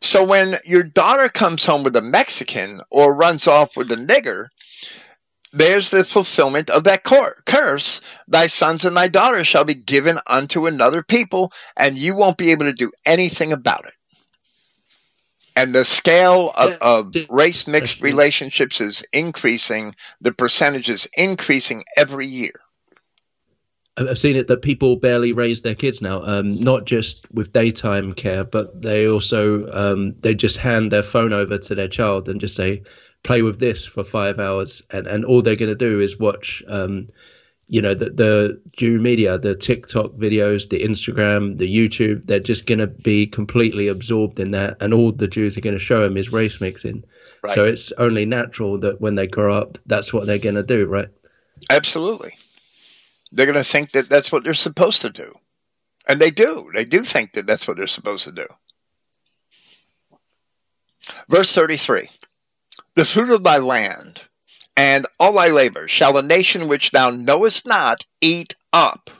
So 0.00 0.22
when 0.22 0.58
your 0.64 0.82
daughter 0.82 1.28
comes 1.28 1.64
home 1.64 1.82
with 1.82 1.96
a 1.96 2.02
Mexican 2.02 2.82
or 2.90 3.14
runs 3.14 3.46
off 3.46 3.76
with 3.76 3.90
a 3.90 3.96
nigger, 3.96 4.48
there's 5.52 5.90
the 5.90 6.04
fulfillment 6.04 6.68
of 6.68 6.84
that 6.84 7.04
curse. 7.04 8.00
Thy 8.28 8.48
sons 8.48 8.84
and 8.84 8.96
thy 8.96 9.08
daughters 9.08 9.46
shall 9.46 9.64
be 9.64 9.74
given 9.74 10.18
unto 10.26 10.66
another 10.66 11.02
people, 11.02 11.52
and 11.76 11.96
you 11.96 12.14
won't 12.14 12.36
be 12.36 12.50
able 12.50 12.66
to 12.66 12.72
do 12.72 12.90
anything 13.06 13.52
about 13.52 13.86
it. 13.86 13.94
And 15.56 15.72
the 15.72 15.84
scale 15.84 16.50
of, 16.56 16.72
of 16.80 17.14
race 17.30 17.68
mixed 17.68 18.00
relationships 18.00 18.80
is 18.80 19.04
increasing, 19.12 19.94
the 20.20 20.32
percentage 20.32 20.90
is 20.90 21.08
increasing 21.14 21.84
every 21.96 22.26
year. 22.26 22.63
I've 23.96 24.18
seen 24.18 24.34
it 24.34 24.48
that 24.48 24.62
people 24.62 24.96
barely 24.96 25.32
raise 25.32 25.60
their 25.60 25.74
kids 25.74 26.02
now, 26.02 26.22
um, 26.24 26.56
not 26.56 26.84
just 26.84 27.30
with 27.32 27.52
daytime 27.52 28.12
care, 28.12 28.42
but 28.42 28.82
they 28.82 29.06
also 29.06 29.70
um, 29.72 30.14
they 30.20 30.34
just 30.34 30.56
hand 30.56 30.90
their 30.90 31.02
phone 31.02 31.32
over 31.32 31.58
to 31.58 31.74
their 31.74 31.88
child 31.88 32.28
and 32.28 32.40
just 32.40 32.56
say, 32.56 32.82
"Play 33.22 33.42
with 33.42 33.60
this 33.60 33.86
for 33.86 34.02
five 34.02 34.40
hours," 34.40 34.82
and 34.90 35.06
and 35.06 35.24
all 35.24 35.42
they're 35.42 35.54
going 35.54 35.70
to 35.70 35.76
do 35.76 36.00
is 36.00 36.18
watch, 36.18 36.60
um, 36.66 37.08
you 37.68 37.80
know, 37.80 37.94
the 37.94 38.10
the 38.10 38.60
Jew 38.76 38.98
media, 38.98 39.38
the 39.38 39.54
TikTok 39.54 40.10
videos, 40.14 40.68
the 40.68 40.82
Instagram, 40.82 41.58
the 41.58 41.72
YouTube. 41.72 42.26
They're 42.26 42.40
just 42.40 42.66
going 42.66 42.80
to 42.80 42.88
be 42.88 43.28
completely 43.28 43.86
absorbed 43.86 44.40
in 44.40 44.50
that, 44.50 44.76
and 44.80 44.92
all 44.92 45.12
the 45.12 45.28
Jews 45.28 45.56
are 45.56 45.60
going 45.60 45.78
to 45.78 45.84
show 45.84 46.02
them 46.02 46.16
is 46.16 46.32
race 46.32 46.60
mixing. 46.60 47.04
Right. 47.44 47.54
So 47.54 47.64
it's 47.64 47.92
only 47.92 48.26
natural 48.26 48.76
that 48.78 49.00
when 49.00 49.14
they 49.14 49.28
grow 49.28 49.56
up, 49.56 49.78
that's 49.86 50.12
what 50.12 50.26
they're 50.26 50.38
going 50.38 50.56
to 50.56 50.64
do, 50.64 50.86
right? 50.86 51.08
Absolutely. 51.70 52.36
They're 53.34 53.46
going 53.46 53.56
to 53.56 53.64
think 53.64 53.92
that 53.92 54.08
that's 54.08 54.30
what 54.30 54.44
they're 54.44 54.54
supposed 54.54 55.02
to 55.02 55.10
do. 55.10 55.34
And 56.06 56.20
they 56.20 56.30
do. 56.30 56.70
They 56.72 56.84
do 56.84 57.02
think 57.02 57.32
that 57.32 57.46
that's 57.46 57.66
what 57.66 57.76
they're 57.76 57.88
supposed 57.88 58.24
to 58.24 58.32
do. 58.32 58.46
Verse 61.28 61.52
33 61.52 62.08
The 62.94 63.04
fruit 63.04 63.30
of 63.30 63.42
thy 63.42 63.58
land 63.58 64.22
and 64.76 65.06
all 65.18 65.32
thy 65.32 65.48
labor 65.48 65.88
shall 65.88 66.16
a 66.16 66.22
nation 66.22 66.68
which 66.68 66.92
thou 66.92 67.10
knowest 67.10 67.66
not 67.66 68.06
eat 68.20 68.54
up. 68.72 69.10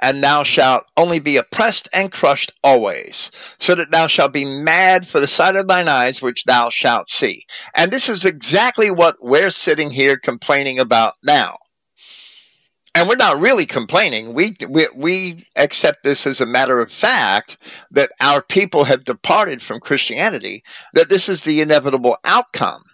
And 0.00 0.22
thou 0.22 0.42
shalt 0.42 0.84
only 0.96 1.18
be 1.18 1.36
oppressed 1.36 1.88
and 1.92 2.10
crushed 2.10 2.52
always, 2.62 3.30
so 3.58 3.74
that 3.74 3.90
thou 3.90 4.06
shalt 4.06 4.32
be 4.32 4.44
mad 4.44 5.06
for 5.06 5.20
the 5.20 5.28
sight 5.28 5.56
of 5.56 5.68
thine 5.68 5.88
eyes 5.88 6.22
which 6.22 6.44
thou 6.44 6.70
shalt 6.70 7.10
see. 7.10 7.44
And 7.74 7.90
this 7.90 8.08
is 8.08 8.24
exactly 8.24 8.90
what 8.90 9.22
we're 9.22 9.50
sitting 9.50 9.90
here 9.90 10.16
complaining 10.16 10.78
about 10.78 11.14
now 11.22 11.58
and 12.94 13.08
we're 13.08 13.16
not 13.16 13.40
really 13.40 13.66
complaining. 13.66 14.34
We, 14.34 14.56
we 14.68 14.88
we 14.94 15.46
accept 15.56 16.04
this 16.04 16.26
as 16.26 16.40
a 16.40 16.46
matter 16.46 16.80
of 16.80 16.92
fact 16.92 17.56
that 17.90 18.12
our 18.20 18.42
people 18.42 18.84
have 18.84 19.04
departed 19.04 19.62
from 19.62 19.80
Christianity. 19.80 20.62
That 20.92 21.08
this 21.08 21.28
is 21.28 21.42
the 21.42 21.60
inevitable 21.60 22.16
outcome. 22.24 22.84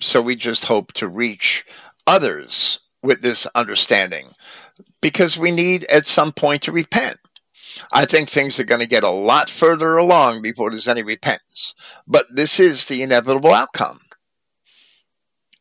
So 0.00 0.20
we 0.20 0.36
just 0.36 0.64
hope 0.64 0.92
to 0.94 1.08
reach 1.08 1.64
others 2.06 2.80
with 3.02 3.22
this 3.22 3.46
understanding, 3.54 4.28
because 5.00 5.38
we 5.38 5.50
need 5.50 5.84
at 5.84 6.06
some 6.06 6.32
point 6.32 6.62
to 6.62 6.72
repent. 6.72 7.18
I 7.92 8.06
think 8.06 8.28
things 8.28 8.58
are 8.58 8.64
going 8.64 8.80
to 8.80 8.86
get 8.86 9.04
a 9.04 9.10
lot 9.10 9.48
further 9.48 9.96
along 9.96 10.42
before 10.42 10.70
there's 10.70 10.88
any 10.88 11.04
repentance. 11.04 11.74
But 12.08 12.26
this 12.34 12.58
is 12.58 12.86
the 12.86 13.02
inevitable 13.02 13.52
outcome. 13.52 14.00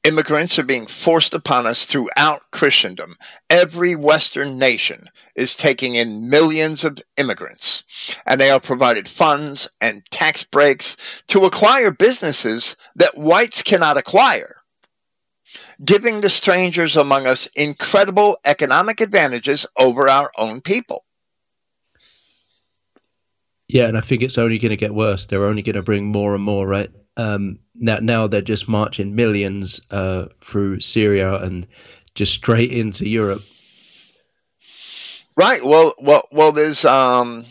Immigrants 0.07 0.57
are 0.57 0.63
being 0.63 0.87
forced 0.87 1.33
upon 1.33 1.67
us 1.67 1.85
throughout 1.85 2.41
Christendom. 2.51 3.17
Every 3.49 3.93
Western 3.93 4.57
nation 4.57 5.09
is 5.35 5.53
taking 5.53 5.95
in 5.95 6.29
millions 6.29 6.85
of 6.85 6.99
immigrants, 7.17 7.83
and 8.25 8.39
they 8.39 8.49
are 8.49 8.61
provided 8.61 9.05
funds 9.05 9.67
and 9.81 10.01
tax 10.09 10.45
breaks 10.45 10.95
to 11.27 11.43
acquire 11.43 11.91
businesses 11.91 12.77
that 12.95 13.17
whites 13.17 13.61
cannot 13.61 13.97
acquire, 13.97 14.55
giving 15.83 16.21
the 16.21 16.29
strangers 16.29 16.95
among 16.95 17.27
us 17.27 17.45
incredible 17.47 18.37
economic 18.45 19.01
advantages 19.01 19.65
over 19.75 20.07
our 20.07 20.31
own 20.37 20.61
people. 20.61 21.03
Yeah, 23.67 23.87
and 23.87 23.97
I 23.97 24.01
think 24.01 24.21
it's 24.21 24.37
only 24.37 24.57
going 24.57 24.69
to 24.69 24.77
get 24.77 24.95
worse. 24.95 25.25
They're 25.25 25.47
only 25.47 25.63
going 25.63 25.75
to 25.75 25.81
bring 25.81 26.05
more 26.05 26.33
and 26.33 26.43
more, 26.45 26.65
right? 26.65 26.91
Um, 27.17 27.59
now, 27.75 27.97
now 27.99 28.27
they're 28.27 28.41
just 28.41 28.69
marching 28.69 29.15
millions 29.15 29.81
uh, 29.91 30.27
through 30.41 30.79
Syria 30.79 31.35
and 31.43 31.67
just 32.15 32.33
straight 32.33 32.71
into 32.71 33.07
Europe. 33.07 33.41
Right. 35.35 35.63
Well, 35.63 35.93
well, 35.99 36.27
well. 36.31 36.51
There's 36.51 36.85
um, 36.85 37.45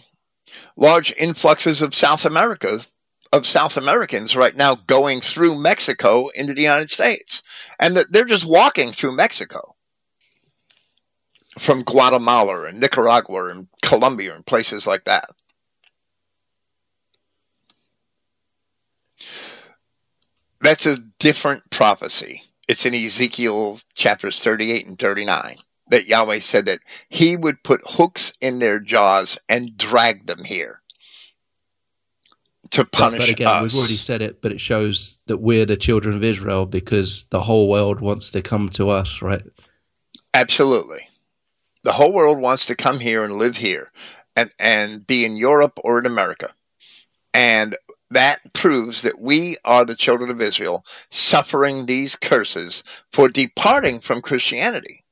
large 0.76 1.14
influxes 1.16 1.82
of 1.82 1.94
South 1.94 2.24
America, 2.24 2.80
of 3.32 3.47
South 3.47 3.76
Americans 3.76 4.34
right 4.34 4.56
now 4.56 4.74
going 4.74 5.20
through 5.20 5.60
Mexico 5.60 6.28
into 6.28 6.55
the 6.55 6.62
United 6.62 6.90
States, 6.90 7.43
and 7.78 7.97
they're 8.10 8.24
just 8.24 8.44
walking 8.44 8.93
through 8.93 9.14
Mexico 9.14 9.76
from 11.59 11.82
Guatemala 11.82 12.64
and 12.64 12.80
Nicaragua 12.80 13.47
and 13.47 13.68
Colombia 13.82 14.34
and 14.34 14.44
places 14.44 14.86
like 14.86 15.05
that. 15.05 15.30
That's 20.61 20.87
a 20.87 20.99
different 21.19 21.69
prophecy. 21.70 22.43
It's 22.69 22.87
in 22.87 22.95
Ezekiel 22.95 23.78
chapters 23.95 24.41
38 24.41 24.87
and 24.87 24.99
39 24.99 25.57
that 25.89 26.07
Yahweh 26.07 26.41
said 26.41 26.65
that 26.66 26.81
he 27.09 27.37
would 27.37 27.62
put 27.62 27.81
hooks 27.87 28.33
in 28.41 28.59
their 28.59 28.81
jaws 28.81 29.39
and 29.49 29.77
drag 29.77 30.27
them 30.27 30.43
here 30.45 30.81
to 32.70 32.85
punish 32.85 33.19
but, 33.20 33.27
but 33.27 33.31
again, 33.31 33.47
us. 33.47 33.62
we've 33.62 33.78
already 33.78 33.97
said 33.97 34.23
it, 34.23 34.43
but 34.43 34.53
it 34.53 34.61
shows 34.61 35.19
that 35.27 35.39
we're 35.39 35.66
the 35.66 35.77
children 35.77 36.16
of 36.16 36.24
Israel 36.24 36.66
because 36.66 37.24
the 37.31 37.41
whole 37.41 37.69
world 37.69 38.01
wants 38.01 38.31
to 38.33 38.43
come 38.43 38.69
to 38.70 38.91
us, 38.91 39.23
right? 39.23 39.43
Absolutely. 40.35 41.09
The 41.85 41.93
whole 41.93 42.12
world 42.12 42.41
wants 42.41 42.66
to 42.66 42.74
come 42.74 42.99
here 42.99 43.23
and 43.23 43.39
live 43.39 43.57
here 43.57 43.93
and, 44.35 44.51
and 44.59 45.07
be 45.07 45.24
in 45.24 45.37
Europe 45.37 45.78
or 45.85 45.99
in 45.99 46.07
America. 46.07 46.53
And 47.33 47.77
that 48.11 48.53
proves 48.53 49.03
that 49.03 49.20
we 49.20 49.57
are 49.65 49.85
the 49.85 49.97
children 49.97 50.31
of 50.31 50.41
Israel 50.41 50.85
suffering 51.11 51.87
these 51.87 52.16
curses 52.16 52.85
for 53.12 53.28
departing 53.28 54.01
from 54.01 54.23
Christianity. 54.23 55.05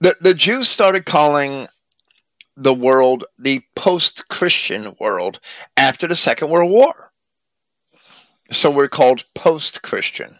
The, 0.00 0.16
the 0.20 0.34
Jews 0.34 0.68
started 0.68 1.06
calling 1.06 1.68
the 2.56 2.74
world 2.74 3.24
the 3.38 3.62
post 3.74 4.28
Christian 4.28 4.94
world 5.00 5.40
after 5.76 6.06
the 6.06 6.16
Second 6.16 6.50
World 6.50 6.70
War. 6.70 7.12
So 8.50 8.70
we're 8.70 8.88
called 8.88 9.24
post 9.34 9.82
Christian. 9.82 10.38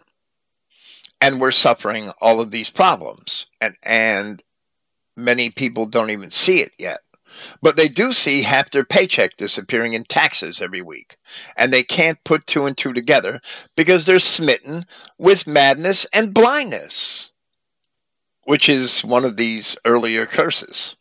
And 1.21 1.41
we're 1.41 1.51
suffering 1.51 2.11
all 2.21 2.39
of 2.41 2.51
these 2.51 2.69
problems. 2.69 3.47
And, 3.59 3.75
and 3.81 4.43
many 5.17 5.49
people 5.49 5.85
don't 5.85 6.11
even 6.11 6.29
see 6.29 6.59
it 6.59 6.73
yet. 6.77 6.99
But 7.61 7.75
they 7.75 7.87
do 7.87 8.13
see 8.13 8.43
half 8.43 8.71
their 8.71 8.85
paycheck 8.85 9.37
disappearing 9.37 9.93
in 9.93 10.03
taxes 10.05 10.61
every 10.61 10.81
week. 10.81 11.17
And 11.55 11.73
they 11.73 11.83
can't 11.83 12.23
put 12.23 12.47
two 12.47 12.65
and 12.65 12.77
two 12.77 12.93
together 12.93 13.41
because 13.75 14.05
they're 14.05 14.19
smitten 14.19 14.85
with 15.17 15.47
madness 15.47 16.05
and 16.13 16.33
blindness, 16.33 17.31
which 18.43 18.69
is 18.69 19.03
one 19.03 19.25
of 19.25 19.37
these 19.37 19.75
earlier 19.85 20.25
curses. 20.25 20.95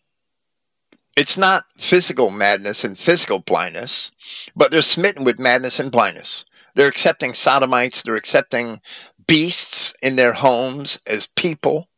It's 1.16 1.36
not 1.36 1.64
physical 1.78 2.30
madness 2.30 2.82
and 2.82 2.98
physical 2.98 3.38
blindness, 3.38 4.10
but 4.56 4.72
they're 4.72 4.82
smitten 4.82 5.22
with 5.24 5.38
madness 5.38 5.78
and 5.78 5.92
blindness. 5.92 6.44
They're 6.74 6.88
accepting 6.88 7.34
sodomites, 7.34 8.02
they're 8.02 8.16
accepting 8.16 8.80
beasts 9.26 9.94
in 10.02 10.16
their 10.16 10.32
homes 10.32 10.98
as 11.06 11.28
people 11.28 11.88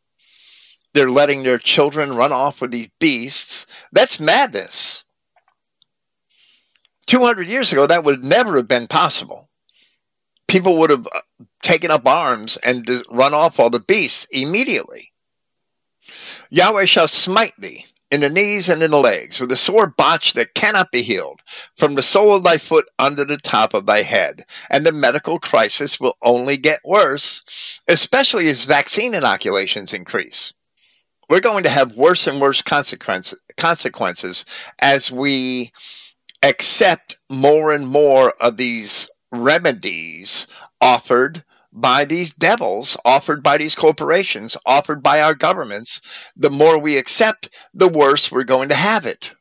they're 0.96 1.10
letting 1.10 1.42
their 1.42 1.58
children 1.58 2.14
run 2.16 2.32
off 2.32 2.60
with 2.60 2.70
these 2.70 2.88
beasts. 2.98 3.66
That's 3.92 4.18
madness. 4.18 5.04
200 7.06 7.46
years 7.46 7.70
ago, 7.70 7.86
that 7.86 8.04
would 8.04 8.24
never 8.24 8.56
have 8.56 8.66
been 8.66 8.86
possible. 8.86 9.50
People 10.48 10.78
would 10.78 10.90
have 10.90 11.06
uh, 11.12 11.20
taken 11.62 11.90
up 11.90 12.06
arms 12.06 12.56
and 12.58 12.88
run 13.10 13.34
off 13.34 13.60
all 13.60 13.68
the 13.68 13.78
beasts 13.78 14.26
immediately. 14.30 15.12
Yahweh 16.50 16.86
shall 16.86 17.08
smite 17.08 17.54
thee 17.58 17.84
in 18.10 18.20
the 18.20 18.30
knees 18.30 18.68
and 18.68 18.82
in 18.82 18.92
the 18.92 18.98
legs 18.98 19.38
with 19.38 19.52
a 19.52 19.56
sore 19.56 19.88
botch 19.88 20.32
that 20.32 20.54
cannot 20.54 20.92
be 20.92 21.02
healed, 21.02 21.40
from 21.76 21.94
the 21.94 22.02
sole 22.02 22.34
of 22.34 22.42
thy 22.42 22.56
foot 22.56 22.88
under 22.98 23.24
the 23.24 23.36
top 23.36 23.74
of 23.74 23.84
thy 23.84 24.02
head. 24.02 24.46
And 24.70 24.86
the 24.86 24.92
medical 24.92 25.38
crisis 25.38 26.00
will 26.00 26.16
only 26.22 26.56
get 26.56 26.80
worse, 26.84 27.42
especially 27.86 28.48
as 28.48 28.64
vaccine 28.64 29.14
inoculations 29.14 29.92
increase 29.92 30.54
we're 31.28 31.40
going 31.40 31.64
to 31.64 31.70
have 31.70 31.96
worse 31.96 32.26
and 32.26 32.40
worse 32.40 32.62
consequences 32.62 33.38
consequences 33.56 34.44
as 34.80 35.10
we 35.10 35.72
accept 36.42 37.18
more 37.30 37.72
and 37.72 37.86
more 37.88 38.30
of 38.40 38.56
these 38.56 39.08
remedies 39.32 40.46
offered 40.80 41.42
by 41.72 42.04
these 42.04 42.32
devils, 42.32 42.96
offered 43.04 43.42
by 43.42 43.58
these 43.58 43.74
corporations, 43.74 44.56
offered 44.64 45.02
by 45.02 45.20
our 45.20 45.34
governments. 45.34 46.00
The 46.36 46.50
more 46.50 46.78
we 46.78 46.96
accept, 46.96 47.50
the 47.74 47.88
worse 47.88 48.30
we're 48.32 48.44
going 48.44 48.70
to 48.70 48.74
have 48.74 49.06
it. 49.06 49.32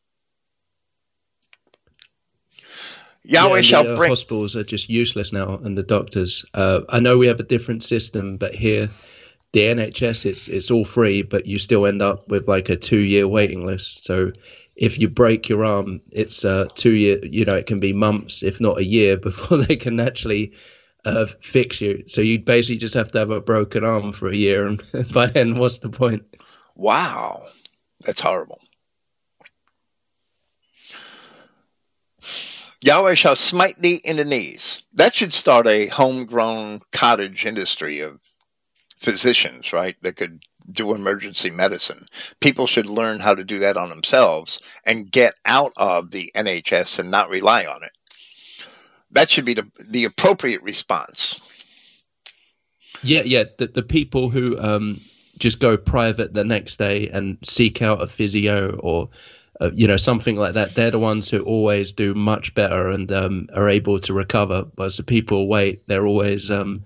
Yahweh 3.24 3.58
yeah, 3.58 3.62
shall 3.62 3.84
the, 3.84 3.94
uh, 3.94 3.98
bring. 3.98 4.10
Hospitals 4.10 4.56
are 4.56 4.64
just 4.64 4.90
useless 4.90 5.34
now, 5.34 5.58
and 5.64 5.78
the 5.78 5.84
doctors. 5.84 6.46
Uh, 6.54 6.82
I 6.90 7.00
know 7.00 7.18
we 7.18 7.28
have 7.28 7.40
a 7.40 7.44
different 7.44 7.84
system, 7.84 8.38
but 8.38 8.54
here 8.54 8.90
the 9.56 9.62
NHS 9.62 10.26
it's 10.26 10.50
it's 10.50 10.70
all 10.70 10.84
free, 10.84 11.22
but 11.22 11.46
you 11.46 11.60
still 11.60 11.86
end 11.86 12.02
up 12.02 12.28
with 12.28 12.46
like 12.50 12.68
a 12.68 12.76
two 12.76 13.00
year 13.00 13.26
waiting 13.26 13.66
list. 13.66 14.06
So 14.06 14.34
if 14.76 15.00
you 15.00 15.08
break 15.08 15.48
your 15.48 15.64
arm, 15.64 16.02
it's 16.12 16.44
uh, 16.44 16.66
two 16.76 16.92
year. 16.92 17.26
You 17.26 17.46
know, 17.46 17.56
it 17.56 17.66
can 17.66 17.80
be 17.80 17.94
months, 17.94 18.44
if 18.44 18.60
not 18.60 18.80
a 18.80 18.84
year, 18.84 19.16
before 19.30 19.58
they 19.58 19.78
can 19.78 19.98
actually 20.02 20.52
uh, 21.06 21.28
fix 21.42 21.80
you. 21.80 22.04
So 22.08 22.20
you 22.20 22.38
basically 22.38 22.80
just 22.80 22.96
have 22.96 23.12
to 23.12 23.20
have 23.20 23.30
a 23.32 23.40
broken 23.40 23.86
arm 23.86 24.12
for 24.12 24.28
a 24.28 24.36
year, 24.36 24.68
and 24.68 24.84
by 25.14 25.28
then, 25.28 25.56
what's 25.58 25.78
the 25.78 25.90
point? 25.90 26.24
Wow, 26.76 27.48
that's 28.02 28.20
horrible. 28.20 28.60
Yahweh 32.82 33.16
shall 33.16 33.38
smite 33.38 33.82
thee 33.82 34.02
in 34.04 34.18
the 34.18 34.26
knees. 34.26 34.82
That 34.94 35.16
should 35.16 35.32
start 35.34 35.66
a 35.66 35.88
homegrown 35.88 36.82
cottage 36.92 37.46
industry 37.46 38.02
of 38.02 38.20
physicians, 39.06 39.72
right, 39.72 39.96
that 40.02 40.18
could 40.18 40.44
do 40.72 40.94
emergency 40.94 41.50
medicine. 41.50 42.08
People 42.40 42.68
should 42.68 42.88
learn 42.88 43.20
how 43.20 43.36
to 43.36 43.44
do 43.44 43.60
that 43.60 43.78
on 43.78 43.90
themselves 43.90 44.60
and 44.84 45.12
get 45.12 45.36
out 45.46 45.72
of 45.78 46.12
the 46.12 46.32
NHS 46.36 47.00
and 47.00 47.12
not 47.12 47.30
rely 47.30 47.66
on 47.66 47.84
it. 47.84 47.92
That 49.12 49.30
should 49.30 49.46
be 49.46 49.54
the, 49.54 49.68
the 49.88 50.06
appropriate 50.06 50.64
response. 50.64 51.40
Yeah, 53.04 53.22
yeah. 53.24 53.44
The, 53.58 53.68
the 53.68 53.84
people 53.84 54.30
who 54.30 54.60
um, 54.60 55.00
just 55.38 55.60
go 55.60 55.78
private 55.78 56.34
the 56.34 56.44
next 56.44 56.78
day 56.78 57.08
and 57.10 57.38
seek 57.44 57.82
out 57.82 58.02
a 58.02 58.08
physio 58.08 58.78
or 58.82 59.10
uh, 59.62 59.72
you 59.74 59.88
know 59.88 59.98
something 59.98 60.36
like 60.36 60.54
that 60.54 60.76
they're 60.76 60.92
the 60.92 61.00
ones 61.00 61.30
who 61.30 61.40
always 61.40 61.94
do 61.94 62.14
much 62.14 62.54
better 62.56 62.90
and 62.90 63.10
um, 63.12 63.48
are 63.54 63.70
able 63.70 64.00
to 64.00 64.14
recover 64.14 64.66
whereas 64.76 64.98
the 64.98 65.04
people 65.04 65.48
wait 65.48 65.82
they're 65.88 66.06
always 66.06 66.52
um, 66.52 66.84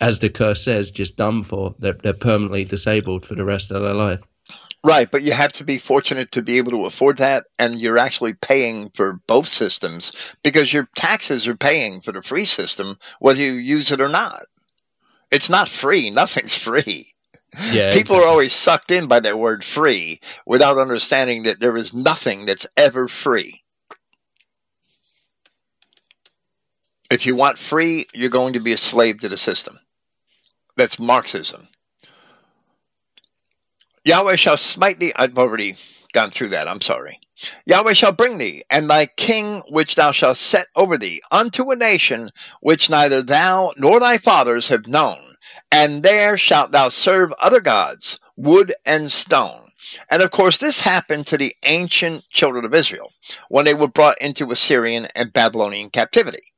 as 0.00 0.18
the 0.18 0.30
curse 0.30 0.62
says, 0.62 0.90
just 0.90 1.16
done 1.16 1.42
for. 1.42 1.74
They're, 1.78 1.94
they're 1.94 2.12
permanently 2.12 2.64
disabled 2.64 3.26
for 3.26 3.34
the 3.34 3.44
rest 3.44 3.70
of 3.70 3.82
their 3.82 3.94
life. 3.94 4.20
Right, 4.84 5.10
but 5.10 5.22
you 5.22 5.32
have 5.32 5.52
to 5.54 5.64
be 5.64 5.76
fortunate 5.76 6.30
to 6.32 6.42
be 6.42 6.58
able 6.58 6.70
to 6.70 6.86
afford 6.86 7.16
that, 7.18 7.46
and 7.58 7.80
you're 7.80 7.98
actually 7.98 8.34
paying 8.34 8.90
for 8.94 9.20
both 9.26 9.48
systems 9.48 10.12
because 10.44 10.72
your 10.72 10.88
taxes 10.94 11.48
are 11.48 11.56
paying 11.56 12.00
for 12.00 12.12
the 12.12 12.22
free 12.22 12.44
system, 12.44 12.96
whether 13.18 13.40
you 13.40 13.52
use 13.54 13.90
it 13.90 14.00
or 14.00 14.08
not. 14.08 14.44
It's 15.32 15.50
not 15.50 15.68
free, 15.68 16.10
nothing's 16.10 16.56
free. 16.56 17.12
Yeah, 17.60 17.90
People 17.92 18.16
exactly. 18.16 18.18
are 18.18 18.24
always 18.24 18.52
sucked 18.52 18.92
in 18.92 19.08
by 19.08 19.18
that 19.20 19.38
word 19.38 19.64
free 19.64 20.20
without 20.46 20.78
understanding 20.78 21.42
that 21.42 21.58
there 21.58 21.76
is 21.76 21.92
nothing 21.92 22.46
that's 22.46 22.66
ever 22.76 23.08
free. 23.08 23.62
If 27.10 27.26
you 27.26 27.34
want 27.34 27.58
free, 27.58 28.06
you're 28.14 28.30
going 28.30 28.52
to 28.52 28.60
be 28.60 28.72
a 28.72 28.78
slave 28.78 29.20
to 29.20 29.28
the 29.28 29.36
system. 29.36 29.78
That's 30.78 31.00
Marxism. 31.00 31.66
Yahweh 34.04 34.36
shall 34.36 34.56
smite 34.56 35.00
thee. 35.00 35.12
I've 35.16 35.36
already 35.36 35.76
gone 36.12 36.30
through 36.30 36.50
that. 36.50 36.68
I'm 36.68 36.80
sorry. 36.80 37.18
Yahweh 37.66 37.94
shall 37.94 38.12
bring 38.12 38.38
thee, 38.38 38.62
and 38.70 38.88
thy 38.88 39.06
king 39.06 39.60
which 39.70 39.96
thou 39.96 40.12
shalt 40.12 40.36
set 40.36 40.68
over 40.76 40.96
thee, 40.96 41.20
unto 41.32 41.72
a 41.72 41.76
nation 41.76 42.30
which 42.60 42.88
neither 42.88 43.22
thou 43.22 43.72
nor 43.76 43.98
thy 43.98 44.18
fathers 44.18 44.68
have 44.68 44.86
known. 44.86 45.34
And 45.72 46.04
there 46.04 46.38
shalt 46.38 46.70
thou 46.70 46.90
serve 46.90 47.32
other 47.40 47.60
gods, 47.60 48.20
wood 48.36 48.72
and 48.86 49.10
stone. 49.10 49.72
And 50.12 50.22
of 50.22 50.30
course, 50.30 50.58
this 50.58 50.78
happened 50.78 51.26
to 51.26 51.36
the 51.36 51.56
ancient 51.64 52.24
children 52.30 52.64
of 52.64 52.72
Israel 52.72 53.12
when 53.48 53.64
they 53.64 53.74
were 53.74 53.88
brought 53.88 54.20
into 54.20 54.52
Assyrian 54.52 55.08
and 55.16 55.32
Babylonian 55.32 55.90
captivity. 55.90 56.52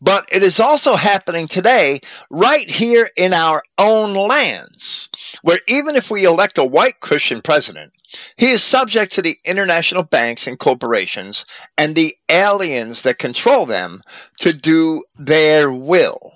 But 0.00 0.28
it 0.30 0.42
is 0.42 0.60
also 0.60 0.96
happening 0.96 1.48
today 1.48 2.00
right 2.30 2.68
here 2.70 3.10
in 3.16 3.32
our 3.32 3.62
own 3.78 4.14
lands, 4.14 5.08
where 5.42 5.60
even 5.66 5.96
if 5.96 6.10
we 6.10 6.24
elect 6.24 6.58
a 6.58 6.64
white 6.64 7.00
Christian 7.00 7.42
president, 7.42 7.92
he 8.36 8.50
is 8.50 8.62
subject 8.62 9.12
to 9.12 9.22
the 9.22 9.38
international 9.44 10.02
banks 10.02 10.46
and 10.46 10.58
corporations 10.58 11.44
and 11.78 11.94
the 11.94 12.16
aliens 12.28 13.02
that 13.02 13.18
control 13.18 13.66
them 13.66 14.02
to 14.40 14.52
do 14.52 15.04
their 15.18 15.72
will. 15.72 16.32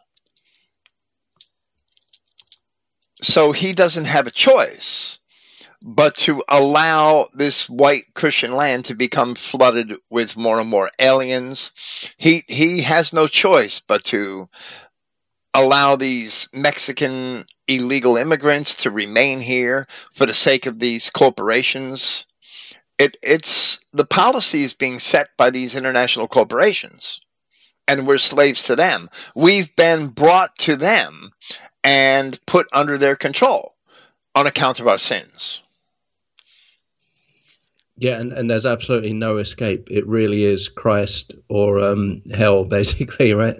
so 3.24 3.52
he 3.52 3.72
doesn't 3.72 4.04
have 4.04 4.26
a 4.26 4.30
choice 4.30 5.18
but 5.86 6.16
to 6.16 6.42
allow 6.48 7.28
this 7.34 7.68
white 7.68 8.14
Christian 8.14 8.52
land 8.52 8.86
to 8.86 8.94
become 8.94 9.34
flooded 9.34 9.92
with 10.08 10.34
more 10.34 10.58
and 10.58 10.68
more 10.68 10.90
aliens. 10.98 11.72
He 12.16 12.42
he 12.48 12.80
has 12.80 13.12
no 13.12 13.28
choice 13.28 13.82
but 13.86 14.02
to 14.04 14.48
allow 15.52 15.94
these 15.94 16.48
Mexican 16.54 17.44
illegal 17.68 18.16
immigrants 18.16 18.74
to 18.76 18.90
remain 18.90 19.40
here 19.40 19.86
for 20.14 20.24
the 20.24 20.32
sake 20.32 20.64
of 20.64 20.78
these 20.78 21.10
corporations. 21.10 22.24
It 22.98 23.18
it's 23.22 23.78
the 23.92 24.06
policies 24.06 24.72
being 24.72 25.00
set 25.00 25.36
by 25.36 25.50
these 25.50 25.76
international 25.76 26.28
corporations 26.28 27.20
and 27.86 28.06
we're 28.06 28.16
slaves 28.16 28.62
to 28.62 28.76
them. 28.76 29.10
We've 29.34 29.74
been 29.76 30.08
brought 30.08 30.56
to 30.60 30.76
them 30.76 31.32
and 31.82 32.40
put 32.46 32.68
under 32.72 32.96
their 32.96 33.16
control 33.16 33.74
on 34.34 34.46
account 34.46 34.80
of 34.80 34.88
our 34.88 34.96
sins. 34.96 35.60
Yeah, 37.96 38.18
and, 38.18 38.32
and 38.32 38.50
there's 38.50 38.66
absolutely 38.66 39.12
no 39.12 39.38
escape. 39.38 39.88
It 39.90 40.06
really 40.06 40.44
is 40.44 40.68
Christ 40.68 41.34
or 41.48 41.80
um, 41.80 42.22
hell, 42.34 42.64
basically, 42.78 43.32
right? 43.32 43.56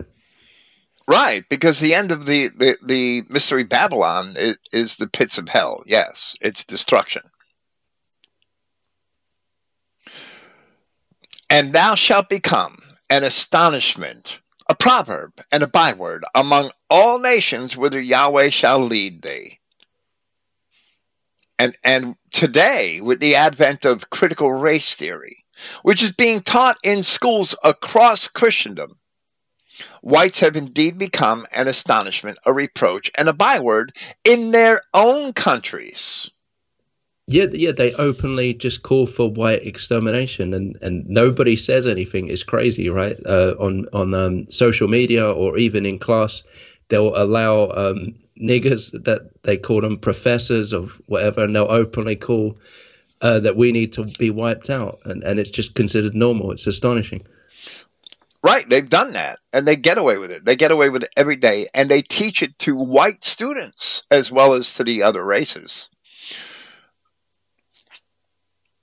Right, 1.07 1.45
because 1.51 1.81
the 1.81 1.95
end 1.95 2.11
of 2.11 2.27
the, 2.27 2.49
the, 2.49 2.79
the 2.85 3.23
mystery 3.29 3.63
Babylon 3.63 4.35
is, 4.37 4.57
is 4.73 4.97
the 4.97 5.07
pits 5.07 5.37
of 5.37 5.49
hell. 5.49 5.83
Yes, 5.87 6.35
it's 6.41 6.65
destruction. 6.65 7.23
And 11.51 11.73
thou 11.73 11.95
shalt 11.95 12.31
become 12.31 12.79
an 13.11 13.23
astonishment, 13.23 14.39
a 14.69 14.75
proverb, 14.75 15.41
and 15.53 15.63
a 15.63 15.69
byword 15.69 16.25
among 16.35 16.71
all 16.89 17.19
nations 17.19 17.77
whither 17.77 18.01
Yahweh 18.01 18.49
shall 18.49 18.81
lead 18.81 19.23
thee. 19.23 19.61
And, 21.59 21.77
and 21.85 22.17
today, 22.33 23.01
with 23.01 23.21
the 23.21 23.37
advent 23.37 23.85
of 23.85 24.11
critical 24.11 24.53
race 24.53 24.95
theory, 24.95 25.45
which 25.83 26.03
is 26.03 26.13
being 26.13 26.41
taught 26.41 26.77
in 26.83 27.03
schools 27.03 27.55
across 27.63 28.29
Christendom, 28.29 28.99
whites 30.03 30.41
have 30.41 30.57
indeed 30.57 30.99
become 30.99 31.47
an 31.53 31.69
astonishment, 31.69 32.39
a 32.45 32.53
reproach, 32.53 33.11
and 33.17 33.29
a 33.29 33.33
byword 33.33 33.97
in 34.25 34.51
their 34.51 34.81
own 34.93 35.33
countries. 35.33 36.31
Yeah, 37.27 37.47
yeah, 37.53 37.73
they 37.73 37.93
openly 37.95 38.53
just 38.53 38.83
call 38.83 39.07
for 39.07 39.31
white 39.31 39.67
extermination, 39.67 40.53
and, 40.53 40.77
and 40.83 41.07
nobody 41.07 41.57
says 41.57 41.87
anything. 41.87 42.29
It's 42.29 42.43
crazy, 42.43 42.91
right? 42.91 43.17
Uh, 43.25 43.55
on 43.59 43.87
on 43.95 44.13
um, 44.13 44.51
social 44.51 44.89
media 44.89 45.27
or 45.31 45.57
even 45.57 45.87
in 45.87 45.99
class, 45.99 46.43
they'll 46.89 47.17
allow 47.17 47.71
um, 47.71 48.15
niggers 48.41 48.91
that 49.05 49.31
they 49.43 49.57
call 49.57 49.81
them 49.81 49.97
professors 49.97 50.73
of 50.73 51.01
whatever, 51.07 51.45
and 51.45 51.55
they'll 51.55 51.65
openly 51.65 52.17
call 52.17 52.57
uh, 53.21 53.41
that 53.41 53.57
we 53.57 53.73
need 53.73 53.93
to 53.95 54.05
be 54.05 54.31
wiped 54.31 54.71
out, 54.71 54.99
and, 55.05 55.23
and 55.23 55.39
it's 55.39 55.51
just 55.51 55.75
considered 55.75 56.15
normal. 56.15 56.51
It's 56.53 56.67
astonishing. 56.67 57.23
Right, 58.43 58.69
they've 58.69 58.89
done 58.89 59.13
that, 59.13 59.39
and 59.53 59.67
they 59.67 59.77
get 59.77 59.97
away 59.97 60.19
with 60.19 60.31
it. 60.31 60.45
They 60.45 60.57
get 60.57 60.71
away 60.71 60.91
with 60.91 61.03
it 61.03 61.13
every 61.17 61.37
day, 61.37 61.69
and 61.73 61.89
they 61.89 62.03
teach 62.03 62.43
it 62.43 62.59
to 62.61 62.77
white 62.77 63.25
students 63.25 64.03
as 64.11 64.31
well 64.31 64.53
as 64.53 64.75
to 64.75 64.85
the 64.85 65.03
other 65.03 65.25
races. 65.25 65.89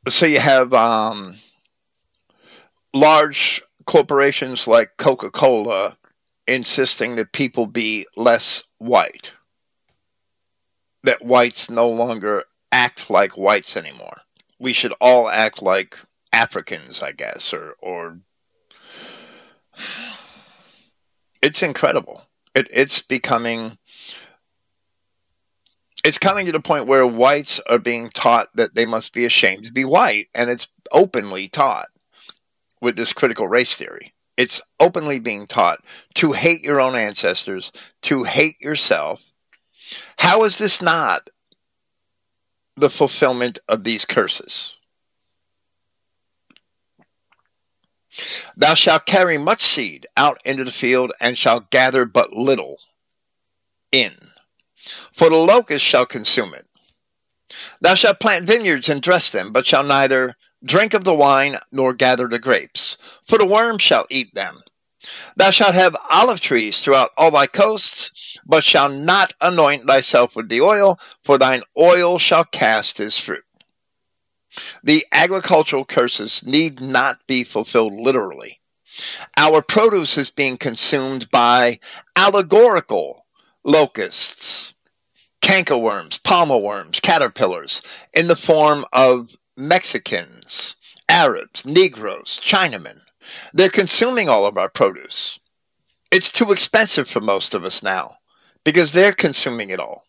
So 0.10 0.26
you 0.26 0.40
have 0.40 0.74
um, 0.74 1.36
large 2.94 3.62
corporations 3.86 4.68
like 4.68 4.98
Coca 4.98 5.30
Cola 5.30 5.96
insisting 6.48 7.16
that 7.18 7.34
people 7.34 7.68
be 7.68 8.08
less 8.16 8.64
white 8.80 9.32
that 11.04 11.24
whites 11.24 11.70
no 11.70 11.90
longer 11.90 12.46
act 12.72 13.10
like 13.10 13.38
whites 13.38 13.76
anymore. 13.76 14.22
We 14.60 14.74
should 14.74 14.94
all 15.02 15.30
act 15.30 15.62
like 15.62 15.98
Africans, 16.32 17.02
I 17.02 17.12
guess, 17.12 17.54
or 17.54 17.76
or 17.80 18.20
it's 21.42 21.64
incredible. 21.64 22.24
It, 22.54 22.68
it's 22.72 23.02
becoming 23.02 23.78
it's 26.04 26.18
coming 26.18 26.46
to 26.48 26.52
the 26.52 26.60
point 26.60 26.88
where 26.88 27.06
whites 27.06 27.60
are 27.68 27.80
being 27.80 28.10
taught 28.10 28.50
that 28.56 28.76
they 28.76 28.86
must 28.86 29.14
be 29.14 29.26
ashamed 29.26 29.66
to 29.66 29.72
be 29.72 29.86
white, 29.86 30.28
and 30.34 30.50
it's 30.50 30.68
openly 30.92 31.48
taught 31.48 31.90
with 32.82 32.96
this 32.96 33.14
critical 33.14 33.48
race 33.48 33.76
theory. 33.76 34.14
It's 34.38 34.62
openly 34.80 35.20
being 35.20 35.46
taught 35.46 35.84
to 36.16 36.32
hate 36.32 36.64
your 36.64 36.82
own 36.82 36.96
ancestors, 36.96 37.72
to 38.04 38.24
hate 38.24 38.60
yourself, 38.60 39.32
how 40.18 40.44
is 40.44 40.58
this 40.58 40.82
not 40.82 41.30
the 42.76 42.90
fulfillment 42.90 43.60
of 43.68 43.84
these 43.84 44.06
curses? 44.06 44.76
Thou 48.58 48.74
shalt 48.74 49.06
carry 49.06 49.38
much 49.38 49.64
seed 49.64 50.06
out 50.18 50.40
into 50.46 50.64
the 50.64 50.72
field, 50.72 51.14
and 51.22 51.38
shalt 51.38 51.72
gather 51.72 52.06
but 52.06 52.34
little 52.34 52.78
in. 53.92 54.14
For 55.14 55.30
the 55.30 55.38
locust 55.38 55.86
shall 55.86 56.06
consume 56.06 56.54
it. 56.54 56.68
Thou 57.80 57.96
shalt 57.96 58.20
plant 58.20 58.48
vineyards 58.48 58.90
and 58.90 59.02
dress 59.02 59.30
them, 59.30 59.52
but 59.52 59.66
shall 59.66 59.84
neither 59.84 60.36
drink 60.64 60.94
of 60.94 61.04
the 61.04 61.14
wine 61.14 61.58
nor 61.72 61.94
gather 61.94 62.28
the 62.28 62.40
grapes. 62.40 62.98
For 63.26 63.38
the 63.38 63.46
worm 63.46 63.78
shall 63.78 64.08
eat 64.10 64.34
them. 64.34 64.62
Thou 65.36 65.50
shalt 65.50 65.74
have 65.74 65.96
olive 66.10 66.42
trees 66.42 66.80
throughout 66.80 67.12
all 67.18 67.32
thy 67.32 67.48
coasts, 67.48 68.38
but 68.46 68.64
shalt 68.64 68.94
not 68.94 69.34
anoint 69.42 69.86
thyself 69.86 70.36
with 70.36 70.48
the 70.50 70.62
oil, 70.62 71.00
for 71.24 71.38
thine 71.38 71.64
oil 71.78 72.20
shall 72.20 72.46
cast 72.46 72.98
his 72.98 73.18
fruit. 73.18 73.44
The 74.84 75.08
agricultural 75.12 75.86
curses 75.86 76.44
need 76.46 76.82
not 76.82 77.26
be 77.26 77.44
fulfilled 77.44 77.94
literally. 77.94 78.60
Our 79.38 79.62
produce 79.62 80.18
is 80.18 80.30
being 80.30 80.58
consumed 80.58 81.32
by 81.32 81.80
allegorical 82.16 83.26
locusts, 83.64 84.76
cankerworms, 85.42 86.22
palmer 86.22 86.58
worms, 86.58 87.00
caterpillars, 87.00 87.82
in 88.14 88.28
the 88.28 88.36
form 88.36 88.86
of 88.92 89.36
Mexicans, 89.58 90.76
Arabs, 91.08 91.66
Negroes, 91.66 92.40
Chinamen, 92.44 93.02
they're 93.54 93.70
consuming 93.70 94.30
all 94.30 94.46
of 94.46 94.58
our 94.58 94.70
produce. 94.70 95.40
It's 96.12 96.32
too 96.32 96.52
expensive 96.52 97.08
for 97.08 97.22
most 97.22 97.54
of 97.54 97.64
us 97.64 97.82
now 97.82 98.18
because 98.64 98.92
they're 98.92 99.14
consuming 99.14 99.70
it 99.70 99.80
all. 99.80 100.06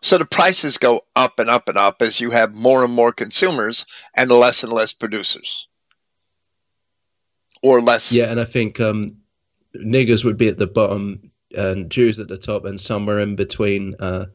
So 0.00 0.18
the 0.18 0.24
prices 0.24 0.78
go 0.78 1.02
up 1.14 1.38
and 1.38 1.48
up 1.48 1.68
and 1.68 1.78
up 1.78 2.02
as 2.02 2.20
you 2.20 2.30
have 2.30 2.54
more 2.54 2.84
and 2.84 2.92
more 2.92 3.12
consumers 3.12 3.86
and 4.14 4.30
less 4.30 4.64
and 4.64 4.72
less 4.72 4.92
producers. 4.92 5.68
Or 7.62 7.80
less. 7.80 8.10
Yeah, 8.10 8.30
and 8.30 8.40
I 8.40 8.44
think 8.44 8.80
um, 8.80 9.18
niggers 9.76 10.24
would 10.24 10.36
be 10.36 10.48
at 10.48 10.58
the 10.58 10.66
bottom 10.66 11.30
and 11.54 11.90
Jews 11.90 12.18
at 12.18 12.28
the 12.28 12.38
top, 12.38 12.64
and 12.64 12.80
somewhere 12.80 13.18
in 13.18 13.36
between. 13.36 13.94
Uh, 14.00 14.26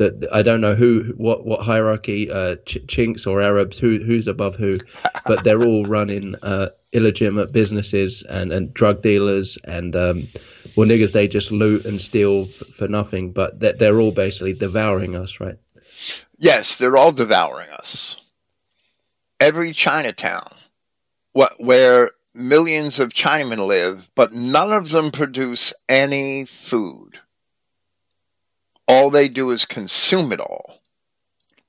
that 0.00 0.28
I 0.32 0.42
don't 0.42 0.60
know 0.60 0.74
who, 0.74 1.14
what, 1.16 1.46
what 1.46 1.60
hierarchy, 1.60 2.30
uh, 2.30 2.56
ch- 2.66 2.78
Chinks 2.88 3.26
or 3.26 3.40
Arabs, 3.40 3.78
who, 3.78 3.98
who's 3.98 4.26
above 4.26 4.56
who, 4.56 4.78
but 5.26 5.44
they're 5.44 5.62
all 5.64 5.84
running 5.84 6.34
uh, 6.42 6.70
illegitimate 6.92 7.52
businesses 7.52 8.22
and, 8.28 8.52
and 8.52 8.74
drug 8.74 9.02
dealers 9.02 9.58
and 9.64 9.94
um, 9.94 10.28
well 10.76 10.88
niggers 10.88 11.12
they 11.12 11.28
just 11.28 11.52
loot 11.52 11.84
and 11.84 12.00
steal 12.00 12.48
f- 12.48 12.66
for 12.76 12.88
nothing 12.88 13.32
but 13.32 13.60
they're, 13.60 13.74
they're 13.74 14.00
all 14.00 14.12
basically 14.12 14.52
devouring 14.52 15.14
us 15.14 15.38
right? 15.40 15.56
Yes 16.38 16.78
they're 16.78 16.96
all 16.96 17.12
devouring 17.12 17.70
us. 17.70 18.16
Every 19.38 19.72
chinatown 19.72 20.52
what 21.32 21.54
where 21.62 22.10
millions 22.34 22.98
of 22.98 23.10
chinamen 23.10 23.64
live 23.66 24.10
but 24.16 24.32
none 24.32 24.72
of 24.72 24.90
them 24.90 25.12
produce 25.12 25.72
any 25.88 26.44
food 26.44 27.20
all 28.90 29.10
they 29.10 29.28
do 29.28 29.50
is 29.50 29.64
consume 29.64 30.32
it 30.32 30.40
all 30.40 30.80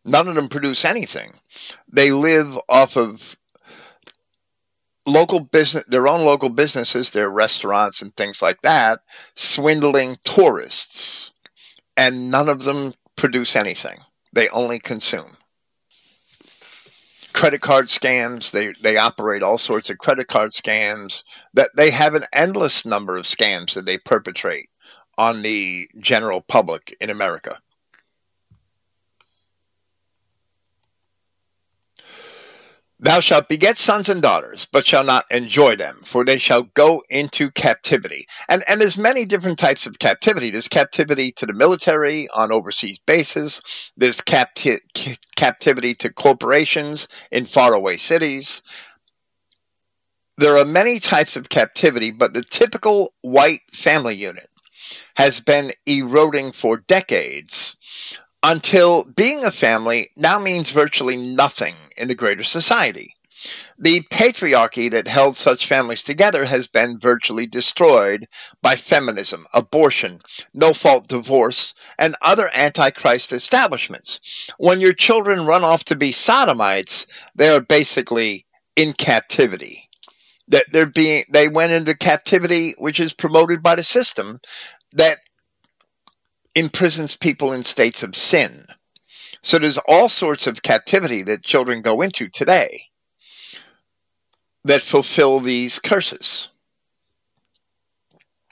none 0.03 0.27
of 0.27 0.35
them 0.35 0.48
produce 0.48 0.84
anything 0.84 1.31
they 1.91 2.11
live 2.11 2.57
off 2.68 2.98
of 2.98 3.35
local 5.06 5.39
business, 5.39 5.84
their 5.88 6.07
own 6.07 6.26
local 6.26 6.49
businesses, 6.49 7.11
their 7.11 7.30
restaurants 7.30 8.02
and 8.02 8.15
things 8.15 8.41
like 8.41 8.61
that, 8.61 8.99
swindling 9.35 10.18
tourists, 10.23 11.34
and 11.98 12.31
none 12.31 12.49
of 12.49 12.64
them 12.64 12.93
produce 13.15 13.56
anything. 13.56 13.98
They 14.34 14.49
only 14.49 14.80
consume. 14.80 15.38
Credit 17.34 17.61
card 17.61 17.88
scams, 17.88 18.52
they, 18.52 18.73
they 18.81 18.98
operate 18.98 19.41
all 19.41 19.57
sorts 19.57 19.89
of 19.89 19.98
credit 19.98 20.27
card 20.27 20.52
scams, 20.52 21.23
that 21.53 21.72
they 21.76 21.89
have 21.89 22.14
an 22.14 22.26
endless 22.34 22.85
number 22.85 23.18
of 23.18 23.26
scams 23.26 23.73
that 23.73 23.85
they 23.85 23.98
perpetrate 23.98 24.69
on 25.22 25.43
the 25.43 25.88
general 25.99 26.41
public 26.41 26.98
in 26.99 27.11
America. 27.11 27.60
Thou 32.99 33.19
shalt 33.19 33.48
beget 33.48 33.77
sons 33.77 34.10
and 34.10 34.19
daughters, 34.19 34.68
but 34.72 34.88
shall 34.88 35.03
not 35.03 35.26
enjoy 35.30 35.76
them, 35.76 36.02
for 36.06 36.26
they 36.26 36.39
shall 36.39 36.64
go 36.73 37.03
into 37.10 37.52
captivity. 37.52 38.27
And, 38.49 38.64
and 38.68 38.81
there's 38.81 38.98
many 38.98 39.26
different 39.26 39.60
types 39.60 39.85
of 39.85 39.99
captivity. 39.99 40.49
There's 40.49 40.68
captivity 40.68 41.31
to 41.34 41.45
the 41.45 41.53
military 41.53 42.27
on 42.30 42.52
overseas 42.52 42.98
bases. 43.06 43.61
There's 43.95 44.22
capti- 44.22 44.80
captivity 45.35 45.93
to 45.95 46.11
corporations 46.11 47.07
in 47.31 47.45
faraway 47.45 47.98
cities. 47.98 48.64
There 50.39 50.57
are 50.57 50.65
many 50.65 50.99
types 50.99 51.35
of 51.35 51.49
captivity, 51.49 52.10
but 52.10 52.34
the 52.34 52.43
typical 52.43 53.14
white 53.22 53.61
family 53.72 54.15
unit 54.15 54.51
has 55.15 55.39
been 55.39 55.73
eroding 55.85 56.51
for 56.51 56.77
decades 56.77 57.76
until 58.43 59.03
being 59.03 59.45
a 59.45 59.51
family 59.51 60.09
now 60.15 60.39
means 60.39 60.72
virtually 60.72 61.18
nothing 61.18 61.76
in 61.97 62.07
the 62.07 62.15
greater 62.15 62.43
society. 62.43 63.15
The 63.80 64.01
patriarchy 64.11 64.91
that 64.91 65.07
held 65.07 65.35
such 65.35 65.65
families 65.65 66.03
together 66.03 66.45
has 66.45 66.68
been 66.68 66.99
virtually 66.99 67.47
destroyed 67.47 68.27
by 68.61 68.76
feminism, 68.76 69.47
abortion, 69.53 70.22
no 70.53 70.76
fault 70.76 71.07
divorce, 71.07 71.73
and 71.97 72.15
other 72.22 72.51
antichrist 72.53 73.34
establishments. 73.34 74.19
When 74.57 74.80
your 74.80 74.93
children 74.93 75.47
run 75.47 75.63
off 75.63 75.84
to 75.85 75.95
be 75.95 76.11
sodomites, 76.11 77.07
they 77.34 77.49
are 77.49 77.61
basically 77.61 78.45
in 78.76 78.93
captivity. 78.93 79.89
That 80.47 80.68
they're 80.72 80.85
being 80.85 81.26
they 81.31 81.47
went 81.47 81.72
into 81.72 81.95
captivity 81.95 82.76
which 82.77 82.99
is 82.99 83.13
promoted 83.13 83.63
by 83.63 83.73
the 83.73 83.84
system 83.84 84.39
that 84.93 85.19
imprisons 86.55 87.15
people 87.15 87.53
in 87.53 87.63
states 87.63 88.03
of 88.03 88.15
sin. 88.15 88.65
So 89.41 89.57
there's 89.57 89.80
all 89.88 90.09
sorts 90.09 90.47
of 90.47 90.61
captivity 90.61 91.23
that 91.23 91.43
children 91.43 91.81
go 91.81 92.01
into 92.01 92.30
today 92.30 92.84
that 94.63 94.81
fulfill 94.81 95.39
these 95.39 95.80
curses. 95.80 96.49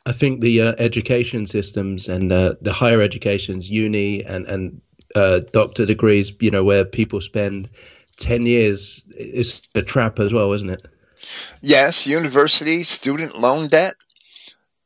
I 0.05 0.11
think 0.11 0.41
the 0.41 0.61
uh, 0.61 0.75
education 0.79 1.45
systems 1.45 2.07
and 2.07 2.31
uh, 2.31 2.55
the 2.61 2.73
higher 2.73 3.01
educations, 3.01 3.69
uni 3.69 4.23
and 4.25 4.47
and 4.47 4.81
uh, 5.15 5.41
doctor 5.53 5.85
degrees, 5.85 6.31
you 6.39 6.49
know, 6.49 6.63
where 6.63 6.83
people 6.83 7.21
spend 7.21 7.69
ten 8.17 8.47
years, 8.47 9.03
is 9.15 9.61
a 9.75 9.83
trap 9.83 10.19
as 10.19 10.33
well, 10.33 10.51
isn't 10.53 10.69
it? 10.69 10.87
Yes, 11.61 12.07
university 12.07 12.81
student 12.81 13.39
loan 13.39 13.67
debt 13.67 13.95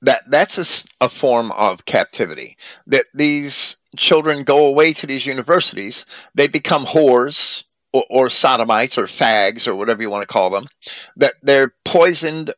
that 0.03 0.23
that's 0.29 0.57
a, 0.57 1.05
a, 1.05 1.09
form 1.09 1.51
of 1.53 1.85
captivity. 1.85 2.57
That 2.87 3.05
these 3.13 3.77
children 3.97 4.43
go 4.43 4.65
away 4.65 4.93
to 4.93 5.07
these 5.07 5.25
universities 5.25 6.05
they 6.35 6.47
become 6.47 6.85
whores 6.85 7.63
or, 7.91 8.05
or, 8.09 8.29
sodomites 8.29 8.97
or 8.97 9.03
fags 9.03 9.67
or 9.67 9.75
whatever 9.75 10.01
you 10.01 10.09
want 10.09 10.27
to 10.27 10.33
call 10.33 10.49
them 10.49 10.67
that 11.15 11.35
they're 11.43 11.73
poisoned 11.85 12.53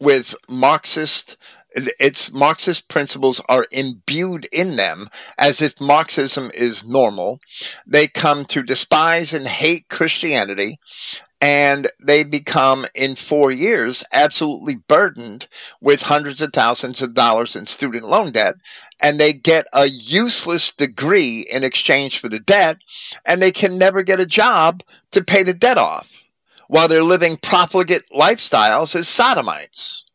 with 0.00 0.34
marxist 0.48 1.36
its 1.98 2.32
marxist 2.32 2.88
principles 2.88 3.40
are 3.48 3.66
imbued 3.70 4.46
in 4.50 4.76
them 4.76 5.08
as 5.38 5.60
if 5.60 5.80
marxism 5.80 6.50
is 6.54 6.84
normal. 6.84 7.40
They 7.86 8.08
come 8.08 8.44
to 8.46 8.62
despise 8.62 9.34
and 9.34 9.46
hate 9.46 9.88
christianity 9.88 10.78
and 11.40 11.90
they 12.02 12.24
become 12.24 12.86
in 12.94 13.14
four 13.14 13.52
years 13.52 14.02
absolutely 14.12 14.76
burdened 14.76 15.46
with 15.82 16.00
hundreds 16.00 16.40
of 16.40 16.52
thousands 16.52 17.02
of 17.02 17.12
dollars 17.12 17.54
in 17.54 17.66
student 17.66 18.04
loan 18.04 18.32
debt 18.32 18.54
and 19.00 19.20
they 19.20 19.34
get 19.34 19.66
a 19.74 19.86
useless 19.86 20.72
degree 20.72 21.40
in 21.50 21.62
exchange 21.62 22.18
for 22.18 22.30
the 22.30 22.40
debt 22.40 22.78
and 23.26 23.42
they 23.42 23.52
can 23.52 23.76
never 23.76 24.02
get 24.02 24.18
a 24.18 24.26
job 24.26 24.82
to 25.10 25.22
pay 25.22 25.42
the 25.42 25.52
debt 25.52 25.76
off 25.76 26.24
while 26.68 26.88
they're 26.88 27.04
living 27.04 27.36
profligate 27.36 28.04
lifestyles 28.10 28.96
as 28.96 29.06
sodomites 29.06 30.05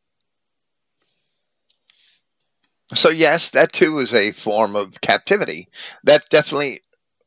so 2.93 3.09
yes 3.09 3.49
that 3.49 3.71
too 3.71 3.99
is 3.99 4.13
a 4.13 4.31
form 4.31 4.75
of 4.75 5.01
captivity 5.01 5.67
that 6.03 6.29
definitely 6.29 6.81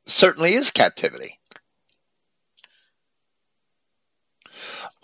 certainly 0.07 0.55
is 0.55 0.71
captivity 0.71 1.39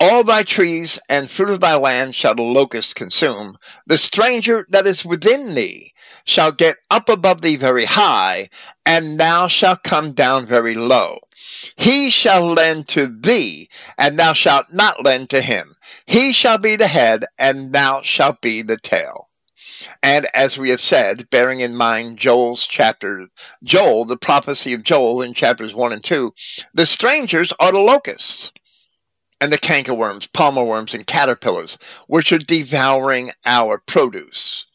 All 0.03 0.23
thy 0.23 0.41
trees 0.41 0.97
and 1.09 1.29
fruit 1.29 1.51
of 1.51 1.59
thy 1.59 1.75
land 1.75 2.15
shall 2.15 2.33
the 2.33 2.41
locust 2.41 2.95
consume. 2.95 3.55
The 3.85 3.99
stranger 3.99 4.65
that 4.71 4.87
is 4.87 5.05
within 5.05 5.53
thee 5.53 5.93
shall 6.25 6.51
get 6.51 6.77
up 6.89 7.07
above 7.07 7.41
thee 7.41 7.55
very 7.55 7.85
high, 7.85 8.49
and 8.83 9.19
thou 9.19 9.47
shalt 9.47 9.83
come 9.83 10.13
down 10.13 10.47
very 10.47 10.73
low. 10.73 11.19
He 11.75 12.09
shall 12.09 12.51
lend 12.51 12.87
to 12.89 13.05
thee, 13.05 13.69
and 13.95 14.17
thou 14.17 14.33
shalt 14.33 14.73
not 14.73 15.05
lend 15.05 15.29
to 15.31 15.41
him. 15.41 15.75
He 16.07 16.33
shall 16.33 16.57
be 16.57 16.75
the 16.75 16.87
head, 16.87 17.25
and 17.37 17.71
thou 17.71 18.01
shalt 18.01 18.41
be 18.41 18.63
the 18.63 18.77
tail. 18.77 19.29
And 20.03 20.27
as 20.33 20.57
we 20.57 20.69
have 20.69 20.81
said, 20.81 21.29
bearing 21.29 21.59
in 21.59 21.75
mind 21.75 22.17
Joel's 22.17 22.67
chapter, 22.67 23.27
Joel, 23.63 24.05
the 24.05 24.17
prophecy 24.17 24.73
of 24.73 24.83
Joel 24.83 25.21
in 25.21 25.33
chapters 25.33 25.73
1 25.73 25.93
and 25.93 26.03
2, 26.03 26.33
the 26.73 26.85
strangers 26.85 27.53
are 27.59 27.71
the 27.71 27.79
locusts 27.79 28.51
and 29.39 29.51
the 29.51 29.57
cankerworms, 29.57 30.31
palmer 30.31 30.63
worms, 30.63 30.93
and 30.93 31.07
caterpillars, 31.07 31.77
which 32.07 32.31
are 32.31 32.37
devouring 32.37 33.31
our 33.45 33.79
produce. 33.79 34.67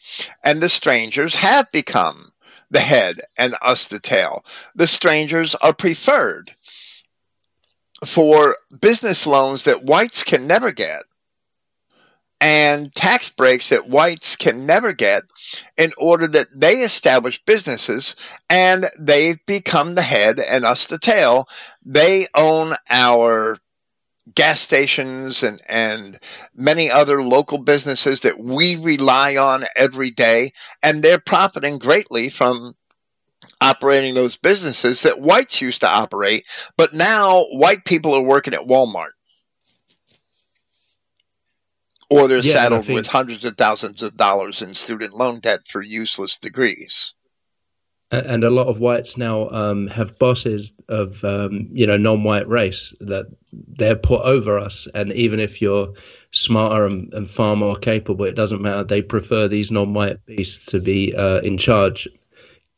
And 0.45 0.61
the 0.61 0.69
strangers 0.69 1.37
have 1.37 1.71
become 1.71 2.33
the 2.71 2.81
head 2.81 3.21
and 3.37 3.55
us 3.63 3.87
the 3.87 4.01
tail. 4.01 4.45
The 4.75 4.89
strangers 4.89 5.55
are 5.57 5.73
preferred 5.73 6.55
for 8.05 8.57
business 8.81 9.27
loans 9.27 9.65
that 9.65 9.85
whites 9.85 10.25
can 10.25 10.47
never 10.47 10.73
get 10.73 11.03
and 12.41 12.95
tax 12.95 13.31
breaks 13.31 13.71
that 13.71 13.89
whites 13.89 14.37
can 14.37 14.67
never 14.67 14.93
get 14.93 15.23
in 15.77 15.93
order 15.97 16.27
that 16.29 16.49
they 16.55 16.83
establish 16.83 17.43
businesses 17.45 18.15
and 18.51 18.89
they've 18.99 19.45
become 19.47 19.95
the 19.95 20.03
head 20.03 20.39
and 20.41 20.65
us 20.65 20.87
the 20.87 20.99
tail. 20.99 21.49
They 21.85 22.29
own 22.35 22.77
our 22.91 23.59
gas 24.35 24.61
stations 24.61 25.43
and, 25.43 25.61
and 25.69 26.19
many 26.55 26.91
other 26.91 27.23
local 27.23 27.59
businesses 27.59 28.21
that 28.21 28.39
we 28.39 28.77
rely 28.77 29.37
on 29.37 29.65
every 29.77 30.11
day. 30.11 30.53
And 30.83 31.03
they're 31.03 31.21
profiting 31.21 31.79
greatly 31.79 32.29
from 32.29 32.75
operating 33.61 34.15
those 34.15 34.37
businesses 34.37 35.03
that 35.03 35.21
whites 35.21 35.61
used 35.61 35.81
to 35.81 35.89
operate. 35.89 36.45
But 36.77 36.93
now 36.93 37.45
white 37.53 37.85
people 37.85 38.15
are 38.15 38.23
working 38.23 38.55
at 38.55 38.67
Walmart. 38.67 39.11
Or 42.09 42.29
they're 42.29 42.39
yeah, 42.39 42.53
saddled 42.53 42.89
with 42.89 43.07
hundreds 43.07 43.45
of 43.45 43.57
thousands 43.57 44.03
of 44.03 44.17
dollars 44.17 44.63
in 44.63 44.75
student 44.75 45.15
loan 45.15 45.41
debt 45.41 45.67
for 45.67 45.83
useless 45.83 46.39
degrees. 46.39 47.15
And 48.13 48.45
a 48.45 48.51
lot 48.51 48.69
of 48.69 48.79
whites 48.79 49.17
now 49.17 49.51
um, 49.51 49.89
have 49.89 50.17
bosses 50.17 50.73
of 50.89 51.25
um, 51.25 51.69
you 51.73 51.85
know 51.89 51.97
non-white 51.97 52.49
race 52.49 52.95
that 53.01 53.27
they're 53.53 53.97
put 53.97 54.23
over 54.23 54.59
us. 54.61 54.87
And 54.95 55.13
even 55.15 55.41
if 55.41 55.61
you're 55.61 55.93
smarter 56.31 56.85
and, 56.85 57.13
and, 57.15 57.29
far 57.29 57.57
more 57.57 57.75
capable 57.75 58.25
it 58.25 58.37
doesn't 58.37 58.63
matter. 58.63 58.85
They 58.85 59.03
prefer 59.03 59.49
these 59.49 59.73
non-white 59.73 60.25
beasts 60.27 60.67
to 60.67 60.81
be 60.81 61.15
uh, 61.17 61.41
in 61.41 61.59
charge 61.59 62.07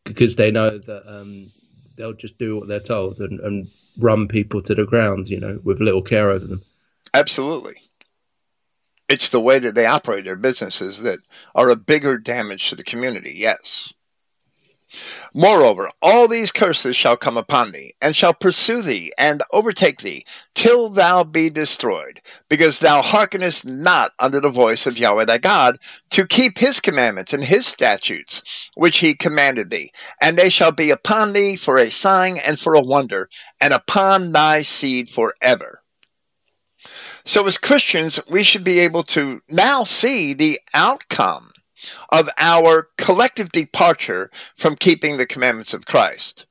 because 0.04 0.36
they 0.36 0.50
know 0.50 0.78
that 0.78 1.02
um, 1.06 1.50
they'll 1.96 2.14
just 2.14 2.38
do 2.38 2.56
what 2.56 2.68
they're 2.68 2.80
told 2.80 3.18
and, 3.18 3.40
and 3.40 3.68
run 3.98 4.28
people 4.28 4.62
to 4.62 4.74
the 4.74 4.84
ground 4.84 5.28
you 5.28 5.40
know 5.40 5.58
with 5.62 5.80
little 5.80 6.02
care 6.02 6.30
over 6.30 6.46
them. 6.46 6.62
Absolutely 7.12 7.87
it's 9.08 9.30
the 9.30 9.40
way 9.40 9.58
that 9.58 9.74
they 9.74 9.86
operate 9.86 10.24
their 10.24 10.36
businesses 10.36 11.00
that 11.00 11.18
are 11.54 11.70
a 11.70 11.76
bigger 11.76 12.18
damage 12.18 12.68
to 12.68 12.76
the 12.76 12.84
community 12.84 13.34
yes 13.36 13.92
Moreover, 15.34 15.90
all 16.00 16.28
these 16.28 16.50
curses 16.50 16.96
shall 16.96 17.18
come 17.18 17.36
upon 17.36 17.72
thee, 17.72 17.94
and 18.00 18.16
shall 18.16 18.32
pursue 18.32 18.80
thee, 18.80 19.12
and 19.18 19.42
overtake 19.52 20.00
thee, 20.00 20.24
till 20.54 20.88
thou 20.88 21.24
be 21.24 21.50
destroyed, 21.50 22.22
because 22.48 22.78
thou 22.78 23.02
hearkenest 23.02 23.66
not 23.66 24.12
unto 24.18 24.40
the 24.40 24.48
voice 24.48 24.86
of 24.86 24.96
Yahweh 24.96 25.26
thy 25.26 25.36
God, 25.36 25.78
to 26.10 26.26
keep 26.26 26.56
his 26.56 26.80
commandments 26.80 27.34
and 27.34 27.44
his 27.44 27.66
statutes, 27.66 28.70
which 28.76 28.98
he 28.98 29.14
commanded 29.14 29.68
thee. 29.68 29.92
And 30.22 30.38
they 30.38 30.48
shall 30.48 30.72
be 30.72 30.90
upon 30.90 31.34
thee 31.34 31.56
for 31.56 31.76
a 31.76 31.90
sign 31.90 32.38
and 32.38 32.58
for 32.58 32.72
a 32.72 32.80
wonder, 32.80 33.28
and 33.60 33.74
upon 33.74 34.32
thy 34.32 34.62
seed 34.62 35.10
forever. 35.10 35.82
So, 37.28 37.46
as 37.46 37.58
Christians, 37.58 38.18
we 38.30 38.42
should 38.42 38.64
be 38.64 38.78
able 38.78 39.02
to 39.02 39.42
now 39.50 39.84
see 39.84 40.32
the 40.32 40.58
outcome 40.72 41.50
of 42.08 42.30
our 42.38 42.88
collective 42.96 43.52
departure 43.52 44.30
from 44.56 44.76
keeping 44.76 45.18
the 45.18 45.26
commandments 45.26 45.74
of 45.74 45.84
Christ. 45.84 46.46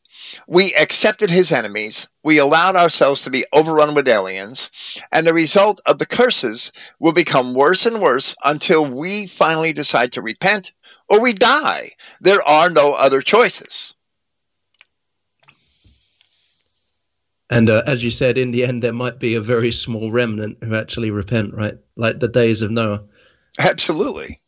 We 0.48 0.76
accepted 0.76 1.32
his 1.32 1.52
enemies, 1.52 2.08
we 2.22 2.38
allowed 2.38 2.76
ourselves 2.76 3.24
to 3.24 3.32
be 3.32 3.44
overrun 3.52 3.96
with 3.96 4.08
aliens, 4.08 4.70
and 5.12 5.26
the 5.26 5.34
result 5.34 5.82
of 5.88 5.98
the 5.98 6.06
curses 6.06 6.72
will 7.00 7.12
become 7.12 7.56
worse 7.56 7.88
and 7.88 8.00
worse 8.00 8.36
until 8.44 8.86
we 8.86 9.26
finally 9.26 9.74
decide 9.74 10.14
to 10.14 10.22
repent 10.22 10.74
or 11.10 11.20
we 11.20 11.34
die. 11.34 11.94
There 12.22 12.48
are 12.48 12.70
no 12.70 12.94
other 12.94 13.24
choices. 13.24 13.96
And 17.50 17.70
uh, 17.70 17.84
as 17.86 18.04
you 18.04 18.12
said, 18.12 18.38
in 18.38 18.52
the 18.52 18.66
end, 18.66 18.84
there 18.84 18.94
might 18.94 19.20
be 19.20 19.36
a 19.36 19.42
very 19.42 19.72
small 19.72 20.12
remnant 20.12 20.58
who 20.62 20.76
actually 20.76 21.12
repent, 21.12 21.54
right? 21.54 21.78
Like 21.96 22.20
the 22.20 22.28
days 22.28 22.62
of 22.62 22.72
Noah. 22.72 23.04
Absolutely. 23.58 24.42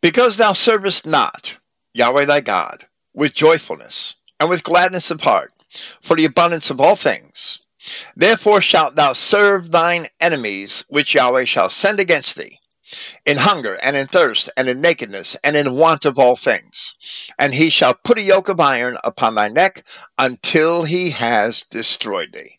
Because 0.00 0.36
thou 0.36 0.54
servest 0.54 1.06
not 1.06 1.56
Yahweh 1.92 2.24
thy 2.24 2.40
God 2.40 2.86
with 3.12 3.34
joyfulness 3.34 4.14
and 4.38 4.48
with 4.48 4.64
gladness 4.64 5.10
of 5.10 5.20
heart 5.20 5.52
for 6.00 6.16
the 6.16 6.24
abundance 6.24 6.70
of 6.70 6.80
all 6.80 6.96
things. 6.96 7.60
Therefore 8.16 8.60
shalt 8.60 8.94
thou 8.94 9.12
serve 9.12 9.70
thine 9.70 10.08
enemies, 10.20 10.84
which 10.88 11.14
Yahweh 11.14 11.44
shall 11.44 11.70
send 11.70 12.00
against 12.00 12.36
thee, 12.36 12.58
in 13.24 13.36
hunger 13.36 13.74
and 13.82 13.96
in 13.96 14.06
thirst 14.06 14.50
and 14.56 14.68
in 14.68 14.80
nakedness 14.80 15.36
and 15.44 15.56
in 15.56 15.76
want 15.76 16.04
of 16.04 16.18
all 16.18 16.36
things. 16.36 16.94
And 17.38 17.54
he 17.54 17.70
shall 17.70 17.94
put 17.94 18.18
a 18.18 18.22
yoke 18.22 18.48
of 18.48 18.60
iron 18.60 18.98
upon 19.04 19.34
thy 19.34 19.48
neck 19.48 19.84
until 20.18 20.84
he 20.84 21.10
has 21.10 21.64
destroyed 21.70 22.32
thee. 22.32 22.58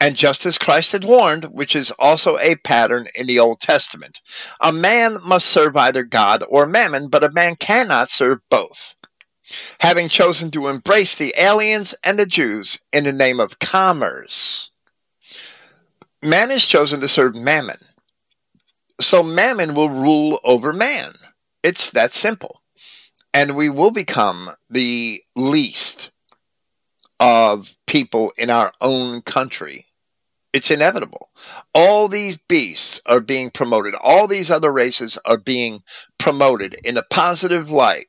And 0.00 0.16
just 0.16 0.46
as 0.46 0.58
Christ 0.58 0.92
had 0.92 1.04
warned, 1.04 1.46
which 1.46 1.74
is 1.74 1.90
also 1.98 2.38
a 2.38 2.56
pattern 2.56 3.08
in 3.14 3.26
the 3.26 3.38
Old 3.38 3.60
Testament, 3.60 4.20
a 4.60 4.72
man 4.72 5.18
must 5.24 5.46
serve 5.46 5.76
either 5.76 6.04
God 6.04 6.44
or 6.48 6.66
mammon, 6.66 7.08
but 7.08 7.24
a 7.24 7.32
man 7.32 7.56
cannot 7.56 8.08
serve 8.08 8.38
both. 8.48 8.94
Having 9.80 10.08
chosen 10.08 10.50
to 10.52 10.68
embrace 10.68 11.16
the 11.16 11.34
aliens 11.36 11.94
and 12.02 12.18
the 12.18 12.26
Jews 12.26 12.78
in 12.92 13.04
the 13.04 13.12
name 13.12 13.40
of 13.40 13.58
commerce, 13.58 14.70
man 16.22 16.50
is 16.50 16.66
chosen 16.66 17.00
to 17.00 17.08
serve 17.08 17.34
mammon. 17.34 17.78
So 19.00 19.22
mammon 19.22 19.74
will 19.74 19.90
rule 19.90 20.40
over 20.44 20.72
man. 20.72 21.12
It's 21.62 21.90
that 21.90 22.12
simple. 22.12 22.62
And 23.34 23.54
we 23.54 23.68
will 23.68 23.90
become 23.90 24.52
the 24.70 25.22
least 25.34 26.10
of 27.20 27.76
people 27.86 28.32
in 28.38 28.50
our 28.50 28.72
own 28.80 29.22
country. 29.22 29.86
It's 30.52 30.70
inevitable. 30.70 31.28
All 31.74 32.08
these 32.08 32.38
beasts 32.48 33.02
are 33.04 33.20
being 33.20 33.50
promoted. 33.50 33.94
All 33.94 34.26
these 34.26 34.50
other 34.50 34.72
races 34.72 35.18
are 35.26 35.36
being 35.36 35.82
promoted 36.18 36.76
in 36.82 36.96
a 36.96 37.02
positive 37.02 37.70
light 37.70 38.06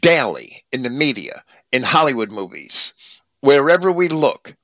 daily 0.00 0.64
in 0.70 0.82
the 0.82 0.90
media, 0.90 1.42
in 1.72 1.82
Hollywood 1.82 2.30
movies, 2.30 2.94
wherever 3.40 3.90
we 3.90 4.08
look, 4.08 4.54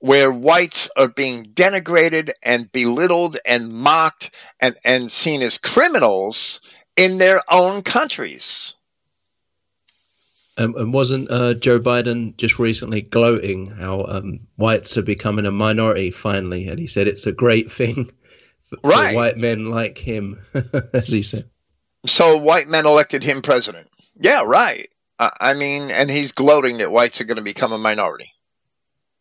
where 0.00 0.32
whites 0.32 0.88
are 0.96 1.08
being 1.08 1.44
denigrated 1.44 2.30
and 2.42 2.72
belittled 2.72 3.36
and 3.44 3.72
mocked 3.72 4.30
and, 4.58 4.76
and 4.84 5.12
seen 5.12 5.42
as 5.42 5.58
criminals 5.58 6.60
in 6.96 7.18
their 7.18 7.40
own 7.50 7.82
countries. 7.82 8.74
Um, 10.56 10.74
and 10.76 10.92
wasn't 10.92 11.30
uh, 11.30 11.54
Joe 11.54 11.78
Biden 11.78 12.36
just 12.36 12.58
recently 12.58 13.02
gloating 13.02 13.66
how 13.66 14.04
um, 14.06 14.40
whites 14.56 14.98
are 14.98 15.02
becoming 15.02 15.46
a 15.46 15.50
minority 15.50 16.10
finally? 16.10 16.66
And 16.66 16.78
he 16.78 16.86
said 16.86 17.06
it's 17.06 17.26
a 17.26 17.32
great 17.32 17.70
thing 17.70 18.10
for, 18.66 18.78
right. 18.84 19.10
for 19.10 19.16
white 19.16 19.36
men 19.38 19.66
like 19.66 19.96
him, 19.96 20.40
as 20.92 21.08
he 21.08 21.22
said. 21.22 21.48
So 22.06 22.36
white 22.36 22.68
men 22.68 22.86
elected 22.86 23.22
him 23.22 23.42
president. 23.42 23.88
Yeah, 24.16 24.42
right. 24.44 24.90
I 25.18 25.52
mean, 25.54 25.90
and 25.90 26.10
he's 26.10 26.32
gloating 26.32 26.78
that 26.78 26.90
whites 26.90 27.20
are 27.20 27.24
going 27.24 27.36
to 27.36 27.42
become 27.42 27.72
a 27.72 27.78
minority, 27.78 28.32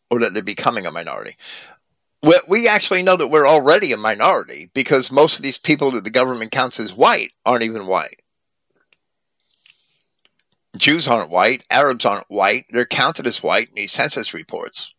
or 0.09 0.19
that 0.19 0.33
they're 0.33 0.43
becoming 0.43 0.85
a 0.85 0.91
minority. 0.91 1.37
We 2.47 2.67
actually 2.67 3.03
know 3.03 3.15
that 3.15 3.27
we're 3.27 3.47
already 3.47 3.93
a 3.93 3.97
minority 3.97 4.69
because 4.73 5.11
most 5.11 5.37
of 5.37 5.43
these 5.43 5.57
people 5.57 5.91
that 5.91 6.03
the 6.03 6.09
government 6.09 6.51
counts 6.51 6.79
as 6.79 6.93
white 6.93 7.31
aren't 7.45 7.63
even 7.63 7.87
white. 7.87 8.21
Jews 10.77 11.07
aren't 11.07 11.29
white, 11.29 11.63
Arabs 11.69 12.05
aren't 12.05 12.29
white, 12.29 12.65
they're 12.69 12.85
counted 12.85 13.25
as 13.25 13.41
white 13.41 13.69
in 13.69 13.75
these 13.75 13.91
census 13.91 14.33
reports. 14.33 14.93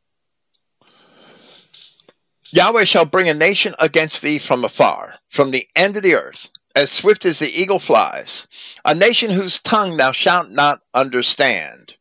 Yahweh 2.53 2.85
shall 2.85 3.05
bring 3.05 3.29
a 3.29 3.35
nation 3.35 3.75
against 3.79 4.23
thee 4.23 4.39
from 4.39 4.65
afar, 4.65 5.15
from 5.29 5.53
the 5.53 5.69
end 5.77 5.97
of 5.97 6.03
the 6.03 6.17
earth, 6.17 6.49
as 6.75 6.91
swift 6.91 7.25
as 7.25 7.39
the 7.39 7.49
eagle 7.49 7.79
flies, 7.79 8.49
a 8.85 8.95
nation 8.95 9.31
whose 9.31 9.61
tongue 9.61 9.97
thou 9.97 10.11
shalt 10.11 10.51
not 10.51 10.81
understand, 10.93 11.95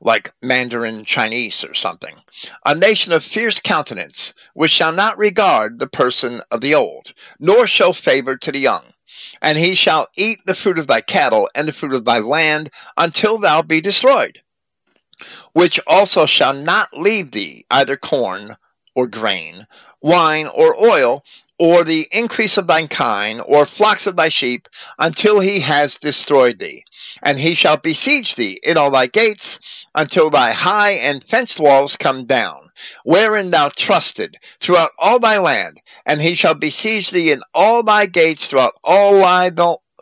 like 0.00 0.32
Mandarin 0.40 1.04
Chinese 1.04 1.62
or 1.64 1.74
something, 1.74 2.16
a 2.64 2.74
nation 2.74 3.12
of 3.12 3.24
fierce 3.24 3.60
countenance, 3.60 4.32
which 4.54 4.70
shall 4.70 4.92
not 4.92 5.18
regard 5.18 5.78
the 5.78 5.86
person 5.86 6.42
of 6.50 6.60
the 6.60 6.74
old, 6.74 7.12
nor 7.38 7.66
show 7.66 7.92
favor 7.92 8.36
to 8.36 8.52
the 8.52 8.58
young. 8.58 8.84
And 9.42 9.58
he 9.58 9.74
shall 9.74 10.08
eat 10.16 10.40
the 10.46 10.54
fruit 10.54 10.78
of 10.78 10.86
thy 10.86 11.00
cattle 11.00 11.48
and 11.54 11.68
the 11.68 11.72
fruit 11.72 11.92
of 11.92 12.04
thy 12.04 12.18
land 12.18 12.70
until 12.96 13.38
thou 13.38 13.60
be 13.62 13.80
destroyed, 13.80 14.40
which 15.52 15.80
also 15.86 16.26
shall 16.26 16.54
not 16.54 16.96
leave 16.96 17.32
thee 17.32 17.64
either 17.70 17.96
corn 17.96 18.56
or 18.94 19.06
grain, 19.06 19.66
wine 20.00 20.46
or 20.46 20.74
oil, 20.80 21.24
or 21.60 21.84
the 21.84 22.08
increase 22.10 22.56
of 22.56 22.66
thine 22.66 22.88
kine, 22.88 23.38
or 23.40 23.66
flocks 23.66 24.06
of 24.06 24.16
thy 24.16 24.30
sheep, 24.30 24.66
until 24.98 25.40
he 25.40 25.60
has 25.60 25.98
destroyed 25.98 26.58
thee. 26.58 26.82
And 27.22 27.38
he 27.38 27.52
shall 27.52 27.76
besiege 27.76 28.34
thee 28.34 28.58
in 28.62 28.78
all 28.78 28.90
thy 28.90 29.08
gates, 29.08 29.60
until 29.94 30.30
thy 30.30 30.52
high 30.52 30.92
and 30.92 31.22
fenced 31.22 31.60
walls 31.60 31.98
come 31.98 32.24
down, 32.24 32.70
wherein 33.04 33.50
thou 33.50 33.68
trusted 33.76 34.38
throughout 34.62 34.92
all 34.98 35.18
thy 35.18 35.36
land. 35.36 35.82
And 36.06 36.22
he 36.22 36.34
shall 36.34 36.54
besiege 36.54 37.10
thee 37.10 37.30
in 37.30 37.42
all 37.52 37.82
thy 37.82 38.06
gates 38.06 38.46
throughout 38.46 38.76
all 38.82 39.18
thy 39.18 39.50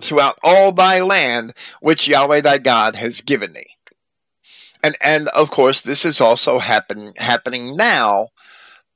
throughout 0.01 0.39
all 0.45 0.71
thy 0.71 1.01
land, 1.01 1.55
which 1.81 2.07
Yahweh 2.07 2.43
thy 2.43 2.59
God 2.59 2.95
has 2.95 3.21
given 3.21 3.53
thee. 3.53 3.75
And 4.85 4.97
and 5.01 5.27
of 5.31 5.51
course, 5.51 5.81
this 5.81 6.05
is 6.05 6.21
also 6.21 6.61
happen, 6.61 7.15
happening 7.17 7.77
now. 7.77 8.29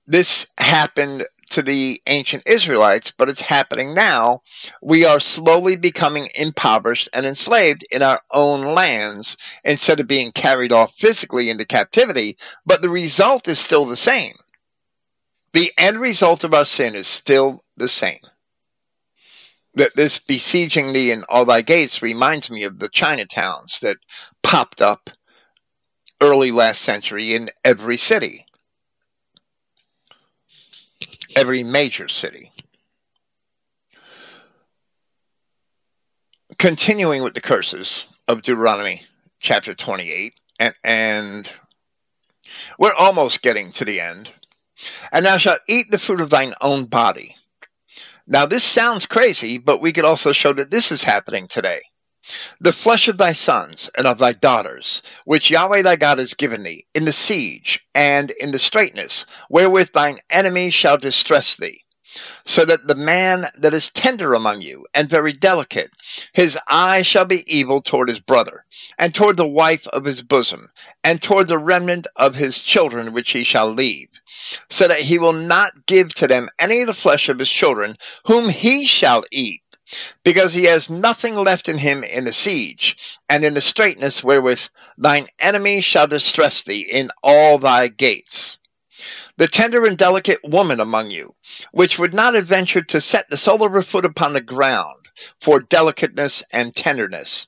This 0.07 0.47
happened 0.59 1.27
to 1.53 1.63
the 1.63 2.03
ancient 2.07 2.43
Israelites, 2.47 3.13
but 3.17 3.29
it's 3.29 3.41
happening 3.41 3.95
now. 3.95 4.43
We 4.83 5.05
are 5.05 5.21
slowly 5.21 5.77
becoming 5.77 6.29
impoverished 6.35 7.09
and 7.13 7.27
enslaved 7.27 7.85
in 7.91 8.03
our 8.03 8.21
own 8.31 8.75
lands 8.75 9.37
instead 9.63 10.01
of 10.01 10.07
being 10.07 10.33
carried 10.33 10.73
off 10.73 10.95
physically 10.97 11.51
into 11.51 11.65
captivity, 11.65 12.39
but 12.65 12.81
the 12.83 12.91
result 12.91 13.49
is 13.49 13.59
still 13.59 13.85
the 13.85 13.97
same. 13.97 14.35
The 15.53 15.73
end 15.77 15.99
result 15.99 16.45
of 16.45 16.55
our 16.55 16.65
sin 16.65 16.95
is 16.95 17.07
still 17.07 17.63
the 17.77 17.89
same. 17.89 18.21
That 19.75 19.95
this 19.95 20.19
besieging 20.19 20.93
thee 20.93 21.11
in 21.11 21.25
all 21.29 21.45
thy 21.45 21.63
gates 21.63 22.03
reminds 22.03 22.51
me 22.51 22.63
of 22.65 22.79
the 22.79 22.89
Chinatowns 22.89 23.81
that 23.81 23.99
popped 24.43 24.81
up 24.81 25.11
early 26.21 26.51
last 26.51 26.81
century 26.81 27.35
in 27.35 27.51
every 27.65 27.97
city 27.99 28.47
every 31.37 31.63
major 31.63 32.09
city. 32.09 32.51
Continuing 36.59 37.23
with 37.23 37.35
the 37.35 37.41
curses 37.41 38.07
of 38.29 38.43
Deuteronomy 38.43 39.03
chapter 39.41 39.75
28, 39.75 40.35
and, 40.61 40.75
and 40.85 41.51
we're 42.79 42.95
almost 42.95 43.43
getting 43.43 43.73
to 43.73 43.85
the 43.85 44.01
end. 44.01 44.31
And 45.13 45.25
thou 45.25 45.39
shalt 45.39 45.61
eat 45.69 45.91
the 45.91 45.99
fruit 45.99 46.21
of 46.21 46.31
thine 46.31 46.55
own 46.61 46.87
body. 46.87 47.37
Now, 48.27 48.47
this 48.47 48.65
sounds 48.65 49.07
crazy, 49.07 49.59
but 49.59 49.81
we 49.81 49.93
could 49.93 50.05
also 50.05 50.33
show 50.33 50.53
that 50.53 50.71
this 50.71 50.93
is 50.93 51.03
happening 51.03 51.49
today. 51.49 51.81
The 52.61 52.73
flesh 52.73 53.09
of 53.09 53.19
thy 53.19 53.33
sons 53.35 53.91
and 53.95 54.07
of 54.07 54.19
thy 54.19 54.33
daughters, 54.33 55.03
which 55.25 55.51
Yahweh 55.51 55.83
thy 55.83 55.97
God 55.97 56.19
has 56.19 56.35
given 56.35 56.63
thee, 56.63 56.87
in 56.95 57.05
the 57.05 57.13
siege 57.13 57.81
and 57.95 58.31
in 58.33 58.53
the 58.53 58.59
straitness, 58.59 59.27
wherewith 59.51 59.91
thine 59.93 60.19
enemies 60.31 60.73
shall 60.73 60.97
distress 60.97 61.57
thee, 61.57 61.85
so 62.47 62.65
that 62.65 62.87
the 62.87 62.95
man 62.95 63.51
that 63.59 63.75
is 63.75 63.91
tender 63.91 64.35
among 64.35 64.63
you 64.63 64.87
and 64.95 65.11
very 65.11 65.33
delicate, 65.33 65.91
his 66.33 66.59
eye 66.69 67.03
shall 67.03 67.25
be 67.25 67.45
evil 67.55 67.83
toward 67.83 68.09
his 68.09 68.21
brother, 68.21 68.65
and 68.99 69.15
toward 69.15 69.37
the 69.37 69.47
wife 69.47 69.87
of 69.89 70.05
his 70.05 70.23
bosom, 70.23 70.71
and 71.05 71.23
toward 71.23 71.49
the 71.49 71.59
remnant 71.59 72.07
of 72.17 72.35
his 72.35 72.63
children 72.63 73.13
which 73.13 73.33
he 73.33 73.45
shall 73.45 73.71
leave, 73.73 74.09
so 74.71 74.89
that 74.89 75.03
he 75.03 75.19
will 75.19 75.33
not 75.33 75.87
give 75.87 76.13
to 76.15 76.27
them 76.27 76.49
any 76.59 76.81
of 76.83 76.87
the 76.87 76.95
flesh 76.95 77.29
of 77.29 77.39
his 77.39 77.51
children, 77.51 77.97
whom 78.27 78.49
he 78.49 78.87
shall 78.87 79.25
eat 79.31 79.62
because 80.25 80.53
he 80.53 80.65
has 80.65 80.89
nothing 80.89 81.35
left 81.35 81.69
in 81.69 81.79
him 81.79 82.05
in 82.05 82.25
the 82.25 82.33
siege, 82.33 82.97
and 83.29 83.45
in 83.45 83.55
the 83.55 83.61
straitness 83.61 84.25
wherewith 84.25 84.61
thine 84.97 85.29
enemy 85.39 85.81
shall 85.81 86.07
distress 86.07 86.63
thee 86.63 86.81
in 86.81 87.11
all 87.23 87.59
thy 87.59 87.89
gates. 87.89 88.59
The 89.37 89.49
tender 89.49 89.85
and 89.87 89.99
delicate 89.99 90.41
woman 90.45 90.81
among 90.81 91.11
you, 91.11 91.35
which 91.73 91.99
would 91.99 92.15
not 92.15 92.35
have 92.35 92.47
ventured 92.47 92.89
to 92.91 93.01
set 93.01 93.29
the 93.29 93.37
sole 93.37 93.65
of 93.65 93.73
her 93.73 93.83
foot 93.83 94.05
upon 94.05 94.33
the 94.33 94.41
ground 94.41 95.09
for 95.41 95.61
delicateness 95.61 96.43
and 96.53 96.75
tenderness. 96.75 97.47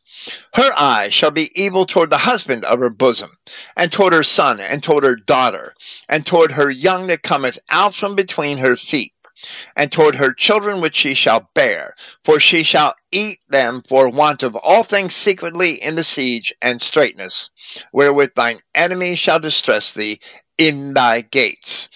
Her 0.52 0.72
eye 0.76 1.08
shall 1.08 1.30
be 1.30 1.50
evil 1.60 1.86
toward 1.86 2.10
the 2.10 2.18
husband 2.18 2.64
of 2.64 2.78
her 2.78 2.90
bosom, 2.90 3.38
and 3.76 3.90
toward 3.90 4.12
her 4.12 4.22
son, 4.22 4.60
and 4.60 4.82
toward 4.82 5.04
her 5.04 5.16
daughter, 5.16 5.74
and 6.08 6.26
toward 6.26 6.52
her 6.52 6.70
young 6.70 7.06
that 7.06 7.22
cometh 7.22 7.58
out 7.70 7.94
from 7.94 8.14
between 8.14 8.58
her 8.58 8.76
feet 8.76 9.13
and 9.76 9.90
toward 9.90 10.14
her 10.14 10.32
children 10.32 10.80
which 10.80 10.94
she 10.94 11.14
shall 11.14 11.50
bear, 11.54 11.94
for 12.24 12.38
she 12.38 12.62
shall 12.62 12.94
eat 13.10 13.40
them 13.48 13.82
for 13.88 14.08
want 14.08 14.42
of 14.42 14.56
all 14.56 14.84
things 14.84 15.14
secretly 15.14 15.82
in 15.82 15.96
the 15.96 16.04
siege 16.04 16.52
and 16.62 16.80
straitness, 16.80 17.50
wherewith 17.92 18.30
thine 18.34 18.60
enemy 18.74 19.14
shall 19.14 19.40
distress 19.40 19.92
thee 19.92 20.20
in 20.56 20.94
thy 20.94 21.20
gates. 21.20 21.88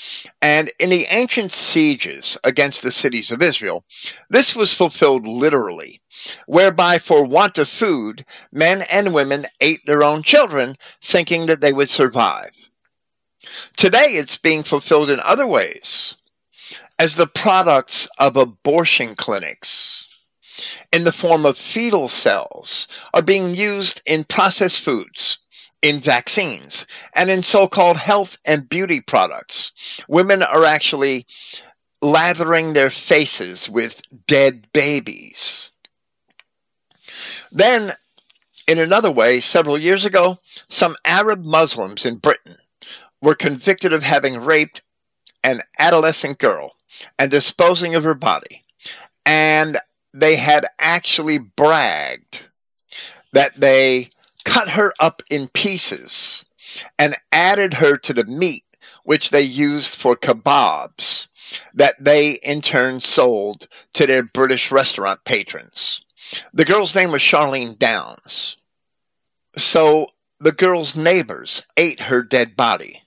And 0.43 0.73
in 0.79 0.91
the 0.91 1.07
ancient 1.11 1.53
sieges 1.53 2.37
against 2.43 2.83
the 2.83 2.91
cities 2.91 3.31
of 3.31 3.43
Israel, 3.43 3.85
this 4.29 4.57
was 4.57 4.75
fulfilled 4.75 5.27
literally, 5.27 6.01
whereby 6.47 6.99
for 6.99 7.25
want 7.25 7.59
of 7.59 7.69
food, 7.69 8.25
men 8.53 8.83
and 8.91 9.15
women 9.15 9.47
ate 9.61 9.87
their 9.87 10.03
own 10.03 10.23
children, 10.23 10.77
thinking 11.03 11.47
that 11.47 11.61
they 11.61 11.73
would 11.73 11.89
survive. 11.89 12.51
Today, 13.77 14.15
it's 14.15 14.37
being 14.37 14.65
fulfilled 14.65 15.09
in 15.09 15.21
other 15.21 15.47
ways 15.47 16.17
as 16.99 17.15
the 17.15 17.27
products 17.27 18.09
of 18.19 18.37
abortion 18.37 19.15
clinics 19.15 20.09
in 20.93 21.05
the 21.05 21.13
form 21.13 21.47
of 21.47 21.57
fetal 21.57 22.09
cells 22.09 22.89
are 23.15 23.23
being 23.23 23.55
used 23.55 24.03
in 24.05 24.25
processed 24.25 24.81
foods, 24.81 25.39
in 25.83 26.01
vaccines, 26.01 26.87
and 27.15 27.31
in 27.31 27.43
so 27.43 27.69
called 27.69 27.97
health 27.97 28.37
and 28.45 28.69
beauty 28.69 29.01
products. 29.01 29.73
Women 30.09 30.43
are 30.43 30.65
actually 30.65 31.27
lathering 32.03 32.73
their 32.73 32.91
faces 32.91 33.69
with 33.69 34.03
dead 34.27 34.67
babies. 34.73 35.71
Then, 37.53 37.93
in 38.67 38.79
another 38.79 39.11
way, 39.11 39.41
several 39.41 39.79
years 39.79 40.05
ago, 40.05 40.39
some 40.69 40.97
Arab 41.05 41.45
Muslims 41.45 42.05
in 42.05 42.17
Britain 42.17 42.57
were 43.23 43.35
convicted 43.35 43.93
of 43.93 44.03
having 44.03 44.39
raped 44.39 44.83
an 45.45 45.63
adolescent 45.79 46.39
girl 46.39 46.75
and 47.19 47.31
disposing 47.31 47.95
of 47.95 48.05
her 48.05 48.15
body. 48.15 48.65
And 49.25 49.79
they 50.13 50.37
had 50.37 50.67
actually 50.79 51.39
bragged 51.39 52.41
that 53.33 53.61
they 53.61 54.11
cut 54.45 54.71
her 54.71 54.93
up 54.99 55.23
in 55.31 55.49
pieces 55.49 56.45
and 56.99 57.17
added 57.33 57.75
her 57.75 57.97
to 57.99 58.13
the 58.15 58.25
meat 58.25 58.65
which 59.05 59.31
they 59.31 59.43
used 59.43 59.95
for 59.95 60.17
kebabs 60.17 61.29
that 61.75 61.97
they 61.99 62.33
in 62.33 62.61
turn 62.61 63.01
sold 63.01 63.67
to 63.95 64.07
their 64.07 64.23
British 64.23 64.71
restaurant 64.71 65.25
patrons. 65.25 66.03
The 66.53 66.65
girl's 66.65 66.95
name 66.95 67.13
was 67.13 67.23
Charlene 67.23 67.79
Downes. 67.79 68.57
So 69.57 70.09
the 70.41 70.53
girl's 70.53 70.95
neighbors 70.95 71.63
ate 71.77 72.01
her 72.01 72.23
dead 72.23 72.55
body. 72.55 73.03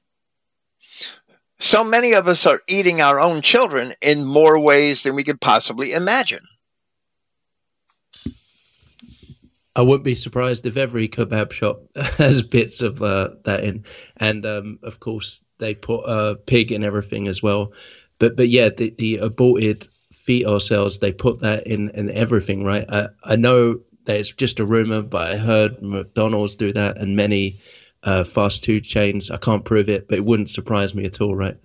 So 1.61 1.83
many 1.83 2.13
of 2.13 2.27
us 2.27 2.47
are 2.47 2.59
eating 2.67 3.01
our 3.01 3.19
own 3.19 3.43
children 3.43 3.93
in 4.01 4.25
more 4.25 4.57
ways 4.57 5.03
than 5.03 5.15
we 5.15 5.23
could 5.23 5.39
possibly 5.39 5.93
imagine. 5.93 6.43
I 9.75 9.83
wouldn't 9.83 10.03
be 10.03 10.15
surprised 10.15 10.65
if 10.65 10.75
every 10.75 11.07
kebab 11.07 11.51
shop 11.51 11.83
has 12.17 12.41
bits 12.41 12.81
of 12.81 13.03
uh, 13.03 13.29
that 13.43 13.63
in, 13.63 13.85
and 14.17 14.43
um, 14.43 14.79
of 14.81 14.99
course 15.01 15.43
they 15.59 15.75
put 15.75 16.01
a 16.05 16.07
uh, 16.07 16.35
pig 16.47 16.71
in 16.71 16.83
everything 16.83 17.27
as 17.27 17.43
well. 17.43 17.71
But 18.17 18.35
but 18.35 18.49
yeah, 18.49 18.69
the, 18.69 18.95
the 18.97 19.17
aborted 19.17 19.87
fetal 20.11 20.59
cells 20.59 20.97
they 20.97 21.11
put 21.11 21.41
that 21.41 21.67
in 21.67 21.91
in 21.91 22.09
everything, 22.09 22.63
right? 22.63 22.85
I 22.89 23.09
I 23.23 23.35
know 23.35 23.79
that 24.05 24.19
it's 24.19 24.31
just 24.31 24.59
a 24.59 24.65
rumor, 24.65 25.03
but 25.03 25.31
I 25.33 25.37
heard 25.37 25.79
McDonald's 25.79 26.55
do 26.55 26.73
that 26.73 26.97
and 26.97 27.15
many 27.15 27.61
uh, 28.03 28.23
fast 28.23 28.65
food 28.65 28.83
chains. 28.83 29.29
I 29.31 29.37
can't 29.37 29.65
prove 29.65 29.89
it, 29.89 30.07
but 30.07 30.17
it 30.17 30.25
wouldn't 30.25 30.49
surprise 30.49 30.93
me 30.93 31.05
at 31.05 31.21
all, 31.21 31.35
right? 31.35 31.57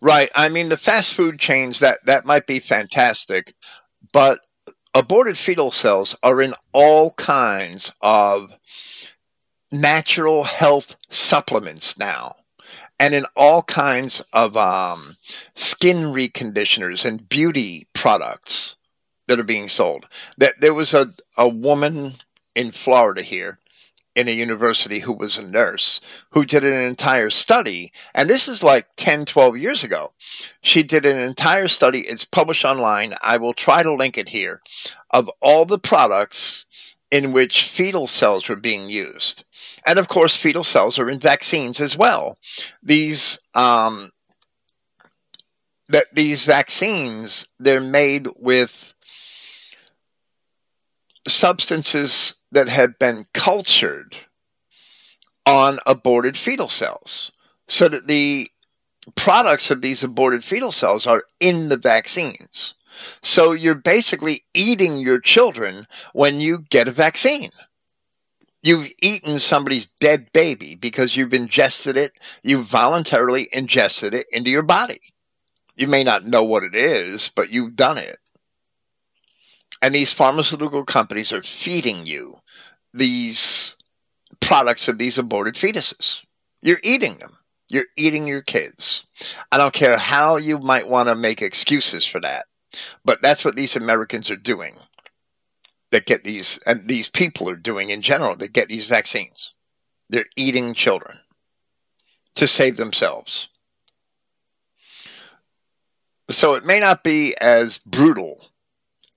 Right. 0.00 0.30
I 0.34 0.48
mean, 0.48 0.68
the 0.68 0.76
fast 0.76 1.14
food 1.14 1.38
chains 1.38 1.80
that 1.80 2.04
that 2.06 2.26
might 2.26 2.46
be 2.46 2.60
fantastic, 2.60 3.54
but 4.12 4.40
aborted 4.94 5.36
fetal 5.36 5.70
cells 5.70 6.16
are 6.22 6.40
in 6.40 6.54
all 6.72 7.12
kinds 7.12 7.92
of 8.00 8.52
natural 9.72 10.44
health 10.44 10.96
supplements 11.10 11.98
now 11.98 12.36
and 12.98 13.14
in 13.14 13.26
all 13.36 13.62
kinds 13.62 14.22
of 14.32 14.56
um, 14.56 15.16
skin 15.54 15.98
reconditioners 15.98 17.04
and 17.04 17.28
beauty 17.28 17.86
products 17.92 18.76
that 19.26 19.38
are 19.38 19.44
being 19.44 19.68
sold. 19.68 20.06
That 20.38 20.60
there 20.60 20.74
was 20.74 20.94
a, 20.94 21.12
a 21.36 21.48
woman 21.48 22.14
in 22.54 22.70
Florida 22.70 23.22
here 23.22 23.58
in 24.16 24.28
a 24.28 24.32
university 24.32 24.98
who 24.98 25.12
was 25.12 25.36
a 25.36 25.46
nurse 25.46 26.00
who 26.30 26.44
did 26.46 26.64
an 26.64 26.72
entire 26.72 27.28
study. 27.28 27.92
And 28.14 28.28
this 28.28 28.48
is 28.48 28.62
like 28.62 28.88
10 28.96 29.26
12 29.26 29.58
years 29.58 29.84
ago. 29.84 30.12
She 30.62 30.82
did 30.82 31.04
an 31.04 31.18
entire 31.18 31.68
study. 31.68 32.00
It's 32.00 32.24
published 32.24 32.64
online. 32.64 33.14
I 33.20 33.36
will 33.36 33.52
try 33.52 33.82
to 33.82 33.94
link 33.94 34.16
it 34.16 34.30
here 34.30 34.62
of 35.10 35.30
all 35.40 35.66
the 35.66 35.78
products 35.78 36.64
in 37.10 37.32
which 37.32 37.64
fetal 37.64 38.06
cells 38.06 38.48
were 38.48 38.56
being 38.56 38.88
used. 38.88 39.44
And 39.84 39.98
of 39.98 40.08
course 40.08 40.34
fetal 40.34 40.64
cells 40.64 40.98
are 40.98 41.10
in 41.10 41.20
vaccines 41.20 41.78
as 41.78 41.96
well. 41.96 42.38
These 42.82 43.38
um, 43.54 44.12
that 45.88 46.06
these 46.14 46.46
vaccines 46.46 47.46
they're 47.58 47.82
made 47.82 48.28
with 48.38 48.94
substances 51.28 52.35
that 52.52 52.68
had 52.68 52.98
been 52.98 53.26
cultured 53.34 54.16
on 55.44 55.78
aborted 55.86 56.36
fetal 56.36 56.68
cells 56.68 57.32
so 57.68 57.88
that 57.88 58.06
the 58.06 58.50
products 59.14 59.70
of 59.70 59.80
these 59.80 60.02
aborted 60.02 60.44
fetal 60.44 60.72
cells 60.72 61.06
are 61.06 61.22
in 61.40 61.68
the 61.68 61.76
vaccines. 61.76 62.74
So 63.22 63.52
you're 63.52 63.74
basically 63.74 64.44
eating 64.54 64.98
your 64.98 65.20
children 65.20 65.86
when 66.12 66.40
you 66.40 66.64
get 66.70 66.88
a 66.88 66.92
vaccine. 66.92 67.50
You've 68.62 68.90
eaten 69.00 69.38
somebody's 69.38 69.86
dead 70.00 70.32
baby 70.32 70.74
because 70.74 71.16
you've 71.16 71.34
ingested 71.34 71.96
it, 71.96 72.12
you 72.42 72.62
voluntarily 72.62 73.48
ingested 73.52 74.12
it 74.12 74.26
into 74.32 74.50
your 74.50 74.64
body. 74.64 75.00
You 75.76 75.86
may 75.86 76.02
not 76.02 76.24
know 76.24 76.42
what 76.42 76.64
it 76.64 76.74
is, 76.74 77.30
but 77.34 77.50
you've 77.50 77.76
done 77.76 77.98
it. 77.98 78.18
And 79.82 79.94
these 79.94 80.12
pharmaceutical 80.12 80.84
companies 80.84 81.32
are 81.32 81.42
feeding 81.42 82.06
you 82.06 82.36
these 82.94 83.76
products 84.40 84.88
of 84.88 84.98
these 84.98 85.18
aborted 85.18 85.54
fetuses. 85.54 86.22
You're 86.62 86.80
eating 86.82 87.16
them. 87.16 87.36
You're 87.68 87.86
eating 87.96 88.26
your 88.26 88.42
kids. 88.42 89.04
I 89.50 89.58
don't 89.58 89.74
care 89.74 89.98
how 89.98 90.36
you 90.36 90.58
might 90.58 90.88
want 90.88 91.08
to 91.08 91.14
make 91.14 91.42
excuses 91.42 92.06
for 92.06 92.20
that, 92.20 92.46
but 93.04 93.20
that's 93.22 93.44
what 93.44 93.56
these 93.56 93.76
Americans 93.76 94.30
are 94.30 94.36
doing. 94.36 94.74
That 95.90 96.06
get 96.06 96.24
these, 96.24 96.58
and 96.66 96.88
these 96.88 97.08
people 97.08 97.48
are 97.48 97.56
doing 97.56 97.90
in 97.90 98.02
general, 98.02 98.36
that 98.36 98.52
get 98.52 98.68
these 98.68 98.86
vaccines. 98.86 99.54
They're 100.08 100.26
eating 100.36 100.74
children 100.74 101.18
to 102.36 102.46
save 102.46 102.76
themselves. 102.76 103.48
So 106.28 106.54
it 106.54 106.64
may 106.64 106.80
not 106.80 107.04
be 107.04 107.36
as 107.36 107.78
brutal 107.78 108.45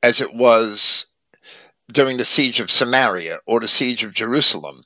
as 0.01 0.21
it 0.21 0.33
was 0.33 1.05
during 1.91 2.17
the 2.17 2.25
siege 2.25 2.59
of 2.59 2.71
Samaria 2.71 3.39
or 3.45 3.59
the 3.59 3.67
siege 3.67 4.03
of 4.03 4.13
Jerusalem 4.13 4.83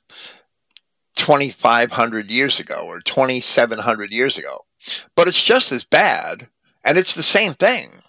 2,500 1.16 2.30
years 2.30 2.60
ago 2.60 2.82
or 2.86 3.00
2,700 3.00 4.10
years 4.10 4.38
ago. 4.38 4.60
But 5.14 5.28
it's 5.28 5.42
just 5.42 5.72
as 5.72 5.84
bad, 5.84 6.48
and 6.82 6.98
it's 6.98 7.14
the 7.14 7.22
same 7.22 7.54
thing. 7.54 8.02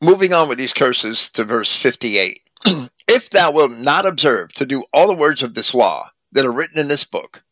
Moving 0.00 0.32
on 0.32 0.48
with 0.48 0.58
these 0.58 0.72
curses 0.72 1.30
to 1.30 1.44
verse 1.44 1.74
58. 1.74 2.40
if 3.08 3.30
thou 3.30 3.50
wilt 3.50 3.72
not 3.72 4.06
observe 4.06 4.52
to 4.54 4.66
do 4.66 4.84
all 4.92 5.06
the 5.06 5.14
words 5.14 5.42
of 5.42 5.54
this 5.54 5.74
law 5.74 6.10
that 6.32 6.44
are 6.44 6.52
written 6.52 6.78
in 6.78 6.88
this 6.88 7.04
book, 7.04 7.42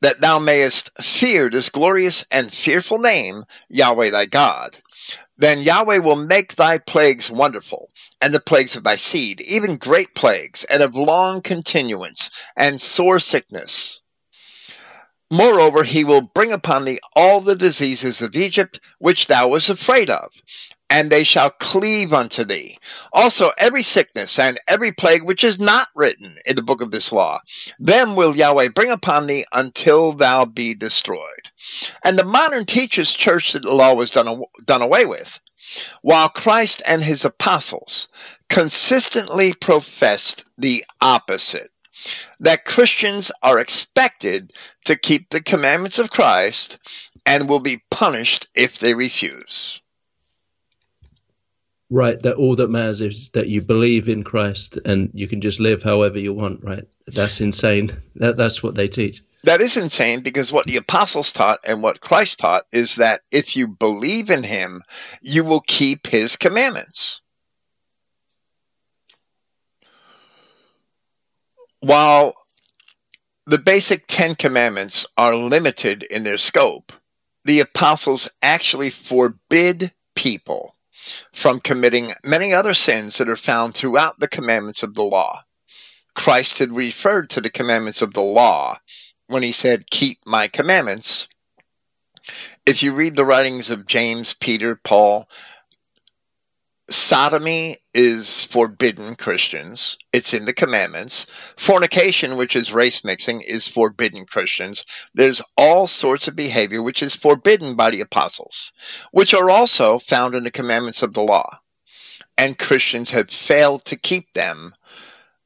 that 0.00 0.20
thou 0.20 0.38
mayest 0.38 0.90
fear 1.02 1.48
this 1.48 1.68
glorious 1.68 2.24
and 2.30 2.52
fearful 2.52 2.98
name, 2.98 3.44
Yahweh 3.68 4.10
thy 4.10 4.26
God, 4.26 4.76
then 5.36 5.62
Yahweh 5.62 5.98
will 5.98 6.16
make 6.16 6.54
thy 6.54 6.78
plagues 6.78 7.30
wonderful, 7.30 7.90
and 8.20 8.32
the 8.32 8.40
plagues 8.40 8.76
of 8.76 8.84
thy 8.84 8.96
seed, 8.96 9.40
even 9.40 9.76
great 9.76 10.14
plagues, 10.14 10.64
and 10.64 10.82
of 10.82 10.94
long 10.94 11.42
continuance, 11.42 12.30
and 12.56 12.80
sore 12.80 13.18
sickness. 13.18 14.02
Moreover, 15.30 15.82
he 15.82 16.04
will 16.04 16.20
bring 16.20 16.52
upon 16.52 16.84
thee 16.84 17.00
all 17.16 17.40
the 17.40 17.56
diseases 17.56 18.22
of 18.22 18.36
Egypt, 18.36 18.78
which 18.98 19.26
thou 19.26 19.48
wast 19.48 19.68
afraid 19.68 20.10
of, 20.10 20.32
and 20.90 21.10
they 21.10 21.24
shall 21.24 21.50
cleave 21.50 22.12
unto 22.12 22.44
thee. 22.44 22.78
Also, 23.12 23.52
every 23.58 23.82
sickness 23.82 24.38
and 24.38 24.60
every 24.68 24.92
plague 24.92 25.22
which 25.22 25.42
is 25.42 25.58
not 25.58 25.88
written 25.94 26.38
in 26.44 26.56
the 26.56 26.62
book 26.62 26.80
of 26.80 26.90
this 26.90 27.10
law, 27.10 27.40
them 27.78 28.16
will 28.16 28.36
Yahweh 28.36 28.68
bring 28.68 28.90
upon 28.90 29.26
thee 29.26 29.44
until 29.52 30.12
thou 30.12 30.44
be 30.44 30.74
destroyed. 30.74 31.50
And 32.04 32.18
the 32.18 32.24
modern 32.24 32.64
teaches 32.64 33.12
church 33.12 33.52
that 33.52 33.62
the 33.62 33.74
law 33.74 33.94
was 33.94 34.10
done, 34.10 34.42
done 34.64 34.82
away 34.82 35.06
with, 35.06 35.40
while 36.02 36.28
Christ 36.28 36.82
and 36.86 37.02
his 37.02 37.24
apostles 37.24 38.08
consistently 38.48 39.52
professed 39.54 40.44
the 40.58 40.84
opposite 41.00 41.70
that 42.38 42.66
Christians 42.66 43.32
are 43.42 43.58
expected 43.58 44.52
to 44.84 44.96
keep 44.96 45.30
the 45.30 45.42
commandments 45.42 45.98
of 45.98 46.10
Christ 46.10 46.78
and 47.24 47.48
will 47.48 47.60
be 47.60 47.82
punished 47.90 48.48
if 48.54 48.78
they 48.78 48.94
refuse. 48.94 49.80
Right, 51.94 52.20
that 52.22 52.34
all 52.34 52.56
that 52.56 52.70
matters 52.70 53.00
is 53.00 53.28
that 53.34 53.46
you 53.46 53.62
believe 53.62 54.08
in 54.08 54.24
Christ 54.24 54.76
and 54.84 55.10
you 55.14 55.28
can 55.28 55.40
just 55.40 55.60
live 55.60 55.84
however 55.84 56.18
you 56.18 56.32
want, 56.32 56.64
right? 56.64 56.82
That's 57.06 57.40
insane. 57.40 57.96
That 58.16 58.36
that's 58.36 58.64
what 58.64 58.74
they 58.74 58.88
teach. 58.88 59.22
That 59.44 59.60
is 59.60 59.76
insane 59.76 60.20
because 60.20 60.50
what 60.50 60.66
the 60.66 60.76
apostles 60.76 61.32
taught 61.32 61.60
and 61.62 61.84
what 61.84 62.00
Christ 62.00 62.40
taught 62.40 62.66
is 62.72 62.96
that 62.96 63.20
if 63.30 63.54
you 63.54 63.68
believe 63.68 64.28
in 64.28 64.42
him, 64.42 64.82
you 65.22 65.44
will 65.44 65.60
keep 65.60 66.08
his 66.08 66.34
commandments. 66.34 67.20
While 71.78 72.34
the 73.46 73.58
basic 73.58 74.08
10 74.08 74.34
commandments 74.34 75.06
are 75.16 75.36
limited 75.36 76.02
in 76.02 76.24
their 76.24 76.38
scope, 76.38 76.92
the 77.44 77.60
apostles 77.60 78.28
actually 78.42 78.90
forbid 78.90 79.92
people 80.16 80.73
from 81.32 81.60
committing 81.60 82.14
many 82.24 82.52
other 82.52 82.74
sins 82.74 83.18
that 83.18 83.28
are 83.28 83.36
found 83.36 83.74
throughout 83.74 84.18
the 84.20 84.28
commandments 84.28 84.82
of 84.82 84.94
the 84.94 85.02
law. 85.02 85.44
Christ 86.14 86.58
had 86.58 86.74
referred 86.74 87.30
to 87.30 87.40
the 87.40 87.50
commandments 87.50 88.02
of 88.02 88.14
the 88.14 88.22
law 88.22 88.78
when 89.26 89.42
he 89.42 89.52
said, 89.52 89.90
Keep 89.90 90.20
my 90.26 90.48
commandments. 90.48 91.28
If 92.64 92.82
you 92.82 92.92
read 92.92 93.16
the 93.16 93.24
writings 93.24 93.70
of 93.70 93.86
James, 93.86 94.34
Peter, 94.34 94.76
Paul, 94.76 95.28
sodomy 96.90 97.78
is 97.94 98.44
forbidden 98.44 99.16
Christians. 99.16 99.96
It's 100.12 100.34
in 100.34 100.44
the 100.44 100.52
commandments. 100.52 101.26
Fornication, 101.56 102.36
which 102.36 102.54
is 102.54 102.72
race 102.72 103.04
mixing, 103.04 103.40
is 103.40 103.66
forbidden 103.66 104.26
Christians. 104.26 104.84
There's 105.14 105.40
all 105.56 105.86
sorts 105.86 106.28
of 106.28 106.36
behavior 106.36 106.82
which 106.82 107.02
is 107.02 107.14
forbidden 107.14 107.74
by 107.74 107.90
the 107.90 108.00
apostles, 108.00 108.72
which 109.12 109.32
are 109.32 109.48
also 109.48 109.98
found 109.98 110.34
in 110.34 110.44
the 110.44 110.50
commandments 110.50 111.02
of 111.02 111.14
the 111.14 111.22
law. 111.22 111.60
And 112.36 112.58
Christians 112.58 113.12
have 113.12 113.30
failed 113.30 113.84
to 113.86 113.96
keep 113.96 114.32
them, 114.34 114.74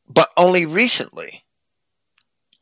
but 0.09 0.31
only 0.37 0.67
recently. 0.67 1.45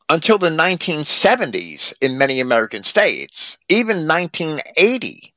Until 0.09 0.37
the 0.37 0.49
1970s 0.49 1.93
in 1.99 2.17
many 2.17 2.39
American 2.39 2.83
states, 2.83 3.57
even 3.67 4.07
1980 4.07 5.33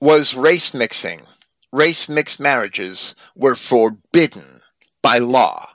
was 0.00 0.34
race 0.34 0.72
mixing 0.72 1.22
race 1.72 2.08
mixed 2.08 2.40
marriages 2.40 3.14
were 3.34 3.54
forbidden 3.54 4.60
by 5.02 5.18
law 5.18 5.70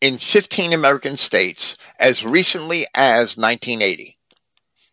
in 0.00 0.18
15 0.18 0.72
American 0.72 1.16
states 1.16 1.76
as 1.98 2.24
recently 2.24 2.86
as 2.94 3.36
1980, 3.36 4.16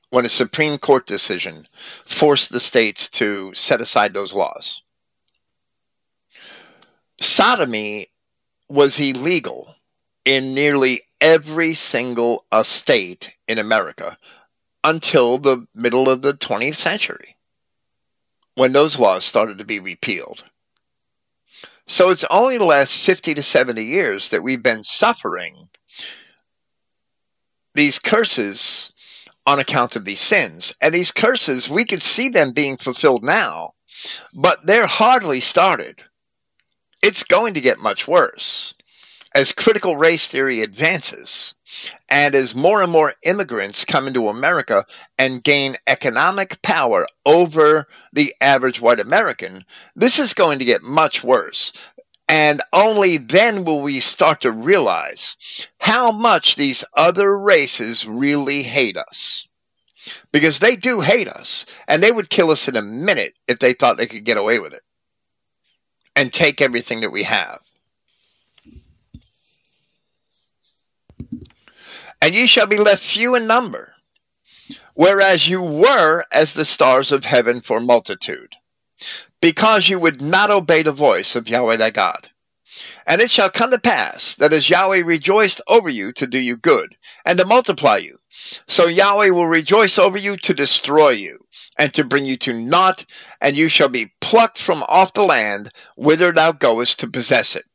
when 0.09 0.25
a 0.25 0.29
Supreme 0.29 0.77
Court 0.77 1.07
decision 1.07 1.67
forced 2.05 2.51
the 2.51 2.59
states 2.59 3.07
to 3.09 3.53
set 3.53 3.81
aside 3.81 4.13
those 4.13 4.33
laws. 4.33 4.81
Sodomy 7.19 8.09
was 8.69 8.99
illegal 8.99 9.75
in 10.25 10.53
nearly 10.53 11.03
every 11.21 11.73
single 11.73 12.45
uh, 12.51 12.63
state 12.63 13.33
in 13.47 13.57
America 13.57 14.17
until 14.83 15.37
the 15.37 15.65
middle 15.73 16.09
of 16.09 16.21
the 16.21 16.33
20th 16.33 16.75
century 16.75 17.36
when 18.57 18.73
those 18.73 18.97
laws 18.97 19.23
started 19.23 19.59
to 19.59 19.63
be 19.63 19.79
repealed. 19.79 20.43
So 21.85 22.09
it's 22.09 22.25
only 22.31 22.57
the 22.57 22.65
last 22.65 22.97
50 23.05 23.35
to 23.35 23.43
70 23.43 23.83
years 23.83 24.29
that 24.31 24.41
we've 24.41 24.63
been 24.63 24.83
suffering 24.83 25.69
these 27.75 27.99
curses 27.99 28.91
on 29.45 29.59
account 29.59 29.95
of 29.95 30.05
these 30.05 30.19
sins. 30.19 30.73
And 30.81 30.91
these 30.91 31.11
curses, 31.11 31.69
we 31.69 31.85
could 31.85 32.01
see 32.01 32.29
them 32.29 32.51
being 32.51 32.77
fulfilled 32.77 33.23
now, 33.23 33.73
but 34.33 34.65
they're 34.65 34.87
hardly 34.87 35.39
started. 35.39 36.03
It's 37.03 37.23
going 37.23 37.53
to 37.53 37.61
get 37.61 37.77
much 37.77 38.07
worse. 38.07 38.73
As 39.35 39.51
critical 39.51 39.97
race 39.97 40.27
theory 40.27 40.61
advances, 40.61 41.53
and 42.09 42.33
as 42.33 42.55
more 42.55 42.81
and 42.81 42.91
more 42.91 43.15
immigrants 43.23 43.83
come 43.83 44.07
into 44.07 44.29
America 44.29 44.85
and 45.17 45.43
gain 45.43 45.77
economic 45.85 46.61
power 46.61 47.05
over 47.25 47.87
the 48.13 48.33
average 48.39 48.79
white 48.79 48.99
American, 48.99 49.65
this 49.95 50.17
is 50.17 50.33
going 50.33 50.59
to 50.59 50.65
get 50.65 50.81
much 50.81 51.23
worse. 51.23 51.73
And 52.29 52.61
only 52.73 53.17
then 53.17 53.63
will 53.63 53.81
we 53.81 53.99
start 53.99 54.41
to 54.41 54.51
realize 54.51 55.37
how 55.79 56.11
much 56.11 56.55
these 56.55 56.83
other 56.93 57.37
races 57.37 58.05
really 58.05 58.63
hate 58.63 58.97
us. 58.97 59.47
Because 60.31 60.59
they 60.59 60.75
do 60.75 61.01
hate 61.01 61.27
us, 61.27 61.65
and 61.87 62.01
they 62.01 62.11
would 62.11 62.29
kill 62.29 62.49
us 62.49 62.67
in 62.67 62.77
a 62.77 62.81
minute 62.81 63.33
if 63.47 63.59
they 63.59 63.73
thought 63.73 63.97
they 63.97 64.07
could 64.07 64.23
get 64.23 64.37
away 64.37 64.59
with 64.59 64.73
it 64.73 64.83
and 66.15 66.31
take 66.31 66.61
everything 66.61 67.01
that 67.01 67.11
we 67.11 67.23
have. 67.23 67.59
And 72.21 72.33
ye 72.33 72.47
shall 72.47 72.67
be 72.67 72.77
left 72.77 73.03
few 73.03 73.35
in 73.35 73.47
number, 73.47 73.93
whereas 74.93 75.47
you 75.47 75.61
were 75.61 76.23
as 76.31 76.53
the 76.53 76.65
stars 76.65 77.11
of 77.11 77.25
heaven 77.25 77.61
for 77.61 77.79
multitude, 77.79 78.55
because 79.41 79.89
you 79.89 79.99
would 79.99 80.21
not 80.21 80.49
obey 80.49 80.81
the 80.81 80.91
voice 80.91 81.35
of 81.35 81.47
Yahweh 81.47 81.77
thy 81.77 81.89
God. 81.89 82.29
And 83.05 83.21
it 83.21 83.31
shall 83.31 83.49
come 83.49 83.71
to 83.71 83.79
pass 83.79 84.35
that 84.35 84.53
as 84.53 84.69
Yahweh 84.69 85.01
rejoiced 85.03 85.61
over 85.67 85.89
you 85.89 86.11
to 86.13 86.27
do 86.27 86.39
you 86.39 86.57
good, 86.57 86.95
and 87.25 87.37
to 87.39 87.45
multiply 87.45 87.97
you, 87.97 88.19
so 88.67 88.87
Yahweh 88.87 89.29
will 89.29 89.47
rejoice 89.47 89.97
over 89.97 90.17
you 90.17 90.37
to 90.37 90.53
destroy 90.53 91.09
you, 91.09 91.39
and 91.77 91.93
to 91.93 92.03
bring 92.03 92.25
you 92.25 92.37
to 92.37 92.53
naught, 92.53 93.05
and 93.41 93.55
you 93.55 93.67
shall 93.67 93.89
be 93.89 94.11
plucked 94.21 94.59
from 94.59 94.83
off 94.87 95.13
the 95.13 95.23
land 95.23 95.71
whither 95.95 96.31
thou 96.31 96.51
goest 96.51 96.99
to 96.99 97.07
possess 97.07 97.55
it. 97.55 97.65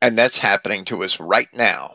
And 0.00 0.16
that's 0.16 0.38
happening 0.38 0.84
to 0.86 1.02
us 1.02 1.18
right 1.18 1.48
now 1.52 1.94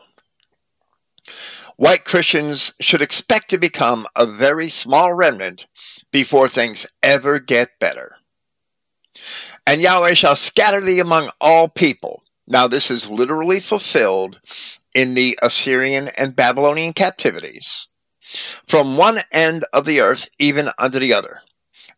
white 1.76 2.04
Christians 2.04 2.72
should 2.80 3.02
expect 3.02 3.50
to 3.50 3.58
become 3.58 4.06
a 4.14 4.26
very 4.26 4.70
small 4.70 5.12
remnant 5.12 5.66
before 6.12 6.48
things 6.48 6.86
ever 7.02 7.38
get 7.38 7.78
better. 7.80 8.16
And 9.66 9.80
Yahweh 9.80 10.14
shall 10.14 10.36
scatter 10.36 10.80
thee 10.80 11.00
among 11.00 11.30
all 11.40 11.68
people. 11.68 12.22
Now, 12.46 12.68
this 12.68 12.90
is 12.90 13.08
literally 13.08 13.60
fulfilled 13.60 14.40
in 14.94 15.14
the 15.14 15.38
Assyrian 15.42 16.08
and 16.16 16.36
Babylonian 16.36 16.92
captivities, 16.92 17.88
from 18.68 18.96
one 18.96 19.22
end 19.32 19.64
of 19.72 19.86
the 19.86 20.00
earth 20.00 20.28
even 20.38 20.70
unto 20.78 20.98
the 20.98 21.14
other. 21.14 21.40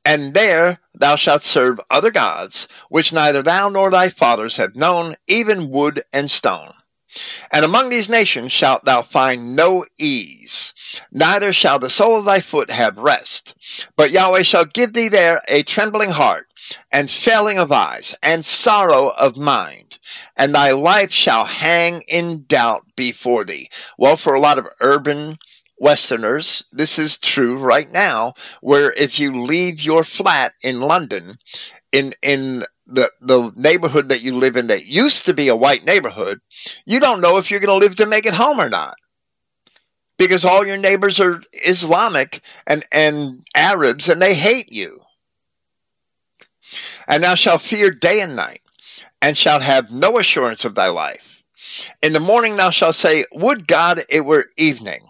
And 0.04 0.34
there 0.34 0.80
thou 0.94 1.16
shalt 1.16 1.42
serve 1.42 1.80
other 1.90 2.12
gods, 2.12 2.68
which 2.88 3.12
neither 3.12 3.42
thou 3.42 3.68
nor 3.68 3.90
thy 3.90 4.08
fathers 4.08 4.56
have 4.56 4.76
known, 4.76 5.16
even 5.26 5.68
wood 5.68 6.04
and 6.12 6.30
stone. 6.30 6.72
And 7.50 7.64
among 7.64 7.88
these 7.88 8.08
nations 8.08 8.52
shalt 8.52 8.84
thou 8.84 9.02
find 9.02 9.56
no 9.56 9.86
ease, 9.98 10.74
neither 11.10 11.52
shall 11.52 11.78
the 11.78 11.90
sole 11.90 12.18
of 12.18 12.24
thy 12.24 12.40
foot 12.40 12.70
have 12.70 12.98
rest. 12.98 13.54
But 13.96 14.10
Yahweh 14.10 14.42
shall 14.42 14.64
give 14.64 14.92
thee 14.92 15.08
there 15.08 15.40
a 15.48 15.62
trembling 15.62 16.10
heart, 16.10 16.48
and 16.90 17.10
failing 17.10 17.58
of 17.58 17.70
eyes, 17.70 18.14
and 18.22 18.44
sorrow 18.44 19.08
of 19.10 19.36
mind, 19.36 19.98
and 20.36 20.54
thy 20.54 20.72
life 20.72 21.12
shall 21.12 21.44
hang 21.44 22.02
in 22.08 22.44
doubt 22.46 22.84
before 22.96 23.44
thee. 23.44 23.70
Well, 23.98 24.16
for 24.16 24.34
a 24.34 24.40
lot 24.40 24.58
of 24.58 24.68
urban 24.80 25.38
Westerners, 25.78 26.64
this 26.72 26.98
is 26.98 27.18
true 27.18 27.56
right 27.56 27.90
now, 27.92 28.34
where 28.62 28.92
if 28.92 29.18
you 29.18 29.42
leave 29.42 29.80
your 29.80 30.04
flat 30.04 30.54
in 30.62 30.80
London, 30.80 31.38
in 31.92 32.14
in 32.22 32.64
the 32.86 33.10
the 33.20 33.52
neighborhood 33.56 34.08
that 34.08 34.22
you 34.22 34.36
live 34.36 34.56
in 34.56 34.68
that 34.68 34.86
used 34.86 35.26
to 35.26 35.34
be 35.34 35.48
a 35.48 35.56
white 35.56 35.84
neighborhood, 35.84 36.40
you 36.84 37.00
don't 37.00 37.20
know 37.20 37.36
if 37.36 37.50
you're 37.50 37.60
going 37.60 37.80
to 37.80 37.84
live 37.84 37.96
to 37.96 38.06
make 38.06 38.26
it 38.26 38.34
home 38.34 38.60
or 38.60 38.68
not. 38.68 38.96
Because 40.18 40.44
all 40.44 40.66
your 40.66 40.78
neighbors 40.78 41.20
are 41.20 41.42
Islamic 41.52 42.40
and, 42.66 42.86
and 42.90 43.46
Arabs 43.54 44.08
and 44.08 44.22
they 44.22 44.34
hate 44.34 44.72
you. 44.72 44.98
And 47.06 47.22
thou 47.22 47.34
shalt 47.34 47.60
fear 47.60 47.90
day 47.90 48.20
and 48.20 48.34
night, 48.34 48.62
and 49.20 49.36
shalt 49.36 49.62
have 49.62 49.90
no 49.90 50.18
assurance 50.18 50.64
of 50.64 50.74
thy 50.74 50.88
life. 50.88 51.42
In 52.02 52.12
the 52.12 52.20
morning 52.20 52.56
thou 52.56 52.70
shalt 52.70 52.94
say, 52.94 53.24
Would 53.32 53.68
God 53.68 54.04
it 54.08 54.24
were 54.24 54.46
evening. 54.56 55.02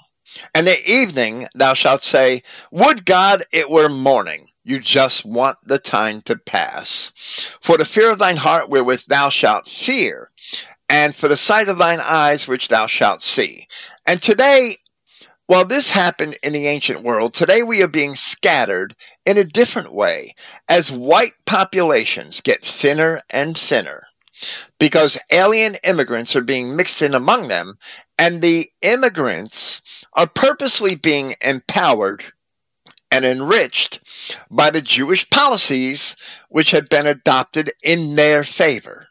And 0.54 0.66
the 0.66 0.90
evening 0.90 1.46
thou 1.54 1.74
shalt 1.74 2.02
say, 2.02 2.42
Would 2.70 3.06
God 3.06 3.44
it 3.52 3.70
were 3.70 3.88
morning. 3.88 4.48
You 4.68 4.80
just 4.80 5.24
want 5.24 5.58
the 5.64 5.78
time 5.78 6.22
to 6.22 6.34
pass. 6.34 7.12
For 7.60 7.78
the 7.78 7.84
fear 7.84 8.10
of 8.10 8.18
thine 8.18 8.38
heart 8.38 8.68
wherewith 8.68 9.02
thou 9.06 9.28
shalt 9.28 9.68
fear, 9.68 10.32
and 10.88 11.14
for 11.14 11.28
the 11.28 11.36
sight 11.36 11.68
of 11.68 11.78
thine 11.78 12.00
eyes 12.00 12.48
which 12.48 12.66
thou 12.66 12.88
shalt 12.88 13.22
see. 13.22 13.68
And 14.06 14.20
today, 14.20 14.78
while 15.46 15.64
this 15.64 15.90
happened 15.90 16.36
in 16.42 16.52
the 16.52 16.66
ancient 16.66 17.02
world, 17.04 17.32
today 17.32 17.62
we 17.62 17.80
are 17.80 17.86
being 17.86 18.16
scattered 18.16 18.96
in 19.24 19.38
a 19.38 19.44
different 19.44 19.92
way 19.92 20.34
as 20.68 20.90
white 20.90 21.34
populations 21.44 22.40
get 22.40 22.66
thinner 22.66 23.22
and 23.30 23.56
thinner 23.56 24.08
because 24.80 25.16
alien 25.30 25.76
immigrants 25.84 26.34
are 26.34 26.42
being 26.42 26.74
mixed 26.74 27.02
in 27.02 27.14
among 27.14 27.46
them, 27.46 27.78
and 28.18 28.42
the 28.42 28.68
immigrants 28.82 29.80
are 30.14 30.26
purposely 30.26 30.96
being 30.96 31.36
empowered 31.40 32.24
and 33.10 33.24
enriched 33.24 34.00
by 34.50 34.70
the 34.70 34.82
Jewish 34.82 35.28
policies 35.30 36.16
which 36.48 36.70
had 36.70 36.88
been 36.88 37.06
adopted 37.06 37.72
in 37.82 38.16
their 38.16 38.44
favor. 38.44 39.08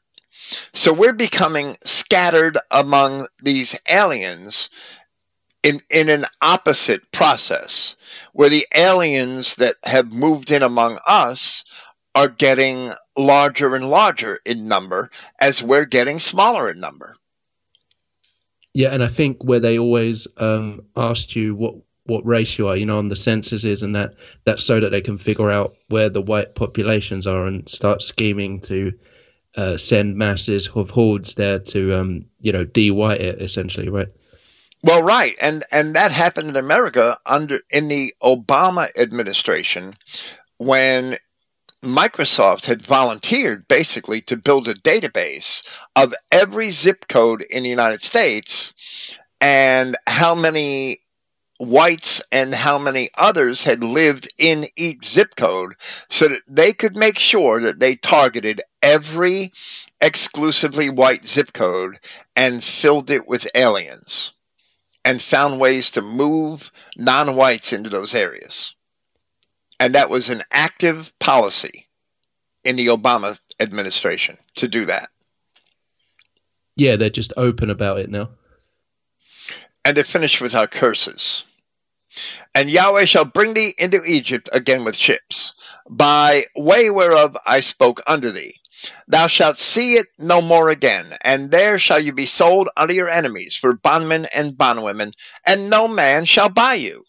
So 0.73 0.93
we're 0.93 1.13
becoming 1.13 1.77
scattered 1.83 2.57
among 2.71 3.27
these 3.41 3.77
aliens 3.89 4.69
in, 5.63 5.81
in 5.89 6.09
an 6.09 6.25
opposite 6.41 7.11
process, 7.11 7.95
where 8.33 8.49
the 8.49 8.67
aliens 8.75 9.55
that 9.55 9.77
have 9.83 10.13
moved 10.13 10.51
in 10.51 10.61
among 10.61 10.99
us 11.07 11.65
are 12.13 12.27
getting 12.27 12.93
larger 13.17 13.75
and 13.75 13.89
larger 13.89 14.39
in 14.45 14.67
number 14.67 15.09
as 15.39 15.63
we're 15.63 15.85
getting 15.85 16.19
smaller 16.19 16.69
in 16.69 16.79
number. 16.79 17.15
Yeah, 18.73 18.89
and 18.89 19.03
I 19.03 19.07
think 19.07 19.43
where 19.43 19.59
they 19.59 19.79
always 19.79 20.27
um, 20.37 20.81
asked 20.95 21.35
you 21.35 21.55
what 21.55 21.75
what 22.05 22.25
race 22.25 22.57
you 22.57 22.67
are, 22.67 22.77
you 22.77 22.85
know, 22.85 22.97
on 22.97 23.09
the 23.09 23.15
census 23.15 23.63
is, 23.63 23.81
and 23.81 23.95
that 23.95 24.15
that's 24.45 24.63
so 24.63 24.79
that 24.79 24.91
they 24.91 25.01
can 25.01 25.17
figure 25.17 25.51
out 25.51 25.75
where 25.89 26.09
the 26.09 26.21
white 26.21 26.55
populations 26.55 27.25
are 27.25 27.47
and 27.47 27.67
start 27.67 28.01
scheming 28.01 28.61
to 28.61 28.93
uh, 29.55 29.77
send 29.77 30.15
masses 30.15 30.69
of 30.75 30.89
hordes 30.89 31.35
there 31.35 31.59
to, 31.59 31.97
um, 31.97 32.25
you 32.41 32.51
know, 32.51 32.63
de-white 32.63 33.21
it 33.21 33.41
essentially, 33.41 33.89
right? 33.89 34.09
Well, 34.83 35.01
right, 35.01 35.35
and 35.41 35.63
and 35.71 35.95
that 35.95 36.11
happened 36.11 36.49
in 36.49 36.55
America 36.55 37.17
under 37.25 37.61
in 37.71 37.87
the 37.87 38.13
Obama 38.21 38.89
administration 38.95 39.95
when 40.57 41.17
Microsoft 41.81 42.65
had 42.65 42.83
volunteered 42.83 43.67
basically 43.67 44.21
to 44.21 44.37
build 44.37 44.67
a 44.67 44.75
database 44.75 45.67
of 45.95 46.13
every 46.31 46.69
zip 46.69 47.07
code 47.07 47.41
in 47.43 47.63
the 47.63 47.69
United 47.69 48.01
States 48.01 48.73
and 49.41 49.97
how 50.07 50.35
many 50.35 50.99
whites 51.59 52.21
and 52.31 52.53
how 52.53 52.77
many 52.77 53.09
others 53.15 53.63
had 53.63 53.83
lived 53.83 54.27
in 54.37 54.67
each 54.75 55.07
zip 55.07 55.35
code 55.35 55.75
so 56.09 56.27
that 56.27 56.41
they 56.47 56.73
could 56.73 56.95
make 56.95 57.17
sure 57.17 57.61
that 57.61 57.79
they 57.79 57.95
targeted 57.95 58.61
every 58.81 59.53
exclusively 60.01 60.89
white 60.89 61.25
zip 61.25 61.53
code 61.53 61.99
and 62.35 62.63
filled 62.63 63.09
it 63.09 63.27
with 63.27 63.47
aliens 63.55 64.33
and 65.05 65.21
found 65.21 65.59
ways 65.59 65.91
to 65.91 66.01
move 66.01 66.71
non 66.97 67.35
whites 67.35 67.71
into 67.71 67.89
those 67.89 68.15
areas. 68.15 68.75
And 69.79 69.95
that 69.95 70.09
was 70.09 70.29
an 70.29 70.43
active 70.51 71.13
policy 71.19 71.87
in 72.63 72.75
the 72.75 72.87
Obama 72.87 73.39
administration 73.59 74.37
to 74.55 74.67
do 74.67 74.85
that. 74.85 75.09
Yeah, 76.75 76.97
they're 76.97 77.09
just 77.09 77.33
open 77.37 77.69
about 77.69 77.99
it 77.99 78.09
now. 78.09 78.29
And 79.85 79.95
to 79.95 80.03
finish 80.03 80.41
with 80.41 80.55
our 80.55 80.67
curses. 80.67 81.45
And 82.53 82.69
Yahweh 82.69 83.05
shall 83.05 83.25
bring 83.25 83.53
thee 83.53 83.75
into 83.77 84.03
Egypt 84.03 84.49
again 84.51 84.83
with 84.83 84.97
ships, 84.97 85.53
by 85.89 86.47
way 86.55 86.89
whereof 86.89 87.37
I 87.45 87.61
spoke 87.61 88.01
unto 88.07 88.31
thee, 88.31 88.55
Thou 89.07 89.27
shalt 89.27 89.57
see 89.57 89.95
it 89.95 90.07
no 90.17 90.41
more 90.41 90.69
again, 90.69 91.17
and 91.21 91.49
there 91.49 91.79
shall 91.79 91.99
you 91.99 92.11
be 92.11 92.25
sold 92.25 92.69
unto 92.75 92.93
your 92.93 93.09
enemies 93.09 93.55
for 93.55 93.73
bondmen 93.73 94.25
and 94.33 94.57
bondwomen, 94.57 95.13
and 95.45 95.69
no 95.69 95.87
man 95.87 96.25
shall 96.25 96.49
buy 96.49 96.73
you. 96.73 97.05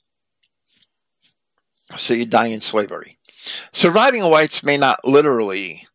So 1.96 2.14
you 2.14 2.24
die 2.24 2.46
in 2.46 2.60
slavery. 2.60 3.18
Surviving 3.72 4.24
whites 4.30 4.62
may 4.62 4.76
not 4.76 5.04
literally 5.04 5.86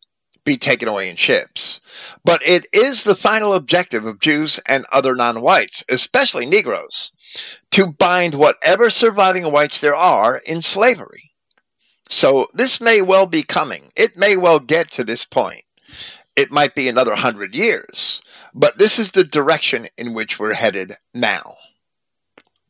be 0.44 0.58
taken 0.58 0.88
away 0.88 1.10
in 1.10 1.16
ships, 1.16 1.82
but 2.24 2.42
it 2.46 2.66
is 2.74 3.04
the 3.04 3.16
final 3.16 3.54
objective 3.54 4.06
of 4.06 4.20
Jews 4.20 4.60
and 4.66 4.86
other 4.92 5.16
non 5.16 5.42
whites, 5.42 5.84
especially 5.90 6.46
Negroes, 6.46 7.12
to 7.72 7.88
bind 7.88 8.36
whatever 8.36 8.90
surviving 8.90 9.52
whites 9.52 9.80
there 9.80 9.96
are 9.96 10.38
in 10.38 10.62
slavery. 10.62 11.32
So 12.10 12.48
this 12.54 12.82
may 12.82 13.02
well 13.02 13.28
be 13.28 13.44
coming. 13.44 13.92
It 13.96 14.18
may 14.18 14.36
well 14.36 14.60
get 14.60 14.92
to 14.92 15.04
this 15.04 15.26
point 15.26 15.64
it 16.36 16.52
might 16.52 16.76
be 16.76 16.88
another 16.88 17.16
hundred 17.16 17.54
years, 17.56 18.22
but 18.54 18.78
this 18.78 18.98
is 19.00 19.12
the 19.12 19.24
direction 19.24 19.88
in 19.98 20.14
which 20.14 20.40
we're 20.40 20.54
headed 20.54 20.98
now. 21.14 21.58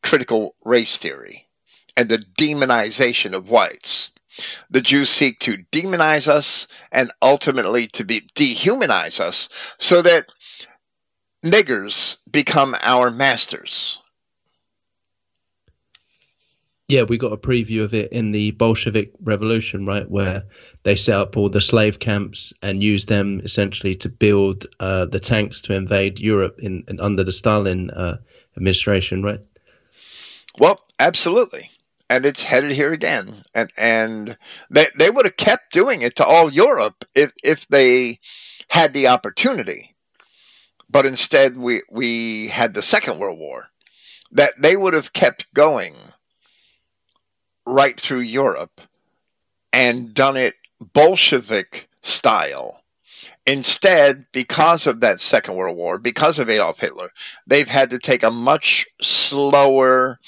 Critical 0.02 0.56
race 0.66 0.98
theory 0.98 1.48
and 1.96 2.10
the 2.10 2.18
demonization 2.18 3.34
of 3.34 3.50
whites. 3.50 4.12
The 4.70 4.82
Jews 4.82 5.10
seek 5.10 5.40
to 5.40 5.58
demonize 5.72 6.28
us 6.28 6.68
and 6.92 7.12
ultimately 7.22 7.88
to 7.90 8.04
be, 8.04 8.22
dehumanize 8.36 9.20
us 9.20 9.50
so 9.78 10.02
that 10.02 10.26
niggers 11.44 12.18
become 12.32 12.76
our 12.82 13.12
masters. 13.12 14.00
Yeah, 16.88 17.04
we 17.04 17.18
got 17.18 17.32
a 17.32 17.38
preview 17.38 17.84
of 17.84 17.94
it 17.94 18.12
in 18.12 18.34
the 18.34 18.52
Bolshevik 18.52 19.14
Revolution, 19.22 19.86
right, 19.86 20.10
where 20.12 20.44
they 20.84 20.98
set 20.98 21.16
up 21.16 21.38
all 21.38 21.48
the 21.48 21.62
slave 21.62 22.00
camps 22.00 22.52
and 22.62 22.84
used 22.84 23.08
them 23.08 23.40
essentially 23.46 23.96
to 23.96 24.10
build 24.10 24.68
uh, 24.82 25.06
the 25.06 25.20
tanks 25.20 25.62
to 25.62 25.74
invade 25.74 26.20
Europe 26.20 26.60
in, 26.60 26.84
in 26.90 27.00
under 27.00 27.24
the 27.24 27.32
Stalin 27.32 27.92
uh, 27.92 28.18
administration, 28.58 29.24
right? 29.24 29.40
Well, 30.60 30.82
absolutely, 31.00 31.71
and 32.12 32.26
it's 32.26 32.44
headed 32.44 32.72
here 32.72 32.92
again, 32.92 33.46
and 33.54 33.72
and 33.78 34.38
they 34.70 34.88
they 34.98 35.10
would 35.10 35.26
have 35.26 35.38
kept 35.38 35.72
doing 35.72 36.02
it 36.02 36.18
to 36.18 36.26
all 36.26 36.52
Europe 36.52 37.06
if 37.16 37.32
if 37.42 37.66
they 37.70 38.20
had 38.68 38.94
the 38.94 39.08
opportunity, 39.08 39.96
but 40.90 41.06
instead 41.06 41.56
we 41.56 41.84
we 41.90 42.50
had 42.50 42.74
the 42.74 42.82
Second 42.82 43.18
World 43.18 43.40
War, 43.40 43.70
that 44.34 44.56
they 44.60 44.76
would 44.76 44.94
have 44.94 45.14
kept 45.14 45.54
going 45.54 45.96
right 47.66 47.98
through 47.98 48.20
Europe 48.20 48.82
and 49.72 50.14
done 50.14 50.36
it 50.36 50.56
Bolshevik 50.94 51.88
style. 52.02 52.84
Instead, 53.48 54.26
because 54.34 54.86
of 54.86 55.00
that 55.00 55.22
Second 55.22 55.56
World 55.56 55.78
War, 55.78 55.98
because 55.98 56.40
of 56.40 56.50
Adolf 56.50 56.80
Hitler, 56.80 57.12
they've 57.48 57.70
had 57.70 57.90
to 57.92 58.00
take 58.00 58.22
a 58.22 58.30
much 58.30 58.86
slower 59.02 60.20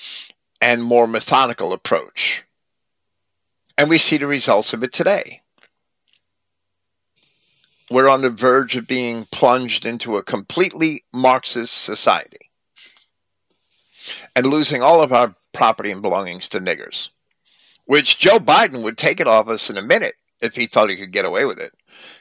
and 0.64 0.84
more 0.84 1.08
methodical 1.08 1.74
approach. 1.74 2.44
And 3.78 3.90
we 3.90 3.98
see 3.98 4.18
the 4.18 4.28
results 4.28 4.74
of 4.74 4.84
it 4.84 4.94
today. 4.94 5.42
We're 7.92 8.10
on 8.10 8.22
the 8.22 8.30
verge 8.30 8.76
of 8.76 8.88
being 8.88 9.28
plunged 9.32 9.86
into 9.86 10.18
a 10.18 10.24
completely 10.24 11.04
Marxist 11.14 11.74
society 11.84 12.50
and 14.36 14.48
losing 14.48 14.82
all 14.82 15.04
of 15.04 15.14
our 15.14 15.36
property 15.52 15.92
and 15.92 16.02
belongings 16.02 16.50
to 16.50 16.60
niggers 16.60 17.10
which 17.86 18.18
Joe 18.18 18.40
Biden 18.40 18.84
would 18.84 18.98
take 18.98 19.20
it 19.20 19.28
off 19.28 19.50
us 19.50 19.70
in 19.70 19.78
a 19.78 19.82
minute 19.82 20.16
if 20.42 20.56
he 20.56 20.68
thought 20.68 20.90
he 20.90 20.96
could 20.96 21.12
get 21.12 21.26
away 21.26 21.46
with 21.46 21.60
it. 21.60 21.74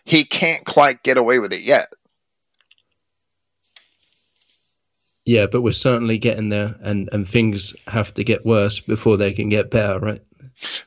He 0.05 0.25
can't 0.25 0.65
quite 0.65 1.03
get 1.03 1.19
away 1.19 1.39
with 1.39 1.53
it 1.53 1.63
yet. 1.63 1.93
Yeah, 5.25 5.47
but 5.47 5.63
we're 5.63 5.73
certainly 5.73 6.19
getting 6.19 6.49
there, 6.49 6.75
and, 6.83 7.09
and 7.13 7.29
things 7.29 7.75
have 7.87 8.13
to 8.15 8.25
get 8.25 8.45
worse 8.45 8.81
before 8.81 9.17
they 9.17 9.33
can 9.33 9.49
get 9.49 9.71
better, 9.71 9.99
right? 10.01 10.23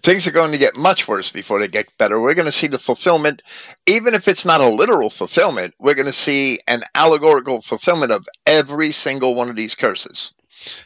Things 0.04 0.28
are 0.28 0.32
going 0.32 0.52
to 0.52 0.58
get 0.58 0.76
much 0.76 1.08
worse 1.08 1.32
before 1.32 1.60
they 1.60 1.68
get 1.68 1.98
better. 1.98 2.20
We're 2.20 2.34
going 2.34 2.46
to 2.46 2.52
see 2.52 2.68
the 2.68 2.80
fulfillment, 2.80 3.42
even 3.86 4.14
if 4.14 4.28
it's 4.28 4.46
not 4.46 4.62
a 4.62 4.68
literal 4.68 5.10
fulfillment, 5.10 5.74
we're 5.80 5.96
going 5.96 6.06
to 6.06 6.14
see 6.14 6.60
an 6.68 6.84
allegorical 6.96 7.62
fulfillment 7.62 8.12
of 8.12 8.28
every 8.46 8.92
single 8.92 9.36
one 9.36 9.50
of 9.50 9.56
these 9.56 9.76
curses 9.76 10.34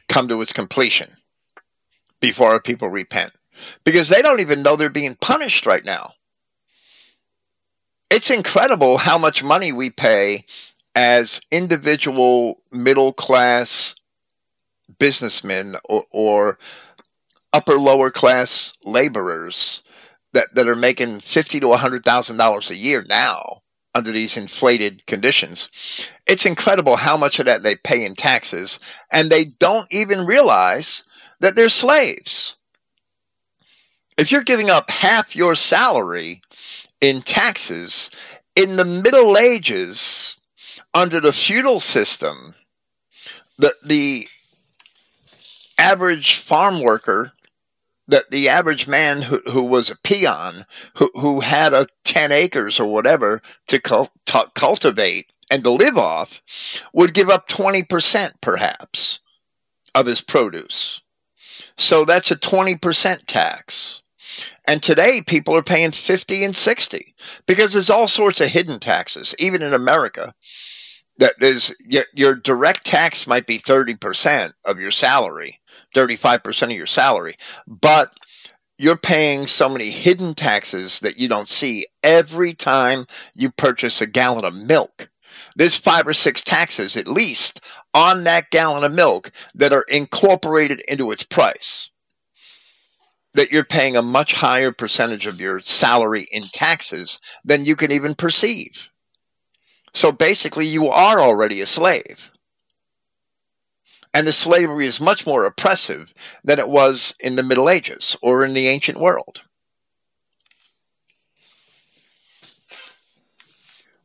come 0.07 0.27
to 0.27 0.41
its 0.41 0.53
completion 0.53 1.11
before 2.19 2.51
our 2.51 2.61
people 2.61 2.89
repent 2.89 3.33
because 3.83 4.09
they 4.09 4.21
don't 4.21 4.39
even 4.39 4.63
know 4.63 4.75
they're 4.75 4.89
being 4.89 5.15
punished 5.15 5.65
right 5.65 5.85
now. 5.85 6.13
It's 8.09 8.31
incredible 8.31 8.97
how 8.97 9.17
much 9.17 9.43
money 9.43 9.71
we 9.71 9.91
pay 9.91 10.45
as 10.95 11.41
individual 11.51 12.61
middle 12.71 13.13
class 13.13 13.95
businessmen 14.97 15.75
or, 15.85 16.05
or 16.11 16.59
upper 17.53 17.77
lower 17.77 18.11
class 18.11 18.73
laborers 18.83 19.83
that, 20.33 20.53
that 20.55 20.67
are 20.67 20.75
making 20.75 21.19
fifty 21.19 21.59
to 21.59 21.71
hundred 21.73 22.03
thousand 22.03 22.37
dollars 22.37 22.69
a 22.69 22.75
year 22.75 23.03
now 23.07 23.61
under 23.95 24.11
these 24.11 24.37
inflated 24.37 25.05
conditions. 25.07 25.69
It's 26.27 26.45
incredible 26.45 26.95
how 26.95 27.17
much 27.17 27.39
of 27.39 27.45
that 27.45 27.63
they 27.63 27.75
pay 27.75 28.05
in 28.05 28.15
taxes, 28.15 28.79
and 29.11 29.29
they 29.29 29.45
don't 29.45 29.87
even 29.91 30.25
realize 30.25 31.03
that 31.39 31.55
they're 31.55 31.69
slaves 31.69 32.55
if 34.19 34.33
you're 34.33 34.43
giving 34.43 34.69
up 34.69 34.89
half 34.89 35.33
your 35.33 35.55
salary 35.55 36.41
in 36.99 37.21
taxes 37.21 38.11
in 38.57 38.75
the 38.75 38.83
Middle 38.83 39.37
Ages 39.37 40.35
under 40.93 41.19
the 41.19 41.33
feudal 41.33 41.79
system, 41.79 42.55
the, 43.57 43.75
the 43.83 44.27
average 45.77 46.37
farm 46.37 46.81
worker, 46.81 47.31
that 48.07 48.31
the 48.31 48.49
average 48.49 48.87
man 48.87 49.21
who, 49.21 49.39
who 49.45 49.63
was 49.63 49.91
a 49.91 49.95
peon, 49.95 50.65
who, 50.95 51.11
who 51.13 51.41
had 51.41 51.73
a 51.73 51.87
10 52.05 52.31
acres 52.31 52.79
or 52.79 52.91
whatever 52.91 53.41
to, 53.67 53.79
to 53.79 54.51
cultivate 54.55 55.31
and 55.51 55.63
to 55.63 55.69
live 55.69 55.97
off, 55.97 56.41
would 56.91 57.13
give 57.13 57.29
up 57.29 57.47
20% 57.47 58.31
perhaps 58.41 59.19
of 59.93 60.07
his 60.07 60.21
produce. 60.21 61.01
So 61.77 62.03
that's 62.03 62.31
a 62.31 62.35
20% 62.35 63.25
tax. 63.25 64.01
And 64.67 64.81
today 64.81 65.21
people 65.21 65.55
are 65.55 65.63
paying 65.63 65.91
50 65.91 66.43
and 66.43 66.55
60 66.55 67.15
because 67.45 67.73
there's 67.73 67.89
all 67.89 68.07
sorts 68.07 68.41
of 68.41 68.49
hidden 68.49 68.79
taxes, 68.79 69.35
even 69.39 69.61
in 69.61 69.73
America. 69.73 70.33
That 71.19 71.35
is 71.41 71.75
your, 71.85 72.05
your 72.13 72.33
direct 72.33 72.85
tax 72.85 73.27
might 73.27 73.45
be 73.45 73.59
30% 73.59 74.53
of 74.63 74.79
your 74.79 74.91
salary, 74.91 75.59
35% 75.93 76.63
of 76.63 76.71
your 76.71 76.85
salary, 76.85 77.35
but 77.67 78.13
you're 78.77 78.95
paying 78.95 79.45
so 79.45 79.67
many 79.67 79.91
hidden 79.91 80.33
taxes 80.33 81.01
that 81.01 81.17
you 81.17 81.27
don't 81.27 81.49
see 81.49 81.85
every 82.03 82.53
time 82.53 83.05
you 83.35 83.51
purchase 83.51 83.99
a 83.99 84.07
gallon 84.07 84.45
of 84.45 84.55
milk. 84.55 85.09
There's 85.57 85.75
five 85.75 86.07
or 86.07 86.13
six 86.13 86.41
taxes 86.41 86.95
at 86.95 87.09
least 87.09 87.59
on 87.93 88.23
that 88.23 88.49
gallon 88.49 88.85
of 88.85 88.93
milk 88.93 89.33
that 89.55 89.73
are 89.73 89.83
incorporated 89.89 90.79
into 90.87 91.11
its 91.11 91.23
price. 91.23 91.89
That 93.33 93.51
you're 93.51 93.65
paying 93.65 93.97
a 93.97 94.01
much 94.01 94.31
higher 94.33 94.71
percentage 94.71 95.27
of 95.27 95.41
your 95.41 95.59
salary 95.59 96.29
in 96.31 96.43
taxes 96.53 97.19
than 97.43 97.65
you 97.65 97.75
can 97.75 97.91
even 97.91 98.15
perceive. 98.15 98.89
So 99.93 100.11
basically, 100.11 100.67
you 100.67 100.87
are 100.87 101.19
already 101.19 101.61
a 101.61 101.65
slave. 101.65 102.31
And 104.13 104.25
the 104.25 104.33
slavery 104.33 104.87
is 104.87 104.99
much 104.99 105.27
more 105.27 105.45
oppressive 105.45 106.13
than 106.43 106.59
it 106.59 106.69
was 106.69 107.13
in 107.19 107.35
the 107.35 107.43
Middle 107.43 107.69
Ages 107.69 108.17
or 108.21 108.43
in 108.43 108.53
the 108.53 108.67
ancient 108.67 108.99
world. 108.99 109.41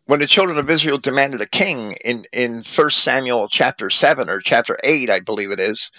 When 0.07 0.21
the 0.21 0.27
children 0.27 0.59
of 0.59 0.69
Israel 0.69 0.99
demanded 0.99 1.41
a 1.41 1.47
king 1.47 1.97
in, 2.05 2.27
in 2.33 2.63
1 2.63 2.91
Samuel 2.91 3.49
chapter 3.49 3.89
7 3.89 4.29
or 4.29 4.41
chapter 4.41 4.79
8, 4.85 5.09
I 5.09 5.21
believe 5.21 5.51
it 5.51 5.61
is, 5.61 5.91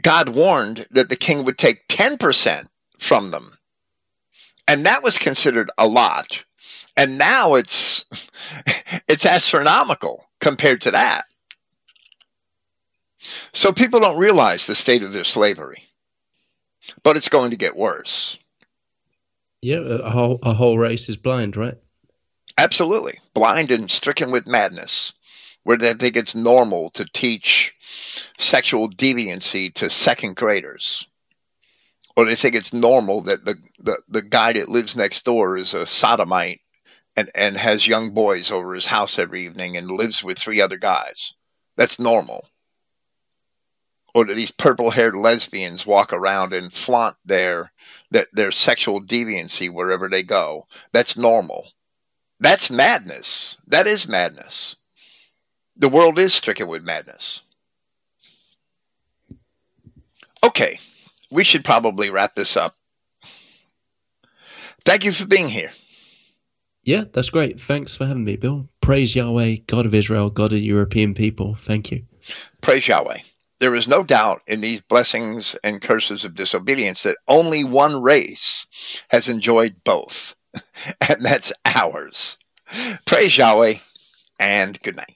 God 0.00 0.30
warned 0.30 0.86
that 0.90 1.08
the 1.08 1.16
king 1.16 1.44
would 1.44 1.58
take 1.58 1.86
10% 1.86 2.66
from 2.98 3.30
them. 3.30 3.56
And 4.66 4.84
that 4.86 5.04
was 5.04 5.18
considered 5.18 5.70
a 5.78 5.86
lot. 5.86 6.44
And 6.96 7.18
now 7.18 7.54
it's 7.54 8.04
it's 9.08 9.26
astronomical 9.26 10.24
compared 10.40 10.80
to 10.82 10.90
that. 10.92 11.24
So 13.52 13.72
people 13.72 14.00
don't 14.00 14.18
realize 14.18 14.66
the 14.66 14.74
state 14.74 15.02
of 15.02 15.12
their 15.12 15.24
slavery. 15.24 15.84
But 17.04 17.16
it's 17.16 17.28
going 17.28 17.50
to 17.50 17.56
get 17.56 17.76
worse. 17.76 18.38
Yeah, 19.60 19.78
a 19.78 20.10
whole 20.10 20.40
a 20.42 20.52
whole 20.52 20.78
race 20.78 21.08
is 21.08 21.16
blind, 21.16 21.56
right? 21.56 21.76
Absolutely. 22.58 23.18
Blind 23.34 23.70
and 23.70 23.90
stricken 23.90 24.30
with 24.30 24.46
madness. 24.46 25.12
Where 25.62 25.76
they 25.76 25.94
think 25.94 26.16
it's 26.16 26.34
normal 26.34 26.90
to 26.90 27.04
teach 27.12 27.72
sexual 28.36 28.90
deviancy 28.90 29.72
to 29.74 29.88
second 29.88 30.34
graders. 30.34 31.06
Or 32.16 32.24
they 32.24 32.34
think 32.34 32.56
it's 32.56 32.72
normal 32.72 33.20
that 33.22 33.44
the, 33.44 33.56
the, 33.78 33.98
the 34.08 34.22
guy 34.22 34.52
that 34.54 34.68
lives 34.68 34.96
next 34.96 35.24
door 35.24 35.56
is 35.56 35.72
a 35.72 35.86
sodomite 35.86 36.60
and, 37.16 37.30
and 37.34 37.56
has 37.56 37.86
young 37.86 38.10
boys 38.10 38.50
over 38.50 38.74
his 38.74 38.86
house 38.86 39.18
every 39.18 39.44
evening 39.44 39.76
and 39.76 39.90
lives 39.90 40.24
with 40.24 40.38
three 40.38 40.60
other 40.60 40.78
guys. 40.78 41.34
That's 41.76 41.98
normal 41.98 42.46
or 44.14 44.24
that 44.26 44.34
these 44.34 44.50
purple 44.50 44.90
haired 44.90 45.14
lesbians 45.14 45.86
walk 45.86 46.12
around 46.12 46.52
and 46.52 46.72
flaunt 46.72 47.16
their, 47.24 47.72
their 48.10 48.26
their 48.32 48.50
sexual 48.50 49.00
deviancy 49.00 49.72
wherever 49.72 50.08
they 50.08 50.22
go. 50.22 50.66
That's 50.92 51.16
normal. 51.16 51.72
That's 52.40 52.70
madness. 52.70 53.56
That 53.66 53.86
is 53.86 54.08
madness. 54.08 54.76
The 55.76 55.88
world 55.88 56.18
is 56.18 56.34
stricken 56.34 56.68
with 56.68 56.82
madness. 56.82 57.42
Okay, 60.44 60.78
we 61.30 61.44
should 61.44 61.64
probably 61.64 62.10
wrap 62.10 62.34
this 62.34 62.56
up. 62.56 62.76
Thank 64.84 65.04
you 65.04 65.12
for 65.12 65.26
being 65.26 65.48
here. 65.48 65.70
Yeah, 66.84 67.04
that's 67.12 67.30
great. 67.30 67.60
Thanks 67.60 67.96
for 67.96 68.06
having 68.06 68.24
me, 68.24 68.36
Bill. 68.36 68.68
Praise 68.80 69.14
Yahweh, 69.14 69.56
God 69.66 69.86
of 69.86 69.94
Israel, 69.94 70.30
God 70.30 70.52
of 70.52 70.58
European 70.58 71.14
people. 71.14 71.54
Thank 71.54 71.90
you. 71.90 72.02
Praise 72.60 72.88
Yahweh 72.88 73.18
there 73.62 73.76
is 73.76 73.86
no 73.86 74.02
doubt 74.02 74.42
in 74.48 74.60
these 74.60 74.80
blessings 74.80 75.54
and 75.62 75.80
curses 75.80 76.24
of 76.24 76.34
disobedience 76.34 77.04
that 77.04 77.16
only 77.28 77.62
one 77.62 78.02
race 78.02 78.66
has 79.08 79.28
enjoyed 79.28 79.76
both, 79.84 80.34
and 81.08 81.24
that's 81.24 81.52
ours. 81.64 82.38
Praise 83.06 83.38
Yahweh, 83.38 83.74
and 84.40 84.82
good 84.82 84.96
night. 84.96 85.14